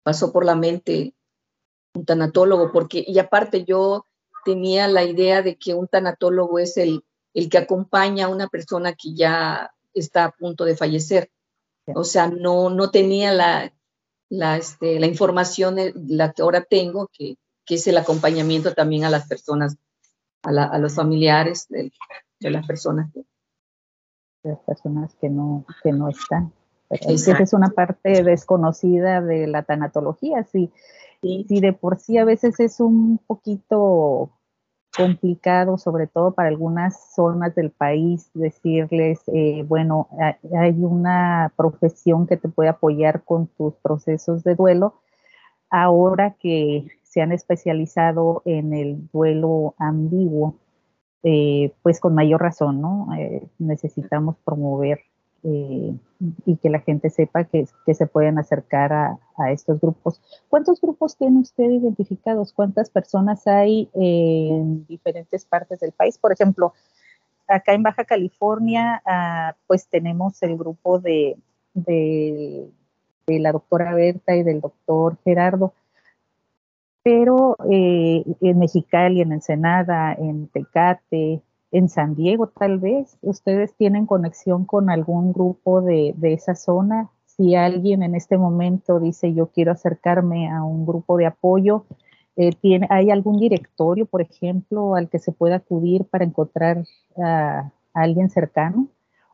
pasó 0.03 0.31
por 0.31 0.45
la 0.45 0.55
mente 0.55 1.15
un 1.95 2.05
tanatólogo, 2.05 2.71
porque, 2.71 3.03
y 3.05 3.19
aparte 3.19 3.65
yo 3.65 4.05
tenía 4.45 4.87
la 4.87 5.03
idea 5.03 5.41
de 5.41 5.57
que 5.57 5.73
un 5.73 5.87
tanatólogo 5.87 6.59
es 6.59 6.77
el, 6.77 7.03
el 7.33 7.49
que 7.49 7.57
acompaña 7.57 8.25
a 8.25 8.29
una 8.29 8.47
persona 8.47 8.93
que 8.93 9.13
ya 9.15 9.73
está 9.93 10.25
a 10.25 10.31
punto 10.31 10.65
de 10.65 10.75
fallecer. 10.75 11.31
O 11.87 12.03
sea, 12.03 12.27
no, 12.27 12.69
no 12.69 12.91
tenía 12.91 13.31
la, 13.31 13.73
la, 14.29 14.57
este, 14.57 14.99
la 14.99 15.07
información, 15.07 15.79
eh, 15.79 15.93
la 15.95 16.31
que 16.31 16.41
ahora 16.41 16.63
tengo, 16.63 17.09
que, 17.11 17.37
que, 17.65 17.75
es 17.75 17.87
el 17.87 17.97
acompañamiento 17.97 18.73
también 18.73 19.03
a 19.03 19.09
las 19.09 19.27
personas, 19.27 19.77
a, 20.43 20.51
la, 20.51 20.65
a 20.65 20.77
los 20.79 20.95
familiares 20.95 21.67
de, 21.69 21.91
de, 22.39 22.51
las 22.51 22.65
personas. 22.67 23.11
Que, 23.13 23.21
de 24.43 24.49
las 24.51 24.59
personas 24.59 25.15
que 25.21 25.29
no, 25.29 25.65
que 25.83 25.91
no 25.91 26.09
están. 26.09 26.51
Esa 26.89 27.37
es 27.37 27.53
una 27.53 27.69
parte 27.69 28.23
desconocida 28.23 29.21
de 29.21 29.47
la 29.47 29.63
tanatología, 29.63 30.43
sí. 30.43 30.71
Sí. 31.21 31.45
de 31.61 31.71
por 31.71 31.99
sí 31.99 32.17
a 32.17 32.25
veces 32.25 32.59
es 32.59 32.81
un 32.81 33.17
poquito 33.17 34.31
complicado, 34.95 35.77
sobre 35.77 36.05
todo 36.05 36.33
para 36.33 36.49
algunas 36.49 37.13
zonas 37.15 37.55
del 37.55 37.71
país, 37.71 38.29
decirles, 38.33 39.21
eh, 39.27 39.63
bueno, 39.65 40.09
hay 40.55 40.75
una 40.83 41.51
profesión 41.55 42.27
que 42.27 42.37
te 42.37 42.49
puede 42.49 42.69
apoyar 42.69 43.23
con 43.23 43.47
tus 43.47 43.73
procesos 43.75 44.43
de 44.43 44.55
duelo. 44.55 44.95
Ahora 45.69 46.35
que 46.37 46.87
se 47.13 47.21
han 47.21 47.31
especializado 47.31 48.41
en 48.43 48.73
el 48.73 49.07
duelo 49.11 49.75
ambiguo, 49.77 50.55
eh, 51.21 51.71
pues 51.83 51.99
con 51.99 52.15
mayor 52.15 52.41
razón, 52.41 52.81
¿no? 52.81 53.07
Eh, 53.15 53.47
necesitamos 53.59 54.35
promover 54.43 55.01
eh, 55.43 55.93
y 56.47 56.55
que 56.57 56.69
la 56.71 56.79
gente 56.79 57.11
sepa 57.11 57.43
que, 57.43 57.67
se 57.93 58.07
pueden 58.07 58.39
acercar 58.39 58.93
a, 58.93 59.19
a, 59.37 59.51
estos 59.51 59.79
grupos. 59.79 60.19
¿Cuántos 60.49 60.81
grupos 60.81 61.15
tiene 61.15 61.39
usted 61.39 61.69
identificados? 61.69 62.51
¿Cuántas 62.51 62.89
personas 62.89 63.45
hay 63.45 63.91
en 63.93 64.87
diferentes 64.87 65.45
partes 65.45 65.81
del 65.81 65.91
país? 65.91 66.17
Por 66.17 66.31
ejemplo, 66.31 66.73
acá 67.47 67.73
en 67.73 67.83
Baja 67.83 68.05
California, 68.05 69.03
ah, 69.05 69.55
pues 69.67 69.87
tenemos 69.87 70.41
el 70.41 70.57
grupo 70.57 70.97
de, 70.97 71.37
de, 71.75 72.71
de, 73.27 73.39
la 73.39 73.51
doctora 73.51 73.93
Berta 73.93 74.35
y 74.35 74.41
del 74.41 74.61
doctor 74.61 75.19
Gerardo, 75.23 75.73
pero 77.03 77.57
eh, 77.69 78.23
en 78.41 78.59
Mexicali, 78.59 79.21
en 79.21 79.33
Ensenada, 79.33 80.13
en 80.13 80.47
Tecate, 80.47 81.41
en 81.73 81.89
San 81.89 82.15
Diego 82.15 82.47
tal 82.47 82.79
vez. 82.79 83.17
¿Ustedes 83.21 83.75
tienen 83.75 84.05
conexión 84.05 84.65
con 84.65 84.89
algún 84.89 85.33
grupo 85.33 85.81
de, 85.81 86.15
esa 86.21 86.55
zona? 86.55 87.09
Si 87.25 87.55
alguien 87.55 88.03
en 88.03 88.15
este 88.15 88.37
momento 88.37 88.99
dice 88.99 89.33
yo 89.33 89.47
quiero 89.47 89.71
acercarme 89.73 90.49
a 90.49 90.63
un 90.63 90.85
grupo 90.85 91.17
de 91.17 91.25
apoyo, 91.25 91.85
eh, 92.35 92.51
¿tiene, 92.61 92.87
¿hay 92.89 93.11
algún 93.11 93.39
directorio, 93.39 94.05
por 94.05 94.21
ejemplo, 94.21 94.95
al 94.95 95.09
que 95.09 95.19
se 95.19 95.31
pueda 95.31 95.57
acudir 95.57 96.05
para 96.05 96.23
encontrar 96.23 96.83
a, 97.21 97.71
alguien 97.93 98.29
cercano? 98.29 98.87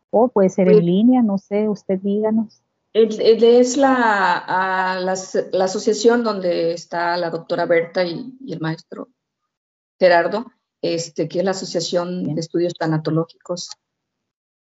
O 0.09 0.29
puede 0.29 0.49
ser 0.49 0.67
en 0.69 0.75
pues 0.75 0.85
línea, 0.85 1.21
no 1.21 1.37
sé, 1.37 1.69
usted 1.69 1.99
díganos. 2.01 2.61
Es 2.91 3.77
la, 3.77 4.99
la, 4.99 5.63
asociación 5.63 6.23
donde 6.23 6.73
está 6.73 7.17
la 7.17 7.29
doctora 7.29 7.65
Berta 7.65 8.03
y 8.03 8.33
el 8.47 8.59
maestro 8.59 9.09
Gerardo 9.99 10.45
este, 10.81 11.27
que 11.27 11.39
es 11.39 11.45
la 11.45 11.51
Asociación 11.51 12.35
de 12.35 12.39
Estudios 12.39 12.73
Tanatológicos 12.73 13.69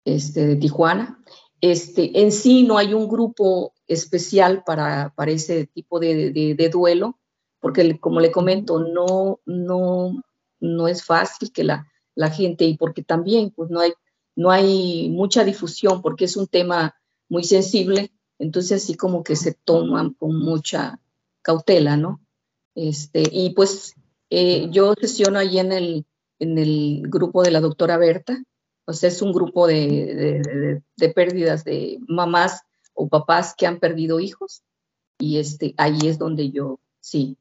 este, 0.05 0.47
de 0.47 0.55
Tijuana. 0.55 1.23
Este, 1.61 2.21
en 2.21 2.31
sí 2.31 2.63
no 2.63 2.77
hay 2.77 2.93
un 2.93 3.07
grupo 3.07 3.73
especial 3.87 4.63
para, 4.63 5.13
para 5.15 5.31
ese 5.31 5.67
tipo 5.67 5.99
de, 5.99 6.31
de, 6.31 6.69
duelo, 6.69 7.19
porque 7.59 7.99
como 7.99 8.19
le 8.21 8.31
comento, 8.31 8.79
no, 8.79 9.39
no, 9.45 10.23
no 10.59 10.87
es 10.87 11.03
fácil 11.03 11.51
que 11.51 11.63
la, 11.63 11.87
la 12.15 12.29
gente, 12.29 12.65
y 12.65 12.77
porque 12.77 13.03
también 13.03 13.51
pues, 13.51 13.69
no, 13.69 13.81
hay, 13.81 13.93
no 14.35 14.51
hay 14.51 15.09
mucha 15.09 15.43
difusión, 15.43 16.01
porque 16.01 16.25
es 16.25 16.37
un 16.37 16.47
tema 16.47 16.95
muy 17.30 17.43
sensible, 17.43 18.11
Entonces 18.39 18.84
así 18.84 18.95
como 18.95 19.23
que 19.23 19.35
se 19.35 19.53
toman 19.53 20.14
con 20.14 20.38
mucha 20.38 20.99
cautela, 21.41 21.97
¿no? 21.97 22.22
Este, 22.76 23.23
y 23.31 23.51
pues 23.51 23.95
eh, 24.30 24.69
yo 24.72 24.93
sesiono 24.99 25.39
ahí 25.39 25.60
en 25.60 25.72
el, 25.72 26.06
en 26.39 26.57
el 26.57 27.03
grupo 27.07 27.43
de 27.43 27.51
la 27.51 27.60
doctora 27.60 27.97
Berta, 27.97 28.41
o 28.85 28.93
sea, 28.93 29.10
es 29.10 29.22
un 29.22 29.34
grupo 29.34 29.68
de, 29.68 30.81
de, 30.97 31.10
pérdidas 31.10 31.64
de 31.64 31.99
mamás 32.07 32.64
o 32.93 33.07
papás 33.07 33.53
que 33.56 33.68
han 33.68 33.80
perdido 33.80 34.19
hijos, 34.19 34.64
y 35.19 35.38
este, 35.38 35.76
ahí 35.77 35.99
es 36.06 36.18
donde 36.18 36.49
yo, 36.49 36.80
sí. 37.01 37.38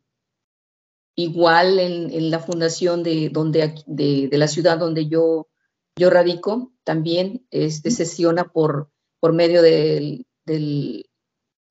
Igual 1.15 1.79
en, 1.79 2.11
en 2.11 2.31
la 2.31 2.41
fundación 2.41 3.03
de, 3.03 3.31
donde, 3.31 3.75
de, 3.87 4.29
de 4.29 4.39
la 4.39 4.49
ciudad 4.49 4.79
donde 4.79 5.09
yo, 5.09 5.49
yo 5.97 6.11
radico, 6.11 6.73
también 6.85 7.47
este, 7.51 7.91
sesiona 7.91 8.45
por, 8.53 8.91
por 9.21 9.33
medio 9.33 9.63
de, 9.63 10.25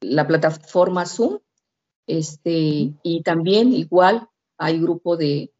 la 0.02 0.28
plataforma 0.28 1.06
Zoom, 1.06 1.40
este, 2.06 2.94
y 3.04 3.22
también 3.24 3.74
igual 3.74 4.30
hay 4.58 4.80
grupo 4.80 5.18
de, 5.18 5.52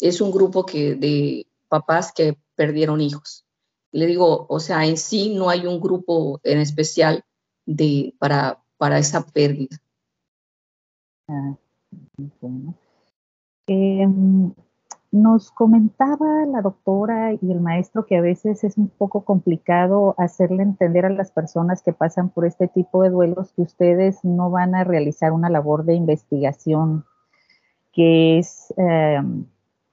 es 0.00 0.20
un 0.20 0.30
grupo 0.30 0.66
que, 0.66 0.94
de 0.94 1.46
papás 1.68 2.12
que 2.12 2.36
perdieron 2.54 3.00
hijos. 3.00 3.44
Le 3.92 4.06
digo, 4.06 4.46
o 4.48 4.60
sea, 4.60 4.84
en 4.86 4.96
sí 4.96 5.34
no 5.34 5.48
hay 5.48 5.66
un 5.66 5.80
grupo 5.80 6.40
en 6.42 6.58
especial 6.58 7.24
de, 7.64 8.14
para, 8.18 8.62
para 8.76 8.98
esa 8.98 9.24
pérdida. 9.24 9.78
Ah, 11.28 11.56
em, 13.66 14.52
nos 15.14 15.52
comentaba 15.52 16.44
la 16.44 16.60
doctora 16.60 17.34
y 17.34 17.52
el 17.52 17.60
maestro 17.60 18.04
que 18.04 18.16
a 18.16 18.20
veces 18.20 18.64
es 18.64 18.76
un 18.76 18.88
poco 18.88 19.24
complicado 19.24 20.16
hacerle 20.18 20.64
entender 20.64 21.06
a 21.06 21.10
las 21.10 21.30
personas 21.30 21.82
que 21.82 21.92
pasan 21.92 22.30
por 22.30 22.44
este 22.44 22.66
tipo 22.66 23.04
de 23.04 23.10
duelos 23.10 23.52
que 23.52 23.62
ustedes 23.62 24.24
no 24.24 24.50
van 24.50 24.74
a 24.74 24.82
realizar 24.82 25.30
una 25.30 25.50
labor 25.50 25.84
de 25.84 25.94
investigación, 25.94 27.04
que 27.92 28.40
es, 28.40 28.74
em, 28.76 29.44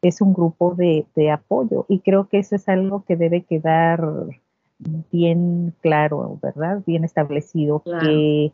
es 0.02 0.22
un 0.22 0.34
grupo 0.34 0.74
de, 0.74 1.06
apoyo. 1.32 1.86
Y 1.88 2.00
creo 2.00 2.28
que 2.28 2.40
eso 2.40 2.56
es 2.56 2.68
algo 2.68 3.04
que 3.06 3.16
debe 3.16 3.44
quedar 3.44 4.04
bien 5.12 5.76
claro, 5.82 6.40
¿verdad? 6.42 6.82
Bien 6.84 7.04
establecido, 7.04 7.84
que 7.84 8.52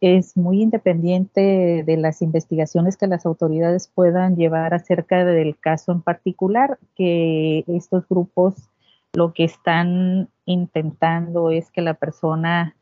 es 0.00 0.36
muy 0.36 0.62
independiente 0.62 1.82
de 1.84 1.96
las 1.96 2.22
investigaciones 2.22 2.96
que 2.96 3.08
las 3.08 3.26
autoridades 3.26 3.88
puedan 3.88 4.36
llevar 4.36 4.74
acerca 4.74 5.24
del 5.24 5.58
caso 5.58 5.92
en 5.92 6.02
particular, 6.02 6.78
que 6.94 7.64
estos 7.66 8.08
grupos 8.08 8.70
lo 9.14 9.32
que 9.32 9.44
están 9.44 10.28
intentando 10.44 11.50
es 11.50 11.70
que 11.70 11.82
la 11.82 11.94
persona 11.94 12.76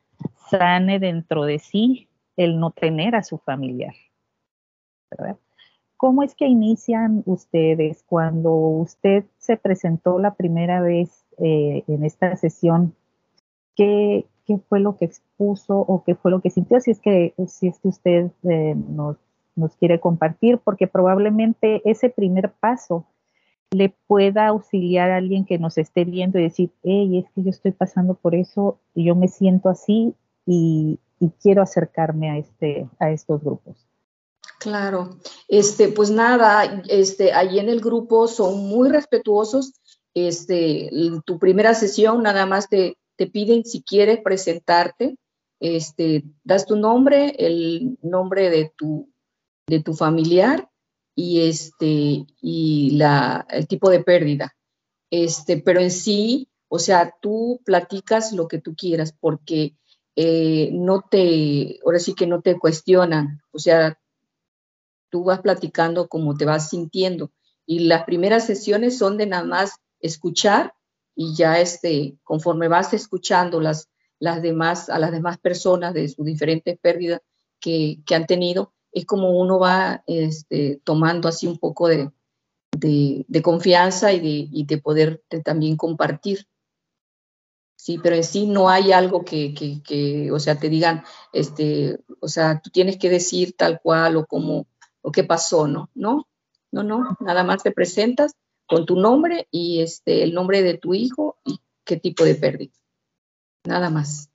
sane 0.51 0.99
dentro 0.99 1.45
de 1.45 1.59
sí 1.59 2.09
el 2.37 2.61
no 2.61 2.71
tener 2.71 3.15
a 3.15 3.23
su 3.23 3.39
familiar. 3.39 3.95
¿Cómo 5.97 6.23
es 6.23 6.35
que 6.35 6.47
inician 6.47 7.23
ustedes 7.25 8.03
cuando 8.03 8.53
usted 8.53 9.25
se 9.39 9.57
presentó 9.57 10.19
la 10.19 10.35
primera 10.35 10.83
vez 10.83 11.25
eh, 11.39 11.85
en 11.87 12.05
esta 12.05 12.37
sesión? 12.37 12.95
¿Qué, 13.75 14.27
qué 14.47 14.59
fue 14.69 14.81
lo 14.81 14.97
que 14.97 15.05
expuso 15.05 15.77
o 15.77 16.05
qué 16.05 16.15
fue 16.15 16.31
lo 16.31 16.41
que 16.41 16.51
sintió, 16.51 16.81
si 16.81 16.93
es 16.93 17.01
que, 17.01 17.35
si 17.49 17.69
es 17.69 17.79
que 17.81 17.89
usted 17.89 18.31
eh, 18.49 18.75
nos, 18.75 19.17
quiere 19.79 20.01
compartir, 20.01 20.59
porque 20.59 20.87
probablemente 20.87 21.83
ese 21.85 22.11
primer 22.11 22.53
paso 22.53 23.07
le 23.73 23.95
pueda 24.07 24.47
auxiliar 24.49 25.11
a 25.11 25.17
alguien 25.17 25.45
que 25.45 25.59
nos 25.59 25.77
esté 25.77 26.05
viendo 26.05 26.39
y 26.39 26.45
decir, 26.45 26.71
hey, 26.85 27.19
es 27.19 27.31
que 27.33 27.43
yo 27.43 27.51
estoy 27.51 27.73
pasando 27.73 28.15
por 28.15 28.35
eso 28.35 28.79
y 28.95 29.05
yo 29.05 29.17
me 29.17 29.29
siento 29.29 29.69
así 29.69 30.15
y, 30.47 30.99
quiero 31.41 31.63
acercarme 31.63 32.31
a, 32.31 32.37
este, 32.37 32.87
a 32.99 33.11
estos 33.11 33.43
grupos. 33.43 33.89
Claro, 34.61 35.17
este, 35.49 35.89
pues 35.89 36.11
nada, 36.11 36.83
este, 36.89 37.33
allí 37.33 37.59
en 37.59 37.71
el 37.71 37.81
grupo 37.81 38.29
son 38.29 38.69
muy 38.69 38.91
respetuosos. 38.91 39.73
Este, 40.13 40.91
tu 41.25 41.39
primera 41.39 41.73
sesión 41.75 42.23
nada 42.23 42.45
más 42.45 42.69
te, 42.69 42.99
te 43.17 43.27
piden 43.27 43.65
si 43.65 43.83
quieres 43.83 44.21
presentarte, 44.23 45.17
este, 45.61 46.25
das 46.45 46.67
tu 46.67 46.77
nombre, 46.77 47.35
el 47.39 47.99
nombre 48.03 48.51
de 48.51 48.73
tu, 48.77 49.11
de 49.67 49.83
tu 49.83 49.95
familiar 49.95 50.71
y, 51.15 51.49
este, 51.49 52.27
y 52.41 52.91
la, 52.93 53.47
el 53.51 53.67
tipo 53.67 53.91
de 53.91 54.03
pérdida. 54.03 54.55
Este, 55.11 55.59
pero 55.59 55.81
en 55.81 55.91
sí, 55.91 56.49
o 56.69 56.79
sea, 56.79 57.15
tú 57.21 57.61
platicas 57.65 58.33
lo 58.33 58.49
que 58.49 58.61
tú 58.61 58.75
quieras 58.75 59.15
porque 59.19 59.77
eh, 60.15 60.71
no 60.73 61.03
te, 61.03 61.79
ahora 61.85 61.99
sí 61.99 62.15
que 62.15 62.27
no 62.27 62.43
te 62.43 62.59
cuestionan, 62.59 63.43
o 63.53 63.59
sea, 63.59 63.99
tú 65.11 65.25
vas 65.25 65.41
platicando 65.41 66.09
como 66.09 66.37
te 66.37 66.45
vas 66.45 66.71
sintiendo. 66.71 67.33
Y 67.65 67.81
las 67.81 68.05
primeras 68.05 68.47
sesiones 68.47 68.99
son 68.99 69.17
de 69.17 69.27
nada 69.27 69.45
más 69.45 69.77
escuchar 70.01 70.75
y 71.17 71.35
ya 71.35 71.59
este, 71.59 72.19
conforme 72.23 72.69
vas 72.69 72.93
escuchando 72.93 73.59
las, 73.61 73.89
demás, 74.21 74.91
a 74.91 74.99
las 74.99 75.11
demás 75.11 75.39
personas 75.39 75.95
de 75.95 76.09
sus 76.09 76.25
diferentes 76.25 76.79
pérdidas 76.79 77.23
que, 77.59 77.99
que 78.07 78.15
han 78.15 78.27
tenido, 78.27 78.75
es 78.93 79.07
como 79.07 79.31
uno 79.31 79.59
va 79.59 80.05
este, 80.07 80.81
tomando 80.85 81.27
así 81.27 81.47
un 81.47 81.59
poco 81.59 81.89
de, 81.89 82.13
de, 82.71 83.43
confianza 83.43 84.13
y 84.13 84.21
de, 84.21 84.49
y 84.53 84.67
de 84.67 84.79
poder 84.79 85.23
también 85.43 85.77
compartir. 85.77 86.47
Sí, 87.77 87.99
pero 88.03 88.17
en 88.17 88.25
sí 88.25 88.47
no 88.47 88.69
hay 88.69 88.93
algo 88.93 89.25
que, 89.25 89.55
que, 89.55 89.83
que, 89.83 90.31
o 90.33 90.39
sea, 90.39 90.59
te 90.59 90.69
digan, 90.69 91.05
este, 91.33 91.99
o 92.21 92.29
sea, 92.29 92.61
tú 92.61 92.71
tienes 92.71 92.99
que 92.99 93.09
decir 93.09 93.55
tal 93.57 93.81
cual 93.81 94.17
o 94.17 94.27
como, 94.27 94.67
o 95.03 95.13
qué 95.13 95.25
pasó, 95.25 95.67
¿no? 95.67 95.91
No, 95.95 96.27
no, 96.73 96.83
no, 96.83 97.17
nada 97.21 97.45
más 97.45 97.63
te 97.63 97.71
presentas 97.71 98.35
con 98.67 98.87
tu 98.87 98.97
nombre 98.97 99.47
y 99.51 99.81
este, 99.81 100.23
el 100.23 100.35
nombre 100.35 100.63
de 100.63 100.79
tu 100.79 100.95
hijo 100.95 101.37
y 101.45 101.61
qué 101.85 101.97
tipo 101.97 102.25
de 102.25 102.35
pérdida. 102.35 102.73
Nada 103.65 103.91
más. 103.91 104.31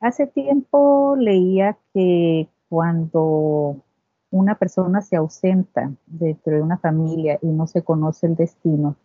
Hace 0.00 0.26
tiempo 0.26 1.16
leía 1.18 1.78
que 1.92 2.48
cuando 2.68 3.82
una 4.30 4.56
persona 4.56 5.00
se 5.00 5.16
ausenta 5.16 5.92
dentro 6.06 6.54
de 6.54 6.62
una 6.62 6.78
familia 6.78 7.38
y 7.42 7.46
no 7.46 7.66
se 7.66 7.82
conoce 7.82 8.26
el 8.26 8.36
destino, 8.36 8.96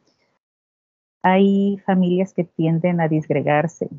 hay 1.23 1.77
familias 1.85 2.33
que 2.33 2.43
tienden 2.43 2.99
a 2.99 3.07
disgregarse. 3.07 3.89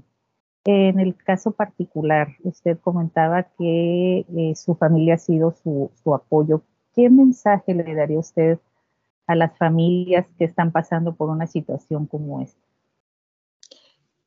En 0.65 1.01
el 1.01 1.17
caso 1.17 1.53
particular, 1.53 2.37
usted 2.43 2.79
comentaba 2.79 3.45
que 3.59 4.27
eh, 4.29 4.55
su 4.55 4.75
familia 4.75 5.15
ha 5.15 5.19
sido 5.19 5.53
su, 5.53 5.91
su 6.03 6.15
apoyo. 6.15 6.63
¿Qué 6.95 7.11
mensaje 7.11 7.75
le 7.75 7.95
daría 7.95 8.19
usted 8.19 8.59
a 9.27 9.35
las 9.35 9.57
familias 9.57 10.27
que 10.39 10.45
están 10.45 10.73
pasando 10.73 11.15
por 11.15 11.31
una 11.31 11.47
situación 11.47 12.07
como 12.07 12.41
esta? 12.41 12.61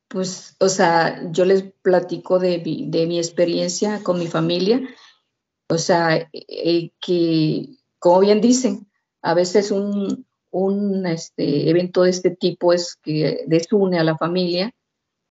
Pues, 0.07 0.55
o 0.59 0.69
sea, 0.69 1.29
yo 1.31 1.45
les 1.45 1.63
platico 1.81 2.39
de, 2.39 2.61
mi 2.63 3.17
experiencia 3.17 4.01
con 4.03 4.19
mi 4.19 4.27
familia, 4.27 4.81
o 5.67 5.77
sea, 5.77 6.29
eh, 6.31 6.91
que, 6.99 7.67
como 7.99 8.19
bien 8.19 8.39
dicen, 8.39 8.87
a 9.21 9.33
veces 9.33 9.71
un, 9.71 10.25
este, 11.07 11.69
evento 11.69 12.03
de 12.03 12.11
este 12.11 12.31
tipo 12.31 12.71
es 12.71 12.95
que 12.95 13.43
desune 13.47 13.99
a 13.99 14.03
la 14.03 14.17
familia. 14.17 14.73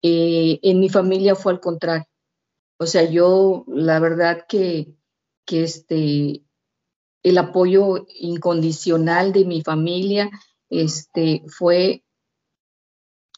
Eh, 0.02 0.60
en 0.64 0.80
mi 0.80 0.90
familia 0.90 1.36
fue 1.36 1.54
al 1.54 1.60
contrario. 1.60 2.08
O 2.78 2.86
sea, 2.86 3.10
yo 3.10 3.64
la 3.68 4.00
verdad 4.00 4.46
que, 4.50 4.96
que 5.46 5.64
este, 5.64 6.45
el 7.26 7.40
apoyo 7.40 8.06
incondicional 8.20 9.34
de 9.34 9.46
mi 9.46 9.64
familia 9.64 10.30
este, 10.70 11.42
fue 11.48 12.04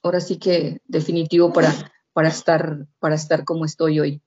ahora 0.04 0.20
sí 0.20 0.40
que 0.40 0.82
definitivo 0.84 1.54
para, 1.54 1.74
para, 2.12 2.28
estar, 2.28 2.86
para 3.00 3.16
estar 3.16 3.46
como 3.46 3.64
estoy 3.64 4.02
hoy. 4.02 4.22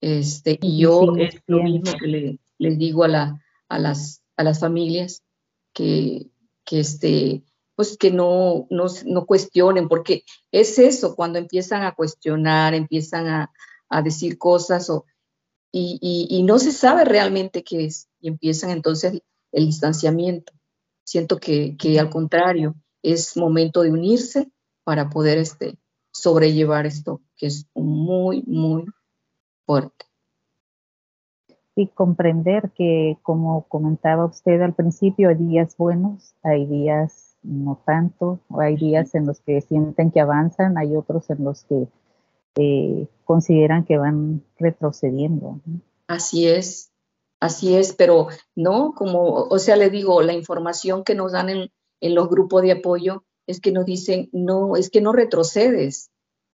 Este, 0.00 0.58
y 0.62 0.78
yo 0.78 1.14
es 1.18 1.42
lo 1.46 1.62
mismo 1.62 1.92
que 1.98 2.38
les 2.56 2.78
digo 2.78 3.04
a, 3.04 3.08
la, 3.08 3.44
a, 3.68 3.78
las, 3.78 4.22
a 4.34 4.44
las 4.44 4.60
familias 4.60 5.22
que, 5.74 6.30
que, 6.64 6.80
este, 6.80 7.42
pues 7.74 7.98
que 7.98 8.10
no, 8.10 8.66
no, 8.70 8.86
no, 9.04 9.26
cuestionen, 9.26 9.88
porque 9.88 10.24
es 10.50 10.78
eso, 10.78 11.14
cuando 11.14 11.38
empiezan 11.38 11.82
a 11.82 11.94
cuestionar, 11.94 12.72
empiezan 12.72 13.26
a, 13.26 13.52
a 13.90 14.00
decir 14.00 14.38
cosas 14.38 14.88
o, 14.88 15.04
y, 15.76 16.42
no 16.44 16.58
se 16.58 16.72
sabe 16.72 17.04
realmente 17.04 17.64
qué 17.64 17.86
es 17.86 18.08
y 18.20 18.28
empiezan 18.28 18.70
entonces 18.70 19.22
el 19.52 19.66
distanciamiento. 19.66 20.52
Siento 21.04 21.38
que, 21.38 21.76
al 21.98 22.10
contrario, 22.10 22.74
es 23.02 23.36
momento 23.36 23.82
de 23.82 23.90
unirse 23.90 24.50
para 24.84 25.10
poder 25.10 25.38
este, 25.38 25.76
sobrellevar 26.12 26.86
esto, 26.86 27.20
que 27.36 27.46
es 27.46 27.66
muy, 27.74 28.42
muy 28.46 28.84
fuerte. 29.66 30.06
Y 31.76 31.88
comprender 31.88 32.70
que, 32.76 33.18
como 33.22 33.66
comentaba 33.66 34.26
usted 34.26 34.60
al 34.62 34.74
principio, 34.74 35.28
hay 35.28 35.34
días 35.34 35.76
buenos, 35.76 36.34
hay 36.42 36.66
días 36.66 37.36
no 37.42 37.82
tanto, 37.84 38.38
hay 38.58 38.76
días 38.76 39.14
en 39.14 39.26
los 39.26 39.40
que 39.40 39.60
sienten 39.60 40.12
que 40.12 40.20
avanzan, 40.20 40.78
hay 40.78 40.94
otros 40.94 41.28
en 41.30 41.44
los 41.44 41.64
que 41.64 41.88
eh, 42.56 43.08
consideran 43.24 43.84
que 43.84 43.98
van 43.98 44.44
retrocediendo. 44.58 45.60
Así 46.06 46.46
es, 46.46 46.92
así 47.40 47.76
es, 47.76 47.92
pero 47.94 48.28
no, 48.54 48.94
como, 48.94 49.44
o 49.44 49.58
sea, 49.58 49.76
le 49.76 49.90
digo, 49.90 50.22
la 50.22 50.34
información 50.34 51.04
que 51.04 51.14
nos 51.14 51.32
dan 51.32 51.48
en, 51.50 51.70
los 52.00 52.28
grupos 52.28 52.62
de 52.62 52.72
apoyo 52.72 53.24
es 53.46 53.60
que 53.60 53.72
nos 53.72 53.86
dicen, 53.86 54.28
no, 54.32 54.76
es 54.76 54.90
que 54.90 55.00
no 55.00 55.12
retrocedes, 55.12 56.10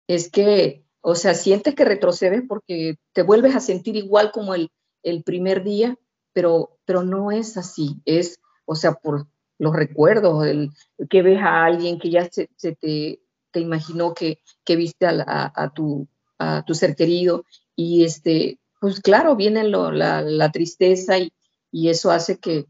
es 0.09 0.31
que, 0.31 0.85
o 1.03 1.15
sea, 1.15 1.35
sientes 1.35 1.75
que 1.75 1.85
retrocedes 1.85 2.43
porque 2.49 2.97
te 3.13 3.23
vuelves 3.23 3.55
a 3.55 3.61
sentir 3.61 3.97
igual 3.97 4.33
como 4.33 4.55
el, 4.55 4.71
el 5.03 5.23
primer 5.23 5.63
día, 5.65 5.99
pero, 6.33 6.79
pero 6.87 7.03
no 7.03 7.31
es 7.31 7.59
así, 7.59 8.01
es, 8.07 8.41
o 8.65 8.75
sea, 8.75 8.95
por 8.95 9.27
los 9.59 9.75
recuerdos, 9.75 10.47
el, 10.47 10.71
que 11.09 11.23
ves 11.23 11.41
a 11.41 11.65
alguien 11.65 11.99
que 11.99 12.11
ya 12.11 12.29
se, 12.31 12.49
te, 12.57 13.21
te, 13.55 13.61
imaginó 13.61 14.13
que, 14.13 14.41
que 14.65 14.77
viste 14.77 15.07
a, 15.07 15.73
tu, 15.75 16.09
a 16.39 16.63
tu 16.67 16.75
ser 16.75 16.97
querido 16.97 17.45
y 17.77 18.05
este, 18.05 18.59
pues 18.81 19.01
claro, 19.01 19.37
viene 19.37 19.65
la, 19.65 20.21
la, 20.21 20.53
tristeza 20.53 21.19
y, 21.19 21.33
y, 21.71 21.89
eso 21.89 22.11
hace 22.11 22.39
que, 22.39 22.67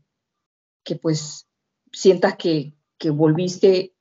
que 0.85 0.97
pues 0.97 1.47
sientas 1.93 2.37
que, 2.37 2.75
que 2.99 3.11
volviste 3.11 3.95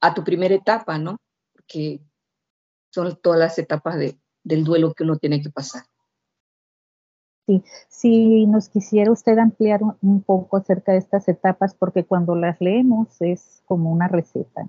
a 0.00 0.12
tu 0.12 0.22
primera 0.22 0.54
etapa, 0.54 0.98
¿no? 0.98 1.16
Que 1.66 2.00
son 2.90 3.18
todas 3.22 3.38
las 3.38 3.58
etapas 3.58 3.96
de, 3.96 4.18
del 4.42 4.64
duelo 4.64 4.92
que 4.92 5.04
uno 5.04 5.16
tiene 5.16 5.42
que 5.42 5.50
pasar. 5.50 5.84
Sí, 7.46 7.62
si 7.88 8.46
nos 8.46 8.68
quisiera 8.70 9.10
usted 9.12 9.36
ampliar 9.38 9.82
un, 9.82 10.22
poco 10.22 10.56
acerca 10.56 10.92
de 10.92 10.98
estas 10.98 11.28
etapas, 11.28 11.74
porque 11.74 12.04
cuando 12.04 12.34
las 12.34 12.58
leemos 12.60 13.20
es 13.20 13.62
como 13.66 13.92
una 13.92 14.08
receta. 14.08 14.66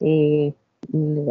Eh, 0.00 0.54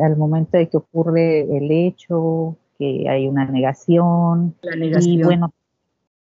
al 0.04 0.18
momento 0.18 0.58
de 0.58 0.70
que 0.70 0.78
ocurre 0.78 1.42
el 1.42 1.72
hecho, 1.72 2.58
que 2.78 3.08
hay 3.10 3.28
una 3.28 3.46
negación, 3.46 4.56
y 5.02 5.24
bueno, 5.24 5.54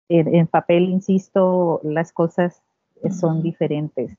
en, 0.09 0.47
papel, 0.47 0.89
insisto, 0.89 1.81
las 1.83 2.11
cosas 2.11 2.61
son 3.09 3.43
diferentes. 3.43 4.17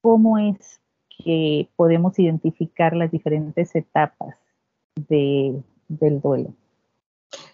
¿Cómo 0.00 0.38
es 0.38 0.80
que 1.08 1.68
podemos 1.76 2.18
identificar 2.18 2.94
las 2.94 3.10
diferentes 3.10 3.74
etapas 3.74 4.36
de, 5.08 5.60
del 5.88 6.20
duelo? 6.20 6.54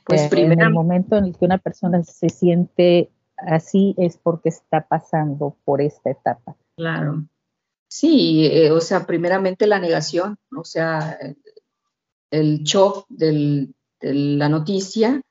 Pues 0.05 0.33
eh, 0.33 0.43
en 0.43 0.61
el 0.61 0.71
momento 0.71 1.17
en 1.17 1.27
el 1.27 1.37
que 1.37 1.45
una 1.45 1.59
persona 1.59 2.03
se 2.05 2.29
siente 2.29 3.11
así 3.37 3.95
es 3.99 4.17
porque 4.17 4.49
está 4.49 4.87
pasando 4.87 5.57
por 5.65 5.81
esta 5.81 6.11
etapa. 6.11 6.57
Claro. 6.77 7.25
Sí, 7.89 8.47
eh, 8.47 8.71
o 8.73 8.81
sea, 8.81 9.07
primeramente 9.07 9.67
la 9.67 9.79
negación, 9.79 10.37
o 10.57 10.65
sea, 10.65 11.19
el 12.31 12.63
shock 12.65 13.07
de 13.09 13.69
la 14.01 14.49
noticia, 14.49 15.23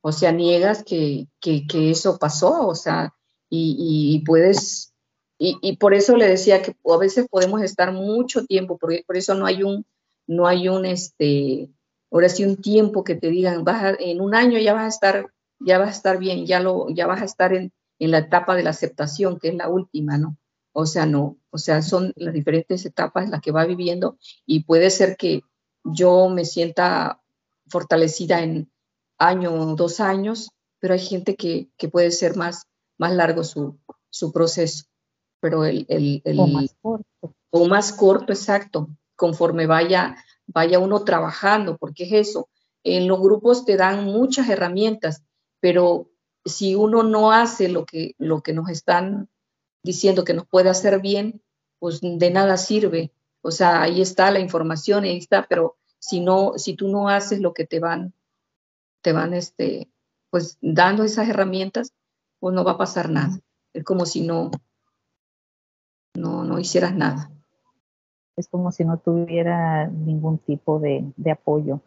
o 0.00 0.12
sea, 0.12 0.32
niegas 0.32 0.84
que, 0.84 1.28
que, 1.40 1.64
eso 1.90 2.18
pasó, 2.18 2.66
o 2.68 2.74
sea, 2.74 3.14
y, 3.50 4.22
puedes, 4.26 4.92
y, 5.38 5.76
por 5.76 5.94
eso 5.94 6.16
le 6.16 6.28
decía 6.28 6.62
que 6.62 6.76
a 6.84 6.96
veces 6.98 7.26
podemos 7.28 7.62
estar 7.62 7.92
mucho 7.92 8.44
tiempo, 8.46 8.78
por, 8.78 8.92
por 9.04 9.16
eso 9.16 9.34
no 9.34 9.46
hay 9.46 9.62
un, 9.62 9.84
no 10.26 10.46
hay 10.46 10.68
un, 10.68 10.84
este, 10.86 11.70
ahora 12.10 12.28
sí 12.28 12.44
un 12.44 12.56
tiempo 12.56 13.04
que 13.04 13.16
te 13.16 13.28
digan, 13.28 13.64
vas 13.64 13.96
en 13.98 14.20
un 14.20 14.34
año 14.34 14.58
ya 14.58 14.74
vas 14.74 14.84
a 14.84 14.88
estar, 14.88 15.30
ya 15.58 15.78
vas 15.78 15.88
a 15.88 15.92
estar 15.92 16.18
bien, 16.18 16.46
ya, 16.46 16.60
lo, 16.60 16.88
ya 16.90 17.06
vas 17.06 17.22
a 17.22 17.24
estar 17.26 17.52
en 17.54 17.72
la 17.98 18.18
etapa 18.18 18.54
de 18.54 18.62
la 18.62 18.70
aceptación, 18.70 19.38
que 19.38 19.48
es 19.48 19.54
la 19.54 19.68
última, 19.68 20.18
¿no? 20.18 20.36
O 20.76 20.86
sea, 20.86 21.06
no, 21.06 21.38
o 21.50 21.58
sea, 21.58 21.82
son 21.82 22.12
las 22.16 22.34
diferentes 22.34 22.84
etapas 22.84 23.30
las 23.30 23.40
que 23.40 23.52
va 23.52 23.64
viviendo 23.64 24.18
y 24.44 24.64
puede 24.64 24.90
ser 24.90 25.16
que 25.16 25.42
yo 25.84 26.28
me 26.28 26.44
sienta 26.44 27.22
fortalecida 27.68 28.42
en 28.42 28.70
año 29.18 29.54
o 29.54 29.74
dos 29.76 30.00
años, 30.00 30.50
pero 30.80 30.94
hay 30.94 31.00
gente 31.00 31.36
que, 31.36 31.70
que 31.76 31.88
puede 31.88 32.10
ser 32.10 32.36
más, 32.36 32.66
más 32.98 33.12
largo 33.12 33.44
su, 33.44 33.78
su 34.10 34.32
proceso. 34.32 34.84
Pero 35.40 35.64
el, 35.64 35.86
el, 35.88 36.22
el, 36.24 36.40
o 36.40 36.46
más 36.46 36.76
corto. 36.80 37.34
O 37.50 37.68
más 37.68 37.92
corto, 37.92 38.32
exacto, 38.32 38.88
conforme 39.14 39.66
vaya 39.66 40.16
vaya 40.46 40.78
uno 40.78 41.04
trabajando, 41.04 41.76
porque 41.76 42.04
es 42.04 42.28
eso. 42.28 42.48
En 42.82 43.08
los 43.08 43.20
grupos 43.20 43.64
te 43.64 43.76
dan 43.76 44.04
muchas 44.04 44.48
herramientas, 44.48 45.22
pero 45.60 46.10
si 46.44 46.74
uno 46.74 47.02
no 47.02 47.32
hace 47.32 47.68
lo 47.68 47.86
que, 47.86 48.14
lo 48.18 48.42
que 48.42 48.52
nos 48.52 48.68
están 48.68 49.28
diciendo 49.84 50.24
que 50.24 50.34
nos 50.34 50.46
puede 50.46 50.68
hacer 50.68 51.00
bien, 51.00 51.40
pues 51.78 52.00
de 52.00 52.30
nada 52.30 52.56
sirve. 52.56 53.12
O 53.42 53.52
sea, 53.52 53.82
ahí 53.82 54.00
está 54.00 54.32
la 54.32 54.40
información, 54.40 55.04
ahí 55.04 55.18
está, 55.18 55.46
pero 55.48 55.76
si 56.00 56.20
no, 56.20 56.54
si 56.56 56.74
tú 56.74 56.88
no 56.88 57.08
haces 57.08 57.40
lo 57.40 57.54
que 57.54 57.66
te 57.66 57.78
van, 57.78 58.12
te 59.02 59.12
van, 59.12 59.34
este, 59.34 59.88
pues 60.30 60.58
dando 60.60 61.04
esas 61.04 61.28
herramientas, 61.28 61.92
pues 62.40 62.52
no 62.54 62.64
va 62.64 62.72
a 62.72 62.78
pasar 62.78 63.10
nada. 63.10 63.38
Es 63.72 63.84
como 63.84 64.06
si 64.06 64.22
no, 64.22 64.50
no, 66.14 66.42
no 66.42 66.58
hicieras 66.58 66.94
nada 66.96 67.30
es 68.36 68.48
como 68.48 68.72
si 68.72 68.84
no 68.84 68.98
tuviera 68.98 69.86
ningún 69.86 70.38
tipo 70.38 70.78
de, 70.80 71.04
apoyo. 71.30 71.80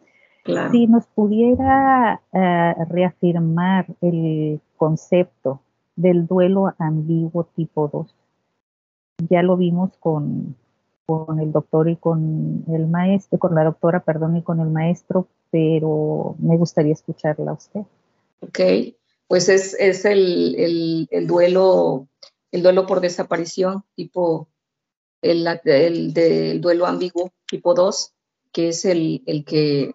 Si 0.70 0.86
nos 0.86 1.06
pudiera 1.08 2.22
eh, 2.32 2.74
reafirmar 2.88 3.86
el 4.00 4.60
concepto 4.78 5.60
del 5.98 6.26
duelo 6.26 6.72
ambiguo 6.78 7.44
tipo 7.56 7.88
2, 7.92 8.14
ya 9.28 9.42
lo 9.42 9.56
vimos 9.56 9.90
con, 9.98 10.56
con 11.06 11.40
el 11.40 11.50
doctor 11.50 11.88
y 11.88 11.96
con 11.96 12.64
el 12.68 12.86
maestro, 12.86 13.38
con 13.38 13.54
la 13.54 13.64
doctora, 13.64 14.00
perdón, 14.04 14.36
y 14.36 14.42
con 14.42 14.60
el 14.60 14.70
maestro, 14.70 15.26
pero 15.50 16.36
me 16.38 16.56
gustaría 16.56 16.92
escucharla 16.92 17.50
a 17.50 17.54
usted. 17.54 17.80
Ok, 18.40 18.60
pues 19.26 19.48
es, 19.48 19.74
es 19.78 20.04
el, 20.04 20.54
el, 20.54 21.08
el, 21.10 21.26
duelo, 21.26 22.06
el 22.52 22.62
duelo 22.62 22.86
por 22.86 23.00
desaparición 23.00 23.82
tipo 23.96 24.48
el, 25.20 25.46
el 25.64 26.14
del 26.14 26.60
duelo 26.60 26.86
ambiguo 26.86 27.32
tipo 27.48 27.74
2, 27.74 28.12
que 28.52 28.68
es 28.68 28.84
el, 28.84 29.22
el 29.26 29.44
que, 29.44 29.94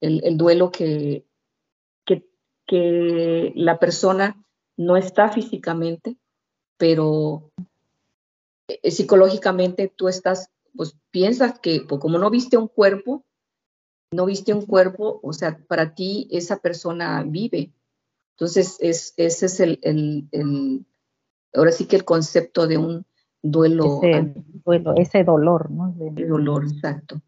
el, 0.00 0.38
duelo 0.38 0.70
que, 0.70 1.26
que, 2.06 2.24
que, 2.66 3.52
la 3.54 3.78
persona 3.78 4.42
no 4.78 4.96
está 4.96 5.30
físicamente, 5.30 6.16
pero 6.78 7.50
eh, 8.68 8.90
psicológicamente 8.90 9.92
tú 9.94 10.08
estás, 10.08 10.50
pues 10.74 10.96
piensas 11.10 11.58
que 11.58 11.82
pues, 11.86 12.00
como 12.00 12.16
no 12.16 12.30
viste 12.30 12.56
un 12.56 12.68
cuerpo, 12.68 13.26
no 14.10 14.24
viste 14.24 14.54
un 14.54 14.64
cuerpo, 14.64 15.20
o 15.22 15.34
sea, 15.34 15.58
para 15.68 15.94
ti 15.94 16.28
esa 16.30 16.56
persona 16.56 17.22
vive. 17.24 17.74
Entonces, 18.36 18.78
es, 18.80 19.12
ese 19.18 19.46
es 19.46 19.60
el, 19.60 19.78
el, 19.82 20.28
el, 20.32 20.86
ahora 21.52 21.72
sí 21.72 21.84
que 21.86 21.96
el 21.96 22.06
concepto 22.06 22.66
de 22.66 22.78
un, 22.78 23.04
duelo. 23.42 24.00
Ese, 24.02 24.34
duelo, 24.64 24.94
ese 24.96 25.24
dolor, 25.24 25.70
¿no? 25.70 25.92
De, 25.92 26.26
dolor, 26.26 26.64
exacto. 26.64 27.20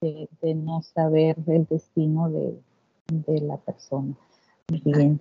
De, 0.00 0.28
no 0.54 0.82
saber 0.82 1.36
el 1.46 1.66
destino 1.66 2.30
de, 2.30 3.40
la 3.40 3.56
persona. 3.56 4.14
Bien. 4.84 5.20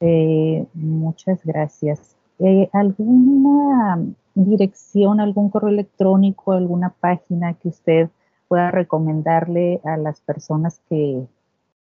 Eh, 0.00 0.66
muchas 0.74 1.44
gracias. 1.44 2.16
Eh, 2.38 2.68
¿Alguna 2.72 4.04
dirección, 4.34 5.20
algún 5.20 5.50
correo 5.50 5.70
electrónico, 5.70 6.52
alguna 6.52 6.90
página 6.90 7.54
que 7.54 7.68
usted 7.68 8.08
pueda 8.46 8.70
recomendarle 8.70 9.80
a 9.84 9.96
las 9.96 10.20
personas 10.20 10.80
que, 10.88 11.26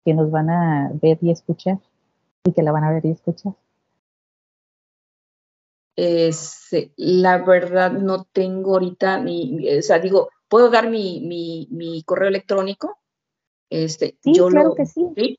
que 0.04 0.14
nos 0.14 0.30
van 0.30 0.50
a 0.50 0.92
ver 1.02 1.18
y 1.22 1.32
escuchar 1.32 1.80
y 2.44 2.52
que 2.52 2.64
la 2.64 2.72
van 2.72 2.84
a 2.84 2.92
ver 2.92 3.06
y 3.06 3.12
escuchar? 3.12 3.54
Este, 5.96 6.92
la 6.98 7.44
verdad 7.44 7.92
no 7.92 8.24
tengo 8.24 8.74
ahorita 8.74 9.20
mi, 9.22 9.78
o 9.78 9.82
sea, 9.82 10.00
digo, 10.00 10.30
¿puedo 10.48 10.70
dar 10.70 10.90
mi, 10.90 11.22
mi, 11.70 12.04
correo 12.04 12.30
electrónico? 12.30 12.98
Este, 13.70 14.18
sí, 14.22 14.34
yo 14.34 14.48
claro 14.48 14.74
que 14.76 14.86
sí. 14.86 15.38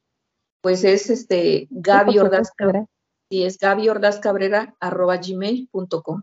Pues 0.63 0.85
es 0.85 1.11
este 1.11 1.69
Gaby 1.71 2.19
Ordaz 2.19 2.51
Cabrera. 2.57 2.87
Sí, 3.31 3.43
es 3.45 3.59
Gaby 3.59 3.89
Ordaz 3.91 4.19
Cabrera 4.19 4.75
arroba 4.81 5.19
gmail.com. 5.19 6.23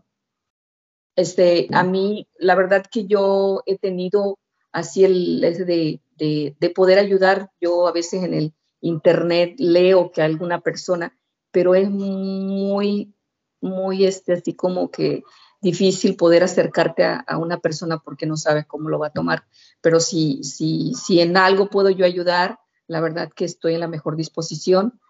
Este, 1.14 1.68
a 1.72 1.84
mí, 1.84 2.26
la 2.38 2.56
verdad 2.56 2.84
que 2.90 3.06
yo 3.06 3.62
he 3.66 3.78
tenido 3.78 4.38
así 4.72 5.04
el 5.04 5.40
de, 5.40 6.00
de, 6.16 6.56
de 6.58 6.70
poder 6.70 6.98
ayudar. 6.98 7.50
Yo 7.60 7.86
a 7.86 7.92
veces 7.92 8.24
en 8.24 8.34
el 8.34 8.54
internet 8.80 9.54
leo 9.58 10.10
que 10.10 10.22
alguna 10.22 10.60
persona, 10.60 11.16
pero 11.52 11.74
es 11.74 11.88
muy 11.90 13.14
muy 13.60 14.04
este, 14.04 14.34
así 14.34 14.54
como 14.54 14.90
que 14.90 15.22
difícil 15.60 16.16
poder 16.16 16.42
acercarte 16.42 17.04
a, 17.04 17.36
una 17.36 17.58
persona 17.58 17.98
porque 17.98 18.26
no 18.26 18.36
sabes 18.36 18.66
cómo 18.66 18.88
lo 18.88 18.98
va 18.98 19.08
a 19.08 19.12
tomar. 19.12 19.44
Pero 19.82 20.00
si, 20.00 20.42
si, 20.42 20.94
si 20.94 21.20
en 21.20 21.36
algo 21.36 21.68
puedo 21.68 21.90
yo 21.90 22.06
ayudar, 22.06 22.58
la 22.90 23.00
verdad 23.00 23.30
que 23.32 23.44
estoy 23.44 23.74
en 23.74 23.80
la 23.80 23.86
mejor 23.86 24.16
disposición 24.16 25.00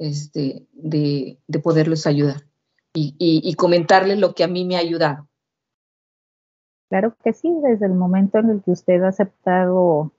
este, 0.00 0.66
de, 0.72 1.38
de 1.46 1.58
poderlos 1.60 2.08
ayudar 2.08 2.42
y, 2.92 3.14
y, 3.20 3.54
comentarles 3.54 4.18
lo 4.18 4.34
que 4.34 4.42
a 4.42 4.48
mí 4.48 4.64
me 4.64 4.74
ha 4.74 4.80
ayudado. 4.80 5.28
Claro 6.88 7.14
que 7.22 7.32
sí, 7.32 7.48
desde 7.62 7.86
el 7.86 7.94
momento 7.94 8.38
en 8.38 8.50
el 8.50 8.62
que 8.64 8.72
usted 8.72 9.00
ha 9.04 9.08
aceptado 9.08 10.10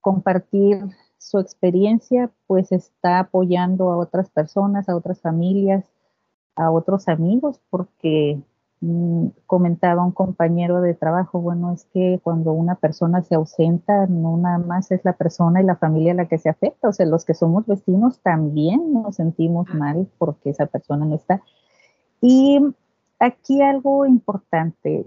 compartir 0.00 0.78
su 1.18 1.38
experiencia, 1.38 2.30
pues 2.46 2.72
está 2.72 3.18
apoyando 3.18 3.90
a 3.90 3.98
otras 3.98 4.30
personas, 4.30 4.88
a 4.88 4.96
otras 4.96 5.20
familias, 5.20 5.84
a 6.56 6.70
otros 6.70 7.08
amigos, 7.08 7.60
porque 7.68 8.40
comentaba 9.46 10.04
un 10.04 10.12
compañero 10.12 10.80
de 10.80 10.94
trabajo, 10.94 11.40
bueno, 11.40 11.72
es 11.72 11.84
que 11.86 12.20
cuando 12.22 12.52
una 12.52 12.76
persona 12.76 13.22
se 13.22 13.34
ausenta, 13.34 14.06
no 14.06 14.36
nada 14.36 14.58
más 14.58 14.90
es 14.92 15.04
la 15.04 15.14
persona 15.14 15.60
y 15.60 15.64
la 15.64 15.76
familia 15.76 16.14
la 16.14 16.28
que 16.28 16.38
se 16.38 16.48
afecta, 16.48 16.88
o 16.88 16.92
sea, 16.92 17.06
los 17.06 17.24
que 17.24 17.34
somos 17.34 17.66
vecinos 17.66 18.20
también 18.20 18.92
nos 18.92 19.16
sentimos 19.16 19.66
mal 19.74 20.08
porque 20.18 20.50
esa 20.50 20.66
persona 20.66 21.04
no 21.04 21.16
está. 21.16 21.42
Y 22.20 22.60
aquí 23.18 23.62
algo 23.62 24.06
importante, 24.06 25.04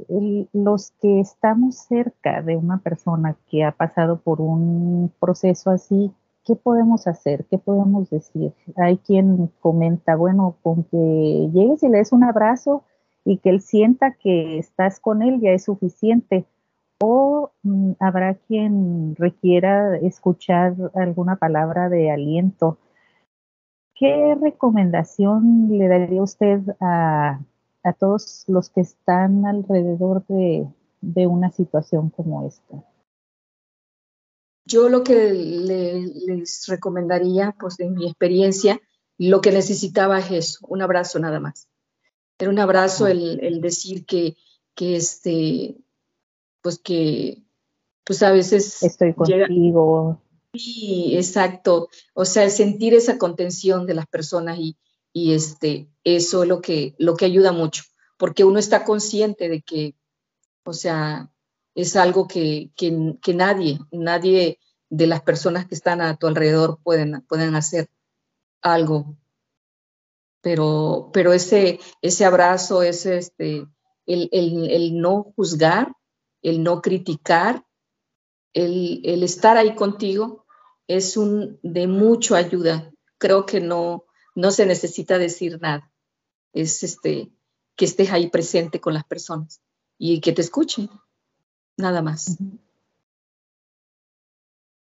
los 0.51 0.91
que 1.01 1.21
estamos 1.21 1.77
cerca 1.77 2.41
de 2.41 2.57
una 2.57 2.79
persona 2.79 3.37
que 3.49 3.63
ha 3.63 3.71
pasado 3.71 4.19
por 4.19 4.41
un 4.41 5.13
proceso 5.19 5.69
así, 5.69 6.11
¿qué 6.43 6.55
podemos 6.55 7.07
hacer? 7.07 7.45
¿Qué 7.45 7.57
podemos 7.57 8.09
decir? 8.09 8.53
Hay 8.75 8.97
quien 8.97 9.49
comenta, 9.61 10.15
bueno, 10.17 10.57
con 10.61 10.83
que 10.83 11.49
llegues 11.53 11.83
y 11.83 11.89
le 11.89 11.99
des 11.99 12.11
un 12.11 12.25
abrazo 12.25 12.83
y 13.25 13.37
que 13.37 13.49
él 13.49 13.61
sienta 13.61 14.13
que 14.13 14.57
estás 14.57 14.99
con 14.99 15.21
él 15.21 15.39
ya 15.41 15.51
es 15.51 15.65
suficiente. 15.65 16.45
O 16.99 17.51
mm, 17.63 17.93
habrá 17.99 18.35
quien 18.35 19.15
requiera 19.15 19.97
escuchar 19.97 20.75
alguna 20.95 21.37
palabra 21.37 21.89
de 21.89 22.11
aliento. 22.11 22.77
¿Qué 23.95 24.35
recomendación 24.39 25.69
le 25.77 25.87
daría 25.87 26.23
usted 26.23 26.61
a, 26.79 27.39
a 27.83 27.93
todos 27.93 28.43
los 28.47 28.69
que 28.69 28.81
están 28.81 29.45
alrededor 29.45 30.25
de, 30.27 30.67
una 31.27 31.51
situación 31.51 32.09
como 32.09 32.47
esta? 32.47 32.83
Yo 34.65 34.89
lo 34.89 35.03
que 35.03 35.33
les 35.33 36.67
recomendaría, 36.67 37.55
pues 37.59 37.77
de 37.77 37.89
mi 37.89 38.07
experiencia, 38.07 38.79
lo 39.17 39.41
que 39.41 39.51
necesitaba 39.51 40.19
es 40.19 40.31
eso, 40.31 40.65
un 40.67 40.81
abrazo 40.81 41.19
nada 41.19 41.39
más. 41.39 41.67
Era 42.41 42.49
un 42.49 42.59
abrazo 42.59 43.05
el, 43.05 43.61
decir 43.61 44.03
que, 44.05 44.35
que, 44.73 44.95
este, 44.95 45.77
pues 46.61 46.79
que, 46.79 47.43
pues 48.03 48.23
a 48.23 48.31
veces... 48.31 48.81
Estoy 48.81 49.13
contigo. 49.13 50.19
Sí, 50.55 51.15
exacto. 51.15 51.89
O 52.15 52.25
sea, 52.25 52.43
el 52.43 52.49
sentir 52.49 52.95
esa 52.95 53.19
contención 53.19 53.85
de 53.85 53.93
las 53.93 54.07
personas 54.07 54.57
y, 54.57 54.75
y 55.13 55.33
este, 55.33 55.87
eso 56.03 56.41
es 56.41 56.49
lo 56.49 56.61
que, 56.61 56.95
lo 56.97 57.15
que 57.15 57.25
ayuda 57.25 57.51
mucho, 57.51 57.83
porque 58.17 58.43
uno 58.43 58.57
está 58.57 58.85
consciente 58.85 59.47
de 59.47 59.61
que, 59.61 59.95
o 60.63 60.73
sea, 60.73 61.31
es 61.75 61.95
algo 61.95 62.27
que, 62.27 62.71
que, 62.75 63.33
nadie, 63.35 63.79
nadie 63.91 64.57
de 64.89 65.05
las 65.05 65.21
personas 65.21 65.67
que 65.67 65.75
están 65.75 66.01
a 66.01 66.17
tu 66.17 66.25
alrededor 66.25 66.79
pueden, 66.81 67.21
pueden 67.27 67.53
hacer 67.53 67.87
algo. 68.63 69.15
Pero, 70.41 71.09
pero 71.13 71.33
ese, 71.33 71.79
ese 72.01 72.25
abrazo, 72.25 72.81
ese, 72.81 73.17
este, 73.17 73.67
el, 74.05 74.29
el, 74.31 74.99
no 74.99 75.33
juzgar, 75.35 75.93
el 76.41 76.63
no 76.63 76.81
criticar, 76.81 77.65
el, 78.53 79.01
el, 79.05 79.23
estar 79.23 79.57
ahí 79.57 79.75
contigo 79.75 80.45
es 80.87 81.15
un 81.15 81.59
de 81.61 81.87
mucha 81.87 82.37
ayuda. 82.37 82.91
Creo 83.17 83.45
que 83.45 83.61
no, 83.61 84.05
no 84.35 84.51
se 84.51 84.65
necesita 84.65 85.17
decir 85.17 85.59
nada. 85.61 85.91
Es 86.53 86.83
este, 86.83 87.31
que 87.75 87.85
estés 87.85 88.11
ahí 88.11 88.29
presente 88.29 88.81
con 88.81 88.93
las 88.93 89.05
personas 89.05 89.61
y 89.97 90.19
que 90.21 90.33
te 90.33 90.41
escuchen, 90.41 90.89
nada 91.77 92.01
más. 92.01 92.37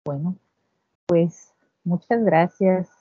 Bueno, 0.05 0.37
pues 1.07 1.51
muchas 1.83 2.23
gracias. 2.23 2.96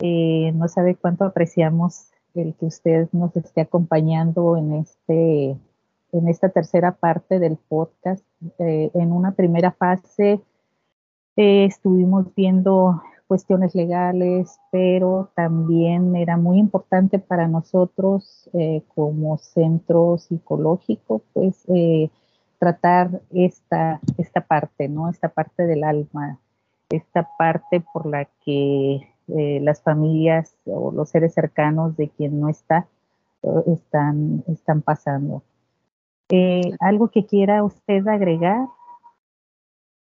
Eh, 0.00 0.52
no 0.54 0.68
sabe 0.68 0.94
cuánto 0.94 1.24
apreciamos 1.24 2.10
el 2.34 2.54
que 2.54 2.66
usted 2.66 3.08
nos 3.12 3.34
esté 3.36 3.62
acompañando 3.62 4.56
en 4.56 4.74
este 4.74 5.56
en 6.12 6.28
esta 6.28 6.50
tercera 6.50 6.92
parte 6.92 7.38
del 7.38 7.56
podcast. 7.56 8.24
Eh, 8.58 8.90
en 8.94 9.12
una 9.12 9.32
primera 9.32 9.72
fase 9.72 10.40
eh, 11.36 11.64
estuvimos 11.64 12.26
viendo 12.34 13.02
cuestiones 13.26 13.74
legales, 13.74 14.58
pero 14.70 15.30
también 15.34 16.14
era 16.14 16.36
muy 16.36 16.58
importante 16.58 17.18
para 17.18 17.48
nosotros 17.48 18.48
como 18.94 19.36
centro 19.38 20.16
psicológico, 20.16 21.22
pues 21.32 21.66
tratar 22.60 23.20
esta, 23.32 24.00
esta 24.16 24.42
parte, 24.42 24.88
¿no? 24.88 25.10
Esta 25.10 25.28
parte 25.28 25.66
del 25.66 25.82
alma, 25.82 26.38
esta 26.88 27.28
parte 27.36 27.82
por 27.92 28.06
la 28.06 28.26
que 28.44 29.08
eh, 29.28 29.60
las 29.62 29.82
familias 29.82 30.56
o 30.64 30.92
los 30.92 31.10
seres 31.10 31.34
cercanos 31.34 31.96
de 31.96 32.08
quien 32.08 32.40
no 32.40 32.48
está 32.48 32.88
están, 33.66 34.44
están 34.48 34.82
pasando. 34.82 35.42
¿Algo 36.80 37.08
que 37.08 37.26
quiera 37.26 37.62
usted 37.62 38.06
agregar? 38.08 38.66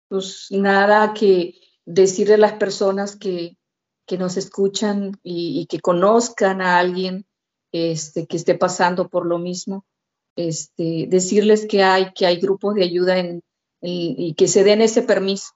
Pues 0.09 0.49
nada, 0.51 1.13
que 1.13 1.55
decirle 1.85 2.35
a 2.35 2.39
las 2.39 2.55
personas 2.55 3.17
que, 3.17 3.57
nos 4.19 4.37
escuchan 4.37 5.19
y, 5.23 5.67
que 5.67 5.81
conozcan 5.81 6.61
a 6.61 6.79
alguien 6.79 7.27
este, 7.73 8.27
que 8.27 8.37
esté 8.37 8.55
pasando 8.55 9.09
por 9.09 9.27
lo 9.27 9.39
mismo, 9.39 9.85
este, 10.37 11.07
decirles 11.09 11.67
que 11.67 11.83
hay, 11.83 12.13
que 12.13 12.25
hay 12.25 12.39
grupos 12.39 12.77
de 12.77 12.85
ayuda 12.85 13.19
en, 13.19 13.43
y 13.81 14.35
que 14.35 14.49
se 14.49 14.65
den 14.65 14.81
ese 14.81 15.03
permiso, 15.03 15.55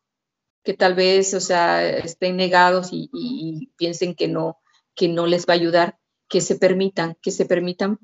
que 0.62 0.74
tal 0.74 0.94
vez, 0.94 1.34
o 1.34 1.40
sea, 1.40 1.88
estén 1.98 2.36
negados 2.36 2.90
y, 2.92 3.72
piensen 3.76 4.14
que 4.14 4.28
no, 4.28 4.58
que 4.94 5.08
no 5.08 5.26
les 5.26 5.46
va 5.46 5.54
a 5.54 5.56
ayudar, 5.56 5.98
que 6.28 6.40
se 6.40 6.56
permitan, 6.56 7.16
que 7.22 7.30
se 7.30 7.46
permitan 7.46 7.98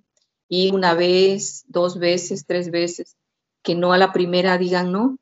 ir 0.49 0.75
una 0.75 0.95
vez, 0.95 1.65
dos 1.69 1.99
veces, 1.99 2.47
tres 2.47 2.71
veces, 2.71 3.17
que 3.63 3.75
no 3.75 3.93
a 3.93 3.99
la 3.99 4.13
primera 4.13 4.59
digan 4.59 4.93
no, 4.93 5.19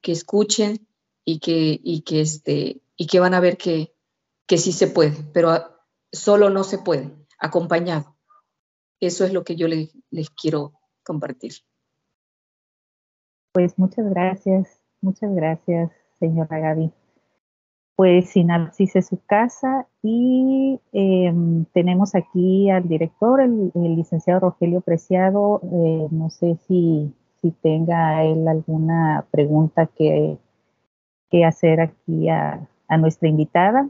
que 0.00 0.12
escuchen, 0.12 0.86
y 1.24 1.38
que, 1.38 1.80
y 1.82 2.02
que, 2.02 2.20
este, 2.20 2.82
y 2.96 3.06
que 3.06 3.20
van 3.20 3.34
a 3.34 3.40
ver 3.40 3.56
que, 3.56 3.94
que 4.46 4.58
sí 4.58 4.72
se 4.72 4.88
puede, 4.88 5.16
pero 5.32 5.52
solo 6.10 6.50
no 6.50 6.64
se 6.64 6.78
puede, 6.78 7.14
acompañado. 7.38 8.16
Eso 9.00 9.24
es 9.24 9.32
lo 9.32 9.44
que 9.44 9.56
yo 9.56 9.68
les, 9.68 9.94
les 10.10 10.30
quiero 10.30 10.72
compartir. 11.04 11.52
Pues 13.52 13.78
muchas 13.78 14.08
gracias, 14.10 14.82
muchas 15.00 15.34
gracias, 15.34 15.90
señora 16.20 16.60
Gaby. 16.60 16.92
Pues 17.96 18.30
Sinapsis 18.30 18.96
es 18.96 19.08
su 19.08 19.20
casa 19.26 19.86
y 20.02 20.80
em, 20.92 21.64
tenemos 21.74 22.14
aquí 22.14 22.70
al 22.70 22.88
director, 22.88 23.40
el, 23.40 23.72
licenciado 23.74 24.40
Rogelio 24.40 24.80
Preciado. 24.80 25.60
Eh, 25.64 26.06
no 26.12 26.30
sé 26.30 26.56
si, 26.68 27.12
si 27.42 27.50
tenga 27.50 28.22
él 28.24 28.46
alguna 28.46 29.26
pregunta 29.32 29.86
que 29.86 30.38
que 31.30 31.44
hacer 31.44 31.80
aquí 31.80 32.28
a, 32.28 32.68
nuestra 32.98 33.28
invitada. 33.28 33.88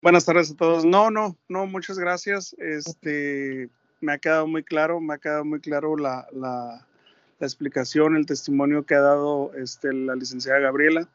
Buenas 0.00 0.24
tardes 0.24 0.52
a 0.52 0.56
todos. 0.56 0.84
No, 0.84 1.10
no, 1.10 1.36
no, 1.48 1.66
muchas 1.66 1.98
gracias. 1.98 2.54
Este, 2.58 3.68
me 4.00 4.12
ha 4.12 4.18
quedado 4.18 4.46
muy 4.46 4.62
claro, 4.62 5.00
me 5.00 5.14
ha 5.14 5.18
quedado 5.18 5.44
muy 5.44 5.60
claro 5.60 5.96
la, 5.96 6.28
la, 6.32 6.86
explicación, 7.40 8.16
el 8.16 8.26
testimonio 8.26 8.84
que 8.84 8.94
ha 8.94 9.00
dado 9.00 9.52
este, 9.54 9.92
la 9.92 10.14
licenciada 10.14 10.60
Gabriela. 10.60 11.08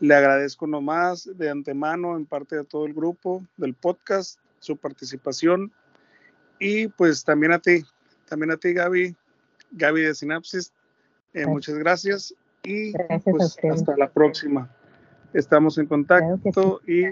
Le 0.00 0.14
agradezco 0.14 0.66
nomás 0.66 1.30
de 1.36 1.50
antemano, 1.50 2.16
en 2.16 2.26
parte 2.26 2.56
de 2.56 2.64
todo 2.64 2.86
el 2.86 2.94
grupo 2.94 3.42
del 3.56 3.74
podcast, 3.74 4.38
su 4.58 4.76
participación. 4.76 5.72
Y 6.58 6.88
pues 6.88 7.24
también 7.24 7.52
a 7.52 7.58
ti, 7.58 7.84
también 8.28 8.50
a 8.50 8.56
ti, 8.56 8.72
Gaby, 8.72 9.16
Gaby 9.72 10.02
de 10.02 10.14
Sinapsis, 10.14 10.72
eh, 11.32 11.46
muchas 11.46 11.76
gracias 11.76 12.34
y 12.62 12.92
pues, 13.24 13.56
hasta 13.70 13.96
la 13.96 14.08
próxima. 14.08 14.70
Estamos 15.32 15.78
en 15.78 15.86
contacto 15.86 16.80
y, 16.86 17.06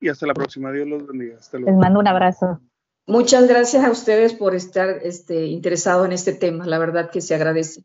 y 0.00 0.08
hasta 0.08 0.26
la 0.26 0.34
próxima. 0.34 0.72
Dios 0.72 0.88
los 0.88 1.06
bendiga. 1.06 1.36
Les 1.52 1.76
mando 1.76 2.00
un 2.00 2.08
abrazo. 2.08 2.60
Muchas 3.08 3.48
gracias 3.48 3.82
a 3.82 3.90
ustedes 3.90 4.34
por 4.34 4.54
estar 4.54 5.00
este, 5.02 5.46
interesado 5.46 6.04
en 6.04 6.12
este 6.12 6.34
tema. 6.34 6.66
La 6.66 6.78
verdad 6.78 7.10
que 7.10 7.22
se 7.22 7.34
agradece. 7.34 7.82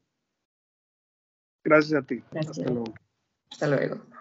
Gracias 1.63 2.03
a 2.03 2.05
ti. 2.05 2.21
Hasta 2.35 2.61
luego. 2.61 2.83
Hasta 3.49 3.67
luego. 3.67 4.12